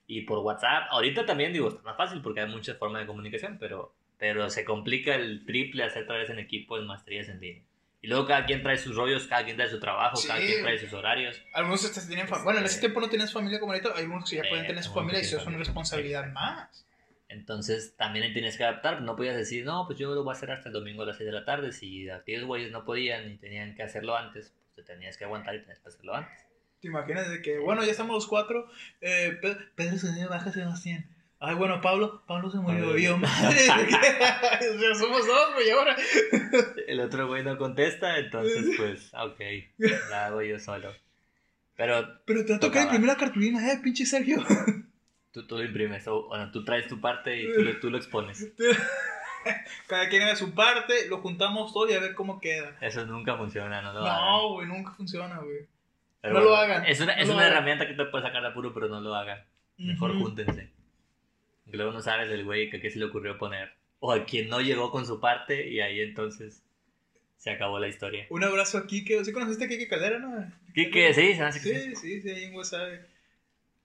Y 0.06 0.26
por 0.26 0.40
WhatsApp, 0.40 0.88
ahorita 0.90 1.24
también 1.24 1.54
digo, 1.54 1.68
está 1.68 1.80
más 1.80 1.96
fácil 1.96 2.20
porque 2.20 2.40
hay 2.40 2.50
muchas 2.50 2.76
formas 2.76 3.00
de 3.00 3.06
comunicación, 3.06 3.56
pero, 3.58 3.94
pero 4.18 4.50
se 4.50 4.66
complica 4.66 5.14
el 5.14 5.46
triple 5.46 5.84
hacer 5.84 6.06
tareas 6.06 6.28
en 6.28 6.38
equipo 6.38 6.76
en 6.76 6.86
maestrías 6.86 7.30
en 7.30 7.40
línea. 7.40 7.62
Y 8.06 8.08
luego 8.08 8.24
cada 8.24 8.46
quien 8.46 8.62
trae 8.62 8.78
sus 8.78 8.94
rollos, 8.94 9.26
cada 9.26 9.42
quien 9.44 9.56
trae 9.56 9.68
su 9.68 9.80
trabajo, 9.80 10.14
Sí. 10.14 10.28
cada 10.28 10.38
quien 10.38 10.62
trae 10.62 10.78
sus 10.78 10.92
horarios. 10.92 11.42
Algunos 11.52 11.80
tienen 12.06 12.28
familia. 12.28 12.44
Bueno, 12.44 12.60
en 12.60 12.66
ese 12.66 12.78
tiempo 12.78 13.00
no 13.00 13.08
tenías 13.10 13.32
familia 13.32 13.58
como 13.58 13.72
ahorita. 13.72 13.90
Hay 13.96 14.02
algunos 14.04 14.30
que 14.30 14.36
ya 14.36 14.42
pueden 14.48 14.64
tener 14.64 14.84
su 14.84 14.94
familia 14.94 15.18
y 15.18 15.22
eso 15.24 15.38
es 15.38 15.46
una 15.46 15.58
responsabilidad 15.58 16.30
más. 16.32 16.86
Entonces 17.28 17.96
también 17.96 18.32
tienes 18.32 18.56
que 18.56 18.62
adaptar, 18.62 19.02
no 19.02 19.16
podías 19.16 19.34
decir, 19.36 19.64
no, 19.64 19.86
pues 19.88 19.98
yo 19.98 20.14
lo 20.14 20.22
voy 20.22 20.32
a 20.32 20.36
hacer 20.36 20.52
hasta 20.52 20.68
el 20.68 20.72
domingo 20.72 21.02
a 21.02 21.06
las 21.06 21.16
6 21.16 21.26
de 21.26 21.32
la 21.32 21.44
tarde. 21.44 21.72
Si 21.72 22.08
aquellos 22.08 22.44
güeyes 22.44 22.70
no 22.70 22.84
podían 22.84 23.28
y 23.28 23.38
tenían 23.38 23.74
que 23.74 23.82
hacerlo 23.82 24.16
antes, 24.16 24.54
pues 24.76 24.86
te 24.86 24.92
tenías 24.92 25.16
que 25.16 25.24
aguantar 25.24 25.56
y 25.56 25.60
tenías 25.62 25.80
que 25.80 25.88
hacerlo 25.88 26.14
antes. 26.14 26.46
¿Te 26.80 26.86
imaginas 26.86 27.28
de 27.28 27.42
que, 27.42 27.58
bueno, 27.58 27.82
ya 27.84 27.90
estamos 27.90 28.14
los 28.14 28.28
cuatro? 28.28 28.70
Eh, 29.00 29.36
Pe- 29.42 29.56
Pedro 29.74 29.98
se 29.98 30.12
dio 30.14 30.28
baja 30.28 30.52
Sebastián. 30.52 31.10
Ay, 31.48 31.54
bueno, 31.54 31.80
Pablo, 31.80 32.22
Pablo 32.26 32.50
se 32.50 32.58
murió. 32.58 32.96
Yo, 32.98 33.16
madre, 33.18 33.56
o 33.68 34.78
sea, 34.80 34.94
somos 34.94 35.26
dos, 35.26 35.54
güey, 35.54 35.70
ahora. 35.70 35.96
El 36.86 37.00
otro 37.00 37.26
güey 37.28 37.44
no 37.44 37.56
contesta, 37.56 38.18
entonces 38.18 38.66
pues, 38.76 39.12
ok, 39.14 39.40
la 40.10 40.26
hago 40.26 40.42
yo 40.42 40.58
solo. 40.58 40.92
Pero 41.76 42.20
Pero 42.24 42.44
te 42.44 42.52
va 42.52 42.56
a 42.56 42.60
tocar 42.60 42.60
Tocaba. 42.60 42.82
imprimir 42.84 43.06
la 43.08 43.16
cartulina, 43.16 43.72
eh, 43.72 43.78
pinche 43.82 44.06
Sergio. 44.06 44.44
tú, 45.32 45.46
tú 45.46 45.56
lo 45.58 45.64
imprimes, 45.64 46.06
o 46.08 46.28
bueno, 46.28 46.50
tú 46.50 46.64
traes 46.64 46.88
tu 46.88 47.00
parte 47.00 47.40
y 47.40 47.52
tú 47.54 47.62
lo, 47.62 47.78
tú 47.78 47.90
lo 47.90 47.98
expones. 47.98 48.52
Cada 49.86 50.08
quien 50.08 50.22
haga 50.22 50.34
su 50.34 50.52
parte, 50.54 51.08
lo 51.08 51.18
juntamos 51.18 51.72
todo 51.72 51.88
y 51.88 51.92
a 51.94 52.00
ver 52.00 52.14
cómo 52.14 52.40
queda. 52.40 52.76
Eso 52.80 53.06
nunca 53.06 53.36
funciona, 53.36 53.80
no 53.82 53.92
lo 53.92 54.00
hagan. 54.04 54.20
No, 54.20 54.52
güey, 54.54 54.66
nunca 54.66 54.90
funciona, 54.92 55.38
güey. 55.38 55.68
No 56.24 56.40
lo 56.40 56.56
hagan, 56.56 56.84
Es 56.86 57.00
una, 57.00 57.14
no 57.14 57.22
es 57.22 57.28
una 57.28 57.38
hagan. 57.42 57.52
herramienta 57.52 57.86
que 57.86 57.94
te 57.94 58.04
puede 58.06 58.24
sacar 58.24 58.42
de 58.42 58.48
apuro, 58.48 58.74
pero 58.74 58.88
no 58.88 59.00
lo 59.00 59.14
hagan. 59.14 59.44
Mejor 59.76 60.18
júntense. 60.18 60.72
Y 61.66 61.76
luego 61.76 61.92
no 61.92 62.00
sabes 62.00 62.30
el 62.30 62.44
güey 62.44 62.70
que 62.70 62.80
qué 62.80 62.90
se 62.90 62.98
le 62.98 63.06
ocurrió 63.06 63.38
poner. 63.38 63.72
O 63.98 64.12
a 64.12 64.24
quien 64.24 64.48
no 64.48 64.60
llegó 64.60 64.90
con 64.90 65.06
su 65.06 65.20
parte 65.20 65.68
y 65.68 65.80
ahí 65.80 66.00
entonces 66.00 66.62
se 67.38 67.50
acabó 67.50 67.78
la 67.78 67.88
historia. 67.88 68.26
Un 68.30 68.44
abrazo 68.44 68.78
a 68.78 68.86
Kike. 68.86 69.24
¿Sí 69.24 69.32
conociste 69.32 69.64
a 69.64 69.68
Kike 69.68 69.88
Caldera, 69.88 70.18
no? 70.18 70.52
Kike, 70.74 71.14
sí, 71.14 71.34
se 71.34 71.40
me 71.40 71.44
hace 71.46 71.60
que 71.60 71.78
sí. 71.78 71.96
Sí, 71.96 71.96
sí, 71.96 72.22
sí, 72.22 72.44
en 72.44 72.54
WhatsApp. 72.54 73.00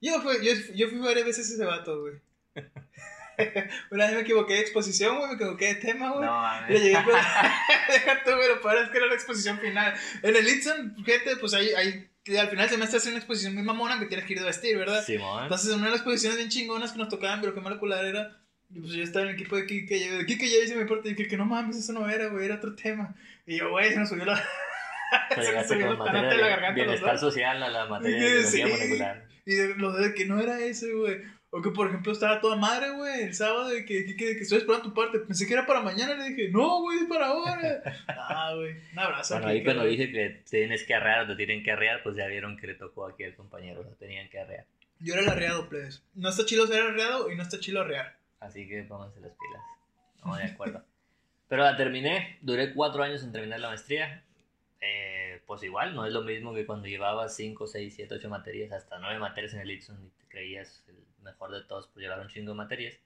Yo 0.00 0.20
fui, 0.20 0.34
yo, 0.44 0.52
yo 0.74 0.88
fui 0.88 0.98
varias 0.98 1.26
veces 1.26 1.50
ese 1.50 1.64
vato, 1.64 2.00
güey. 2.00 2.14
Una 3.90 4.06
vez 4.06 4.14
me 4.14 4.20
equivoqué 4.20 4.54
de 4.54 4.60
exposición, 4.60 5.16
güey, 5.16 5.28
me 5.28 5.34
equivoqué 5.34 5.66
de 5.66 5.74
tema, 5.76 6.10
güey. 6.10 6.26
No 6.26 6.34
Le 6.36 6.42
mames. 6.42 6.82
llegué 6.82 7.04
con... 7.04 7.14
Deja 7.88 8.22
tú, 8.24 8.30
peor 8.62 8.76
es 8.78 8.90
que 8.90 8.98
era 8.98 9.06
la 9.06 9.14
exposición 9.14 9.58
final. 9.58 9.94
En 10.22 10.36
el 10.36 10.48
Itson, 10.48 10.96
gente, 11.04 11.36
pues 11.36 11.54
ahí, 11.54 11.68
ahí 11.76 12.08
al 12.38 12.48
final 12.48 12.68
se 12.68 12.76
me 12.78 12.84
hace 12.84 13.08
una 13.08 13.18
exposición 13.18 13.54
muy 13.54 13.62
mamona 13.62 13.98
que 13.98 14.06
tienes 14.06 14.26
que 14.26 14.34
ir 14.34 14.38
de 14.40 14.46
vestir, 14.46 14.76
¿verdad? 14.78 15.04
Simón. 15.04 15.44
Entonces, 15.44 15.68
en 15.70 15.76
una 15.78 15.86
de 15.86 15.90
las 15.92 16.00
exposiciones 16.00 16.36
bien 16.38 16.48
chingonas 16.50 16.92
que 16.92 16.98
nos 16.98 17.08
tocaban, 17.08 17.40
pero 17.40 17.54
qué 17.54 17.60
molecular 17.60 18.04
era. 18.04 18.38
Y 18.70 18.80
pues 18.80 18.92
yo 18.92 19.02
estaba 19.02 19.24
en 19.24 19.30
el 19.30 19.34
equipo 19.34 19.56
de 19.56 19.66
Kike, 19.66 20.06
yo 20.06 20.18
de 20.18 20.26
Kike 20.26 20.48
ya 20.48 20.64
hice 20.64 20.76
mi 20.76 20.84
parte, 20.84 21.10
y 21.10 21.14
que 21.14 21.36
no 21.36 21.44
mames, 21.44 21.76
eso 21.76 21.92
no 21.92 22.08
era, 22.08 22.28
güey, 22.28 22.46
era 22.46 22.54
otro 22.56 22.74
tema. 22.74 23.14
Y 23.46 23.58
yo, 23.58 23.70
güey, 23.70 23.92
se 23.92 23.98
me 23.98 24.06
subió 24.06 24.24
la. 24.24 24.36
Se 25.34 25.42
llegaste 25.42 25.74
subió 25.74 25.92
la 25.92 26.22
de 26.22 26.36
la 26.38 26.48
garganta. 26.48 26.74
bienestar 26.74 27.18
social 27.18 27.62
a 27.62 27.68
la 27.68 27.84
materia 27.86 28.18
de 28.22 28.44
Sí. 28.44 28.56
biología 28.58 28.76
molecular. 28.84 29.28
Y 29.44 29.54
de, 29.54 29.74
lo 29.74 29.92
de 29.92 30.14
que 30.14 30.24
no 30.24 30.40
era 30.40 30.58
ese, 30.60 30.90
güey. 30.92 31.18
O 31.54 31.60
que, 31.60 31.68
por 31.68 31.86
ejemplo, 31.86 32.12
estaba 32.12 32.40
toda 32.40 32.56
madre, 32.56 32.92
güey, 32.92 33.24
el 33.24 33.34
sábado, 33.34 33.76
y 33.76 33.84
que, 33.84 34.06
que, 34.06 34.16
que, 34.16 34.38
estoy 34.38 34.56
esperando 34.56 34.88
tu 34.88 34.94
parte. 34.94 35.18
Pensé 35.18 35.46
que 35.46 35.52
era 35.52 35.66
para 35.66 35.82
mañana, 35.82 36.14
le 36.14 36.30
dije, 36.30 36.48
no, 36.48 36.80
güey, 36.80 37.00
es 37.00 37.04
para 37.04 37.26
ahora. 37.26 37.82
ah, 38.08 38.54
güey, 38.54 38.74
un 38.90 38.98
abrazo. 38.98 39.34
Bueno, 39.34 39.48
ahí 39.48 39.62
cuando 39.62 39.84
dije 39.84 40.10
que 40.10 40.42
tienes 40.48 40.82
que 40.84 40.94
arrear 40.94 41.24
o 41.24 41.26
te 41.26 41.36
tienen 41.36 41.62
que 41.62 41.70
arrear, 41.70 42.02
pues 42.02 42.16
ya 42.16 42.26
vieron 42.26 42.56
que 42.56 42.68
le 42.68 42.74
tocó 42.74 43.04
aquí 43.06 43.24
al 43.24 43.34
compañero, 43.34 43.82
lo 43.82 43.90
tenían 43.96 44.30
que 44.30 44.40
arrear. 44.40 44.64
Yo 44.98 45.12
era 45.12 45.24
el 45.24 45.28
arreado, 45.28 45.68
plebes. 45.68 46.02
No 46.14 46.30
está 46.30 46.46
chido 46.46 46.66
ser 46.66 46.84
arreado 46.84 47.30
y 47.30 47.36
no 47.36 47.42
está 47.42 47.60
chido 47.60 47.82
arrear. 47.82 48.16
Así 48.40 48.66
que 48.66 48.84
pónganse 48.84 49.20
las 49.20 49.32
pilas. 49.32 49.62
No, 50.24 50.34
de 50.34 50.44
acuerdo. 50.44 50.82
Pero 51.48 51.64
la 51.64 51.76
terminé, 51.76 52.38
duré 52.40 52.72
cuatro 52.72 53.02
años 53.02 53.22
en 53.24 53.30
terminar 53.30 53.60
la 53.60 53.68
maestría. 53.68 54.24
Eh, 54.80 55.42
pues 55.46 55.62
igual, 55.64 55.94
no 55.94 56.06
es 56.06 56.14
lo 56.14 56.22
mismo 56.22 56.54
que 56.54 56.64
cuando 56.64 56.86
llevabas 56.86 57.36
5, 57.36 57.66
6, 57.66 57.92
7, 57.94 58.14
8 58.14 58.28
materias, 58.30 58.72
hasta 58.72 58.98
9 58.98 59.18
materias 59.18 59.52
en 59.52 59.60
el 59.60 59.70
Itson 59.70 60.02
y 60.02 60.08
te 60.08 60.28
creías 60.28 60.82
el 60.88 61.01
mejor 61.22 61.52
de 61.52 61.62
todos 61.64 61.86
por 61.88 62.02
llevar 62.02 62.20
un 62.20 62.28
chingo 62.28 62.52
de 62.52 62.56
materias. 62.56 62.98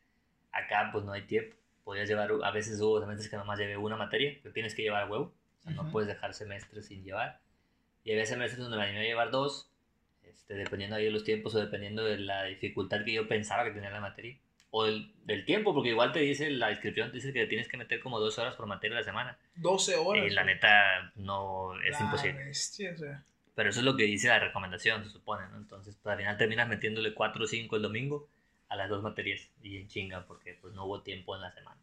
Acá 0.53 0.91
pues 0.93 1.05
no 1.05 1.13
hay 1.13 1.23
tiempo. 1.23 1.57
Podías 1.85 2.09
llevar, 2.09 2.31
a 2.43 2.51
veces 2.51 2.81
hubo 2.81 3.01
semestres 3.01 3.31
que 3.31 3.37
nomás 3.37 3.59
llevé 3.59 3.77
una 3.77 3.97
materia, 3.97 4.41
que 4.43 4.51
tienes 4.51 4.75
que 4.75 4.83
llevar 4.83 5.05
a 5.05 5.07
huevo. 5.07 5.33
O 5.61 5.63
sea, 5.63 5.73
no 5.73 5.83
Ujú. 5.83 5.93
puedes 5.93 6.09
dejar 6.09 6.35
semestres 6.35 6.87
sin 6.87 7.05
llevar. 7.05 7.41
Y 8.05 8.13
había 8.13 8.27
semestres 8.27 8.61
donde 8.61 8.77
me 8.77 8.85
animé 8.85 9.01
a 9.01 9.05
llevar 9.05 9.31
dos, 9.31 9.71
este, 10.23 10.55
dependiendo 10.55 10.97
ahí 10.97 11.05
de 11.05 11.11
los 11.11 11.25
tiempos 11.25 11.55
o 11.55 11.61
dependiendo 11.61 12.05
de 12.05 12.19
la 12.19 12.45
dificultad 12.45 13.05
que 13.05 13.13
yo 13.13 13.29
pensaba 13.29 13.65
que 13.65 13.71
tenía 13.71 13.91
la 13.91 14.01
materia. 14.01 14.37
O 14.71 14.85
del, 14.85 15.13
del 15.25 15.45
tiempo, 15.45 15.73
porque 15.73 15.91
igual 15.91 16.13
te 16.13 16.19
dice, 16.21 16.51
la 16.51 16.71
inscripción 16.71 17.11
te 17.11 17.17
dice 17.17 17.33
que 17.33 17.47
tienes 17.47 17.69
que 17.69 17.77
meter 17.77 18.01
como 18.01 18.19
dos 18.21 18.39
horas 18.39 18.55
por 18.57 18.67
materia 18.67 18.97
a 18.97 19.01
la 19.01 19.05
semana. 19.05 19.39
12 19.55 19.97
horas. 19.97 20.25
Y 20.27 20.31
la 20.31 20.43
güey. 20.43 20.55
neta 20.55 21.13
no 21.15 21.81
es 21.83 21.99
La 21.99 22.07
imposible. 22.07 22.45
bestia, 22.45 22.93
o 22.93 22.97
sea. 22.99 23.25
Pero 23.57 23.71
eso 23.71 23.81
es 23.81 23.85
lo 23.85 23.97
que 23.97 24.05
dice 24.05 24.29
la 24.29 24.39
recomendación, 24.39 25.03
se 25.03 25.11
supone, 25.11 25.49
¿no? 25.49 25.57
Entonces, 25.57 25.97
pues, 26.01 26.13
al 26.13 26.19
final 26.19 26.37
terminas 26.37 26.69
metiéndole 26.69 27.13
4 27.15 27.43
o 27.43 27.47
5 27.49 27.75
el 27.77 27.83
domingo 27.83 28.29
a 28.69 28.77
las 28.77 28.89
dos 28.89 29.03
materias 29.03 29.41
y 29.63 29.79
en 29.79 29.89
chinga 29.89 30.25
porque 30.27 30.57
pues 30.61 30.75
no 30.75 30.85
hubo 30.85 31.03
tiempo 31.03 31.35
en 31.35 31.41
la 31.43 31.53
semana. 31.53 31.81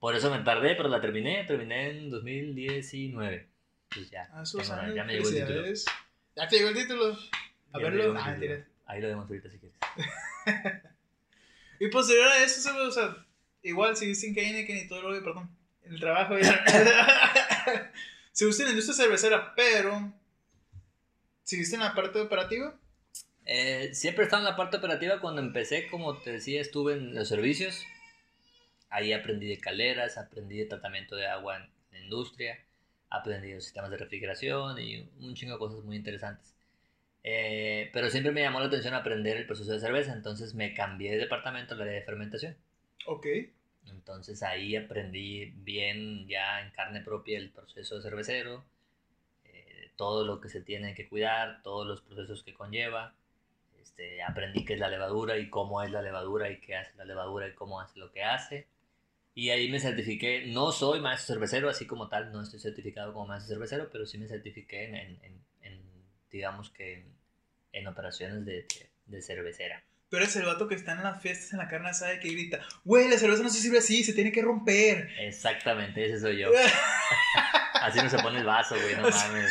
Por 0.00 0.14
eso 0.14 0.30
me 0.30 0.40
tardé, 0.44 0.74
pero 0.74 0.88
la 0.90 1.00
terminé, 1.00 1.44
terminé 1.44 1.88
en 1.90 2.10
2019. 2.10 3.48
Pues 3.94 4.10
ya, 4.10 4.24
A 4.34 4.44
sus 4.44 4.62
tengo- 4.62 4.74
años, 4.80 4.94
ya 4.96 5.04
me 5.04 5.14
llegó 5.14 5.28
el 5.28 5.34
título. 5.34 5.62
Ya 6.36 6.48
te 6.48 6.56
llegó 6.56 6.68
el 6.70 6.74
título. 6.74 7.18
A 7.72 7.78
Ya 7.78 7.84
verlo. 7.84 8.14
Ah, 8.18 8.34
título. 8.38 8.64
Ahí 8.86 9.00
lo 9.00 9.08
vemos 9.08 9.26
ahorita 9.30 9.48
si 9.50 9.58
quieres. 9.58 9.78
Y 11.80 11.88
posterior 11.88 12.28
a 12.28 12.42
eso, 12.44 12.70
o 12.86 12.90
sea, 12.90 13.16
igual 13.62 13.96
seguiste 13.96 14.28
en 14.28 14.38
Heineken 14.38 14.76
y 14.76 14.88
todo 14.88 15.02
lo 15.02 15.12
que, 15.14 15.20
perdón, 15.24 15.50
el 15.82 15.98
trabajo. 16.00 16.38
Ya. 16.38 16.64
seguiste 18.32 18.62
en 18.62 18.66
la 18.68 18.70
industria 18.72 18.94
cervecera, 19.04 19.54
pero. 19.54 20.12
¿Seguiste 21.44 21.76
en 21.76 21.82
la 21.82 21.94
parte 21.94 22.18
operativa? 22.20 22.74
Eh, 23.44 23.90
siempre 23.92 24.24
he 24.24 24.26
estado 24.26 24.42
en 24.42 24.48
la 24.50 24.56
parte 24.56 24.78
operativa. 24.78 25.20
Cuando 25.20 25.42
empecé, 25.42 25.88
como 25.88 26.16
te 26.18 26.32
decía, 26.32 26.60
estuve 26.60 26.94
en 26.94 27.14
los 27.14 27.28
servicios. 27.28 27.84
Ahí 28.88 29.12
aprendí 29.12 29.46
de 29.48 29.60
caleras, 29.60 30.16
aprendí 30.16 30.56
de 30.56 30.64
tratamiento 30.64 31.16
de 31.16 31.26
agua 31.26 31.56
en 31.56 31.70
la 31.92 31.98
industria, 31.98 32.58
aprendí 33.10 33.52
de 33.52 33.60
sistemas 33.60 33.90
de 33.90 33.98
refrigeración 33.98 34.78
y 34.78 35.06
un 35.20 35.34
chingo 35.34 35.52
de 35.54 35.58
cosas 35.58 35.84
muy 35.84 35.96
interesantes. 35.96 36.54
Eh, 37.22 37.90
pero 37.92 38.08
siempre 38.08 38.32
me 38.32 38.40
llamó 38.40 38.60
la 38.60 38.66
atención 38.66 38.94
aprender 38.94 39.36
el 39.36 39.46
proceso 39.46 39.72
de 39.72 39.80
cerveza, 39.80 40.12
entonces 40.12 40.54
me 40.54 40.72
cambié 40.72 41.10
de 41.10 41.18
departamento 41.18 41.74
al 41.74 41.82
área 41.82 41.94
de 41.94 42.02
fermentación. 42.02 42.56
Ok. 43.06 43.26
Entonces 43.86 44.42
ahí 44.42 44.76
aprendí 44.76 45.52
bien 45.56 46.26
ya 46.26 46.62
en 46.62 46.70
carne 46.70 47.02
propia 47.02 47.36
el 47.36 47.50
proceso 47.50 47.96
de 47.96 48.02
cervecero, 48.02 48.64
todo 49.96 50.24
lo 50.24 50.40
que 50.40 50.48
se 50.48 50.60
tiene 50.60 50.94
que 50.94 51.08
cuidar, 51.08 51.62
todos 51.62 51.86
los 51.86 52.00
procesos 52.02 52.42
que 52.42 52.54
conlleva. 52.54 53.14
Este, 53.80 54.22
aprendí 54.22 54.64
qué 54.64 54.74
es 54.74 54.80
la 54.80 54.88
levadura 54.88 55.36
y 55.38 55.50
cómo 55.50 55.82
es 55.82 55.90
la 55.90 56.02
levadura 56.02 56.50
y 56.50 56.58
qué 56.60 56.76
hace 56.76 56.94
la 56.96 57.04
levadura 57.04 57.46
y 57.48 57.54
cómo 57.54 57.80
hace 57.80 57.98
lo 57.98 58.10
que 58.12 58.22
hace. 58.24 58.66
Y 59.34 59.50
ahí 59.50 59.68
me 59.70 59.80
certifiqué, 59.80 60.46
no 60.46 60.70
soy 60.72 61.00
maestro 61.00 61.34
cervecero, 61.34 61.68
así 61.68 61.86
como 61.86 62.08
tal, 62.08 62.30
no 62.32 62.40
estoy 62.42 62.60
certificado 62.60 63.12
como 63.12 63.26
maestro 63.26 63.54
cervecero, 63.54 63.88
pero 63.90 64.06
sí 64.06 64.16
me 64.18 64.28
certifiqué 64.28 64.84
en, 64.84 64.94
en- 64.94 65.44
en- 65.62 66.04
digamos 66.30 66.70
que 66.70 66.94
en, 66.94 67.16
en 67.72 67.86
operaciones 67.88 68.44
de, 68.44 68.52
de- 68.62 68.90
de 69.06 69.22
cervecera. 69.22 69.82
Tú 70.08 70.18
eres 70.18 70.34
el 70.36 70.44
vato 70.46 70.68
que 70.68 70.76
está 70.76 70.92
en 70.92 71.02
las 71.02 71.20
fiestas 71.20 71.52
en 71.52 71.58
la 71.58 71.68
carne 71.68 71.88
asada 71.88 72.14
y 72.14 72.20
que 72.20 72.28
grita, 72.30 72.60
güey, 72.84 73.08
la 73.08 73.18
cerveza 73.18 73.42
no 73.42 73.48
se 73.48 73.58
sirve 73.60 73.78
así, 73.78 74.04
se 74.04 74.12
tiene 74.12 74.30
que 74.30 74.42
romper. 74.42 75.10
Exactamente, 75.18 76.04
ese 76.04 76.20
soy 76.20 76.38
yo. 76.38 76.50
Así 77.74 77.98
no 78.00 78.08
se 78.08 78.18
pone 78.18 78.38
el 78.38 78.46
vaso, 78.46 78.76
güey, 78.80 78.94
no 78.96 79.02
mames. 79.02 79.50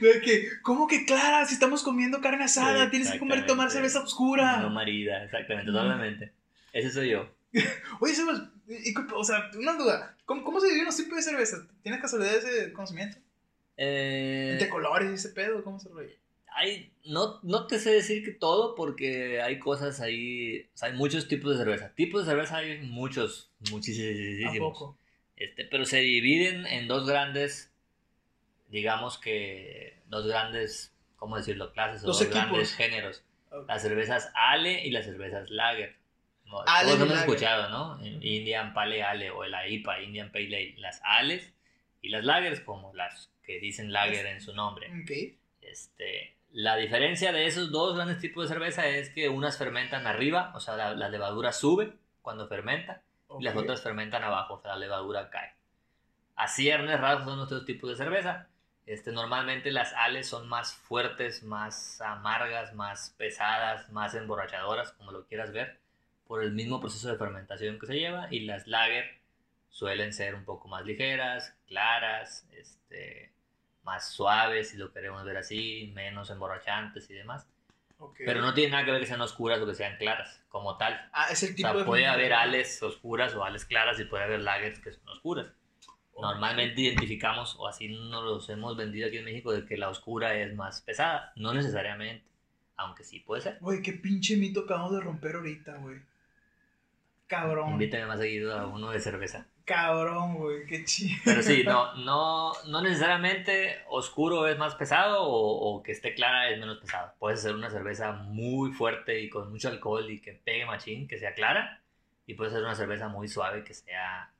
De 0.00 0.20
que, 0.20 0.48
¿cómo 0.62 0.86
que 0.86 1.04
clara? 1.04 1.44
Si 1.46 1.54
estamos 1.54 1.82
comiendo 1.82 2.20
carne 2.20 2.44
asada, 2.44 2.84
Sí, 2.84 2.90
tienes 2.90 3.10
que 3.10 3.18
comer 3.18 3.46
tomar 3.46 3.70
cerveza 3.70 4.02
oscura. 4.02 4.58
No 4.58 4.70
marida, 4.70 5.24
exactamente, 5.24 5.70
totalmente. 5.70 6.32
Ese 6.72 6.90
soy 6.90 7.10
yo. 7.10 7.28
Oye, 8.00 8.14
Sebas, 8.14 8.42
o 9.14 9.24
sea, 9.24 9.50
una 9.56 9.74
duda. 9.74 10.16
¿Cómo, 10.24 10.44
cómo 10.44 10.60
se 10.60 10.68
dividen 10.68 10.86
los 10.86 10.96
tipos 10.96 11.16
de 11.16 11.22
cerveza? 11.22 11.66
¿Tienes 11.82 12.00
casualidad 12.00 12.36
ese 12.36 12.72
conocimiento? 12.72 13.18
Eh, 13.76 14.50
¿Entre 14.52 14.68
colores 14.68 15.10
y 15.10 15.14
ese 15.14 15.30
pedo? 15.30 15.64
¿Cómo 15.64 15.78
se 15.80 15.88
lo 15.88 16.00
hay, 16.52 16.92
no, 17.04 17.40
no 17.42 17.66
te 17.66 17.78
sé 17.78 17.90
decir 17.90 18.24
que 18.24 18.32
todo 18.32 18.74
porque 18.74 19.40
hay 19.40 19.58
cosas 19.58 20.00
ahí, 20.00 20.68
o 20.74 20.76
sea, 20.76 20.88
hay 20.88 20.96
muchos 20.96 21.28
tipos 21.28 21.52
de 21.52 21.58
cerveza. 21.58 21.92
Tipos 21.94 22.24
de 22.24 22.32
cerveza 22.32 22.56
hay 22.58 22.78
muchos, 22.82 23.50
¿A 23.66 23.70
muchísimos. 23.70 24.58
poco? 24.58 24.98
Este, 25.36 25.64
pero 25.64 25.84
se 25.86 26.00
dividen 26.00 26.66
en 26.66 26.86
dos 26.86 27.08
grandes, 27.08 27.69
digamos 28.70 29.18
que 29.18 30.00
dos 30.06 30.26
grandes, 30.26 30.94
¿cómo 31.16 31.36
decirlo? 31.36 31.72
Clases 31.72 32.02
o 32.04 32.06
Dos 32.08 32.18
dos, 32.20 32.28
grandes 32.30 32.74
géneros. 32.74 33.24
Ok. 33.50 33.68
Las 33.68 33.82
cervezas 33.82 34.30
Ale 34.34 34.86
y 34.86 34.90
las 34.90 35.04
cervezas 35.04 35.50
Lager. 35.50 35.96
No, 36.44 36.60
Ale 36.66 36.88
todos 36.88 36.96
hemos 37.02 37.08
Lager. 37.10 37.28
escuchado, 37.28 37.68
¿no? 37.68 38.04
Indian 38.04 38.72
Pale 38.74 39.02
Ale 39.02 39.30
o 39.30 39.44
la 39.44 39.68
IPA, 39.68 40.02
Indian 40.02 40.32
Pale 40.32 40.46
Ale. 40.46 40.74
Las 40.78 41.00
Ales 41.04 41.52
y 42.00 42.08
las 42.08 42.24
Lagers, 42.24 42.60
como 42.60 42.94
las 42.94 43.32
que 43.42 43.60
dicen 43.60 43.92
Lager 43.92 44.26
en 44.26 44.40
su 44.40 44.54
nombre. 44.54 44.88
Ok. 45.02 45.36
Este, 45.60 46.36
la 46.52 46.76
diferencia 46.76 47.32
de 47.32 47.46
esos 47.46 47.70
dos 47.70 47.94
grandes 47.94 48.18
tipos 48.18 48.48
de 48.48 48.54
cerveza 48.54 48.88
es 48.88 49.10
que 49.10 49.28
unas 49.28 49.58
fermentan 49.58 50.06
arriba, 50.06 50.52
o 50.54 50.60
sea, 50.60 50.76
la, 50.76 50.94
la 50.94 51.08
levadura 51.08 51.52
sube 51.52 51.92
cuando 52.22 52.48
fermenta, 52.48 53.02
y 53.38 53.44
las 53.44 53.56
otras 53.56 53.82
fermentan 53.82 54.24
abajo, 54.24 54.54
o 54.54 54.60
sea, 54.60 54.72
la 54.72 54.78
levadura 54.78 55.30
cae. 55.30 55.54
Así, 56.34 56.70
a 56.70 56.78
rasgos, 56.78 57.26
son 57.26 57.36
nuestros 57.36 57.64
tipos 57.64 57.90
de 57.90 57.96
cerveza. 57.96 58.48
Este, 58.90 59.12
normalmente 59.12 59.70
las 59.70 59.92
ales 59.92 60.26
son 60.26 60.48
más 60.48 60.74
fuertes, 60.74 61.44
más 61.44 62.00
amargas, 62.00 62.74
más 62.74 63.14
pesadas, 63.16 63.88
más 63.92 64.16
emborrachadoras, 64.16 64.90
como 64.90 65.12
lo 65.12 65.26
quieras 65.26 65.52
ver, 65.52 65.78
por 66.26 66.42
el 66.42 66.50
mismo 66.50 66.80
proceso 66.80 67.08
de 67.08 67.16
fermentación 67.16 67.78
que 67.78 67.86
se 67.86 67.94
lleva, 67.94 68.26
y 68.32 68.40
las 68.40 68.66
lager 68.66 69.20
suelen 69.68 70.12
ser 70.12 70.34
un 70.34 70.44
poco 70.44 70.66
más 70.66 70.84
ligeras, 70.84 71.56
claras, 71.68 72.48
este, 72.50 73.32
más 73.84 74.10
suaves, 74.10 74.70
si 74.70 74.76
lo 74.76 74.92
queremos 74.92 75.24
ver 75.24 75.36
así, 75.36 75.92
menos 75.94 76.28
emborrachantes 76.28 77.08
y 77.10 77.14
demás. 77.14 77.46
Pero 78.18 78.40
no 78.40 78.54
tiene 78.54 78.72
nada 78.72 78.84
que 78.84 78.90
ver 78.90 79.00
que 79.02 79.06
sean 79.06 79.20
oscuras 79.20 79.60
o 79.60 79.66
que 79.68 79.74
sean 79.76 79.98
claras, 79.98 80.42
como 80.48 80.76
tal. 80.78 81.08
Ah, 81.12 81.28
es 81.30 81.40
el 81.44 81.52
O 81.52 81.54
tipo 81.54 81.68
sea, 81.68 81.78
de 81.78 81.84
puede 81.84 82.06
haber 82.08 82.32
ales 82.32 82.82
oscuras 82.82 83.36
o 83.36 83.44
ales 83.44 83.64
claras 83.64 84.00
y 84.00 84.04
puede 84.04 84.24
haber 84.24 84.40
lagers 84.40 84.80
que 84.80 84.90
son 84.90 85.08
oscuras. 85.10 85.46
Normalmente 86.18 86.80
identificamos, 86.82 87.56
o 87.58 87.66
así 87.66 87.88
nos 87.88 88.22
los 88.24 88.48
hemos 88.50 88.76
vendido 88.76 89.08
aquí 89.08 89.18
en 89.18 89.24
México, 89.24 89.52
de 89.52 89.64
que 89.64 89.76
la 89.76 89.88
oscura 89.88 90.34
es 90.34 90.54
más 90.54 90.82
pesada. 90.82 91.32
No 91.36 91.54
necesariamente, 91.54 92.26
aunque 92.76 93.04
sí 93.04 93.20
puede 93.20 93.42
ser. 93.42 93.58
Güey, 93.60 93.82
qué 93.82 93.92
pinche 93.92 94.36
mito 94.36 94.60
acabamos 94.60 94.92
de 94.92 95.00
romper 95.00 95.36
ahorita, 95.36 95.76
güey. 95.76 95.98
Cabrón. 97.26 97.70
Invítame 97.70 98.06
más 98.06 98.18
seguido 98.18 98.58
a 98.58 98.66
uno 98.66 98.90
de 98.90 99.00
cerveza. 99.00 99.46
Cabrón, 99.64 100.34
güey, 100.34 100.66
qué 100.66 100.84
chido. 100.84 101.20
Pero 101.24 101.42
sí, 101.44 101.62
no, 101.64 101.94
no, 102.04 102.52
no 102.66 102.82
necesariamente 102.82 103.84
oscuro 103.88 104.48
es 104.48 104.58
más 104.58 104.74
pesado 104.74 105.22
o, 105.22 105.76
o 105.76 105.82
que 105.82 105.92
esté 105.92 106.12
clara 106.12 106.50
es 106.50 106.58
menos 106.58 106.78
pesado. 106.78 107.12
Puedes 107.20 107.38
hacer 107.38 107.54
una 107.54 107.70
cerveza 107.70 108.10
muy 108.10 108.72
fuerte 108.72 109.20
y 109.20 109.30
con 109.30 109.48
mucho 109.52 109.68
alcohol 109.68 110.10
y 110.10 110.20
que 110.20 110.32
pegue 110.32 110.66
machín, 110.66 111.06
que 111.06 111.18
sea 111.18 111.34
clara. 111.34 111.80
Y 112.26 112.34
puedes 112.34 112.52
hacer 112.52 112.64
una 112.64 112.74
cerveza 112.74 113.06
muy 113.06 113.28
suave 113.28 113.62
que 113.62 113.74
sea, 113.74 114.32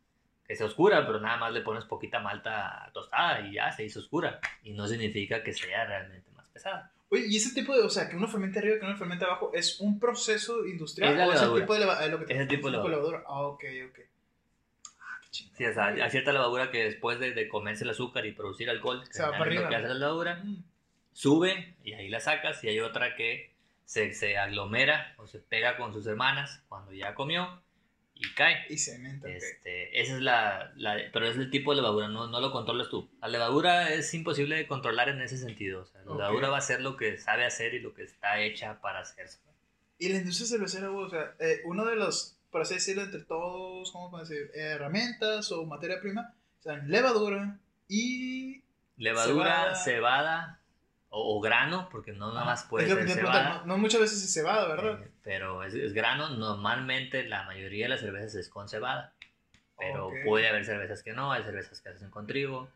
que 0.50 0.56
sea 0.56 0.66
oscura, 0.66 1.06
pero 1.06 1.20
nada 1.20 1.36
más 1.36 1.52
le 1.52 1.60
pones 1.60 1.84
poquita 1.84 2.18
malta 2.18 2.90
tostada 2.92 3.40
y 3.46 3.52
ya 3.52 3.70
se 3.70 3.84
hizo 3.84 4.00
oscura. 4.00 4.40
Y 4.64 4.72
no 4.72 4.88
significa 4.88 5.44
que 5.44 5.52
sea 5.52 5.84
realmente 5.84 6.28
más 6.32 6.48
pesada. 6.48 6.90
Oye, 7.08 7.26
y 7.28 7.36
ese 7.36 7.54
tipo 7.54 7.72
de, 7.72 7.82
o 7.84 7.88
sea, 7.88 8.08
que 8.08 8.16
uno 8.16 8.26
fermente 8.26 8.58
arriba 8.58 8.74
y 8.74 8.80
que 8.80 8.84
uno 8.86 8.96
fermente 8.96 9.24
abajo, 9.24 9.52
¿es 9.54 9.78
un 9.78 10.00
proceso 10.00 10.66
industrial 10.66 11.12
Es 11.12 11.18
la 11.18 11.26
o 11.28 11.32
es 11.32 11.40
el 11.42 11.54
tipo 11.60 11.74
de 11.74 11.78
levadura? 11.78 12.06
lo 12.08 12.18
que 12.18 12.24
te- 12.26 12.32
Es 12.34 12.40
el 12.40 12.48
tipo 12.48 12.66
de 12.68 12.72
levadura. 12.80 13.22
Ah, 13.28 13.42
ok, 13.42 13.64
ok. 13.90 13.98
Ah, 15.00 15.20
qué. 15.22 15.28
Sí, 15.56 15.64
o 15.66 15.72
sea, 15.72 15.84
hay 15.86 16.10
cierta 16.10 16.32
levadura 16.32 16.72
que 16.72 16.82
después 16.82 17.20
de, 17.20 17.30
de 17.32 17.46
comerse 17.48 17.84
el 17.84 17.90
azúcar 17.90 18.26
y 18.26 18.32
producir 18.32 18.68
alcohol, 18.70 19.04
que 19.06 19.14
Se 19.14 19.22
va 19.22 19.28
al 19.28 19.38
para 19.38 19.44
arriba. 19.44 19.68
que 19.68 19.76
hace 19.76 19.86
la 19.86 19.94
levadura, 19.94 20.34
Mm. 20.42 20.64
sube 21.12 21.76
y 21.84 21.92
ahí 21.92 22.08
la 22.08 22.18
sacas 22.18 22.64
y 22.64 22.68
hay 22.70 22.80
otra 22.80 23.14
que 23.14 23.52
se, 23.84 24.12
se 24.14 24.36
aglomera 24.36 25.14
o 25.18 25.28
se 25.28 25.38
pega 25.38 25.76
con 25.76 25.92
sus 25.92 26.04
hermanas 26.08 26.60
cuando 26.68 26.92
ya 26.92 27.14
comió 27.14 27.62
y 28.20 28.34
cae. 28.34 28.66
Y 28.68 28.76
cemento. 28.78 29.26
Este, 29.26 30.00
esa 30.00 30.14
es 30.14 30.20
la, 30.20 30.72
la- 30.76 30.98
pero 31.12 31.26
es 31.26 31.36
el 31.36 31.50
tipo 31.50 31.72
de 31.72 31.76
levadura, 31.80 32.08
no, 32.08 32.26
no 32.26 32.40
lo 32.40 32.52
controlas 32.52 32.88
tú. 32.90 33.10
La 33.20 33.28
levadura 33.28 33.92
es 33.92 34.12
imposible 34.14 34.56
de 34.56 34.66
controlar 34.66 35.08
en 35.08 35.20
ese 35.22 35.38
sentido. 35.38 35.82
O 35.82 35.86
sea, 35.86 36.02
la 36.04 36.12
levadura 36.14 36.48
va 36.50 36.56
a 36.56 36.58
hacer 36.58 36.80
lo 36.82 36.96
que 36.96 37.16
sabe 37.18 37.44
hacer 37.46 37.74
y 37.74 37.80
lo 37.80 37.94
que 37.94 38.02
está 38.04 38.38
hecha 38.40 38.80
para 38.80 39.00
hacerse. 39.00 39.38
Y 39.98 40.08
la 40.10 40.18
industria 40.18 40.46
cervecera, 40.48 40.90
o 40.90 41.08
sea, 41.10 41.34
eh, 41.40 41.60
uno 41.64 41.84
de 41.84 41.96
los, 41.96 42.38
por 42.50 42.62
así 42.62 42.74
decirlo, 42.74 43.02
entre 43.02 43.20
todos, 43.24 43.90
¿cómo 43.92 44.18
decir? 44.18 44.50
Eh, 44.54 44.60
herramientas 44.74 45.50
o 45.52 45.64
materia 45.66 46.00
prima, 46.00 46.34
o 46.58 46.62
sea, 46.62 46.76
levadura 46.86 47.58
y... 47.88 48.62
Levadura, 48.96 49.74
Cebada. 49.74 49.74
cebada, 49.76 50.60
o, 51.10 51.36
o 51.36 51.40
grano, 51.40 51.88
porque 51.90 52.12
no 52.12 52.32
nada 52.32 52.44
más 52.46 52.64
puede 52.64 52.86
ser 52.88 53.08
cebada. 53.08 53.58
No, 53.60 53.66
no 53.66 53.78
muchas 53.78 54.00
veces 54.00 54.22
es 54.22 54.32
cebada, 54.32 54.68
¿verdad? 54.68 55.00
Pero 55.22 55.62
es, 55.64 55.74
es 55.74 55.92
grano, 55.92 56.30
normalmente 56.30 57.24
la 57.26 57.42
mayoría 57.44 57.84
de 57.86 57.90
las 57.90 58.00
cervezas 58.00 58.34
es 58.34 58.48
con 58.48 58.68
cebada. 58.68 59.12
Pero 59.78 60.10
puede 60.24 60.48
haber 60.48 60.64
cervezas 60.64 61.02
que 61.02 61.12
no, 61.12 61.32
hay 61.32 61.42
cervezas 61.42 61.80
que 61.80 61.88
hacen 61.88 62.10
con 62.10 62.26
trigo, 62.26 62.70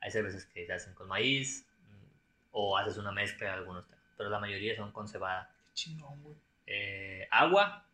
hay 0.00 0.10
cervezas 0.10 0.44
que 0.46 0.66
se 0.66 0.72
hacen 0.72 0.94
con 0.94 1.06
maíz, 1.08 1.66
o 2.50 2.76
haces 2.76 2.96
una 2.98 3.12
mezcla 3.12 3.48
de 3.48 3.52
algunos. 3.54 3.84
Pero 4.16 4.30
la 4.30 4.40
mayoría 4.40 4.74
son 4.76 4.90
con 4.90 5.06
cebada. 5.08 5.50
Qué 5.68 5.74
chingón, 5.74 6.20
güey. 6.22 6.34
Eh, 6.66 7.28
agua, 7.30 7.86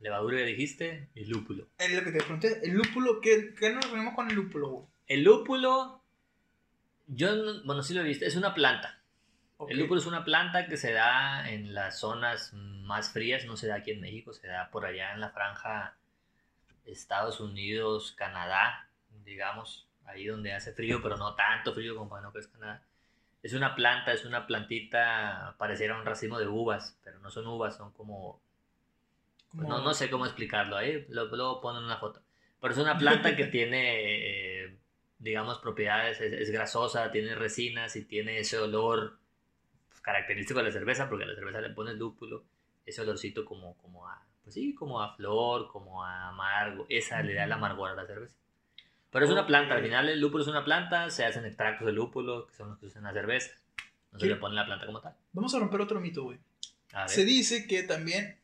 levadura 0.00 0.38
ya 0.40 0.46
dijiste, 0.46 1.08
y 1.14 1.24
lúpulo. 1.26 1.66
Es 1.78 1.92
lo 1.92 2.02
que 2.02 2.12
te 2.12 2.18
pregunté, 2.18 2.60
el 2.62 2.72
lúpulo, 2.74 3.20
¿qué, 3.20 3.54
qué 3.54 3.70
nos 3.70 3.84
referimos 3.84 4.14
con 4.14 4.28
el 4.30 4.36
lúpulo, 4.36 4.68
güey? 4.70 4.86
El 5.06 5.22
lúpulo, 5.24 6.02
yo, 7.06 7.34
no- 7.34 7.64
bueno, 7.64 7.82
sí 7.82 7.94
lo 7.94 8.00
he 8.00 8.04
visto, 8.04 8.24
es 8.24 8.36
una 8.36 8.54
planta. 8.54 8.97
El 9.66 9.78
lúpulo 9.80 10.00
es 10.00 10.06
una 10.06 10.24
planta 10.24 10.66
que 10.66 10.76
se 10.76 10.92
da 10.92 11.48
en 11.50 11.74
las 11.74 11.98
zonas 11.98 12.52
más 12.54 13.10
frías, 13.10 13.44
no 13.44 13.56
se 13.56 13.66
da 13.66 13.76
aquí 13.76 13.90
en 13.90 14.00
México, 14.00 14.32
se 14.32 14.46
da 14.46 14.70
por 14.70 14.86
allá 14.86 15.12
en 15.14 15.20
la 15.20 15.30
franja 15.30 15.96
Estados 16.84 17.40
Unidos, 17.40 18.12
Canadá, 18.12 18.88
digamos, 19.24 19.88
ahí 20.06 20.26
donde 20.26 20.52
hace 20.54 20.72
frío, 20.72 21.00
pero 21.02 21.16
no 21.16 21.34
tanto 21.34 21.74
frío 21.74 21.96
como 21.96 22.08
para 22.08 22.22
no 22.22 22.32
que 22.32 22.38
es 22.38 22.46
Canadá. 22.48 22.82
Es 23.42 23.52
una 23.52 23.74
planta, 23.74 24.12
es 24.12 24.24
una 24.24 24.46
plantita, 24.46 25.54
pareciera 25.58 25.98
un 25.98 26.04
racimo 26.06 26.38
de 26.38 26.46
uvas, 26.48 26.98
pero 27.04 27.18
no 27.20 27.30
son 27.30 27.46
uvas, 27.46 27.76
son 27.76 27.92
como, 27.92 28.40
Como- 29.50 29.68
no, 29.68 29.80
no 29.82 29.94
sé 29.94 30.08
cómo 30.10 30.24
explicarlo, 30.26 30.76
ahí 30.76 31.04
lo- 31.08 31.26
luego 31.26 31.60
ponen 31.60 31.82
una 31.84 31.98
foto. 31.98 32.22
Pero 32.60 32.72
es 32.74 32.78
una 32.80 32.96
planta 32.98 33.36
que 33.36 33.44
tiene, 33.46 34.64
eh, 34.64 34.76
digamos, 35.18 35.58
propiedades, 35.58 36.20
es, 36.20 36.32
es 36.32 36.50
grasosa, 36.50 37.10
tiene 37.10 37.34
resinas 37.34 37.96
y 37.96 38.04
tiene 38.04 38.38
ese 38.38 38.58
olor 38.58 39.18
pues, 39.18 39.27
característico 40.08 40.58
de 40.60 40.64
la 40.64 40.72
cerveza, 40.72 41.06
porque 41.06 41.24
a 41.24 41.26
la 41.26 41.34
cerveza 41.34 41.60
le 41.60 41.68
pones 41.68 41.96
lúpulo, 41.96 42.42
ese 42.86 43.02
olorcito 43.02 43.44
como, 43.44 43.76
como 43.76 44.08
a, 44.08 44.26
pues 44.42 44.54
sí, 44.54 44.74
como 44.74 45.02
a 45.02 45.14
flor, 45.14 45.68
como 45.68 46.02
a 46.02 46.30
amargo, 46.30 46.86
esa 46.88 47.22
le 47.22 47.34
da 47.34 47.44
el 47.44 47.52
amargor 47.52 47.90
a 47.90 47.94
la 47.94 48.06
cerveza. 48.06 48.34
Pero 49.10 49.26
es 49.26 49.30
una 49.30 49.46
planta, 49.46 49.74
al 49.74 49.82
final 49.82 50.08
el 50.08 50.18
lúpulo 50.18 50.44
es 50.44 50.48
una 50.48 50.64
planta, 50.64 51.10
se 51.10 51.26
hacen 51.26 51.44
extractos 51.44 51.84
de 51.84 51.92
lúpulo, 51.92 52.46
que 52.46 52.54
son 52.54 52.70
los 52.70 52.78
que 52.78 52.86
usan 52.86 53.02
las 53.02 53.12
cervezas, 53.12 53.54
no 54.10 54.18
se 54.18 54.26
¿Qué? 54.26 54.32
le 54.32 54.40
pone 54.40 54.54
la 54.54 54.64
planta 54.64 54.86
como 54.86 55.02
tal. 55.02 55.14
Vamos 55.34 55.54
a 55.54 55.58
romper 55.58 55.82
otro 55.82 56.00
mito, 56.00 56.22
güey. 56.22 56.38
Se 57.06 57.26
dice 57.26 57.66
que 57.66 57.82
también, 57.82 58.38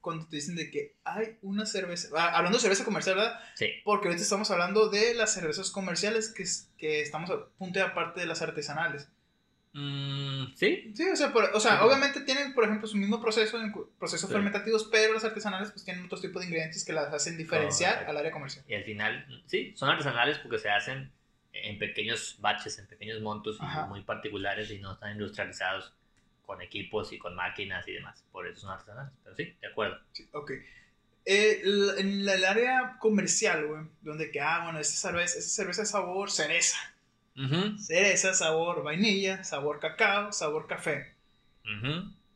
cuando 0.00 0.24
te 0.28 0.36
dicen 0.36 0.54
de 0.54 0.70
que 0.70 0.94
hay 1.02 1.36
una 1.42 1.66
cerveza, 1.66 2.10
ah, 2.16 2.36
hablando 2.36 2.58
de 2.58 2.62
cerveza 2.62 2.84
comercial, 2.84 3.16
¿verdad? 3.16 3.40
Sí, 3.54 3.66
Porque 3.84 4.06
ahorita 4.06 4.22
estamos 4.22 4.52
hablando 4.52 4.88
de 4.88 5.14
las 5.14 5.34
cervezas 5.34 5.72
comerciales, 5.72 6.32
que, 6.32 6.44
que 6.78 7.00
estamos 7.00 7.28
a 7.30 7.46
punto 7.58 7.80
de 7.80 7.84
aparte 7.84 8.20
de 8.20 8.26
las 8.26 8.40
artesanales. 8.40 9.08
Mm, 9.72 10.54
sí, 10.56 10.92
Sí, 10.96 11.08
o 11.10 11.16
sea, 11.16 11.32
por- 11.32 11.50
o 11.54 11.60
sea 11.60 11.72
Sí. 11.78 11.84
obviamente 11.84 12.20
tienen, 12.22 12.54
por 12.54 12.64
ejemplo, 12.64 12.86
su 12.88 12.96
mismo 12.96 13.20
proceso, 13.20 13.58
procesos 13.98 14.28
Sí. 14.28 14.32
fermentativos, 14.34 14.88
pero 14.90 15.12
las 15.14 15.24
artesanales 15.24 15.70
pues 15.70 15.84
tienen 15.84 16.04
otros 16.06 16.20
tipos 16.22 16.40
de 16.40 16.46
ingredientes 16.46 16.84
que 16.84 16.92
las 16.92 17.12
hacen 17.12 17.36
diferenciar 17.36 18.04
al 18.08 18.16
área 18.16 18.30
comercial. 18.32 18.64
Y 18.66 18.74
al 18.74 18.84
final, 18.84 19.42
sí, 19.46 19.72
son 19.76 19.90
artesanales 19.90 20.38
porque 20.38 20.58
se 20.58 20.70
hacen 20.70 21.12
en 21.52 21.78
pequeños 21.78 22.36
baches, 22.40 22.78
en 22.78 22.86
pequeños 22.86 23.20
montos 23.20 23.56
y 23.60 23.64
Ajá. 23.64 23.86
muy 23.86 24.02
particulares 24.02 24.70
y 24.70 24.78
no 24.78 24.92
están 24.92 25.12
industrializados 25.12 25.92
con 26.46 26.62
equipos 26.62 27.12
y 27.12 27.18
con 27.18 27.34
máquinas 27.34 27.86
y 27.88 27.92
demás. 27.92 28.24
Por 28.32 28.46
eso 28.46 28.60
son 28.62 28.70
artesanales. 28.70 29.12
Pero 29.22 29.36
sí, 29.36 29.54
de 29.60 29.66
acuerdo. 29.66 29.98
Sí, 30.12 30.28
ok. 30.32 30.52
Eh, 31.26 31.62
en 31.98 32.26
el 32.26 32.44
área 32.44 32.96
comercial, 33.00 33.66
güey, 33.66 33.82
donde 34.00 34.30
que, 34.30 34.40
ah, 34.40 34.62
bueno, 34.64 34.78
esta 34.78 34.96
cerveza, 35.10 35.38
esta 35.38 35.50
cerveza 35.50 35.82
es 35.82 35.90
sabor 35.90 36.30
cereza. 36.30 36.78
Ujú, 37.38 37.78
Cereza, 37.78 38.34
sabor 38.34 38.82
vainilla, 38.82 39.44
sabor 39.44 39.78
cacao, 39.80 40.32
sabor 40.32 40.66
café. 40.66 41.14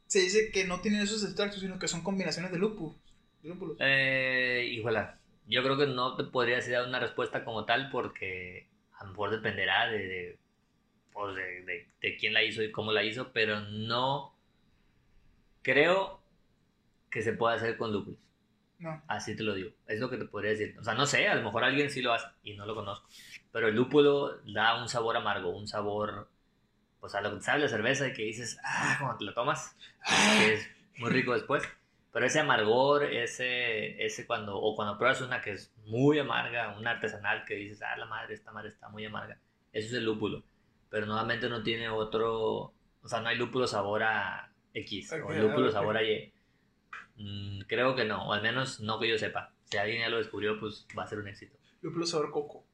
Se 0.06 0.20
dice 0.20 0.50
que 0.52 0.64
no 0.64 0.80
tienen 0.80 1.00
esos 1.00 1.24
extractos, 1.24 1.60
sino 1.60 1.78
que 1.78 1.88
son 1.88 2.02
combinaciones 2.02 2.52
de 2.52 2.58
lúpulos. 2.58 2.96
de 3.42 3.48
lúpulos. 3.48 3.76
Eh, 3.80 4.68
híjola, 4.72 5.18
yo 5.46 5.62
creo 5.62 5.76
que 5.78 5.86
no 5.86 6.16
te 6.16 6.24
podría 6.24 6.60
dar 6.60 6.86
una 6.86 7.00
respuesta 7.00 7.44
como 7.44 7.64
tal 7.64 7.90
porque 7.90 8.68
a 8.98 9.04
lo 9.04 9.10
mejor 9.10 9.30
dependerá 9.30 9.88
de, 9.88 9.98
de, 9.98 10.38
pues, 11.12 11.34
de, 11.36 11.42
de- 11.64 11.88
de 12.00 12.16
quién 12.16 12.34
la 12.34 12.42
hizo 12.44 12.62
y 12.62 12.70
cómo 12.72 12.92
la 12.92 13.04
hizo, 13.04 13.32
pero 13.32 13.60
no 13.60 14.34
creo 15.62 16.20
que 17.10 17.22
se 17.22 17.32
pueda 17.34 17.54
hacer 17.56 17.76
con 17.76 17.92
lúpulos. 17.92 18.20
No. 18.78 19.02
Así 19.08 19.36
te 19.36 19.42
lo 19.44 19.54
digo. 19.54 19.70
Es 19.86 20.00
lo 20.00 20.10
que 20.10 20.16
te 20.18 20.24
podría 20.26 20.52
decir. 20.52 20.76
O 20.80 20.84
sea, 20.84 20.94
no 20.94 21.06
sé, 21.06 21.28
a 21.28 21.34
lo 21.36 21.42
mejor 21.42 21.64
alguien 21.64 21.90
sí 21.90 22.02
lo 22.02 22.12
hace 22.12 22.26
y 22.42 22.54
no 22.54 22.66
lo 22.66 22.74
conozco. 22.74 23.08
Pero 23.52 23.68
el 23.68 23.76
lúpulo 23.76 24.38
da 24.46 24.80
un 24.80 24.88
sabor 24.88 25.16
amargo, 25.16 25.50
un 25.50 25.68
sabor, 25.68 26.28
pues 27.00 27.14
a 27.14 27.20
lo 27.20 27.34
que 27.34 27.42
sabe 27.42 27.60
la 27.60 27.68
cerveza 27.68 28.08
y 28.08 28.14
que 28.14 28.22
dices, 28.22 28.58
ah, 28.64 28.96
cuando 28.98 29.18
te 29.18 29.24
la 29.24 29.34
tomas, 29.34 29.76
que 30.38 30.54
es 30.54 30.70
muy 30.98 31.10
rico 31.10 31.34
después. 31.34 31.62
Pero 32.12 32.26
ese 32.26 32.40
amargor, 32.40 33.04
ese, 33.04 34.04
ese 34.04 34.26
cuando, 34.26 34.56
o 34.56 34.74
cuando 34.74 34.98
pruebas 34.98 35.20
una 35.22 35.40
que 35.40 35.52
es 35.52 35.72
muy 35.86 36.18
amarga, 36.18 36.76
una 36.78 36.92
artesanal 36.92 37.44
que 37.44 37.54
dices, 37.54 37.82
ah, 37.82 37.96
la 37.96 38.06
madre, 38.06 38.34
esta 38.34 38.52
madre 38.52 38.68
está 38.68 38.88
muy 38.88 39.04
amarga. 39.04 39.38
Eso 39.72 39.88
es 39.88 39.94
el 39.94 40.04
lúpulo. 40.04 40.42
Pero 40.90 41.06
nuevamente 41.06 41.48
no 41.48 41.62
tiene 41.62 41.88
otro, 41.88 42.72
o 43.02 43.08
sea, 43.08 43.20
no 43.20 43.28
hay 43.28 43.36
lúpulo 43.36 43.66
sabor 43.66 44.02
a 44.02 44.50
X 44.74 45.12
o 45.12 45.32
lúpulo 45.32 45.70
sabor 45.70 45.96
a 45.96 46.02
Y. 46.02 46.32
Mm, 47.16 47.60
creo 47.66 47.94
que 47.94 48.04
no, 48.04 48.28
o 48.28 48.32
al 48.32 48.42
menos 48.42 48.80
no 48.80 48.98
que 48.98 49.08
yo 49.08 49.18
sepa. 49.18 49.52
Si 49.64 49.78
alguien 49.78 50.00
ya 50.00 50.08
lo 50.08 50.18
descubrió, 50.18 50.60
pues 50.60 50.86
va 50.96 51.04
a 51.04 51.06
ser 51.06 51.18
un 51.18 51.28
éxito. 51.28 51.56
Lúpulo 51.80 52.06
sabor 52.06 52.30
coco. 52.30 52.64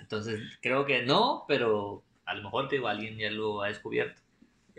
Entonces, 0.00 0.40
creo 0.60 0.84
que 0.86 1.02
no, 1.02 1.44
pero 1.48 2.02
a 2.24 2.34
lo 2.34 2.42
mejor 2.44 2.68
te 2.68 2.76
digo, 2.76 2.88
alguien 2.88 3.16
ya 3.16 3.30
lo 3.30 3.62
ha 3.62 3.68
descubierto. 3.68 4.20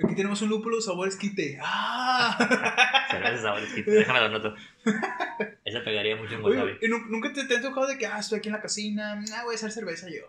Aquí 0.04 0.16
tenemos 0.16 0.42
un 0.42 0.50
lúpulo 0.50 0.80
sabor 0.82 1.08
esquite. 1.08 1.60
¡Ah! 1.62 2.38
Cerveza 3.12 3.42
sabor 3.42 3.60
exquisito, 3.62 3.92
déjame 3.92 4.22
lo 4.22 4.30
noto. 4.30 4.56
Esa 5.66 5.84
pegaría 5.84 6.16
mucho 6.16 6.36
en. 6.36 6.44
Oye, 6.46 6.78
¿y 6.82 6.88
nu- 6.88 7.06
¿Nunca 7.08 7.32
te, 7.34 7.46
te 7.46 7.58
ha 7.58 7.62
tocado 7.62 7.88
de 7.88 7.98
que, 7.98 8.06
ah, 8.08 8.18
estoy 8.20 8.40
aquí 8.40 8.50
en 8.50 8.54
la 8.56 8.62
casina, 8.62 9.22
ah, 9.36 9.44
voy 9.44 9.54
a 9.54 9.56
hacer 9.56 9.72
cerveza 9.72 10.08
yo? 10.10 10.24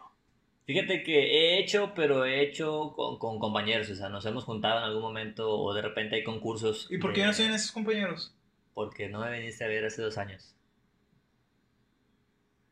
Fíjate 0.66 1.02
que 1.02 1.18
he 1.18 1.58
hecho, 1.60 1.92
pero 1.94 2.24
he 2.24 2.42
hecho 2.42 2.92
con, 2.94 3.18
con 3.18 3.38
compañeros, 3.38 3.88
o 3.90 3.94
sea, 3.96 4.08
nos 4.08 4.24
hemos 4.26 4.44
juntado 4.44 4.78
en 4.78 4.84
algún 4.84 5.02
momento 5.02 5.50
o 5.50 5.72
de 5.74 5.82
repente 5.82 6.16
hay 6.16 6.24
concursos. 6.24 6.86
¿Y 6.90 6.98
por 6.98 7.12
qué 7.12 7.24
no 7.24 7.32
siguen 7.32 7.52
esos 7.54 7.72
compañeros? 7.72 8.34
Porque 8.74 9.08
no 9.08 9.20
me 9.20 9.32
viniste 9.32 9.64
a 9.64 9.68
ver 9.68 9.84
hace 9.84 10.02
dos 10.02 10.18
años. 10.18 10.54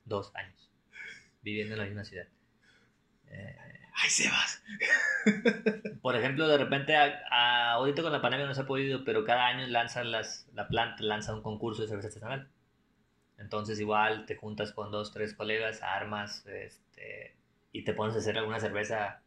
Dos 0.04 0.32
años. 0.34 0.59
Viviendo 1.42 1.74
en 1.74 1.78
la 1.80 1.86
misma 1.86 2.04
ciudad. 2.04 2.26
Eh, 3.28 3.56
¡Ay, 4.02 4.10
Sebas! 4.10 4.62
por 6.02 6.16
ejemplo, 6.16 6.48
de 6.48 6.58
repente, 6.58 6.96
a- 6.96 7.20
a- 7.30 7.72
ahorita 7.72 8.02
con 8.02 8.12
la 8.12 8.22
pandemia 8.22 8.46
no 8.46 8.54
se 8.54 8.62
ha 8.62 8.66
podido, 8.66 9.04
pero 9.04 9.24
cada 9.24 9.46
año 9.46 9.66
lanzan 9.66 10.10
las, 10.10 10.48
la 10.54 10.68
planta 10.68 11.02
lanza 11.02 11.34
un 11.34 11.42
concurso 11.42 11.82
de 11.82 11.88
cerveza 11.88 12.08
artesanal. 12.08 12.48
Entonces 13.38 13.80
igual 13.80 14.26
te 14.26 14.36
juntas 14.36 14.72
con 14.72 14.90
dos, 14.90 15.12
tres 15.12 15.34
colegas, 15.34 15.82
armas, 15.82 16.44
este, 16.46 17.36
y 17.72 17.84
te 17.84 17.94
pones 17.94 18.14
a 18.14 18.18
hacer 18.18 18.36
alguna 18.38 18.60
cerveza 18.60 19.22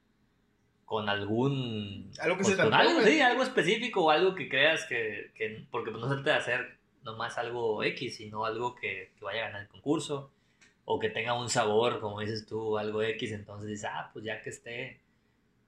con 0.86 1.10
algún... 1.10 2.12
Algo 2.20 2.38
que 2.38 2.44
pues, 2.44 2.56
se 2.56 2.62
te 2.62 2.64
con 2.64 2.74
algo, 2.74 3.02
sí, 3.02 3.22
algo 3.22 3.42
específico 3.42 4.06
o 4.06 4.12
algo 4.12 4.36
que 4.36 4.50
creas 4.50 4.86
que... 4.86 5.32
que 5.36 5.66
porque 5.72 5.90
pues, 5.92 6.02
no 6.02 6.10
se 6.10 6.16
trata 6.16 6.32
de 6.32 6.38
hacer 6.38 6.78
no 7.04 7.18
más 7.18 7.38
algo 7.38 7.84
X, 7.84 8.18
sino 8.18 8.46
algo 8.46 8.76
que, 8.76 9.12
que 9.18 9.26
vaya 9.26 9.42
a 9.42 9.48
ganar 9.48 9.62
el 9.64 9.68
concurso 9.70 10.32
o 10.86 11.00
que 11.00 11.10
tenga 11.10 11.34
un 11.34 11.50
sabor, 11.50 12.00
como 12.00 12.20
dices 12.20 12.46
tú, 12.46 12.78
algo 12.78 13.02
X, 13.04 13.32
entonces 13.32 13.70
dices, 13.70 13.90
ah, 13.92 14.10
pues 14.14 14.26
ya 14.26 14.42
que 14.42 14.50
esté, 14.50 15.00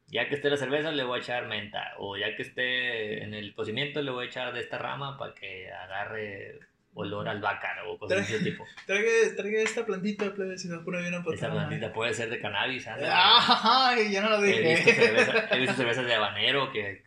ya 0.08 0.28
que 0.28 0.36
esté 0.36 0.50
la 0.50 0.58
cerveza 0.58 0.92
le 0.92 1.04
voy 1.04 1.20
a 1.20 1.22
echar 1.22 1.48
menta, 1.48 1.94
o 2.00 2.18
ya 2.18 2.36
que 2.36 2.42
esté 2.44 3.24
en 3.24 3.34
el 3.34 3.54
cocimiento 3.56 4.02
le 4.02 4.12
voy 4.12 4.26
a 4.26 4.28
echar 4.30 4.54
de 4.54 4.60
esta 4.60 4.78
rama 4.78 5.18
para 5.18 5.34
que 5.34 5.72
agarre 5.72 6.60
olor 6.98 7.28
al 7.28 7.42
bácaro 7.42 7.92
o 7.94 7.98
cosas 8.00 8.28
de 8.30 8.36
ese 8.38 8.44
tipo. 8.52 8.66
Traiga, 8.86 9.10
traiga 9.36 9.62
esta 9.62 9.86
plantita, 9.86 10.34
plebe, 10.34 10.58
si 10.58 10.68
no 10.70 10.84
pone 10.84 11.00
bien 11.02 11.14
una 11.14 11.34
Esa 11.34 11.52
plantita 11.52 11.92
puede 11.92 12.14
ser 12.14 12.30
de 12.30 12.40
cannabis, 12.40 12.88
ándale. 12.88 13.12
Ay, 13.14 14.12
ya 14.12 14.22
no 14.22 14.30
lo 14.30 14.44
He 14.44 14.48
dije. 14.48 14.76
visto, 14.76 14.92
cerveza- 15.02 15.48
he 15.56 15.60
visto 15.60 15.76
cervezas 15.76 16.06
de 16.06 16.14
habanero 16.14 16.72
que, 16.72 17.04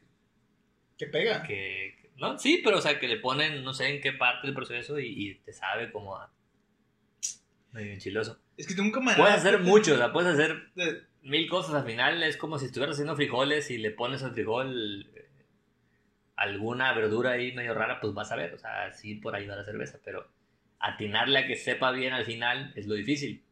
Que 0.99 1.07
pega. 1.07 1.43
que- 1.43 2.11
no, 2.17 2.37
sí, 2.39 2.61
pero 2.65 2.79
o 2.79 2.81
sea, 2.81 2.99
que 2.99 3.07
le 3.09 3.19
ponen, 3.19 3.63
no 3.65 3.73
sé 3.73 3.89
en 3.95 4.01
qué 4.01 4.13
parte 4.13 4.47
del 4.49 4.55
proceso 4.55 4.99
y, 4.99 5.07
y 5.31 5.35
te 5.37 5.53
sabe 5.53 5.91
como 5.93 6.17
a 6.17 6.31
medio 7.73 7.93
enchiloso. 7.93 8.39
Es 8.57 8.67
que 8.67 8.75
tengo 8.75 8.89
un 8.89 8.93
camarada. 8.93 9.23
Puedes 9.23 9.39
hacer 9.39 9.61
mucho, 9.61 9.95
o 9.95 9.97
sea, 9.97 10.13
puedes 10.13 10.33
hacer 10.35 10.71
mil 11.23 11.49
cosas 11.49 11.75
al 11.75 11.85
final, 11.85 12.23
es 12.23 12.37
como 12.37 12.59
si 12.59 12.67
estuvieras 12.67 12.95
haciendo 12.95 13.17
frijoles 13.17 13.71
y 13.71 13.79
le 13.79 13.91
pones 13.91 14.23
al 14.23 14.33
frijol 14.33 15.07
eh, 15.15 15.29
alguna 16.37 16.93
verdura 16.95 17.33
ahí 17.33 17.53
medio 17.53 17.75
rara, 17.75 18.01
pues 18.01 18.15
vas 18.15 18.31
a 18.33 18.37
ver, 18.37 18.55
o 18.55 18.59
sea, 18.59 18.93
sí 18.93 19.15
por 19.17 19.35
ahí 19.35 19.47
va 19.47 19.57
la 19.57 19.65
cerveza, 19.65 19.99
pero 20.05 20.27
atinarle 20.81 21.39
a 21.41 21.47
que 21.47 21.57
sepa 21.57 21.91
bien 21.91 22.13
al 22.13 22.25
final 22.25 22.73
es 22.77 22.87
lo 22.87 22.95
difícil. 22.95 23.43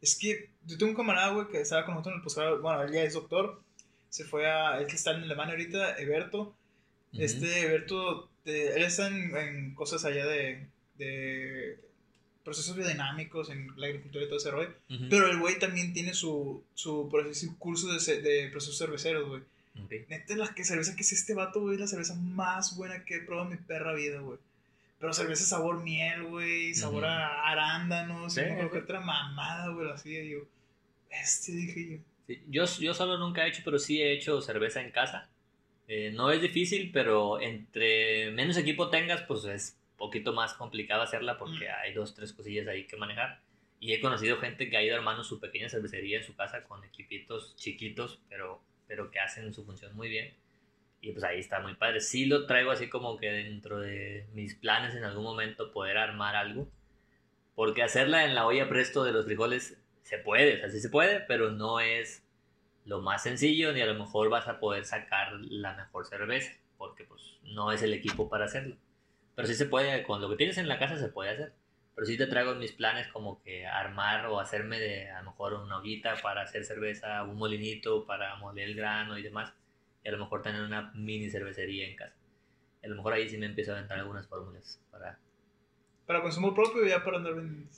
Es 0.00 0.18
que 0.18 0.48
yo 0.64 0.78
tengo 0.78 0.92
un 0.92 0.96
camarada, 0.96 1.32
güey, 1.32 1.48
que 1.48 1.60
estaba 1.60 1.84
con 1.84 1.94
nosotros 1.94 2.14
en 2.14 2.18
el 2.20 2.24
posgrado. 2.24 2.62
Bueno, 2.62 2.82
él 2.82 2.92
ya 2.92 3.02
es 3.02 3.12
doctor. 3.12 3.62
Se 4.08 4.24
fue 4.24 4.50
a. 4.50 4.78
Él 4.78 4.86
que 4.86 4.96
está 4.96 5.10
en 5.12 5.24
Alemania 5.24 5.52
ahorita, 5.52 5.98
Eberto. 5.98 6.56
Este 7.12 7.66
Eberto, 7.66 8.30
de- 8.46 8.76
él 8.76 8.82
está 8.84 9.08
en, 9.08 9.36
en 9.36 9.74
cosas 9.74 10.06
allá 10.06 10.24
de, 10.26 10.68
de 10.96 11.78
procesos 12.50 12.76
biodinámicos, 12.76 13.50
en 13.50 13.68
la 13.76 13.86
agricultura 13.86 14.24
y 14.24 14.26
todo 14.28 14.38
ese 14.38 14.50
rollo. 14.50 14.74
Ujú. 14.90 15.04
Pero 15.08 15.30
el 15.30 15.38
güey 15.38 15.58
también 15.58 15.92
tiene 15.92 16.12
su, 16.14 16.62
su 16.74 17.08
proceso, 17.08 17.54
curso 17.58 17.86
de, 17.92 18.20
de 18.22 18.48
procesos 18.50 18.76
cerveceros, 18.78 19.28
güey. 19.28 19.42
Ok. 19.82 20.08
Neta, 20.08 20.34
la 20.36 20.52
que 20.54 20.64
cerveza 20.64 20.96
que 20.96 21.02
es 21.02 21.12
este 21.12 21.34
vato, 21.34 21.60
güey, 21.60 21.74
es 21.74 21.80
la 21.80 21.86
cerveza 21.86 22.14
más 22.16 22.76
buena 22.76 23.04
que 23.04 23.16
he 23.16 23.20
probado 23.20 23.50
en 23.50 23.56
mi 23.58 23.64
perra 23.64 23.94
vida, 23.94 24.18
güey. 24.20 24.38
Pero 24.98 25.12
cerveza 25.12 25.44
sabor 25.44 25.82
miel, 25.82 26.24
güey, 26.24 26.74
sabor 26.74 27.04
Ujú. 27.04 27.06
a 27.12 27.50
arándanos, 27.50 28.34
Sí, 28.34 28.40
y 28.40 28.60
no 28.62 28.70
que 28.70 28.78
otra 28.78 29.00
mamada, 29.00 29.68
güey, 29.68 29.86
lo 29.86 29.94
hacía 29.94 30.22
yo. 30.24 30.40
Este 31.08 31.52
dije 31.52 31.90
yo. 31.92 31.98
Sí, 32.26 32.42
Yo, 32.48 32.64
yo 32.80 32.94
solo 32.94 33.16
nunca 33.16 33.44
he 33.46 33.48
hecho, 33.48 33.62
pero 33.64 33.78
sí 33.78 34.02
he 34.02 34.12
hecho 34.12 34.40
cerveza 34.42 34.82
en 34.82 34.90
casa. 34.90 35.28
Eh, 35.88 36.12
no 36.12 36.30
es 36.30 36.40
difícil, 36.42 36.90
pero 36.92 37.40
entre 37.40 38.30
menos 38.32 38.56
equipo 38.56 38.90
tengas, 38.90 39.22
pues 39.22 39.44
es 39.44 39.76
poquito 40.00 40.32
más 40.32 40.54
complicado 40.54 41.02
hacerla 41.02 41.38
porque 41.38 41.66
Mm. 41.68 41.74
hay 41.82 41.92
dos, 41.92 42.14
tres 42.14 42.32
cosillas 42.32 42.66
ahí 42.66 42.86
que 42.86 42.96
manejar. 42.96 43.40
Y 43.78 43.92
he 43.92 44.00
conocido 44.00 44.38
gente 44.38 44.68
que 44.68 44.76
ha 44.76 44.82
ido 44.82 44.96
armando 44.96 45.22
su 45.22 45.38
pequeña 45.38 45.68
cervecería 45.68 46.18
en 46.18 46.24
su 46.24 46.34
casa 46.34 46.64
con 46.64 46.82
equipitos 46.84 47.54
chiquitos, 47.56 48.20
pero, 48.28 48.62
pero 48.88 49.10
que 49.10 49.20
hacen 49.20 49.52
su 49.54 49.64
función 49.64 49.94
muy 49.94 50.08
bien. 50.08 50.34
Y 51.02 51.12
pues 51.12 51.22
ahí 51.24 51.38
está 51.38 51.60
muy 51.60 51.74
padre. 51.74 52.00
Sí 52.00 52.26
lo 52.26 52.46
traigo 52.46 52.70
así 52.70 52.88
como 52.88 53.16
que 53.16 53.30
dentro 53.30 53.78
de 53.78 54.26
mis 54.34 54.54
planes 54.54 54.94
en 54.94 55.04
algún 55.04 55.24
momento 55.24 55.70
poder 55.72 55.96
armar 55.98 56.34
algo. 56.34 56.68
Porque 57.54 57.82
hacerla 57.82 58.24
en 58.24 58.34
la 58.34 58.46
olla 58.46 58.68
presto 58.68 59.04
de 59.04 59.12
los 59.12 59.24
frijoles 59.26 59.78
se 60.02 60.18
puede, 60.18 60.56
o 60.56 60.58
sea, 60.60 60.70
sí 60.70 60.80
se 60.80 60.88
puede, 60.88 61.20
pero 61.20 61.50
no 61.50 61.78
es 61.80 62.26
lo 62.86 63.00
más 63.00 63.22
sencillo 63.22 63.72
ni 63.72 63.80
a 63.82 63.86
lo 63.86 63.94
mejor 63.94 64.28
vas 64.30 64.48
a 64.48 64.58
poder 64.60 64.84
sacar 64.84 65.32
la 65.40 65.74
mejor 65.74 66.06
cerveza, 66.06 66.52
porque 66.78 67.04
pues 67.04 67.38
no 67.44 67.70
es 67.72 67.82
el 67.82 67.92
equipo 67.94 68.28
para 68.30 68.46
hacerlo. 68.46 68.76
Pero 69.34 69.48
sí 69.48 69.54
se 69.54 69.66
puede, 69.66 70.02
con 70.02 70.20
lo 70.20 70.28
que 70.28 70.36
tienes 70.36 70.58
en 70.58 70.68
la 70.68 70.78
casa 70.78 70.96
se 70.98 71.08
puede 71.08 71.30
hacer. 71.30 71.52
Pero 71.94 72.06
sí 72.06 72.16
te 72.16 72.26
traigo 72.26 72.54
mis 72.54 72.72
planes 72.72 73.08
como 73.08 73.42
que 73.42 73.66
armar 73.66 74.26
o 74.26 74.40
hacerme 74.40 74.78
de 74.78 75.10
a 75.10 75.22
lo 75.22 75.30
mejor 75.30 75.54
una 75.54 75.78
ollita 75.78 76.14
para 76.22 76.42
hacer 76.42 76.64
cerveza, 76.64 77.22
un 77.24 77.36
molinito 77.36 78.06
para 78.06 78.36
moler 78.36 78.68
el 78.68 78.74
grano 78.74 79.18
y 79.18 79.22
demás. 79.22 79.52
Y 80.02 80.08
a 80.08 80.12
lo 80.12 80.18
mejor 80.18 80.42
tener 80.42 80.62
una 80.62 80.92
mini 80.94 81.28
cervecería 81.30 81.88
en 81.88 81.96
casa. 81.96 82.16
Y 82.82 82.86
a 82.86 82.88
lo 82.88 82.96
mejor 82.96 83.12
ahí 83.12 83.28
sí 83.28 83.36
me 83.36 83.46
empiezo 83.46 83.72
a 83.72 83.76
aventar 83.76 83.98
algunas 83.98 84.26
fórmulas 84.26 84.80
para 84.90 85.18
Para 86.06 86.22
consumo 86.22 86.54
propio, 86.54 86.86
ya 86.86 87.04
para 87.04 87.18
andar 87.18 87.34
vendiendo. 87.34 87.70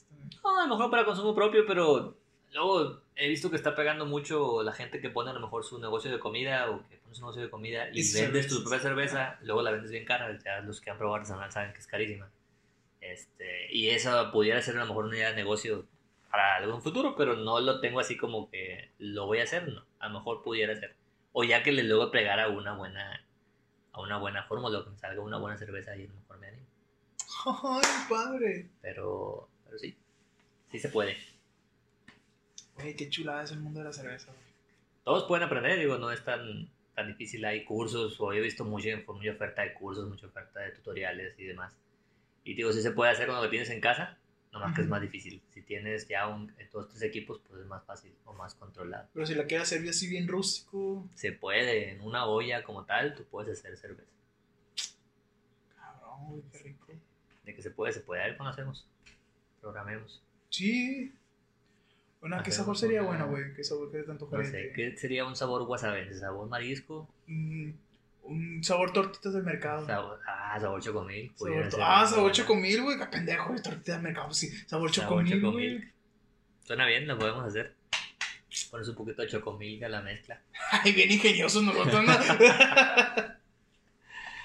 no, 0.45 0.59
a 0.59 0.67
lo 0.67 0.77
mejor 0.77 0.91
para 0.91 1.05
consumo 1.05 1.35
propio, 1.35 1.65
pero 1.67 2.17
luego 2.53 3.03
he 3.17 3.29
visto 3.29 3.51
que 3.51 3.57
está 3.57 3.75
pegando 3.75 4.07
mucho 4.07 4.63
la 4.63 4.73
gente 4.73 5.01
que 5.01 5.11
pone 5.11 5.31
a 5.31 5.35
lo 5.35 5.41
mejor 5.41 5.65
su 5.65 5.79
negocio 5.79 6.11
de 6.11 6.19
comida 6.19 6.71
o 6.71 6.87
que 6.89 6.97
pone 6.99 7.15
su 7.15 7.23
negocio 7.23 7.43
de 7.43 7.51
comida 7.51 7.89
y 7.93 8.01
Y 8.01 8.13
vendes 8.15 8.49
tu 8.49 8.63
propia 8.63 8.81
cerveza, 8.81 9.39
luego 9.43 9.63
la 9.63 9.71
vendes 9.71 9.91
bien 9.91 10.05
cara, 10.05 10.39
ya 10.45 10.61
los 10.61 10.81
que 10.81 10.91
han 10.91 10.99
probado 10.99 11.17
artesanal 11.17 11.51
saben 11.51 11.73
que 11.73 11.81
es 11.81 11.87
carísima. 11.87 12.31
Este, 13.01 13.73
y 13.73 13.91
eso 13.91 14.31
pudiera 14.33 14.63
ser 14.63 14.77
a 14.77 14.81
lo 14.81 14.87
mejor 14.87 15.07
una 15.07 15.17
idea 15.17 15.31
de 15.31 15.37
negocio 15.37 15.87
para 16.31 16.57
algún 16.57 16.81
futuro, 16.81 17.15
pero 17.17 17.37
no 17.37 17.61
lo 17.61 17.81
tengo 17.81 18.01
así 18.01 18.17
como 18.17 18.49
que 18.51 18.91
lo 18.99 19.27
voy 19.27 19.41
a 19.41 19.45
hacer, 19.45 19.69
no. 19.69 19.85
A 19.99 20.09
lo 20.09 20.19
mejor 20.19 20.43
pudiera 20.43 20.75
ser. 20.77 20.95
O 21.33 21.45
ya 21.45 21.63
que 21.63 21.73
le 21.73 21.83
luego 21.83 22.11
pegar 22.11 22.41
a 22.41 22.49
una 22.49 22.75
buena 22.75 23.25
a 23.93 24.01
una 24.01 24.19
buena 24.19 24.43
fórmula, 24.45 24.83
que 24.85 24.91
me 24.91 24.99
salga 24.99 25.21
una 25.21 25.39
buena 25.39 25.59
cerveza 25.59 25.95
y 25.97 26.05
a 26.05 26.09
lo 26.09 26.15
mejor 26.15 26.39
me 26.39 26.49
animo. 26.49 26.67
Ay, 27.65 28.07
padre. 28.09 28.67
Pero, 28.81 29.49
pero 29.65 29.79
sí, 29.79 29.97
sí 30.71 30.79
se 30.79 30.89
puede. 30.89 31.17
Güey, 32.77 32.97
qué 32.97 33.09
chulada 33.09 33.45
es 33.45 33.53
el 33.53 33.61
mundo 33.61 33.81
de 33.81 33.87
la 33.87 33.93
cerveza, 33.93 34.33
güey. 34.33 34.45
todos 35.05 35.25
pueden 35.25 35.45
aprender, 35.45 35.79
digo, 35.79 35.99
no 35.99 36.11
es 36.11 36.25
tan, 36.25 36.69
tan 36.95 37.07
difícil. 37.09 37.45
Hay 37.45 37.65
cursos, 37.65 38.19
o 38.21 38.33
he 38.33 38.41
visto 38.41 38.65
mucha, 38.65 38.89
mucha 39.07 39.33
oferta 39.33 39.63
de 39.63 39.75
cursos, 39.75 40.09
mucha 40.09 40.27
oferta 40.27 40.61
de 40.61 40.71
tutoriales 40.73 41.39
y 41.39 41.45
demás. 41.45 41.75
Y 42.45 42.55
digo, 42.55 42.73
sí 42.73 42.83
se 42.83 42.91
puede 42.91 43.11
hacer 43.13 43.29
con 43.29 43.37
lo 43.37 43.51
tienes 43.51 43.71
en 43.71 43.81
casa, 43.81 44.19
nomás 44.53 44.75
que 44.75 44.83
es 44.83 44.89
más 44.89 45.01
difícil. 45.01 45.41
Si 45.51 45.63
tienes 45.63 46.09
ya 46.09 46.27
un, 46.27 46.53
dos, 46.73 46.89
tres 46.89 47.03
equipos, 47.03 47.41
pues 47.49 47.61
es 47.61 47.67
más 47.67 47.85
fácil 47.85 48.13
o 48.25 48.33
más 48.33 48.55
controlado. 48.55 49.09
Pero 49.13 49.27
si 49.27 49.35
la 49.35 49.47
quieres 49.47 49.69
hacer 49.69 49.89
así 49.89 50.09
bien 50.09 50.27
rústico, 50.27 51.07
Se 51.15 51.33
puede, 51.33 51.91
en 51.93 52.01
una 52.01 52.27
olla 52.27 52.63
como 52.65 52.85
tal, 52.85 53.15
tú 53.15 53.25
puedes 53.25 53.59
hacer 53.59 53.77
cerveza. 53.77 54.11
cabrón, 55.77 56.43
qué 56.51 56.59
rico. 56.59 56.87
De 57.45 57.55
que 57.55 57.63
se 57.63 57.71
puede, 57.71 57.93
se 57.93 58.01
puede. 58.01 58.23
A 58.23 58.27
ver 58.27 58.37
cuándo 58.37 58.53
hacemos. 58.53 58.87
Programemos. 59.61 60.21
Sí. 60.51 61.13
Bueno, 62.23 62.41
¿qué 62.45 62.53
sabor 62.53 62.79
sería 62.79 63.03
bueno, 63.03 63.27
güey? 63.29 63.53
¿Qué 63.53 63.65
sabor 63.65 63.91
qué 63.91 63.99
tanto 64.05 64.29
No 64.31 64.45
sé, 64.45 64.73
¿qué 64.77 64.97
sería 64.97 65.25
un 65.27 65.35
sabor 65.35 65.63
wasabi? 65.63 66.15
¿Sabor 66.15 66.49
marisco? 66.49 67.09
Mm, 67.27 67.71
un 68.23 68.63
sabor 68.63 68.93
tortitas 68.93 69.35
del 69.35 69.43
mercado. 69.43 69.85
Sabor, 69.85 70.21
ah, 70.29 70.57
sabor 70.61 70.81
chocomil. 70.81 71.33
Sabor 71.35 71.69
to- 71.69 71.79
ah, 71.85 72.07
sabor 72.07 72.21
buena. 72.21 72.33
chocomil, 72.37 72.83
güey. 72.83 72.97
Qué 72.99 73.07
pendejo. 73.07 73.53
Tortitas 73.61 73.97
del 73.97 74.03
mercado, 74.03 74.33
sí. 74.33 74.49
Sabor 74.69 74.93
Sabor 74.95 75.25
chocomil, 75.25 75.41
chocomil. 75.43 75.93
Suena 76.65 76.87
bien, 76.87 77.09
lo 77.09 77.19
podemos 77.19 77.45
hacer. 77.45 77.75
Pones 78.71 78.89
un 78.89 78.95
poquito 78.95 79.23
de 79.23 79.29
chocomilk 79.29 79.83
a 79.83 79.89
la 79.89 80.01
mezcla. 80.03 80.41
Ay, 80.71 80.93
bien 80.93 81.11
ingeniosos 81.11 81.65
nosotros, 81.65 82.05
¿no? 82.05 82.13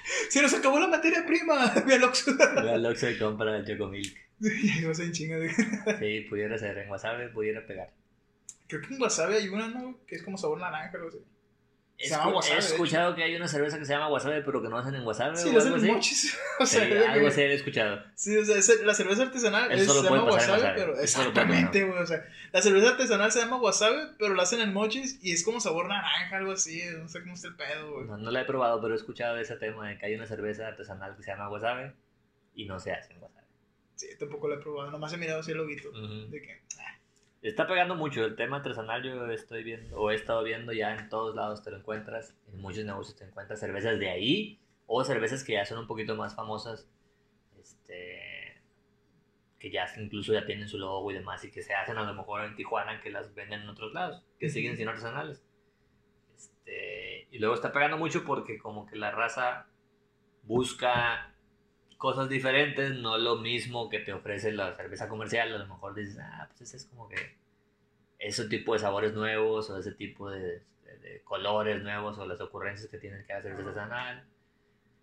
Se 0.29 0.41
nos 0.41 0.53
acabó 0.53 0.79
la 0.79 0.87
materia 0.87 1.23
prima. 1.27 1.73
Ve 1.85 1.93
al 1.93 2.03
Oxxo. 2.05 2.31
Al 2.41 2.85
Oxxo 2.87 3.09
y 3.11 3.19
compra 3.19 3.55
el 3.55 3.65
chocomilk. 3.67 4.17
Llegamos 4.39 4.99
en 4.99 5.11
chinga. 5.11 5.37
Sí, 5.99 6.21
pudiera 6.29 6.57
ser. 6.57 6.77
En 6.77 6.89
wasabi 6.89 7.27
pudiera 7.29 7.65
pegar. 7.65 7.89
Creo 8.67 8.81
que 8.81 8.93
en 8.93 9.01
wasabi 9.01 9.35
hay 9.35 9.47
una, 9.49 9.67
¿no? 9.67 9.97
Que 10.07 10.15
es 10.15 10.23
como 10.23 10.37
sabor 10.37 10.59
naranja, 10.59 10.91
algo 10.97 11.09
así. 11.09 11.19
Se 11.99 12.09
llama 12.09 12.35
wasabi, 12.35 12.57
he 12.57 12.59
escuchado 12.59 13.15
que 13.15 13.23
hay 13.23 13.35
una 13.35 13.47
cerveza 13.47 13.79
que 13.79 13.85
se 13.85 13.93
llama 13.93 14.09
wasabi, 14.09 14.43
pero 14.45 14.61
que 14.61 14.69
no 14.69 14.77
hacen 14.77 14.93
en 14.93 15.01
wasabi 15.03 15.35
Sí, 15.35 15.49
o 15.49 15.53
lo 15.53 15.57
hacen 15.57 15.73
en 15.73 15.87
mochis. 15.87 16.37
O 16.59 16.65
sea, 16.67 16.85
Sí, 16.85 16.93
algo 16.93 17.27
así 17.27 17.41
he 17.41 17.53
escuchado. 17.55 18.03
Sí, 18.13 18.37
o 18.37 18.45
sea, 18.45 18.55
ese- 18.57 18.85
la 18.85 18.93
cerveza 18.93 19.23
artesanal 19.23 19.71
es- 19.71 19.91
se 19.91 20.03
llama 20.03 20.23
wasabi, 20.25 20.51
wasabi. 20.51 20.73
pero 20.79 20.93
Eso 20.93 21.01
exactamente, 21.01 21.83
güey. 21.85 21.97
O 21.99 22.05
sea, 22.05 22.23
la 22.51 22.61
cerveza 22.61 22.89
artesanal 22.89 23.31
se 23.31 23.39
llama 23.39 23.57
wasabi, 23.59 23.97
pero 24.19 24.35
la 24.35 24.43
hacen 24.43 24.59
en 24.61 24.73
mochis 24.73 25.17
y 25.23 25.31
es 25.31 25.43
como 25.43 25.59
sabor 25.59 25.87
naranja, 25.87 26.37
algo 26.37 26.51
así. 26.51 26.83
No 26.99 27.07
sé 27.07 27.21
cómo 27.21 27.33
está 27.33 27.47
el 27.47 27.55
pedo, 27.55 27.91
güey. 27.93 28.05
No, 28.05 28.17
no 28.17 28.29
la 28.29 28.41
he 28.41 28.45
probado, 28.45 28.79
pero 28.79 28.93
he 28.93 28.97
escuchado 28.97 29.37
ese 29.37 29.55
tema 29.55 29.89
de 29.89 29.97
que 29.97 30.05
hay 30.05 30.13
una 30.13 30.27
cerveza 30.27 30.67
artesanal 30.67 31.15
que 31.17 31.23
se 31.23 31.31
llama 31.31 31.49
wasabi 31.49 31.91
y 32.53 32.65
no 32.65 32.79
se 32.79 32.91
hace 32.91 33.13
en 33.13 33.23
wasabi. 33.23 33.46
Sí, 33.97 34.07
tampoco 34.17 34.47
la 34.47 34.55
he 34.55 34.59
probado. 34.59 34.91
Nomás 34.91 35.11
he 35.13 35.17
mirado 35.17 35.39
así 35.39 35.51
el 35.51 35.57
loguito. 35.57 35.89
Ujú. 35.89 36.29
De 36.29 36.41
que, 36.41 36.61
Está 37.41 37.67
pegando 37.67 37.95
mucho 37.95 38.25
el 38.25 38.35
tema 38.35 38.57
artesanal. 38.57 39.03
Yo 39.03 39.25
estoy 39.31 39.63
viendo, 39.63 39.99
o 39.99 40.11
he 40.11 40.15
estado 40.15 40.43
viendo 40.43 40.71
ya 40.71 40.95
en 40.95 41.09
todos 41.09 41.35
lados 41.35 41.63
te 41.63 41.71
lo 41.71 41.77
encuentras. 41.77 42.35
En 42.47 42.61
muchos 42.61 42.85
negocios 42.85 43.17
te 43.17 43.25
encuentras 43.25 43.59
cervezas 43.59 43.99
de 43.99 44.09
ahí 44.09 44.59
o 44.85 45.03
cervezas 45.03 45.43
que 45.43 45.53
ya 45.53 45.65
son 45.65 45.79
un 45.79 45.87
poquito 45.87 46.15
más 46.15 46.35
famosas. 46.35 46.89
Este. 47.59 48.61
Que 49.59 49.71
ya 49.71 49.87
incluso 49.97 50.33
ya 50.33 50.45
tienen 50.45 50.67
su 50.67 50.77
logo 50.77 51.09
y 51.11 51.15
demás 51.15 51.43
y 51.43 51.51
que 51.51 51.63
se 51.63 51.73
hacen 51.73 51.97
a 51.97 52.03
lo 52.03 52.13
mejor 52.13 52.45
en 52.45 52.55
Tijuana 52.55 53.01
que 53.01 53.09
las 53.09 53.33
venden 53.33 53.61
en 53.61 53.69
otros 53.69 53.91
lados, 53.93 54.23
que 54.39 54.49
siguen 54.49 54.75
siendo 54.75 54.91
artesanales. 54.91 55.43
Este, 56.35 57.27
y 57.31 57.39
luego 57.39 57.55
está 57.55 57.71
pegando 57.71 57.97
mucho 57.97 58.23
porque 58.23 58.59
como 58.59 58.85
que 58.85 58.95
la 58.95 59.09
raza 59.09 59.67
busca 60.43 61.35
cosas 61.97 62.29
diferentes, 62.29 62.95
no 62.95 63.17
lo 63.17 63.37
mismo 63.37 63.89
que 63.89 63.99
te 63.99 64.13
ofrece 64.13 64.51
la 64.51 64.75
cerveza 64.75 65.07
comercial. 65.09 65.53
A 65.53 65.57
lo 65.57 65.67
mejor 65.67 65.93
dices, 65.95 66.17
ah, 66.21 66.45
pues 66.49 66.61
ese 66.61 66.77
es 66.77 66.85
como 66.85 67.07
que 67.09 67.35
ese 68.19 68.47
tipo 68.47 68.73
de 68.73 68.79
sabores 68.79 69.13
nuevos 69.13 69.69
o 69.69 69.77
ese 69.79 69.91
tipo 69.91 70.29
de, 70.29 70.39
de- 70.85 70.97
de 71.01 71.21
colores 71.23 71.81
nuevos 71.83 72.17
o 72.17 72.25
las 72.25 72.39
ocurrencias 72.41 72.89
que 72.89 72.97
tienen 72.97 73.23
que 73.25 73.33
hacer 73.33 73.53
artesanal. 73.53 74.25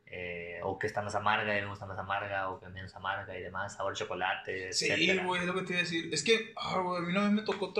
eh, 0.07 0.61
o 0.63 0.79
que 0.79 0.87
está 0.87 1.03
más 1.03 1.15
amarga 1.17 1.59
y 1.59 1.63
me 1.63 1.69
gusta 1.69 1.87
más 1.87 1.99
amarga, 1.99 2.49
o 2.51 2.61
que 2.61 2.69
menos 2.69 2.95
amarga 2.95 3.37
y 3.37 3.43
demás, 3.43 3.75
sabor 3.75 3.95
chocolate, 3.97 4.73
Sí, 4.73 4.87
güey, 5.25 5.41
es 5.41 5.47
lo 5.47 5.55
que 5.55 5.63
te 5.63 5.73
iba 5.73 5.79
a 5.81 5.83
decir. 5.83 6.13
Es 6.15 6.23
que, 6.23 6.53
ah, 6.57 6.79
güey, 6.79 6.99
a 6.99 7.01
mí 7.01 7.11
una 7.11 7.23
vez 7.23 7.33
me 7.33 7.43
tocó 7.43 7.73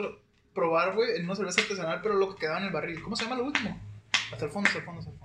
probar, 0.53 0.95
güey, 0.95 1.17
en 1.17 1.25
una 1.27 1.37
cerveza 1.37 1.61
artesanal, 1.61 2.01
pero 2.03 2.15
lo 2.15 2.35
que 2.35 2.41
quedaba 2.41 2.59
en 2.59 2.65
el 2.65 2.73
barril. 2.73 3.01
¿Cómo 3.03 3.15
se 3.15 3.25
llama 3.25 3.37
lo 3.37 3.45
último? 3.45 3.79
Hasta 4.33 4.47
el 4.47 4.51
fondo, 4.51 4.67
hasta 4.67 4.79
el 4.81 4.85
fondo, 4.85 4.99
hasta 5.01 5.13
el 5.13 5.19
fondo. 5.19 5.24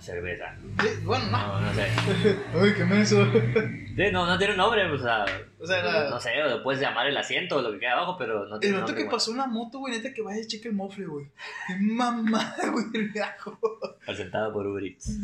Cerveza. 0.00 0.54
Sí, 0.80 0.88
bueno, 1.04 1.26
no. 1.30 1.60
No, 1.60 1.60
no 1.60 1.74
sé. 1.74 1.86
Ay, 2.54 2.74
qué 2.74 2.84
menso. 2.84 3.24
Sí, 3.32 4.10
no, 4.12 4.24
no 4.26 4.38
tiene 4.38 4.52
un 4.54 4.58
nombre, 4.58 4.90
o 4.90 4.98
sea, 4.98 5.24
O 5.58 5.66
sea, 5.66 5.82
la- 5.82 6.10
no 6.10 6.20
sé, 6.20 6.30
o 6.42 6.62
puedes 6.62 6.80
llamar 6.80 7.06
el 7.06 7.16
asiento 7.16 7.56
o 7.56 7.62
lo 7.62 7.72
que 7.72 7.80
queda 7.80 7.92
abajo, 7.92 8.16
pero 8.18 8.46
no 8.46 8.54
El 8.56 8.60
tiene 8.60 8.76
rato 8.76 8.88
nombre. 8.88 9.04
que 9.04 9.10
pasó 9.10 9.30
una 9.30 9.46
moto, 9.46 9.78
güey, 9.78 9.94
neta 9.94 10.12
que 10.14 10.22
vaya, 10.22 10.46
checa 10.46 10.68
el 10.68 10.74
mofle, 10.74 11.06
güey. 11.06 11.26
Qué 11.66 11.76
mamada, 11.80 12.56
güey, 12.72 12.86
el 12.94 13.12
gajo. 13.12 13.58
Presentado 14.06 14.52
por 14.52 14.66
Uber 14.66 14.84
Eats. 14.84 15.18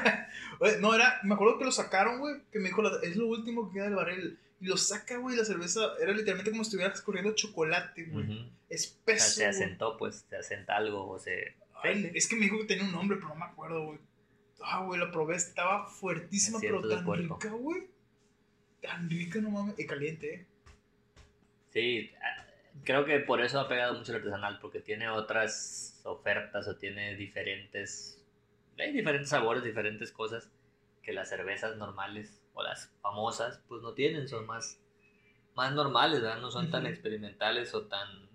Oye, 0.60 0.78
no, 0.80 0.94
era, 0.94 1.20
me 1.24 1.34
acuerdo 1.34 1.58
que 1.58 1.64
lo 1.64 1.72
sacaron, 1.72 2.18
güey, 2.20 2.36
que 2.50 2.58
me 2.58 2.68
dijo, 2.68 2.82
es 3.02 3.16
lo 3.16 3.26
último 3.26 3.68
que 3.68 3.74
queda 3.74 3.84
del 3.84 3.94
barril. 3.96 4.38
Y 4.60 4.66
lo 4.66 4.76
saca, 4.76 5.16
güey, 5.18 5.36
la 5.36 5.44
cerveza 5.44 5.80
era 6.00 6.12
literalmente 6.12 6.52
como 6.52 6.62
si 6.62 6.68
estuviera 6.68 6.92
escurriendo 6.94 7.34
chocolate, 7.34 8.04
güey. 8.04 8.24
Ujú. 8.24 8.32
O 8.44 8.50
Espeso. 8.70 9.24
sea, 9.30 9.52
se 9.52 9.64
asentó, 9.64 9.96
pues, 9.98 10.24
se 10.30 10.36
asenta 10.36 10.76
algo 10.76 11.08
o 11.10 11.18
se... 11.18 11.56
Ay, 11.82 12.10
es 12.14 12.28
que 12.28 12.36
me 12.36 12.42
dijo 12.42 12.58
que 12.58 12.64
tenía 12.64 12.84
un 12.84 12.92
nombre, 12.92 13.16
pero 13.16 13.30
no 13.30 13.36
me 13.36 13.44
acuerdo, 13.44 13.84
güey. 13.84 13.98
Ah, 14.62 14.84
güey, 14.84 15.00
la 15.00 15.10
probé, 15.10 15.36
estaba 15.36 15.86
fuertísima, 15.86 16.58
pero 16.60 16.86
tan 16.86 17.04
cuerpo. 17.04 17.34
rica, 17.34 17.50
güey. 17.50 17.88
Tan 18.80 19.10
rica, 19.10 19.40
no 19.40 19.50
mames. 19.50 19.78
Y 19.78 19.86
caliente, 19.86 20.34
eh. 20.34 20.46
Sí, 21.70 22.10
ah, 22.22 22.44
creo 22.84 23.04
que 23.04 23.18
por 23.20 23.40
eso 23.40 23.60
ha 23.60 23.68
pegado 23.68 23.94
mucho 23.98 24.12
el 24.12 24.18
artesanal, 24.18 24.58
porque 24.60 24.80
tiene 24.80 25.08
otras 25.08 26.00
ofertas 26.04 26.68
o 26.68 26.76
tiene 26.76 27.16
diferentes, 27.16 28.22
hay 28.78 28.92
diferentes 28.92 29.30
sabores, 29.30 29.64
diferentes 29.64 30.12
cosas 30.12 30.50
que 31.02 31.12
las 31.12 31.28
cervezas 31.28 31.76
normales 31.76 32.42
o 32.54 32.62
las 32.62 32.92
famosas 33.00 33.60
pues 33.68 33.82
no 33.82 33.94
tienen, 33.94 34.28
son 34.28 34.46
más, 34.46 34.80
más 35.54 35.72
normales, 35.72 36.20
¿verdad? 36.20 36.40
No 36.40 36.50
son 36.50 36.70
tan 36.70 36.86
experimentales 36.86 37.74
o 37.74 37.86
tan, 37.86 38.28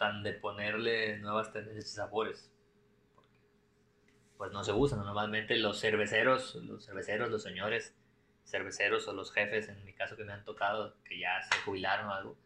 tan 0.00 0.22
de 0.22 0.32
ponerle 0.32 1.18
nuevas 1.18 1.52
tendencias 1.52 1.84
y 1.84 1.94
sabores. 1.94 2.50
porque, 3.14 3.28
Pues 4.38 4.50
no 4.50 4.64
se 4.64 4.72
usan, 4.72 5.00
normalmente 5.00 5.56
los 5.56 5.78
cerveceros, 5.78 6.54
los 6.54 6.86
cerveceros, 6.86 7.28
los 7.30 7.42
señores 7.42 7.94
cerveceros 8.46 9.06
o 9.08 9.12
los 9.12 9.30
jefes, 9.30 9.68
en 9.68 9.84
mi 9.84 9.92
caso 9.92 10.16
que 10.16 10.24
me 10.24 10.32
han 10.32 10.42
tocado, 10.42 10.96
que 11.04 11.20
ya 11.20 11.42
se 11.42 11.54
jubilaron 11.66 12.06
o 12.06 12.14
algo, 12.14 12.38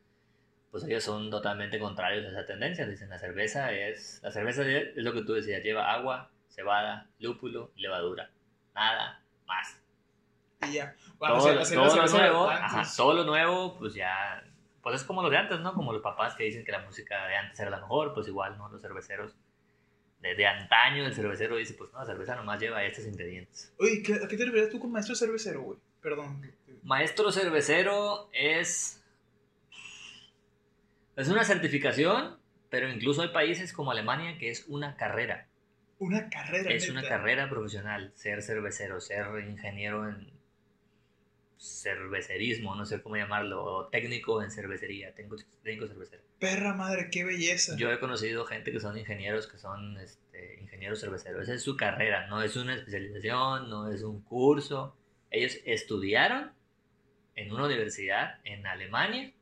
pues 0.72 0.82
ellos 0.82 1.04
son 1.04 1.30
totalmente 1.30 1.78
contrarios 1.78 2.26
a 2.26 2.30
esa 2.30 2.44
tendencia. 2.44 2.86
Dicen, 2.86 3.08
la 3.08 3.20
cerveza 3.20 3.70
es, 3.70 4.18
la 4.24 4.32
cerveza 4.32 4.66
es 4.66 4.96
lo 4.96 5.12
que 5.12 5.22
tú 5.22 5.34
decías, 5.34 5.62
lleva 5.62 5.92
agua, 5.92 6.32
cebada, 6.48 7.08
lúpulo 7.20 7.70
y 7.76 7.82
levadura. 7.82 8.32
Nada 8.74 9.22
más. 9.46 9.80
Y 10.62 10.72
ya. 10.72 10.96
Bueno, 11.18 11.38
todo, 11.38 11.60
hacer 11.60 11.78
la 11.78 11.84
todo 11.84 11.96
lo 11.96 12.08
nuevo, 12.08 12.50
ajá, 12.50 12.82
todo 12.96 13.12
lo 13.12 13.24
nuevo, 13.24 13.78
pues 13.78 13.94
ya, 13.94 14.42
pues 14.84 14.96
es 15.00 15.04
como 15.04 15.20
lo 15.22 15.30
de 15.30 15.38
antes, 15.38 15.58
¿no? 15.58 15.74
Como 15.74 15.92
los 15.92 16.02
papás 16.02 16.36
que 16.36 16.44
dicen 16.44 16.64
que 16.64 16.70
la 16.70 16.78
música 16.84 17.26
de 17.26 17.34
antes 17.36 17.58
era 17.58 17.70
la 17.70 17.78
mejor, 17.80 18.14
pues 18.14 18.28
igual, 18.28 18.56
¿no? 18.56 18.68
Los 18.68 18.80
cerveceros 18.80 19.34
de, 20.20 20.34
de 20.36 20.46
antaño, 20.46 21.04
el 21.04 21.12
cervecero 21.14 21.56
dice, 21.56 21.74
pues 21.74 21.92
no, 21.92 21.98
la 21.98 22.06
cerveza 22.06 22.36
nomás 22.36 22.60
lleva 22.60 22.84
estos 22.84 23.04
ingredientes. 23.06 23.74
Oye, 23.80 24.02
¿qué- 24.04 24.14
¿a 24.22 24.28
qué 24.28 24.36
te 24.36 24.44
refieres 24.44 24.70
tú 24.70 24.78
con 24.78 24.92
maestro 24.92 25.14
cervecero, 25.16 25.62
güey? 25.62 25.78
Perdón. 26.00 26.40
Maestro 26.84 27.32
cervecero 27.32 28.28
es. 28.32 29.02
Es 31.16 31.28
una 31.28 31.44
certificación, 31.44 32.38
pero 32.70 32.88
incluso 32.88 33.22
hay 33.22 33.28
países 33.28 33.72
como 33.72 33.90
Alemania 33.90 34.36
que 34.38 34.50
es 34.50 34.66
una 34.68 34.96
carrera. 34.96 35.48
Una 35.98 36.28
carrera, 36.28 36.70
Es 36.72 36.90
una 36.90 37.02
carrera 37.02 37.48
profesional, 37.48 38.12
ser 38.16 38.42
cervecero, 38.42 39.00
ser 39.00 39.26
ingeniero 39.48 40.08
en 40.08 40.30
cervecerismo, 41.58 42.74
no 42.74 42.84
sé 42.84 43.02
cómo 43.02 43.16
llamarlo, 43.16 43.64
o 43.64 43.86
técnico 43.88 44.42
en 44.42 44.50
cervecería, 44.50 45.14
técnico, 45.14 45.36
técnico 45.62 45.86
cervecero. 45.86 46.22
Perra 46.38 46.74
madre, 46.74 47.08
qué 47.10 47.24
belleza. 47.24 47.76
Yo 47.76 47.90
he 47.90 47.98
conocido 47.98 48.44
gente 48.44 48.72
que 48.72 48.80
son 48.80 48.98
ingenieros, 48.98 49.46
que 49.46 49.58
son 49.58 49.98
este, 49.98 50.60
ingenieros 50.60 51.00
cerveceros. 51.00 51.44
Esa 51.44 51.54
es 51.54 51.62
su 51.62 51.76
carrera, 51.76 52.26
no 52.26 52.42
es 52.42 52.56
una 52.56 52.74
especialización, 52.74 53.70
no 53.70 53.90
es 53.90 54.02
un 54.02 54.22
curso. 54.22 54.96
Ellos 55.30 55.58
estudiaron 55.64 56.52
en 57.36 57.52
una 57.52 57.66
universidad 57.66 58.38
en 58.44 58.66
Alemania 58.66 59.32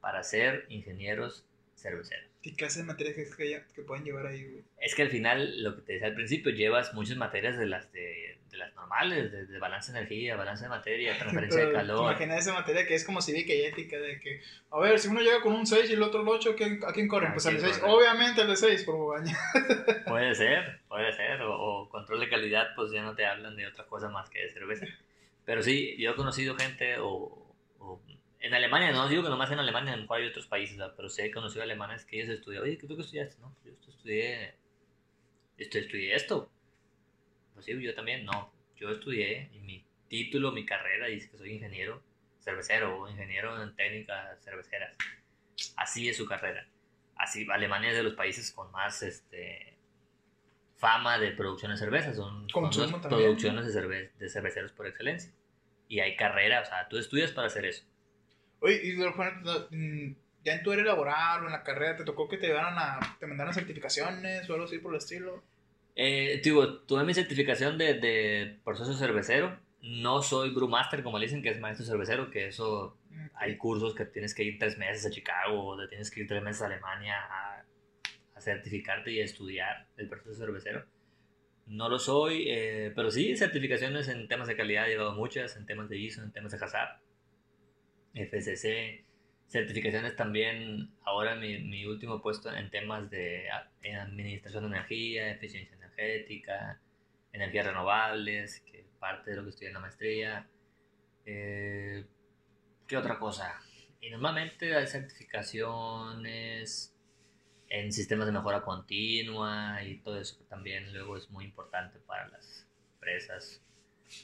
para 0.00 0.22
ser 0.22 0.66
ingenieros 0.68 1.46
cerveceros. 1.76 2.31
¿Qué 2.42 2.54
clase 2.54 2.80
de 2.80 2.86
materias 2.86 3.14
que, 3.14 3.24
que, 3.36 3.62
que 3.74 3.82
pueden 3.82 4.04
llevar 4.04 4.26
ahí, 4.26 4.42
güey? 4.44 4.62
Es 4.80 4.94
que 4.96 5.02
al 5.02 5.10
final, 5.10 5.62
lo 5.62 5.76
que 5.76 5.82
te 5.82 5.92
decía 5.94 6.08
al 6.08 6.14
principio, 6.14 6.50
llevas 6.52 6.92
muchas 6.92 7.16
materias 7.16 7.56
de 7.56 7.66
las, 7.66 7.92
de, 7.92 8.36
de 8.50 8.56
las 8.56 8.74
normales, 8.74 9.30
de, 9.30 9.46
de 9.46 9.58
balance 9.60 9.92
de 9.92 9.98
energía, 9.98 10.34
balance 10.34 10.64
de 10.64 10.68
materia, 10.70 11.16
transferencia 11.18 11.60
de 11.60 11.66
Pero, 11.66 11.78
calor. 11.78 12.00
Imagina 12.10 12.36
esa 12.36 12.52
materia 12.52 12.84
que 12.86 12.94
es 12.96 13.04
como 13.04 13.22
cívica 13.22 13.54
y 13.54 13.62
ética, 13.62 13.96
de 13.98 14.18
que, 14.18 14.40
a 14.72 14.80
ver, 14.80 14.98
si 14.98 15.06
uno 15.08 15.20
llega 15.20 15.40
con 15.40 15.52
un 15.52 15.66
6 15.66 15.88
y 15.88 15.92
el 15.92 16.02
otro 16.02 16.22
el 16.22 16.28
8, 16.28 16.56
¿quién- 16.56 16.80
¿a 16.84 16.92
quién 16.92 17.06
corren? 17.06 17.30
¿A 17.30 17.34
Pues 17.34 17.46
al 17.46 17.52
quién 17.58 17.64
6, 17.66 17.78
corren? 17.78 17.94
obviamente 17.94 18.40
al 18.40 18.48
de 18.48 18.56
6, 18.56 18.82
por 18.82 18.96
bobaña. 18.96 19.38
Puede 20.08 20.34
ser, 20.34 20.80
puede 20.88 21.12
ser. 21.12 21.40
O, 21.42 21.54
o 21.82 21.88
control 21.90 22.18
de 22.20 22.28
calidad, 22.28 22.68
pues 22.74 22.90
ya 22.92 23.02
no 23.02 23.14
te 23.14 23.24
hablan 23.24 23.54
de 23.56 23.68
otra 23.68 23.84
cosa 23.86 24.08
más 24.08 24.28
que 24.30 24.40
de 24.40 24.50
cerveza. 24.50 24.86
Pero 25.44 25.62
sí, 25.62 25.96
yo 25.98 26.10
he 26.12 26.14
conocido 26.16 26.56
gente, 26.56 26.96
o- 26.98 27.41
en 28.42 28.54
Alemania, 28.54 28.92
no 28.92 29.08
digo 29.08 29.22
que 29.22 29.28
nomás 29.30 29.50
en 29.50 29.58
Alemania, 29.58 29.92
a 29.92 29.96
lo 29.96 30.02
mejor 30.02 30.18
hay 30.20 30.26
otros 30.28 30.46
países, 30.46 30.76
¿verdad? 30.76 30.94
pero 30.96 31.08
sí 31.08 31.22
he 31.22 31.30
conocido 31.30 31.62
alemanes 31.62 32.04
que 32.04 32.20
ellos 32.20 32.34
estudian. 32.34 32.62
Oye, 32.62 32.76
¿qué 32.78 32.86
tú 32.86 32.96
qué 32.96 33.02
estudiaste? 33.02 33.40
No, 33.40 33.54
pues 33.62 33.76
yo 33.84 33.90
estudié, 33.90 34.54
esto, 35.58 35.78
estudié 35.78 36.14
esto. 36.14 36.50
Pues 37.54 37.66
sí, 37.66 37.80
yo 37.80 37.94
también, 37.94 38.24
no. 38.24 38.52
Yo 38.76 38.90
estudié 38.90 39.48
y 39.52 39.60
mi 39.60 39.86
título, 40.08 40.50
mi 40.52 40.66
carrera 40.66 41.06
dice 41.06 41.30
que 41.30 41.38
soy 41.38 41.52
ingeniero 41.54 42.02
cervecero 42.40 42.98
o 43.00 43.08
ingeniero 43.08 43.62
en 43.62 43.74
técnicas 43.76 44.42
cerveceras. 44.42 44.96
Así 45.76 46.08
es 46.08 46.16
su 46.16 46.26
carrera. 46.26 46.66
Así, 47.16 47.46
Alemania 47.50 47.90
es 47.90 47.96
de 47.96 48.02
los 48.02 48.14
países 48.14 48.50
con 48.50 48.72
más 48.72 49.02
este, 49.02 49.76
fama 50.76 51.18
de 51.18 51.30
producción 51.30 51.70
de 51.70 51.78
cerveza. 51.78 52.12
Son, 52.14 52.48
producciones 53.10 53.66
de, 53.66 53.80
cerve- 53.80 54.12
de 54.18 54.28
cerveceros 54.28 54.72
por 54.72 54.88
excelencia. 54.88 55.32
Y 55.88 56.00
hay 56.00 56.16
carrera, 56.16 56.62
o 56.62 56.64
sea, 56.64 56.88
tú 56.88 56.98
estudias 56.98 57.30
para 57.30 57.46
hacer 57.46 57.64
eso. 57.66 57.84
Oye, 58.62 58.80
y 58.84 58.96
mm, 58.96 60.16
ya 60.44 60.54
en 60.54 60.62
tu 60.62 60.70
área 60.70 60.84
laboral 60.84 61.42
o 61.42 61.46
en 61.46 61.52
la 61.52 61.64
carrera, 61.64 61.96
¿te 61.96 62.04
tocó 62.04 62.28
que 62.28 62.38
te 62.38 62.46
llevaran 62.46 62.78
a, 62.78 63.16
te 63.18 63.26
mandaran 63.26 63.52
certificaciones 63.52 64.48
o 64.48 64.54
algo 64.54 64.66
así 64.66 64.78
por 64.78 64.92
el 64.92 64.98
estilo? 64.98 65.42
Eh, 65.96 66.40
digo, 66.42 66.78
tuve 66.82 67.04
mi 67.04 67.12
certificación 67.12 67.76
de, 67.76 67.94
de 67.94 68.60
proceso 68.64 68.94
cervecero. 68.94 69.58
No 69.82 70.22
soy 70.22 70.50
brewmaster, 70.50 71.02
como 71.02 71.18
le 71.18 71.26
dicen, 71.26 71.42
que 71.42 71.50
es 71.50 71.58
maestro 71.58 71.84
cervecero, 71.84 72.30
que 72.30 72.46
eso 72.46 72.96
hay 73.34 73.56
cursos 73.56 73.96
que 73.96 74.04
tienes 74.04 74.32
que 74.32 74.44
ir 74.44 74.58
tres 74.60 74.78
meses 74.78 75.04
a 75.06 75.10
Chicago, 75.10 75.66
o 75.66 75.76
te 75.76 75.88
tienes 75.88 76.10
que 76.10 76.20
ir 76.20 76.28
tres 76.28 76.42
meses 76.42 76.62
a 76.62 76.66
Alemania 76.66 77.16
a, 77.18 77.64
a 78.36 78.40
certificarte 78.40 79.10
y 79.10 79.20
a 79.20 79.24
estudiar 79.24 79.88
el 79.96 80.08
proceso 80.08 80.36
cervecero. 80.36 80.86
No 81.66 81.88
lo 81.88 81.98
soy, 81.98 82.44
eh, 82.48 82.92
pero 82.94 83.10
sí, 83.10 83.36
certificaciones 83.36 84.06
en 84.08 84.28
temas 84.28 84.46
de 84.46 84.56
calidad 84.56 84.86
he 84.86 84.90
llevado 84.90 85.14
muchas, 85.14 85.56
en 85.56 85.66
temas 85.66 85.88
de 85.88 85.98
ISO, 85.98 86.22
en 86.22 86.30
temas 86.30 86.52
de 86.52 86.58
HACCP, 86.58 87.02
FCC, 88.14 89.04
certificaciones 89.46 90.16
también, 90.16 90.94
ahora 91.04 91.34
mi, 91.34 91.58
mi 91.58 91.84
último 91.86 92.22
puesto 92.22 92.54
en 92.54 92.70
temas 92.70 93.10
de 93.10 93.50
administración 93.50 94.64
de 94.64 94.76
energía, 94.76 95.30
eficiencia 95.30 95.76
energética, 95.76 96.80
energías 97.32 97.66
renovables, 97.66 98.60
que 98.60 98.86
parte 98.98 99.32
de 99.32 99.36
lo 99.36 99.44
que 99.44 99.50
estoy 99.50 99.66
en 99.66 99.74
la 99.74 99.80
maestría. 99.80 100.48
Eh, 101.26 102.06
¿Qué 102.86 102.96
otra 102.96 103.18
cosa? 103.18 103.60
Y 104.00 104.08
normalmente 104.10 104.74
hay 104.76 104.86
certificaciones 104.86 106.96
en 107.68 107.92
sistemas 107.92 108.26
de 108.26 108.32
mejora 108.32 108.62
continua 108.62 109.82
y 109.82 109.98
todo 109.98 110.20
eso 110.20 110.38
que 110.38 110.44
también 110.44 110.92
luego 110.92 111.16
es 111.16 111.28
muy 111.30 111.46
importante 111.46 111.98
para 112.00 112.28
las 112.28 112.68
empresas, 112.94 113.62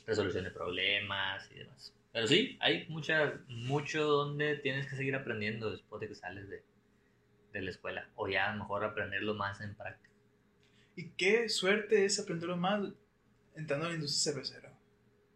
resolución 0.06 0.44
de 0.44 0.50
problemas 0.50 1.50
y 1.50 1.54
demás. 1.54 1.97
Pero 2.18 2.26
sí, 2.26 2.58
hay 2.60 2.84
mucha, 2.88 3.38
mucho 3.46 4.04
donde 4.04 4.56
tienes 4.56 4.88
que 4.88 4.96
seguir 4.96 5.14
aprendiendo 5.14 5.70
después 5.70 6.00
de 6.00 6.08
que 6.08 6.16
sales 6.16 6.48
de, 6.48 6.64
de 7.52 7.62
la 7.62 7.70
escuela 7.70 8.08
o 8.16 8.26
ya 8.26 8.50
a 8.50 8.54
lo 8.54 8.64
mejor 8.64 8.84
aprenderlo 8.84 9.34
más 9.34 9.60
en 9.60 9.76
práctica. 9.76 10.10
Y 10.96 11.10
qué 11.10 11.48
suerte 11.48 12.04
es 12.04 12.18
aprenderlo 12.18 12.56
más 12.56 12.90
entrando 13.54 13.86
a 13.86 13.90
la 13.90 13.94
industria 13.94 14.32
cervecera. 14.32 14.72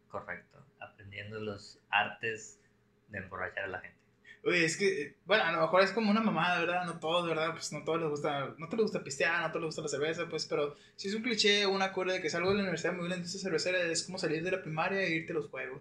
Correcto, 0.08 0.58
aprendiendo 0.80 1.38
los 1.38 1.78
artes 1.88 2.58
de 3.06 3.18
emborrachar 3.18 3.66
a 3.66 3.68
la 3.68 3.80
gente. 3.80 4.00
Oye, 4.44 4.64
es 4.64 4.76
que, 4.76 5.14
bueno, 5.24 5.44
a 5.44 5.52
lo 5.52 5.60
mejor 5.60 5.82
es 5.82 5.92
como 5.92 6.10
una 6.10 6.20
mamada, 6.20 6.58
¿verdad? 6.58 6.84
No 6.84 6.98
todos, 6.98 7.28
¿verdad? 7.28 7.52
Pues 7.52 7.72
no 7.72 7.84
todos 7.84 8.00
les 8.00 8.10
gusta, 8.10 8.56
no 8.58 8.68
te 8.68 8.76
les 8.76 8.82
gusta 8.82 9.04
pistear, 9.04 9.40
no 9.40 9.52
te 9.52 9.60
les 9.60 9.66
gusta 9.66 9.82
la 9.82 9.88
cerveza, 9.88 10.28
pues, 10.28 10.46
pero 10.46 10.74
si 10.96 11.06
es 11.06 11.14
un 11.14 11.22
cliché 11.22 11.64
una 11.64 11.92
cura 11.92 12.14
de 12.14 12.20
que 12.20 12.28
salgo 12.28 12.48
de 12.48 12.56
la 12.56 12.62
universidad, 12.62 12.94
me 12.94 12.98
voy 12.98 13.06
a 13.06 13.10
la 13.10 13.16
industria 13.18 13.40
cervecera, 13.40 13.80
es 13.82 14.02
como 14.02 14.18
salir 14.18 14.42
de 14.42 14.50
la 14.50 14.62
primaria 14.62 15.00
e 15.00 15.14
irte 15.14 15.30
a 15.30 15.36
los 15.36 15.48
juegos. 15.48 15.80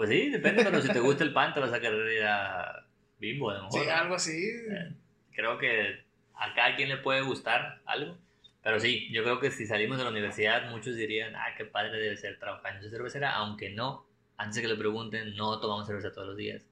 Pues 0.00 0.08
sí, 0.08 0.30
depende, 0.30 0.64
pero 0.64 0.80
si 0.80 0.88
te 0.88 0.98
gusta 0.98 1.24
el 1.24 1.34
pan 1.34 1.52
te 1.52 1.60
vas 1.60 1.74
a 1.74 1.78
querer 1.78 2.10
ir 2.10 2.22
a 2.22 2.86
Bimbo 3.18 3.50
a 3.50 3.58
lo 3.58 3.64
mejor. 3.64 3.82
Sí, 3.82 3.88
algo 3.90 4.14
así. 4.14 4.48
Eh, 4.48 4.94
Creo 5.30 5.58
que 5.58 6.06
a 6.36 6.54
cada 6.54 6.74
quien 6.74 6.88
le 6.88 6.96
puede 6.96 7.20
gustar 7.20 7.82
algo. 7.84 8.16
Pero 8.62 8.80
sí, 8.80 9.12
yo 9.12 9.22
creo 9.22 9.40
que 9.40 9.50
si 9.50 9.66
salimos 9.66 9.98
de 9.98 10.04
la 10.04 10.10
universidad, 10.10 10.70
muchos 10.70 10.96
dirían, 10.96 11.36
ah, 11.36 11.54
qué 11.54 11.66
padre 11.66 12.00
debe 12.00 12.16
ser 12.16 12.38
trabajar 12.38 12.72
en 12.72 12.78
esa 12.78 12.88
cervecera, 12.88 13.34
aunque 13.34 13.68
no, 13.68 14.06
antes 14.38 14.56
de 14.56 14.62
que 14.62 14.68
le 14.68 14.76
pregunten, 14.76 15.36
no 15.36 15.60
tomamos 15.60 15.86
cerveza 15.86 16.12
todos 16.12 16.28
los 16.28 16.36
días, 16.38 16.66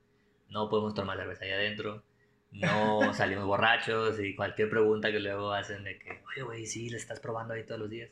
no 0.48 0.70
podemos 0.70 0.94
tomar 0.94 1.18
cerveza 1.18 1.44
ahí 1.44 1.50
adentro, 1.50 2.02
no 2.50 3.12
salimos 3.12 3.44
borrachos 3.44 4.18
y 4.20 4.34
cualquier 4.36 4.70
pregunta 4.70 5.12
que 5.12 5.20
luego 5.20 5.52
hacen 5.52 5.84
de 5.84 5.98
que, 5.98 6.22
oye, 6.32 6.42
güey, 6.44 6.64
sí, 6.64 6.88
le 6.88 6.96
estás 6.96 7.20
probando 7.20 7.52
ahí 7.52 7.66
todos 7.66 7.80
los 7.82 7.90
días. 7.90 8.08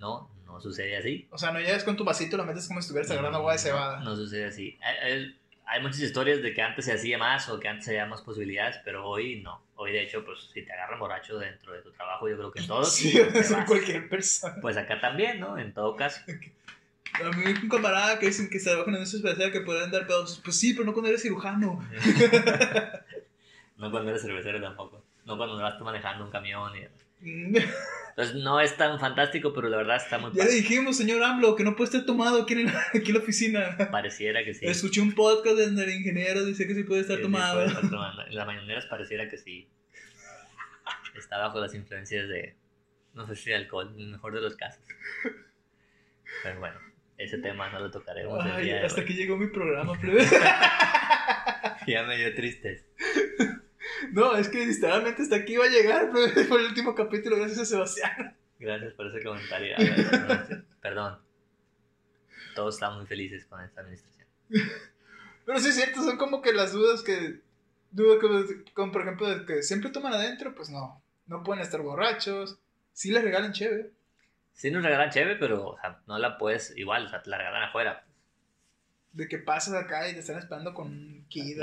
No, 0.00 0.28
no 0.46 0.60
sucede 0.60 0.96
así. 0.96 1.28
O 1.30 1.38
sea, 1.38 1.52
no 1.52 1.60
llegas 1.60 1.84
con 1.84 1.96
tu 1.96 2.02
vasito, 2.04 2.36
lo 2.36 2.44
metes 2.44 2.66
como 2.66 2.80
si 2.80 2.86
estuvieras 2.86 3.10
agarrando 3.12 3.38
agua 3.38 3.52
de 3.52 3.58
cebada. 3.58 4.00
No, 4.00 4.16
sucede 4.16 4.46
así. 4.46 4.76
Hay, 4.82 4.96
hay- 5.12 5.36
hay 5.72 5.80
muchas 5.82 6.00
historias 6.00 6.42
de 6.42 6.52
que 6.52 6.62
antes 6.62 6.84
se 6.86 6.92
hacía 6.92 7.16
más 7.16 7.48
o 7.48 7.60
que 7.60 7.68
antes 7.68 7.86
había 7.86 8.04
más 8.06 8.22
posibilidades, 8.22 8.80
pero 8.84 9.06
hoy 9.06 9.40
no. 9.40 9.62
Hoy, 9.76 9.92
de 9.92 10.02
hecho, 10.02 10.24
pues 10.24 10.40
si 10.52 10.62
te 10.64 10.72
agarran 10.72 10.98
borracho 10.98 11.38
dentro 11.38 11.72
de 11.72 11.80
tu 11.82 11.92
trabajo, 11.92 12.28
yo 12.28 12.36
creo 12.36 12.50
que 12.50 12.58
en 12.60 12.66
todos. 12.66 12.92
Sí, 12.92 13.12
te 13.12 13.38
es 13.38 13.52
vas. 13.52 13.66
cualquier 13.66 14.08
persona. 14.08 14.56
Pues 14.60 14.76
acá 14.76 15.00
también, 15.00 15.38
¿no? 15.38 15.56
En 15.58 15.72
todo 15.72 15.94
caso. 15.94 16.20
A 17.12 17.36
mí 17.36 17.44
un 17.62 17.68
camarada 17.68 18.18
que 18.18 18.26
dicen 18.26 18.48
que 18.50 18.58
se 18.58 18.70
trabajan 18.70 18.94
en 18.96 19.02
esa 19.02 19.16
especialidad 19.16 19.52
que 19.52 19.60
podrían 19.60 19.90
dar 19.90 20.06
pedos. 20.06 20.40
Pues 20.44 20.58
sí, 20.58 20.72
pero 20.74 20.86
no 20.86 20.92
cuando 20.92 21.08
eres 21.10 21.22
cirujano. 21.22 21.84
no 23.76 23.90
cuando 23.90 24.10
eres 24.10 24.22
cervecero 24.22 24.60
tampoco. 24.60 25.02
No 25.24 25.36
cuando 25.36 25.56
vas 25.56 25.78
manejando 25.80 26.24
un 26.24 26.30
camión. 26.30 26.72
Y... 26.76 26.80
Mm. 26.80 26.88
Entonces 27.22 28.34
no 28.42 28.60
es 28.60 28.76
tan 28.76 28.98
fantástico, 28.98 29.52
pero 29.52 29.68
la 29.68 29.76
verdad 29.78 29.96
está 29.96 30.18
muy 30.18 30.32
Ya 30.32 30.44
le 30.44 30.52
dijimos, 30.52 30.96
señor 30.96 31.22
AMLO, 31.22 31.54
que 31.56 31.64
no 31.64 31.76
puede 31.76 31.90
estar 31.90 32.04
tomado 32.06 32.42
aquí 32.42 32.54
en, 32.54 32.68
aquí 32.94 33.08
en 33.08 33.14
la 33.14 33.20
oficina. 33.20 33.76
Pareciera 33.90 34.44
que 34.44 34.54
sí. 34.54 34.66
Escuché 34.66 35.00
un 35.00 35.12
podcast 35.14 35.56
donde 35.58 35.84
el 35.84 35.90
ingeniero 35.94 36.44
dice 36.44 36.66
que 36.66 36.74
sí 36.74 36.82
puede 36.84 37.02
estar 37.02 37.16
sí 37.16 37.22
tomado. 37.22 37.54
puede 37.54 37.66
estar 37.68 37.82
tomando. 37.90 38.26
En 38.26 38.34
las 38.34 38.46
mañaneras 38.46 38.86
pareciera 38.86 39.28
que 39.28 39.38
sí. 39.38 39.68
Está 41.16 41.38
bajo 41.38 41.60
las 41.60 41.74
influencias 41.74 42.28
de, 42.28 42.56
no 43.14 43.26
sé 43.26 43.36
si 43.36 43.50
de 43.50 43.56
alcohol, 43.56 43.92
en 43.94 44.00
el 44.00 44.08
mejor 44.08 44.34
de 44.34 44.40
los 44.40 44.56
casos. 44.56 44.82
Pero 46.42 46.60
bueno, 46.60 46.78
ese 47.18 47.38
tema 47.38 47.68
no 47.70 47.80
lo 47.80 47.90
tocaremos 47.90 48.44
el 48.46 48.52
Ay, 48.52 48.64
día 48.64 48.76
de 48.76 48.86
hasta 48.86 49.00
hoy. 49.02 49.06
que 49.06 49.14
llegó 49.14 49.36
mi 49.36 49.48
programa. 49.48 49.98
Ya 51.86 52.02
me 52.04 52.16
dio 52.18 52.34
tristes. 52.34 52.84
No, 54.12 54.36
es 54.36 54.48
que 54.48 54.66
literalmente 54.66 55.22
hasta 55.22 55.36
aquí 55.36 55.54
iba 55.54 55.64
a 55.64 55.68
llegar, 55.68 56.10
plebe. 56.10 56.44
Fue 56.48 56.60
el 56.60 56.66
último 56.66 56.94
capítulo, 56.94 57.36
gracias 57.36 57.60
a 57.60 57.64
Sebastián. 57.64 58.36
Gracias 58.58 58.92
por 58.94 59.06
ese 59.06 59.24
comentario. 59.24 59.74
Ver, 59.78 60.64
Perdón. 60.80 61.18
Todos 62.54 62.74
estamos 62.74 62.98
muy 62.98 63.06
felices 63.06 63.46
con 63.46 63.60
esta 63.62 63.80
administración. 63.80 64.28
Pero 65.46 65.58
sí 65.58 65.68
es 65.68 65.76
cierto, 65.76 66.02
son 66.02 66.18
como 66.18 66.42
que 66.42 66.52
las 66.52 66.72
dudas 66.72 67.02
que. 67.02 67.40
Dudo 67.92 68.18
que, 68.18 68.72
como 68.72 68.92
por 68.92 69.02
ejemplo, 69.02 69.28
de 69.28 69.46
que 69.46 69.62
siempre 69.62 69.90
toman 69.90 70.12
adentro, 70.12 70.54
pues 70.54 70.70
no. 70.70 71.02
No 71.26 71.42
pueden 71.42 71.62
estar 71.62 71.80
borrachos. 71.80 72.58
Sí 72.92 73.10
les 73.10 73.24
regalan 73.24 73.52
chévere. 73.52 73.92
Sí 74.52 74.70
nos 74.70 74.82
regalan 74.82 75.10
cheve, 75.10 75.36
pero 75.36 75.70
o 75.70 75.78
sea, 75.80 76.02
no 76.06 76.18
la 76.18 76.36
puedes 76.36 76.76
igual, 76.76 77.06
o 77.06 77.08
sea, 77.08 77.22
te 77.22 77.30
la 77.30 77.38
regalan 77.38 77.62
afuera. 77.62 78.04
De 79.12 79.26
que 79.26 79.38
pasas 79.38 79.74
acá 79.74 80.08
y 80.08 80.12
te 80.12 80.20
están 80.20 80.38
esperando 80.38 80.74
con 80.74 80.88
un 80.88 81.26
kid. 81.28 81.58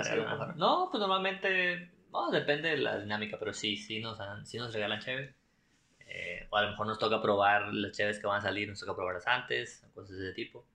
No, 0.55 0.87
pues 0.91 0.99
normalmente, 0.99 1.91
no, 2.25 2.31
depende 2.31 2.69
de 2.69 2.77
la 2.77 2.99
dinámica, 2.99 3.37
pero 3.39 3.53
sí, 3.53 3.77
sí 3.77 3.99
nos, 3.99 4.17
dan- 4.17 4.45
sí 4.45 4.57
nos 4.57 4.73
regalan 4.73 4.99
cheve. 4.99 5.33
Eh, 6.09 6.47
o 6.49 6.57
a 6.57 6.61
lo 6.63 6.69
mejor 6.71 6.87
nos 6.87 6.99
toca 6.99 7.21
probar 7.21 7.73
las 7.73 7.91
cheves 7.95 8.19
que 8.19 8.27
van 8.27 8.39
a 8.39 8.41
salir, 8.41 8.67
nos 8.69 8.79
toca 8.79 8.95
probarlas 8.95 9.27
antes, 9.27 9.85
cosas 9.93 10.17
de 10.17 10.25
ese 10.27 10.33
tipo. 10.35 10.65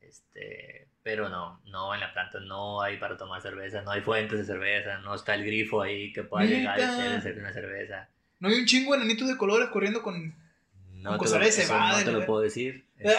Este, 0.00 0.88
pero 1.02 1.28
no, 1.28 1.60
no 1.66 1.94
en 1.94 2.00
la 2.00 2.12
planta 2.12 2.40
no 2.40 2.82
hay 2.82 2.96
para 2.98 3.16
tomar 3.16 3.40
cerveza, 3.40 3.82
no 3.82 3.90
hay 3.90 4.00
fuentes 4.00 4.38
de 4.38 4.44
cerveza, 4.44 4.98
no 4.98 5.14
está 5.14 5.34
el 5.34 5.44
grifo 5.44 5.82
ahí 5.82 6.12
que 6.12 6.22
pueda 6.24 6.44
llegar 6.44 6.78
y 6.78 6.82
hacer- 6.82 7.38
una 7.38 7.52
cerveza. 7.52 8.08
No 8.40 8.48
hay 8.48 8.54
un 8.56 8.66
chingo 8.66 8.92
de 8.94 9.00
nanitos 9.00 9.28
de 9.28 9.36
colores 9.36 9.68
corriendo 9.70 10.02
con. 10.02 10.34
No 10.94 11.10
Con 11.10 11.18
te, 11.18 11.18
cosas 11.18 11.38
lo, 11.40 11.44
de 11.44 11.52
cebada, 11.52 11.98
no 11.98 12.04
te 12.04 12.12
lo 12.12 12.26
puedo 12.26 12.40
decir. 12.40 12.84
este, 12.98 13.16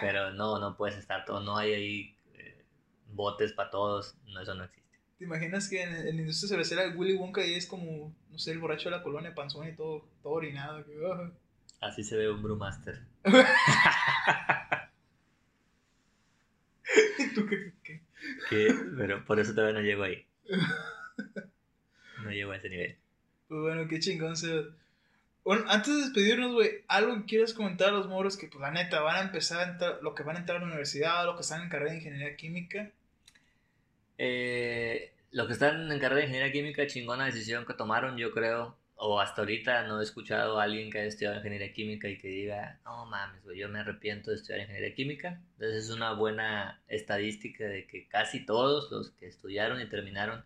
pero 0.00 0.30
no, 0.32 0.58
no 0.58 0.76
puedes 0.76 0.96
estar 0.96 1.24
todo. 1.24 1.40
No 1.40 1.56
hay 1.56 1.72
ahí 1.74 2.16
eh, 2.34 2.64
botes 3.08 3.52
para 3.52 3.70
todos. 3.70 4.14
No, 4.26 4.40
eso 4.40 4.54
no 4.54 4.64
existe. 4.64 4.85
¿Te 5.18 5.24
imaginas 5.24 5.68
que 5.68 5.82
en, 5.82 5.94
en 5.94 6.16
la 6.16 6.22
industria 6.22 6.48
cervecera 6.48 6.84
el 6.84 6.96
Willy 6.96 7.14
Wonka 7.14 7.40
ahí 7.40 7.54
es 7.54 7.66
como, 7.66 8.14
no 8.30 8.38
sé, 8.38 8.52
el 8.52 8.58
borracho 8.58 8.90
de 8.90 8.96
la 8.96 9.02
colonia, 9.02 9.34
panzón 9.34 9.68
y 9.68 9.72
todo, 9.72 10.06
todo 10.22 10.34
orinado? 10.34 10.84
que. 10.84 10.92
Así 11.80 12.04
se 12.04 12.16
ve 12.16 12.30
un 12.30 12.42
Brewmaster. 12.42 13.00
¿Y 17.18 17.34
tú 17.34 17.46
qué? 17.46 17.72
qué? 17.82 18.02
Que, 18.48 18.74
pero 18.96 19.24
por 19.24 19.38
eso 19.40 19.54
todavía 19.54 19.80
no 19.80 19.86
llego 19.86 20.02
ahí. 20.02 20.26
No 22.22 22.30
llego 22.30 22.52
a 22.52 22.56
ese 22.56 22.68
nivel. 22.68 22.96
Pues 23.48 23.60
bueno, 23.60 23.88
qué 23.88 24.00
chingón 24.00 24.36
se 24.36 24.64
Bueno, 25.44 25.64
antes 25.68 25.94
de 25.94 26.00
despedirnos, 26.00 26.52
güey, 26.52 26.84
algo 26.88 27.16
que 27.18 27.24
quieras 27.26 27.54
comentar 27.54 27.88
a 27.88 27.92
los 27.92 28.08
moros 28.08 28.36
que, 28.36 28.48
pues 28.48 28.60
la 28.60 28.70
neta, 28.70 29.00
van 29.00 29.16
a 29.16 29.22
empezar 29.22 29.60
a 29.60 29.72
entrar, 29.72 29.98
lo 30.02 30.14
que 30.14 30.22
van 30.22 30.36
a 30.36 30.40
entrar 30.40 30.58
a 30.58 30.60
la 30.60 30.66
universidad, 30.66 31.24
lo 31.24 31.36
que 31.36 31.42
están 31.42 31.62
en 31.62 31.68
carrera 31.68 31.92
de 31.92 31.98
ingeniería 31.98 32.36
química. 32.36 32.90
Eh, 34.18 35.12
los 35.30 35.46
que 35.46 35.52
están 35.52 35.90
en 35.92 35.98
carrera 35.98 36.20
de 36.20 36.26
ingeniería 36.28 36.52
química, 36.52 36.86
chingona 36.86 37.26
decisión 37.26 37.66
que 37.66 37.74
tomaron, 37.74 38.16
yo 38.16 38.30
creo. 38.32 38.76
O 38.98 39.20
hasta 39.20 39.42
ahorita 39.42 39.86
no 39.86 40.00
he 40.00 40.02
escuchado 40.02 40.58
a 40.58 40.62
alguien 40.62 40.90
que 40.90 40.98
haya 40.98 41.08
estudiado 41.08 41.36
ingeniería 41.36 41.72
química 41.72 42.08
y 42.08 42.16
que 42.16 42.28
diga, 42.28 42.80
no 42.86 43.04
mames, 43.04 43.44
güey, 43.44 43.58
yo 43.58 43.68
me 43.68 43.80
arrepiento 43.80 44.30
de 44.30 44.36
estudiar 44.36 44.60
ingeniería 44.60 44.94
química. 44.94 45.42
Entonces 45.52 45.84
es 45.84 45.90
una 45.90 46.14
buena 46.14 46.80
estadística 46.88 47.64
de 47.64 47.86
que 47.86 48.08
casi 48.08 48.46
todos 48.46 48.90
los 48.90 49.10
que 49.10 49.26
estudiaron 49.26 49.82
y 49.82 49.88
terminaron 49.90 50.44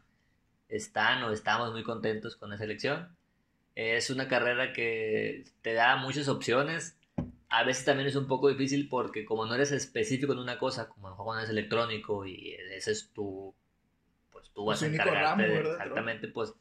están 0.69 1.23
o 1.23 1.33
estamos 1.33 1.73
muy 1.73 1.85
contentos 1.85 2.35
con 2.37 2.53
esa 2.53 2.65
elección. 2.65 3.17
Es 3.77 4.11
una 4.11 4.27
carrera 4.27 4.73
que 4.73 5.45
te 5.63 5.75
da 5.75 5.97
muchas 5.97 6.29
opciones. 6.29 6.99
A 7.49 7.65
veces 7.65 7.85
también 7.85 8.09
es 8.09 8.17
un 8.17 8.27
poco 8.27 8.49
difícil 8.49 8.89
porque 8.89 9.25
como 9.25 9.47
no 9.47 9.55
eres 9.55 9.71
específico 9.73 10.33
en 10.33 10.41
una 10.41 10.59
cosa, 10.59 10.89
como 10.89 11.07
a 11.07 11.11
lo 11.11 11.15
mejor 11.15 11.27
cuando 11.27 11.43
eres 11.43 11.51
electrónico 11.51 12.27
y 12.27 12.55
ese 12.77 12.93
es 12.93 13.11
tu, 13.13 13.55
pues 14.53 14.55
tú 14.55 14.65
vas 14.65 14.83
a 14.83 14.87
encargarte 14.87 15.43
de 15.43 15.49
¿verdad? 15.49 15.73
exactamente, 15.73 16.29
pues 16.29 16.53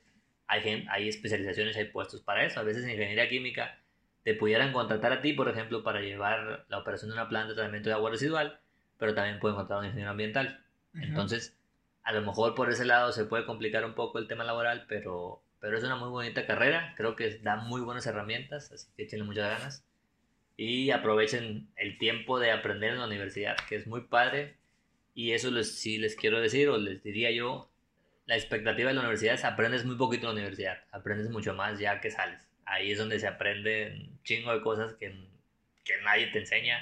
hay, 0.47 0.61
gen- 0.61 0.89
hay 0.89 1.07
especializaciones, 1.09 1.77
hay 1.77 1.85
puestos 1.85 2.21
para 2.21 2.43
eso. 2.45 2.59
A 2.59 2.63
veces 2.63 2.83
en 2.83 2.91
ingeniería 2.91 3.29
química 3.29 3.79
te 4.23 4.33
pudieran 4.33 4.73
contratar 4.73 5.11
a 5.11 5.21
ti, 5.21 5.33
por 5.33 5.47
ejemplo, 5.49 5.83
para 5.83 6.01
llevar 6.01 6.65
la 6.69 6.79
operación 6.79 7.09
de 7.09 7.13
una 7.15 7.29
planta 7.29 7.49
de 7.49 7.55
tratamiento 7.55 7.89
de 7.89 7.95
agua 7.95 8.09
residual, 8.11 8.59
pero 8.97 9.13
también 9.13 9.39
pueden 9.39 9.55
contratar 9.55 9.77
a 9.77 9.79
un 9.81 9.85
ingeniero 9.85 10.11
ambiental. 10.11 10.63
Ujú. 10.93 11.03
Entonces, 11.03 11.55
a 12.03 12.11
lo 12.13 12.21
mejor 12.21 12.55
por 12.55 12.69
ese 12.69 12.85
lado 12.85 13.11
se 13.11 13.25
puede 13.25 13.45
complicar 13.45 13.85
un 13.85 13.93
poco 13.93 14.17
el 14.19 14.27
tema 14.27 14.43
laboral, 14.43 14.85
pero, 14.87 15.41
pero 15.59 15.77
es 15.77 15.83
una 15.83 15.95
muy 15.95 16.09
bonita 16.09 16.45
carrera. 16.47 16.93
Creo 16.97 17.15
que 17.15 17.37
da 17.39 17.57
muy 17.57 17.81
buenas 17.81 18.07
herramientas, 18.07 18.71
así 18.71 18.87
que 18.97 19.03
échenle 19.03 19.25
muchas 19.25 19.59
ganas. 19.59 19.83
Y 20.57 20.91
aprovechen 20.91 21.69
el 21.77 21.97
tiempo 21.97 22.39
de 22.39 22.51
aprender 22.51 22.91
en 22.91 22.99
la 22.99 23.05
universidad, 23.05 23.55
que 23.69 23.75
es 23.75 23.87
muy 23.87 24.01
padre. 24.01 24.57
Y 25.13 25.31
eso 25.31 25.51
les, 25.51 25.79
sí 25.79 25.97
les 25.97 26.15
quiero 26.15 26.41
decir, 26.41 26.69
o 26.69 26.77
les 26.77 27.01
diría 27.03 27.31
yo, 27.31 27.69
la 28.29 28.35
expectativa 28.35 28.89
de 28.89 28.93
la 28.93 29.01
universidad 29.01 29.33
es 29.33 29.43
aprendes 29.43 29.85
muy 29.85 29.95
poquito 29.95 30.29
en 30.29 30.35
la 30.35 30.41
universidad, 30.41 30.83
aprendes 30.91 31.31
mucho 31.31 31.55
más 31.55 31.79
ya 31.79 31.99
que 31.99 32.11
sales. 32.11 32.47
Ahí 32.63 32.91
es 32.91 32.99
donde 32.99 33.19
se 33.19 33.25
aprende 33.25 33.91
un 33.91 34.21
chingo 34.21 34.53
de 34.53 34.61
cosas 34.61 34.93
que, 34.93 35.07
que 35.83 35.93
nadie 36.03 36.27
te 36.27 36.37
enseña. 36.37 36.77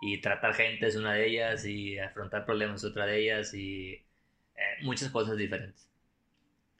Y 0.00 0.20
tratar 0.20 0.54
gente 0.54 0.86
es 0.86 0.94
una 0.94 1.14
de 1.14 1.26
ellas, 1.26 1.66
y 1.66 1.98
afrontar 1.98 2.46
problemas 2.46 2.84
es 2.84 2.90
otra 2.90 3.06
de 3.06 3.20
ellas, 3.20 3.52
y 3.54 3.94
eh, 3.94 4.04
muchas 4.82 5.10
cosas 5.10 5.36
diferentes. 5.36 5.90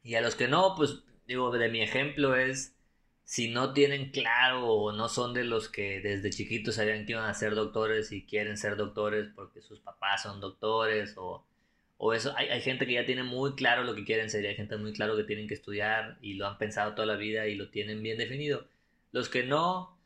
Y 0.05 0.15
a 0.15 0.21
los 0.21 0.37
que 0.37 0.47
no, 0.47 0.77
pues 0.77 1.03
digo, 1.27 1.51
de 1.51 1.69
mi 1.69 1.83
ejemplo 1.83 2.37
es, 2.37 2.77
si 3.25 3.51
no 3.51 3.73
tienen 3.73 4.13
claro 4.13 4.69
o 4.69 4.93
no 4.93 5.09
son 5.09 5.35
de 5.35 5.43
los 5.43 5.69
que 5.69 6.01
desde 6.01 6.31
chiquitos 6.31 6.77
sabían 6.77 7.05
que 7.05 7.13
iban 7.13 7.29
a 7.29 7.35
ser 7.35 7.57
doctores 7.57 8.13
y 8.13 8.25
quieren 8.25 8.57
ser 8.57 8.77
doctores 8.77 9.29
porque 9.35 9.61
sus 9.61 9.81
papás 9.81 10.23
son 10.23 10.41
doctores 10.41 11.15
o, 11.17 11.48
o 11.99 12.15
eso, 12.15 12.33
hay, 12.37 12.49
hay 12.49 12.61
gente 12.61 12.87
que 12.87 12.95
ya 12.95 13.05
tiene 13.05 13.25
muy 13.25 13.55
claro 13.55 13.85
lo 13.85 13.95
que 13.95 14.05
quieren 14.05 14.31
ser 14.31 14.47
hay 14.47 14.55
gente 14.55 14.77
muy 14.77 14.93
claro 14.93 15.17
que 15.17 15.25
tienen 15.25 15.49
que 15.49 15.55
estudiar 15.55 16.17
y 16.23 16.35
lo 16.35 16.47
han 16.47 16.57
pensado 16.57 16.95
toda 16.95 17.07
la 17.07 17.17
vida 17.17 17.47
y 17.49 17.57
lo 17.57 17.71
tienen 17.71 18.03
bien 18.03 18.17
definido. 18.17 18.65
Los 19.11 19.29
que 19.29 19.45
no, 19.45 19.99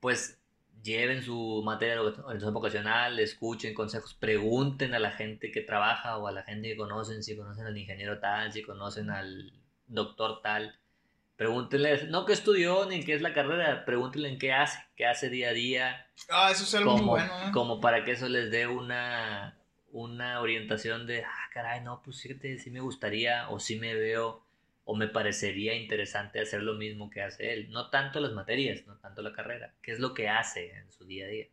pues 0.00 0.40
lleven 0.82 1.22
su 1.22 1.62
materia 1.64 1.94
de 1.94 2.00
orientación 2.00 2.52
vocacional, 2.52 3.18
escuchen 3.18 3.74
consejos, 3.74 4.14
pregunten 4.14 4.94
a 4.94 4.98
la 4.98 5.12
gente 5.12 5.50
que 5.50 5.60
trabaja 5.60 6.18
o 6.18 6.26
a 6.26 6.32
la 6.32 6.42
gente 6.42 6.68
que 6.68 6.76
conocen, 6.76 7.22
si 7.22 7.36
conocen 7.36 7.66
al 7.66 7.78
ingeniero 7.78 8.18
tal, 8.18 8.52
si 8.52 8.62
conocen 8.62 9.10
al 9.10 9.52
doctor 9.86 10.42
tal. 10.42 10.78
Pregúntenle, 11.36 12.04
no 12.08 12.24
qué 12.24 12.32
estudió 12.32 12.86
ni 12.86 13.04
qué 13.04 13.14
es 13.14 13.22
la 13.22 13.34
carrera, 13.34 13.84
pregúntenle 13.84 14.30
en 14.30 14.38
qué 14.38 14.52
hace, 14.52 14.78
qué 14.96 15.06
hace 15.06 15.28
día 15.28 15.50
a 15.50 15.52
día, 15.52 16.06
Ah, 16.28 16.50
eso 16.50 16.64
es 16.64 16.74
algo 16.74 16.96
muy 16.96 17.06
bueno, 17.06 17.32
¿eh? 17.40 17.52
como 17.52 17.80
para 17.80 18.04
que 18.04 18.12
eso 18.12 18.28
les 18.28 18.50
dé 18.50 18.66
una, 18.66 19.56
una 19.96 20.40
orientación 20.42 21.06
de, 21.06 21.24
ah, 21.24 21.50
caray, 21.54 21.80
no, 21.82 22.02
pues 22.02 22.20
fíjate, 22.20 22.58
sí 22.58 22.70
me 22.70 22.80
gustaría 22.80 23.48
o 23.48 23.58
sí 23.58 23.78
me 23.78 23.94
veo 23.94 24.44
o 24.84 24.94
me 24.94 25.08
parecería 25.08 25.74
interesante 25.74 26.38
hacer 26.38 26.62
lo 26.62 26.74
mismo 26.74 27.08
que 27.10 27.22
hace 27.22 27.54
él. 27.54 27.70
No 27.70 27.88
tanto 27.88 28.20
las 28.20 28.32
materias, 28.32 28.86
no 28.86 28.98
tanto 28.98 29.22
la 29.22 29.32
carrera, 29.32 29.74
qué 29.82 29.92
es 29.92 29.98
lo 29.98 30.12
que 30.12 30.28
hace 30.28 30.70
en 30.72 30.92
su 30.92 31.06
día 31.06 31.24
a 31.24 31.28
día. 31.28 31.46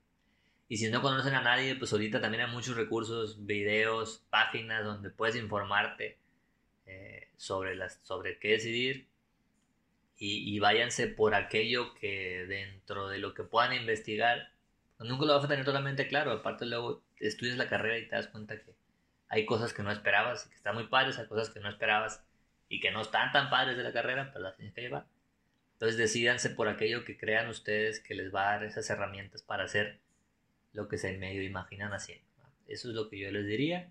Y 0.68 0.78
si 0.78 0.90
no 0.90 1.02
conocen 1.02 1.36
a 1.36 1.42
nadie, 1.42 1.76
pues 1.76 1.94
ahorita 1.94 2.20
también 2.20 2.44
hay 2.44 2.52
muchos 2.52 2.76
recursos, 2.76 3.46
videos, 3.46 4.26
páginas 4.30 4.84
donde 4.84 5.10
puedes 5.10 5.38
informarte 5.38 6.18
eh, 6.86 7.30
sobre, 7.38 7.76
las, 7.76 8.02
sobre 8.04 8.40
qué 8.40 8.50
decidir. 8.50 9.08
y, 10.18 10.56
y 10.56 10.60
váyanse 10.60 11.08
por 11.08 11.34
aquello 11.34 11.94
que 11.96 12.46
dentro 12.48 13.08
de 13.08 13.20
lo 13.20 13.34
que 13.34 13.44
puedan 13.44 13.74
investigar, 13.74 14.53
nunca 15.00 15.26
lo 15.26 15.36
vas 15.36 15.46
a 15.46 15.48
tener 15.48 15.66
totalmente 15.66 16.08
claro. 16.08 16.32
Aparte, 16.32 16.66
luego 16.66 17.04
estudias 17.20 17.58
la 17.58 17.70
carrera 17.70 17.98
y 17.98 18.08
te 18.08 18.16
das 18.16 18.28
cuenta 18.28 18.60
que 18.60 18.76
hay 19.30 19.46
cosas 19.46 19.74
que 19.74 19.84
no 19.84 19.92
esperabas, 19.92 20.46
que 20.46 20.56
están 20.56 20.76
muy 20.76 20.88
padres, 20.88 21.18
hay 21.18 21.28
cosas 21.28 21.50
que 21.50 21.60
no 21.60 21.70
esperabas 21.70 22.24
y 22.70 22.80
que 22.80 22.92
no 22.92 23.02
están 23.02 23.32
tan 23.32 23.50
padres 23.50 23.78
de 23.78 23.84
la 23.84 23.94
carrera, 23.94 24.30
pero 24.32 24.44
las 24.44 24.56
tienes 24.56 24.74
que 24.74 24.82
llevar. 24.82 25.06
Entonces 25.74 25.98
decidanse 25.98 26.50
por 26.50 26.68
aquello 26.68 27.04
que 27.04 27.18
crean 27.18 27.50
ustedes 27.50 28.00
que 28.00 28.16
les 28.16 28.34
va 28.34 28.42
a 28.42 28.52
dar 28.54 28.64
esas 28.64 28.90
herramientas 28.90 29.42
para 29.42 29.64
hacer 29.64 30.00
lo 30.72 30.88
que 30.88 30.98
se 30.98 31.18
medio 31.18 31.44
imaginan 31.44 31.94
haciendo. 31.94 32.26
Eso 32.68 32.90
es 32.90 32.96
lo 32.96 33.10
que 33.10 33.20
yo 33.20 33.32
les 33.32 33.46
diría. 33.46 33.90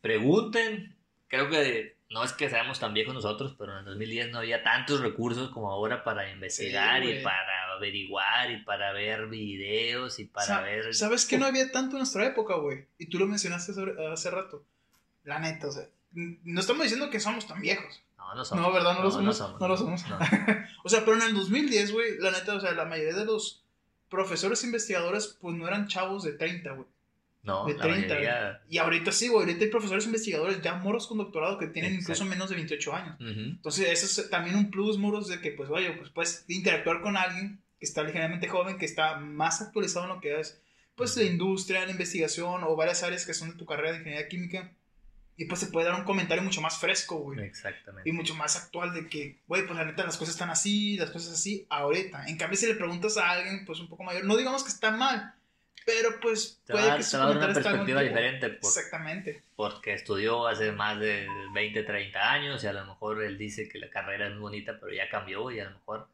Pregunten. 0.00 0.96
Creo 1.28 1.48
que 1.48 1.96
no 2.10 2.24
es 2.24 2.32
que 2.32 2.50
seamos 2.50 2.78
tan 2.78 2.92
viejos 2.92 3.14
nosotros, 3.14 3.54
pero 3.58 3.72
en 3.72 3.78
el 3.78 3.84
2010 3.86 4.32
no 4.32 4.38
había 4.38 4.62
tantos 4.62 5.00
recursos 5.00 5.50
como 5.50 5.70
ahora 5.70 6.04
para 6.04 6.30
investigar 6.30 7.02
y 7.04 7.22
para 7.22 7.61
averiguar 7.82 8.50
y 8.50 8.62
para 8.62 8.92
ver 8.92 9.26
videos 9.26 10.18
y 10.18 10.24
para 10.24 10.60
ver... 10.60 10.94
¿Sabes 10.94 11.26
que 11.26 11.38
no 11.38 11.46
había 11.46 11.70
tanto 11.70 11.96
en 11.96 11.98
nuestra 11.98 12.26
época, 12.26 12.54
güey? 12.56 12.86
Y 12.98 13.06
tú 13.06 13.18
lo 13.18 13.26
mencionaste 13.26 13.72
hace 14.12 14.30
rato. 14.30 14.64
La 15.24 15.38
neta, 15.38 15.68
o 15.68 15.72
sea, 15.72 15.88
no 16.12 16.60
estamos 16.60 16.82
diciendo 16.82 17.10
que 17.10 17.20
somos 17.20 17.46
tan 17.46 17.60
viejos. 17.60 18.02
No, 18.16 18.34
no 18.34 18.44
somos. 18.44 18.64
No, 18.64 18.72
¿verdad? 18.72 18.94
No, 18.94 19.02
lo 19.02 19.10
somos. 19.10 19.60
No, 19.60 19.68
lo 19.68 19.76
somos. 19.76 20.04
o 20.84 20.88
sea, 20.88 21.04
pero 21.04 21.16
en 21.16 21.22
el 21.22 21.34
2010, 21.34 21.92
güey, 21.92 22.18
la 22.18 22.30
neta, 22.30 22.54
o 22.54 22.60
sea, 22.60 22.72
la 22.72 22.84
mayoría 22.84 23.14
de 23.14 23.24
los 23.24 23.64
profesores 24.08 24.62
investigadores, 24.64 25.38
pues 25.40 25.56
no 25.56 25.66
eran 25.66 25.88
chavos 25.88 26.22
de 26.22 26.32
30, 26.32 26.72
güey. 26.72 26.86
No, 27.44 27.66
de 27.66 27.74
30. 27.74 28.62
Y 28.68 28.78
ahorita 28.78 29.10
sí, 29.10 29.28
güey. 29.28 29.40
Ahorita 29.40 29.64
hay 29.64 29.70
profesores 29.70 30.06
investigadores 30.06 30.60
ya 30.62 30.74
moros 30.74 31.08
con 31.08 31.18
doctorado 31.18 31.58
que 31.58 31.66
tienen 31.66 31.94
incluso 31.94 32.24
menos 32.24 32.50
de 32.50 32.56
28 32.56 32.94
años. 32.94 33.16
Entonces, 33.18 33.88
eso 33.88 34.22
es 34.22 34.30
también 34.30 34.56
un 34.56 34.70
plus, 34.70 34.98
moros, 34.98 35.28
de 35.28 35.40
que, 35.40 35.50
pues, 35.50 35.68
oye, 35.70 35.92
pues 35.92 36.10
puedes 36.10 36.44
interactuar 36.48 37.00
con 37.00 37.16
alguien 37.16 37.61
que 37.82 37.86
está 37.86 38.04
ligeramente 38.04 38.46
joven, 38.46 38.78
que 38.78 38.84
está 38.84 39.16
más 39.16 39.60
actualizado 39.60 40.04
en 40.04 40.10
lo 40.10 40.20
que 40.20 40.38
es, 40.38 40.62
pues, 40.94 41.16
la 41.16 41.24
industria, 41.24 41.84
la 41.84 41.90
investigación 41.90 42.62
o 42.62 42.76
varias 42.76 43.02
áreas 43.02 43.26
que 43.26 43.34
son 43.34 43.50
de 43.50 43.56
tu 43.56 43.66
carrera 43.66 43.90
de 43.90 43.98
ingeniería 43.98 44.28
química. 44.28 44.72
Y 45.36 45.46
pues 45.46 45.58
se 45.58 45.66
puede 45.66 45.88
dar 45.88 45.98
un 45.98 46.04
comentario 46.04 46.44
mucho 46.44 46.60
más 46.60 46.78
fresco, 46.78 47.16
güey. 47.16 47.40
Exactamente. 47.40 48.08
Y 48.08 48.12
mucho 48.12 48.36
más 48.36 48.54
actual 48.54 48.94
de 48.94 49.08
que, 49.08 49.40
güey, 49.48 49.66
pues 49.66 49.76
la 49.76 49.84
neta 49.84 50.04
las 50.04 50.16
cosas 50.16 50.34
están 50.34 50.50
así, 50.50 50.96
las 50.96 51.10
cosas 51.10 51.34
así, 51.34 51.66
ahorita. 51.70 52.26
En 52.28 52.36
cambio, 52.36 52.56
si 52.56 52.68
le 52.68 52.76
preguntas 52.76 53.16
a 53.16 53.32
alguien, 53.32 53.64
pues 53.64 53.80
un 53.80 53.88
poco 53.88 54.04
mayor, 54.04 54.24
no 54.26 54.36
digamos 54.36 54.62
que 54.62 54.68
está 54.68 54.92
mal, 54.92 55.34
pero 55.84 56.20
pues 56.20 56.62
puede 56.68 56.98
que 56.98 57.02
se 57.02 57.18
va 57.18 57.32
una 57.32 57.52
perspectiva 57.52 58.00
diferente. 58.00 58.46
Exactamente. 58.46 59.42
Porque 59.56 59.94
estudió 59.94 60.46
hace 60.46 60.70
más 60.70 61.00
de 61.00 61.26
20, 61.52 61.82
30 61.82 62.30
años 62.30 62.62
y 62.62 62.68
a 62.68 62.74
lo 62.74 62.86
mejor 62.86 63.24
él 63.24 63.36
dice 63.36 63.68
que 63.68 63.80
la 63.80 63.90
carrera 63.90 64.28
es 64.28 64.34
muy 64.34 64.42
bonita, 64.42 64.78
pero 64.78 64.94
ya 64.94 65.08
cambió 65.08 65.50
y 65.50 65.58
a 65.58 65.64
lo 65.64 65.72
mejor 65.72 66.06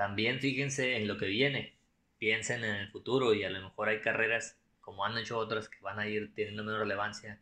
también 0.00 0.40
fíjense 0.40 0.96
en 0.96 1.06
lo 1.06 1.18
que 1.18 1.26
viene. 1.26 1.74
Piensen 2.16 2.64
en 2.64 2.74
el 2.76 2.88
futuro 2.90 3.34
y 3.34 3.44
a 3.44 3.50
lo 3.50 3.60
mejor 3.60 3.90
hay 3.90 4.00
carreras, 4.00 4.58
como 4.80 5.04
han 5.04 5.18
hecho 5.18 5.36
otras, 5.36 5.68
que 5.68 5.78
van 5.82 5.98
a 5.98 6.08
ir 6.08 6.34
teniendo 6.34 6.64
menos 6.64 6.80
relevancia. 6.80 7.38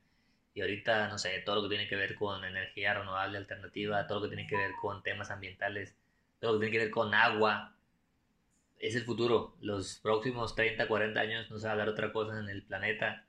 Y 0.55 0.63
ahorita, 0.63 1.07
no 1.07 1.19
sé, 1.19 1.39
todo 1.47 1.55
lo 1.55 1.63
que 1.63 1.77
tiene 1.77 1.87
que 1.87 1.95
ver 1.95 2.17
con 2.17 2.45
energía 2.45 2.95
renovable 2.95 3.39
alternativa, 3.39 4.09
todo 4.09 4.19
lo 4.19 4.25
que 4.25 4.35
tiene 4.35 4.49
que 4.49 4.57
ver 4.57 4.73
con 4.83 5.05
temas 5.05 5.31
ambientales, 5.31 5.95
todo 6.41 6.55
lo 6.55 6.59
que 6.59 6.67
tiene 6.67 6.79
que 6.79 6.85
ver 6.87 6.91
con 6.91 7.15
agua, 7.15 7.77
es 8.81 8.97
el 8.97 9.05
futuro. 9.05 9.55
Los 9.61 10.01
próximos 10.01 10.57
30, 10.57 10.89
40 10.89 11.21
años 11.21 11.49
no 11.53 11.61
se 11.61 11.69
va 11.69 11.75
a 11.75 11.77
dar 11.77 11.89
otra 11.89 12.13
cosa 12.13 12.41
en 12.41 12.49
el 12.49 12.65
planeta. 12.65 13.25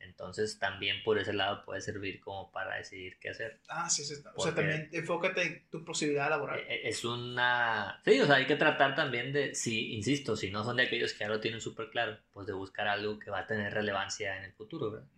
Entonces 0.00 0.58
también 0.58 1.02
por 1.02 1.18
ese 1.18 1.32
lado 1.32 1.64
puede 1.64 1.80
servir 1.80 2.20
como 2.20 2.50
para 2.50 2.76
decidir 2.76 3.18
qué 3.20 3.30
hacer. 3.30 3.60
Ah, 3.68 3.88
sí, 3.88 4.04
sí. 4.04 4.14
O 4.34 4.42
sea, 4.42 4.54
también 4.54 4.88
enfócate 4.92 5.42
en 5.42 5.68
tu 5.70 5.84
posibilidad 5.84 6.28
laboral. 6.28 6.58
E, 6.60 6.74
e, 6.74 6.88
es 6.88 7.04
una... 7.04 8.00
Sí, 8.04 8.20
o 8.20 8.26
sea, 8.26 8.36
hay 8.36 8.46
que 8.46 8.56
tratar 8.56 8.94
también 8.94 9.32
de, 9.32 9.54
si, 9.54 9.94
insisto, 9.94 10.36
si 10.36 10.50
no 10.50 10.64
son 10.64 10.76
de 10.76 10.84
aquellos 10.84 11.12
que 11.12 11.20
ya 11.20 11.28
lo 11.28 11.40
tienen 11.40 11.60
súper 11.60 11.90
claro, 11.90 12.18
pues 12.32 12.46
de 12.46 12.52
buscar 12.52 12.88
algo 12.88 13.18
que 13.18 13.30
va 13.30 13.40
a 13.40 13.46
tener 13.46 13.72
relevancia 13.72 14.36
en 14.36 14.44
el 14.44 14.52
futuro, 14.52 14.90
¿verdad? 14.90 15.08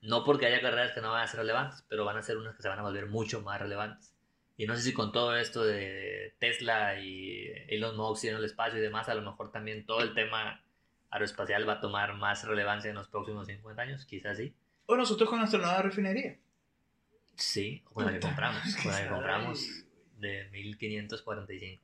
No 0.00 0.24
porque 0.24 0.46
haya 0.46 0.60
carreras 0.60 0.92
que 0.92 1.00
no 1.00 1.12
van 1.12 1.22
a 1.22 1.26
ser 1.26 1.40
relevantes, 1.40 1.84
pero 1.88 2.04
van 2.04 2.16
a 2.16 2.22
ser 2.22 2.36
unas 2.36 2.54
que 2.56 2.62
se 2.62 2.68
van 2.68 2.78
a 2.78 2.82
volver 2.82 3.06
mucho 3.06 3.40
más 3.42 3.60
relevantes. 3.60 4.12
Y 4.56 4.66
no 4.66 4.76
sé 4.76 4.82
si 4.82 4.92
con 4.92 5.12
todo 5.12 5.36
esto 5.36 5.64
de 5.64 6.34
Tesla 6.38 7.00
y 7.00 7.46
Elon 7.68 7.96
Musk 7.96 8.24
y 8.24 8.28
en 8.28 8.36
el 8.36 8.44
espacio 8.44 8.78
y 8.78 8.82
demás, 8.82 9.08
a 9.08 9.14
lo 9.14 9.22
mejor 9.22 9.50
también 9.50 9.86
todo 9.86 10.02
el 10.02 10.14
tema 10.14 10.62
aeroespacial 11.12 11.68
va 11.68 11.74
a 11.74 11.80
tomar 11.80 12.14
más 12.16 12.44
relevancia 12.44 12.88
en 12.88 12.96
los 12.96 13.08
próximos 13.08 13.46
50 13.46 13.82
años, 13.82 14.06
quizás 14.06 14.38
sí. 14.38 14.54
O 14.86 14.96
nosotros 14.96 15.28
con 15.28 15.38
nuestra 15.38 15.60
nueva 15.60 15.82
refinería. 15.82 16.38
Sí, 17.36 17.82
con 17.84 18.06
la 18.06 18.12
que 18.12 18.20
compramos, 18.20 18.76
con 18.82 18.92
la 18.92 19.02
que 19.02 19.08
compramos 19.08 19.84
de 20.18 20.48
1545. 20.50 21.82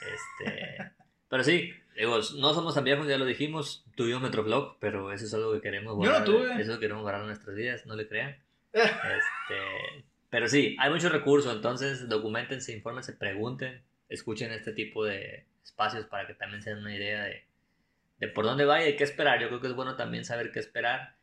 Este, 0.00 0.92
pero 1.28 1.42
sí, 1.42 1.72
digo, 1.96 2.16
no 2.36 2.54
somos 2.54 2.74
tan 2.74 2.84
viejos, 2.84 3.08
ya 3.08 3.18
lo 3.18 3.24
dijimos, 3.24 3.84
tuvimos 3.96 4.22
Metroflog, 4.22 4.78
pero 4.78 5.12
eso 5.12 5.24
es 5.24 5.34
algo 5.34 5.52
que 5.54 5.60
queremos 5.62 5.94
guardar. 5.94 6.26
Yo 6.26 6.32
no 6.32 6.38
tuve. 6.38 6.62
Eso 6.62 6.78
queremos 6.78 7.02
guardar 7.02 7.22
en 7.22 7.28
nuestras 7.28 7.56
vidas, 7.56 7.86
no 7.86 7.96
le 7.96 8.06
crean. 8.06 8.36
Este, 8.74 10.04
pero 10.30 10.48
sí, 10.48 10.76
hay 10.80 10.90
muchos 10.90 11.12
recursos, 11.12 11.54
entonces 11.54 12.08
documentense, 12.08 12.72
infórmense, 12.72 13.12
pregunten, 13.12 13.82
escuchen 14.08 14.50
este 14.50 14.72
tipo 14.72 15.04
de 15.04 15.46
espacios 15.62 16.06
para 16.06 16.26
que 16.26 16.34
también 16.34 16.60
se 16.60 16.70
den 16.70 16.80
una 16.80 16.94
idea 16.94 17.22
de, 17.22 17.44
de 18.24 18.32
por 18.32 18.46
dónde 18.46 18.64
va 18.64 18.82
y 18.82 18.86
de 18.86 18.96
qué 18.96 19.04
esperar. 19.04 19.40
Yo 19.40 19.48
creo 19.48 19.60
que 19.60 19.66
es 19.66 19.74
bueno 19.74 19.96
también 19.96 20.24
saber 20.24 20.50
qué 20.50 20.58
esperar. 20.58 21.16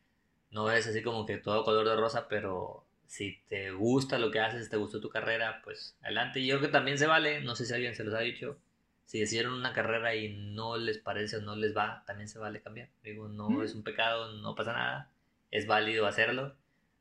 No 0.50 0.70
es 0.70 0.86
así 0.86 1.02
como 1.02 1.26
que 1.26 1.36
todo 1.36 1.64
color 1.64 1.88
de 1.88 1.96
rosa, 1.96 2.28
pero 2.28 2.86
si 3.06 3.42
te 3.48 3.72
gusta 3.72 4.18
lo 4.18 4.30
que 4.30 4.40
haces, 4.40 4.70
te 4.70 4.76
gustó 4.76 5.00
tu 5.00 5.08
carrera, 5.08 5.60
pues 5.64 5.96
adelante. 6.02 6.40
Y 6.40 6.46
yo 6.46 6.58
creo 6.58 6.68
que 6.68 6.72
también 6.72 6.98
se 6.98 7.06
vale, 7.06 7.40
no 7.40 7.56
sé 7.56 7.66
si 7.66 7.74
alguien 7.74 7.96
se 7.96 8.04
los 8.04 8.14
ha 8.14 8.20
dicho, 8.20 8.58
si 9.04 9.18
decidieron 9.18 9.54
una 9.54 9.72
carrera 9.72 10.14
y 10.14 10.32
no 10.54 10.76
les 10.76 10.98
parece 10.98 11.38
o 11.38 11.40
no 11.40 11.56
les 11.56 11.76
va, 11.76 12.04
también 12.06 12.28
se 12.28 12.38
vale 12.38 12.62
cambiar. 12.62 12.88
Digo, 13.02 13.28
no 13.28 13.62
es 13.64 13.74
un 13.74 13.82
pecado, 13.82 14.32
no 14.34 14.54
pasa 14.54 14.72
nada, 14.72 15.10
es 15.50 15.66
válido 15.66 16.06
hacerlo. 16.06 16.54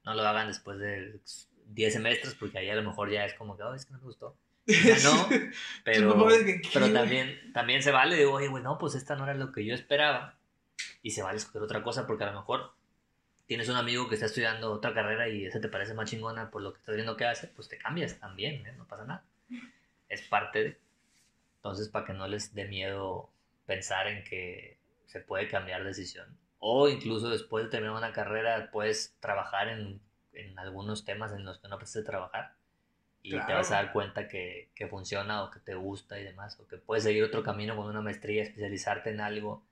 No 0.04 0.16
lo 0.16 0.24
hagan 0.24 0.48
después 0.48 0.80
de 0.80 1.20
10 1.68 1.94
semestres, 1.94 2.34
porque 2.34 2.58
ahí 2.58 2.70
a 2.70 2.76
lo 2.76 2.84
mejor 2.84 3.12
ya 3.12 3.24
es 3.24 3.36
como 3.36 3.56
que, 3.56 3.64
oh, 3.64 3.76
es 3.76 3.86
que 3.86 3.94
no 3.94 4.00
me 4.00 4.06
gustó. 4.06 4.36
No, 5.04 5.30
pero, 5.84 6.28
pero 6.74 6.94
también, 6.94 7.52
también 7.54 7.82
se 7.84 7.92
vale, 7.92 8.16
digo, 8.16 8.34
oye, 8.34 8.48
bueno, 8.48 8.78
pues 8.78 8.96
esta 8.96 9.16
no 9.16 9.24
era 9.24 9.34
lo 9.34 9.52
que 9.52 9.66
yo 9.66 9.74
esperaba. 9.74 10.38
Y 11.02 11.12
se 11.12 11.24
vale 11.24 11.38
escoger 11.38 11.62
otra 11.62 11.84
cosa, 11.84 12.08
porque 12.08 12.24
a 12.24 12.32
lo 12.32 12.40
mejor 12.40 12.74
tienes 13.46 13.70
un 13.70 13.76
amigo 13.76 14.08
que 14.08 14.16
está 14.16 14.28
estudiando 14.28 14.72
otra 14.72 14.94
carrera 14.94 15.28
y 15.28 15.46
esa 15.46 15.60
te 15.60 15.68
parece 15.68 15.94
más 15.94 16.10
chingona 16.10 16.52
por 16.52 16.62
lo 16.62 16.74
que 16.74 16.80
estás 16.80 16.96
viendo 16.96 17.18
que 17.18 17.26
hace, 17.26 17.48
pues 17.48 17.68
te 17.68 17.78
cambias 17.78 18.20
también, 18.20 18.66
¿eh? 18.66 18.74
no 18.78 18.88
pasa 18.88 19.06
nada. 19.06 19.24
Es 20.10 20.22
parte 20.24 20.64
de. 20.64 20.80
Entonces, 21.58 21.90
para 21.90 22.06
que 22.06 22.14
no 22.14 22.28
les 22.28 22.54
dé 22.54 22.66
miedo 22.66 23.30
pensar 23.66 24.08
en 24.08 24.24
que 24.24 24.78
se 25.06 25.20
puede 25.20 25.48
cambiar 25.48 25.84
decisión. 25.84 26.38
O 26.60 26.88
incluso 26.88 27.30
después 27.30 27.66
de 27.66 27.72
terminar 27.72 27.96
una 27.96 28.14
carrera, 28.14 28.70
puedes 28.72 29.16
trabajar 29.20 29.68
en 29.68 30.02
en 30.34 30.58
algunos 30.60 31.06
temas 31.06 31.34
en 31.34 31.46
los 31.46 31.60
que 31.60 31.68
no 31.68 31.78
puedes 31.78 32.04
trabajar 32.06 32.56
y 33.24 33.32
te 33.32 33.54
vas 33.54 33.72
a 33.72 33.76
dar 33.76 33.94
cuenta 33.94 34.28
que, 34.28 34.70
que, 34.76 34.88
funciona 34.88 35.44
o 35.44 35.52
que 35.52 35.60
te 35.60 35.76
gusta 35.76 36.20
y 36.20 36.24
demás, 36.24 36.60
o 36.60 36.68
que 36.68 36.78
puedes 36.78 37.04
seguir 37.04 37.24
otro 37.24 37.44
camino 37.44 37.76
con 37.76 37.88
una 37.88 38.02
maestría, 38.02 38.44
especializarte 38.44 39.12
en 39.12 39.22
algo 39.22 39.64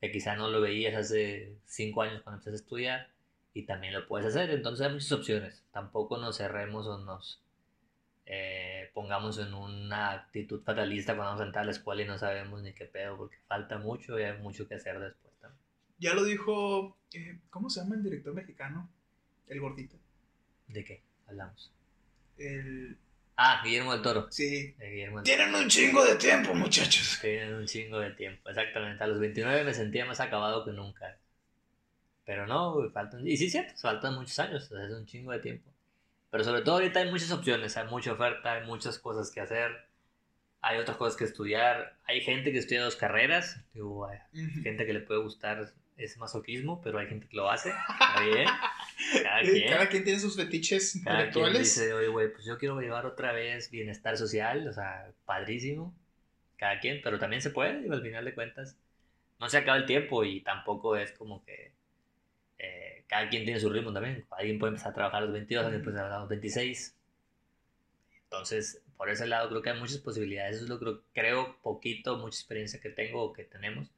que 0.00 0.10
quizá 0.10 0.36
no 0.36 0.48
lo 0.48 0.60
veías 0.60 0.94
hace 0.94 1.56
cinco 1.64 2.02
años 2.02 2.22
cuando 2.22 2.38
empezaste 2.38 2.56
a 2.56 2.64
estudiar 2.64 3.10
y 3.52 3.64
también 3.64 3.94
lo 3.94 4.06
puedes 4.06 4.26
hacer. 4.26 4.50
Entonces 4.50 4.86
hay 4.86 4.92
muchas 4.92 5.12
opciones. 5.12 5.64
Tampoco 5.72 6.18
nos 6.18 6.38
cerremos 6.38 6.86
o 6.86 6.98
nos 6.98 7.42
eh, 8.26 8.90
pongamos 8.94 9.38
en 9.38 9.54
una 9.54 10.12
actitud 10.12 10.62
fatalista 10.62 11.14
cuando 11.14 11.30
vamos 11.30 11.40
a 11.42 11.46
entrar 11.46 11.62
a 11.62 11.66
la 11.66 11.72
escuela 11.72 12.02
y 12.02 12.06
no 12.06 12.18
sabemos 12.18 12.62
ni 12.62 12.72
qué 12.72 12.86
pedo, 12.86 13.16
porque 13.16 13.36
falta 13.46 13.78
mucho 13.78 14.18
y 14.18 14.22
hay 14.22 14.38
mucho 14.38 14.66
que 14.66 14.74
hacer 14.74 14.98
después 14.98 15.34
también. 15.40 15.62
Ya 15.98 16.14
lo 16.14 16.24
dijo, 16.24 16.96
eh, 17.12 17.38
¿cómo 17.50 17.70
se 17.70 17.80
llama 17.80 17.96
el 17.96 18.02
director 18.02 18.34
mexicano? 18.34 18.90
El 19.46 19.60
gordito. 19.60 19.96
¿De 20.68 20.84
qué 20.84 21.02
hablamos? 21.26 21.72
El... 22.38 22.98
Ah, 23.36 23.60
Guillermo 23.64 23.92
del 23.92 24.02
Toro. 24.02 24.26
Sí. 24.30 24.74
Tienen 25.24 25.54
un 25.54 25.68
chingo 25.68 26.04
de 26.04 26.14
tiempo, 26.16 26.54
muchachos. 26.54 27.18
Tienen 27.20 27.54
un 27.54 27.66
chingo 27.66 27.98
de 27.98 28.10
tiempo, 28.10 28.48
exactamente. 28.48 29.02
A 29.02 29.06
los 29.06 29.18
29 29.18 29.64
me 29.64 29.74
sentía 29.74 30.04
más 30.04 30.20
acabado 30.20 30.64
que 30.64 30.72
nunca. 30.72 31.18
Pero 32.24 32.46
no, 32.46 32.90
faltan... 32.92 33.26
Y 33.26 33.36
sí, 33.36 33.50
cierto, 33.50 33.74
faltan 33.76 34.14
muchos 34.14 34.38
años, 34.38 34.70
es 34.70 34.92
un 34.92 35.04
chingo 35.06 35.32
de 35.32 35.40
tiempo. 35.40 35.70
Pero 36.30 36.44
sobre 36.44 36.62
todo 36.62 36.76
ahorita 36.76 37.00
hay 37.00 37.10
muchas 37.10 37.30
opciones, 37.32 37.76
hay 37.76 37.86
mucha 37.88 38.12
oferta, 38.12 38.52
hay 38.52 38.66
muchas 38.66 38.98
cosas 38.98 39.30
que 39.30 39.40
hacer, 39.40 39.70
hay 40.60 40.78
otras 40.78 40.96
cosas 40.96 41.16
que 41.16 41.24
estudiar. 41.24 41.96
Hay 42.06 42.20
gente 42.22 42.50
que 42.50 42.58
estudia 42.58 42.82
dos 42.82 42.96
carreras, 42.96 43.60
digo, 43.72 44.06
hay 44.06 44.18
gente 44.62 44.86
que 44.86 44.92
le 44.92 45.00
puede 45.00 45.20
gustar 45.20 45.72
es 45.96 46.18
masoquismo, 46.18 46.80
pero 46.82 46.98
hay 46.98 47.06
gente 47.06 47.28
que 47.28 47.36
lo 47.36 47.50
hace. 47.50 47.70
Está 48.00 48.20
bien. 48.20 48.48
Cada 49.22 49.42
quien. 49.42 49.68
Cada 49.68 49.88
quien 49.88 50.04
tiene 50.04 50.20
sus 50.20 50.36
fetiches 50.36 51.00
Cada 51.04 51.30
Quien 51.30 51.52
dice, 51.52 51.92
oye, 51.92 52.08
güey, 52.08 52.32
pues 52.32 52.44
yo 52.44 52.58
quiero 52.58 52.80
llevar 52.80 53.06
otra 53.06 53.32
vez 53.32 53.70
bienestar 53.70 54.16
social, 54.16 54.66
o 54.68 54.72
sea, 54.72 55.10
padrísimo. 55.24 55.94
Cada 56.56 56.78
quien, 56.80 57.00
pero 57.02 57.18
también 57.18 57.42
se 57.42 57.50
puede, 57.50 57.86
y 57.86 57.90
al 57.90 58.02
final 58.02 58.24
de 58.24 58.34
cuentas, 58.34 58.76
no 59.40 59.48
se 59.48 59.58
acaba 59.58 59.76
el 59.76 59.86
tiempo 59.86 60.24
y 60.24 60.40
tampoco 60.40 60.96
es 60.96 61.12
como 61.12 61.44
que 61.44 61.72
eh, 62.58 63.04
cada 63.08 63.28
quien 63.28 63.44
tiene 63.44 63.60
su 63.60 63.68
ritmo 63.70 63.92
también. 63.92 64.24
Alguien 64.30 64.58
puede 64.58 64.70
empezar 64.70 64.92
a 64.92 64.94
trabajar 64.94 65.22
a 65.22 65.26
los 65.26 65.34
22, 65.34 65.64
alguien 65.64 65.82
puede 65.82 65.96
trabajar 65.96 66.18
a 66.18 66.20
los 66.20 66.28
26. 66.28 66.96
Entonces, 68.24 68.82
por 68.96 69.10
ese 69.10 69.26
lado 69.26 69.48
creo 69.48 69.62
que 69.62 69.70
hay 69.70 69.78
muchas 69.78 69.98
posibilidades. 69.98 70.56
Eso 70.56 70.64
es 70.64 70.70
lo 70.70 70.78
que 70.78 71.02
creo, 71.12 71.58
poquito, 71.62 72.16
mucha 72.16 72.38
experiencia 72.38 72.80
que 72.80 72.90
tengo 72.90 73.22
o 73.22 73.32
que 73.32 73.44
tenemos. 73.44 73.90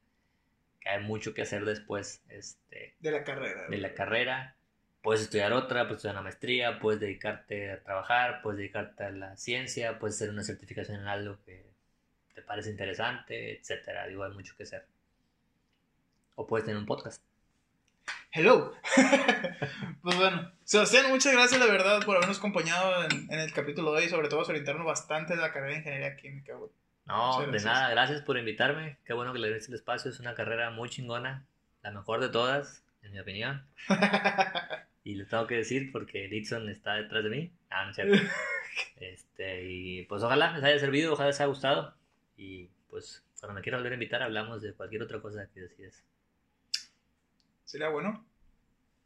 Que 0.80 0.88
hay 0.88 1.02
mucho 1.02 1.34
que 1.34 1.42
hacer 1.42 1.64
después 1.64 2.22
este, 2.28 2.94
de 3.00 3.10
la 3.10 3.24
carrera. 3.24 3.68
De 3.68 3.78
la 3.78 3.94
carrera. 3.94 4.55
Puedes 5.02 5.22
estudiar 5.22 5.52
otra, 5.52 5.84
puedes 5.84 5.98
estudiar 5.98 6.16
una 6.16 6.22
maestría, 6.22 6.78
puedes 6.80 7.00
dedicarte 7.00 7.70
a 7.70 7.82
trabajar, 7.82 8.42
puedes 8.42 8.58
dedicarte 8.58 9.04
a 9.04 9.10
la 9.10 9.36
ciencia, 9.36 9.98
puedes 9.98 10.16
hacer 10.16 10.30
una 10.30 10.42
certificación 10.42 11.00
en 11.00 11.06
algo 11.06 11.38
que 11.44 11.64
te 12.34 12.42
parece 12.42 12.70
interesante, 12.70 13.58
etcétera. 13.58 14.06
Digo, 14.06 14.24
hay 14.24 14.32
mucho 14.32 14.54
que 14.56 14.64
hacer. 14.64 14.84
O 16.34 16.46
puedes 16.46 16.66
tener 16.66 16.78
un 16.78 16.86
podcast. 16.86 17.22
Hello. 18.30 18.74
pues 20.02 20.16
bueno, 20.16 20.52
Sebastián, 20.64 21.06
muchas 21.08 21.32
gracias, 21.32 21.58
la 21.58 21.66
verdad, 21.72 22.04
por 22.04 22.16
habernos 22.16 22.38
acompañado 22.38 23.04
en, 23.04 23.30
el 23.30 23.52
capítulo 23.54 23.94
de 23.94 24.02
hoy, 24.02 24.08
sobre 24.10 24.28
todo 24.28 24.40
orientarnos 24.40 24.84
bastante 24.84 25.34
de 25.34 25.40
la 25.40 25.52
carrera 25.52 25.72
de 25.72 25.78
ingeniería 25.78 26.16
química, 26.16 26.52
No, 27.06 27.46
de 27.46 27.60
nada, 27.60 27.88
gracias 27.88 28.20
por 28.20 28.36
invitarme. 28.36 28.98
Qué 29.06 29.14
bueno 29.14 29.32
que 29.32 29.38
le 29.38 29.50
des 29.50 29.68
el 29.68 29.74
espacio. 29.74 30.10
Es 30.10 30.20
una 30.20 30.34
carrera 30.34 30.70
muy 30.70 30.90
chingona, 30.90 31.46
la 31.82 31.92
mejor 31.92 32.20
de 32.20 32.28
todas, 32.28 32.82
en 33.02 33.12
mi 33.12 33.20
opinión. 33.20 33.66
y 35.06 35.14
le 35.14 35.24
tengo 35.24 35.46
que 35.46 35.54
decir 35.54 35.92
porque 35.92 36.26
Dixon 36.26 36.68
está 36.68 36.94
detrás 36.94 37.22
de 37.22 37.30
mí. 37.30 37.52
Ah, 37.70 37.84
no 37.84 37.90
es 37.90 37.96
cierto. 37.96 38.16
Este, 38.96 39.64
y 39.64 40.02
pues 40.02 40.22
ojalá 40.22 40.52
les 40.52 40.62
haya 40.62 40.78
servido, 40.78 41.14
ojalá 41.14 41.28
les 41.28 41.40
haya 41.40 41.46
gustado. 41.46 41.94
Y 42.36 42.68
pues 42.90 43.24
cuando 43.40 43.54
me 43.54 43.62
quiera 43.62 43.78
volver 43.78 43.92
a 43.92 43.94
invitar, 43.94 44.22
hablamos 44.22 44.60
de 44.60 44.74
cualquier 44.74 45.02
otra 45.02 45.22
cosa 45.22 45.48
que 45.54 45.60
decides. 45.60 46.04
Sería 47.64 47.88
bueno. 47.88 48.26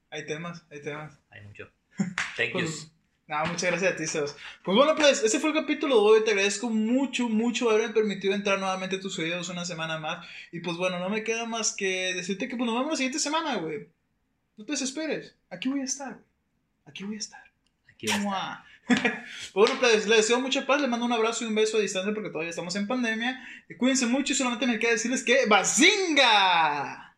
Hay 0.08 0.26
temas, 0.26 0.66
hay 0.70 0.82
temas. 0.82 1.20
Hay 1.30 1.42
mucho. 1.42 1.70
Thank 2.36 2.48
you. 2.48 2.52
Pues, 2.54 2.92
nada, 3.28 3.44
muchas 3.44 3.70
gracias 3.70 3.92
a 3.92 3.96
ti, 3.96 4.06
Sebas. 4.08 4.36
Pues 4.64 4.76
bueno, 4.76 4.96
pues 4.96 5.22
ese 5.22 5.38
fue 5.38 5.50
el 5.50 5.56
capítulo 5.56 5.96
de 5.96 6.00
hoy. 6.00 6.24
Te 6.24 6.30
agradezco 6.30 6.68
mucho, 6.68 7.28
mucho 7.28 7.70
haberme 7.70 7.94
permitido 7.94 8.34
entrar 8.34 8.58
nuevamente 8.58 8.96
a 8.96 9.00
tus 9.00 9.16
oídos 9.20 9.50
una 9.50 9.64
semana 9.64 9.98
más. 9.98 10.26
Y 10.50 10.60
pues 10.60 10.78
bueno, 10.78 10.98
no 10.98 11.10
me 11.10 11.22
queda 11.22 11.44
más 11.44 11.76
que 11.76 12.14
decirte 12.14 12.48
que 12.48 12.56
pues 12.56 12.66
nos 12.66 12.74
vemos 12.76 12.92
la 12.92 12.96
siguiente 12.96 13.20
semana, 13.20 13.56
güey. 13.58 13.86
No 14.60 14.66
te 14.66 14.72
desesperes. 14.72 15.34
Aquí 15.48 15.70
voy 15.70 15.80
a 15.80 15.84
estar. 15.84 16.18
Aquí 16.84 17.02
voy 17.02 17.14
a 17.14 17.18
estar. 17.18 17.42
Aquí 17.88 18.06
voy 18.08 18.14
a 18.14 18.62
estar. 18.90 19.24
bueno, 19.54 19.74
pues 19.80 20.06
les 20.06 20.18
deseo 20.18 20.38
mucha 20.38 20.66
paz, 20.66 20.82
les 20.82 20.90
mando 20.90 21.06
un 21.06 21.12
abrazo 21.14 21.44
y 21.44 21.46
un 21.46 21.54
beso 21.54 21.78
a 21.78 21.80
distancia 21.80 22.12
porque 22.12 22.28
todavía 22.28 22.50
estamos 22.50 22.76
en 22.76 22.86
pandemia. 22.86 23.42
Cuídense 23.78 24.04
mucho 24.04 24.34
y 24.34 24.36
solamente 24.36 24.66
me 24.66 24.78
queda 24.78 24.90
decirles 24.90 25.24
que 25.24 25.46
¡Bazinga! 25.46 27.09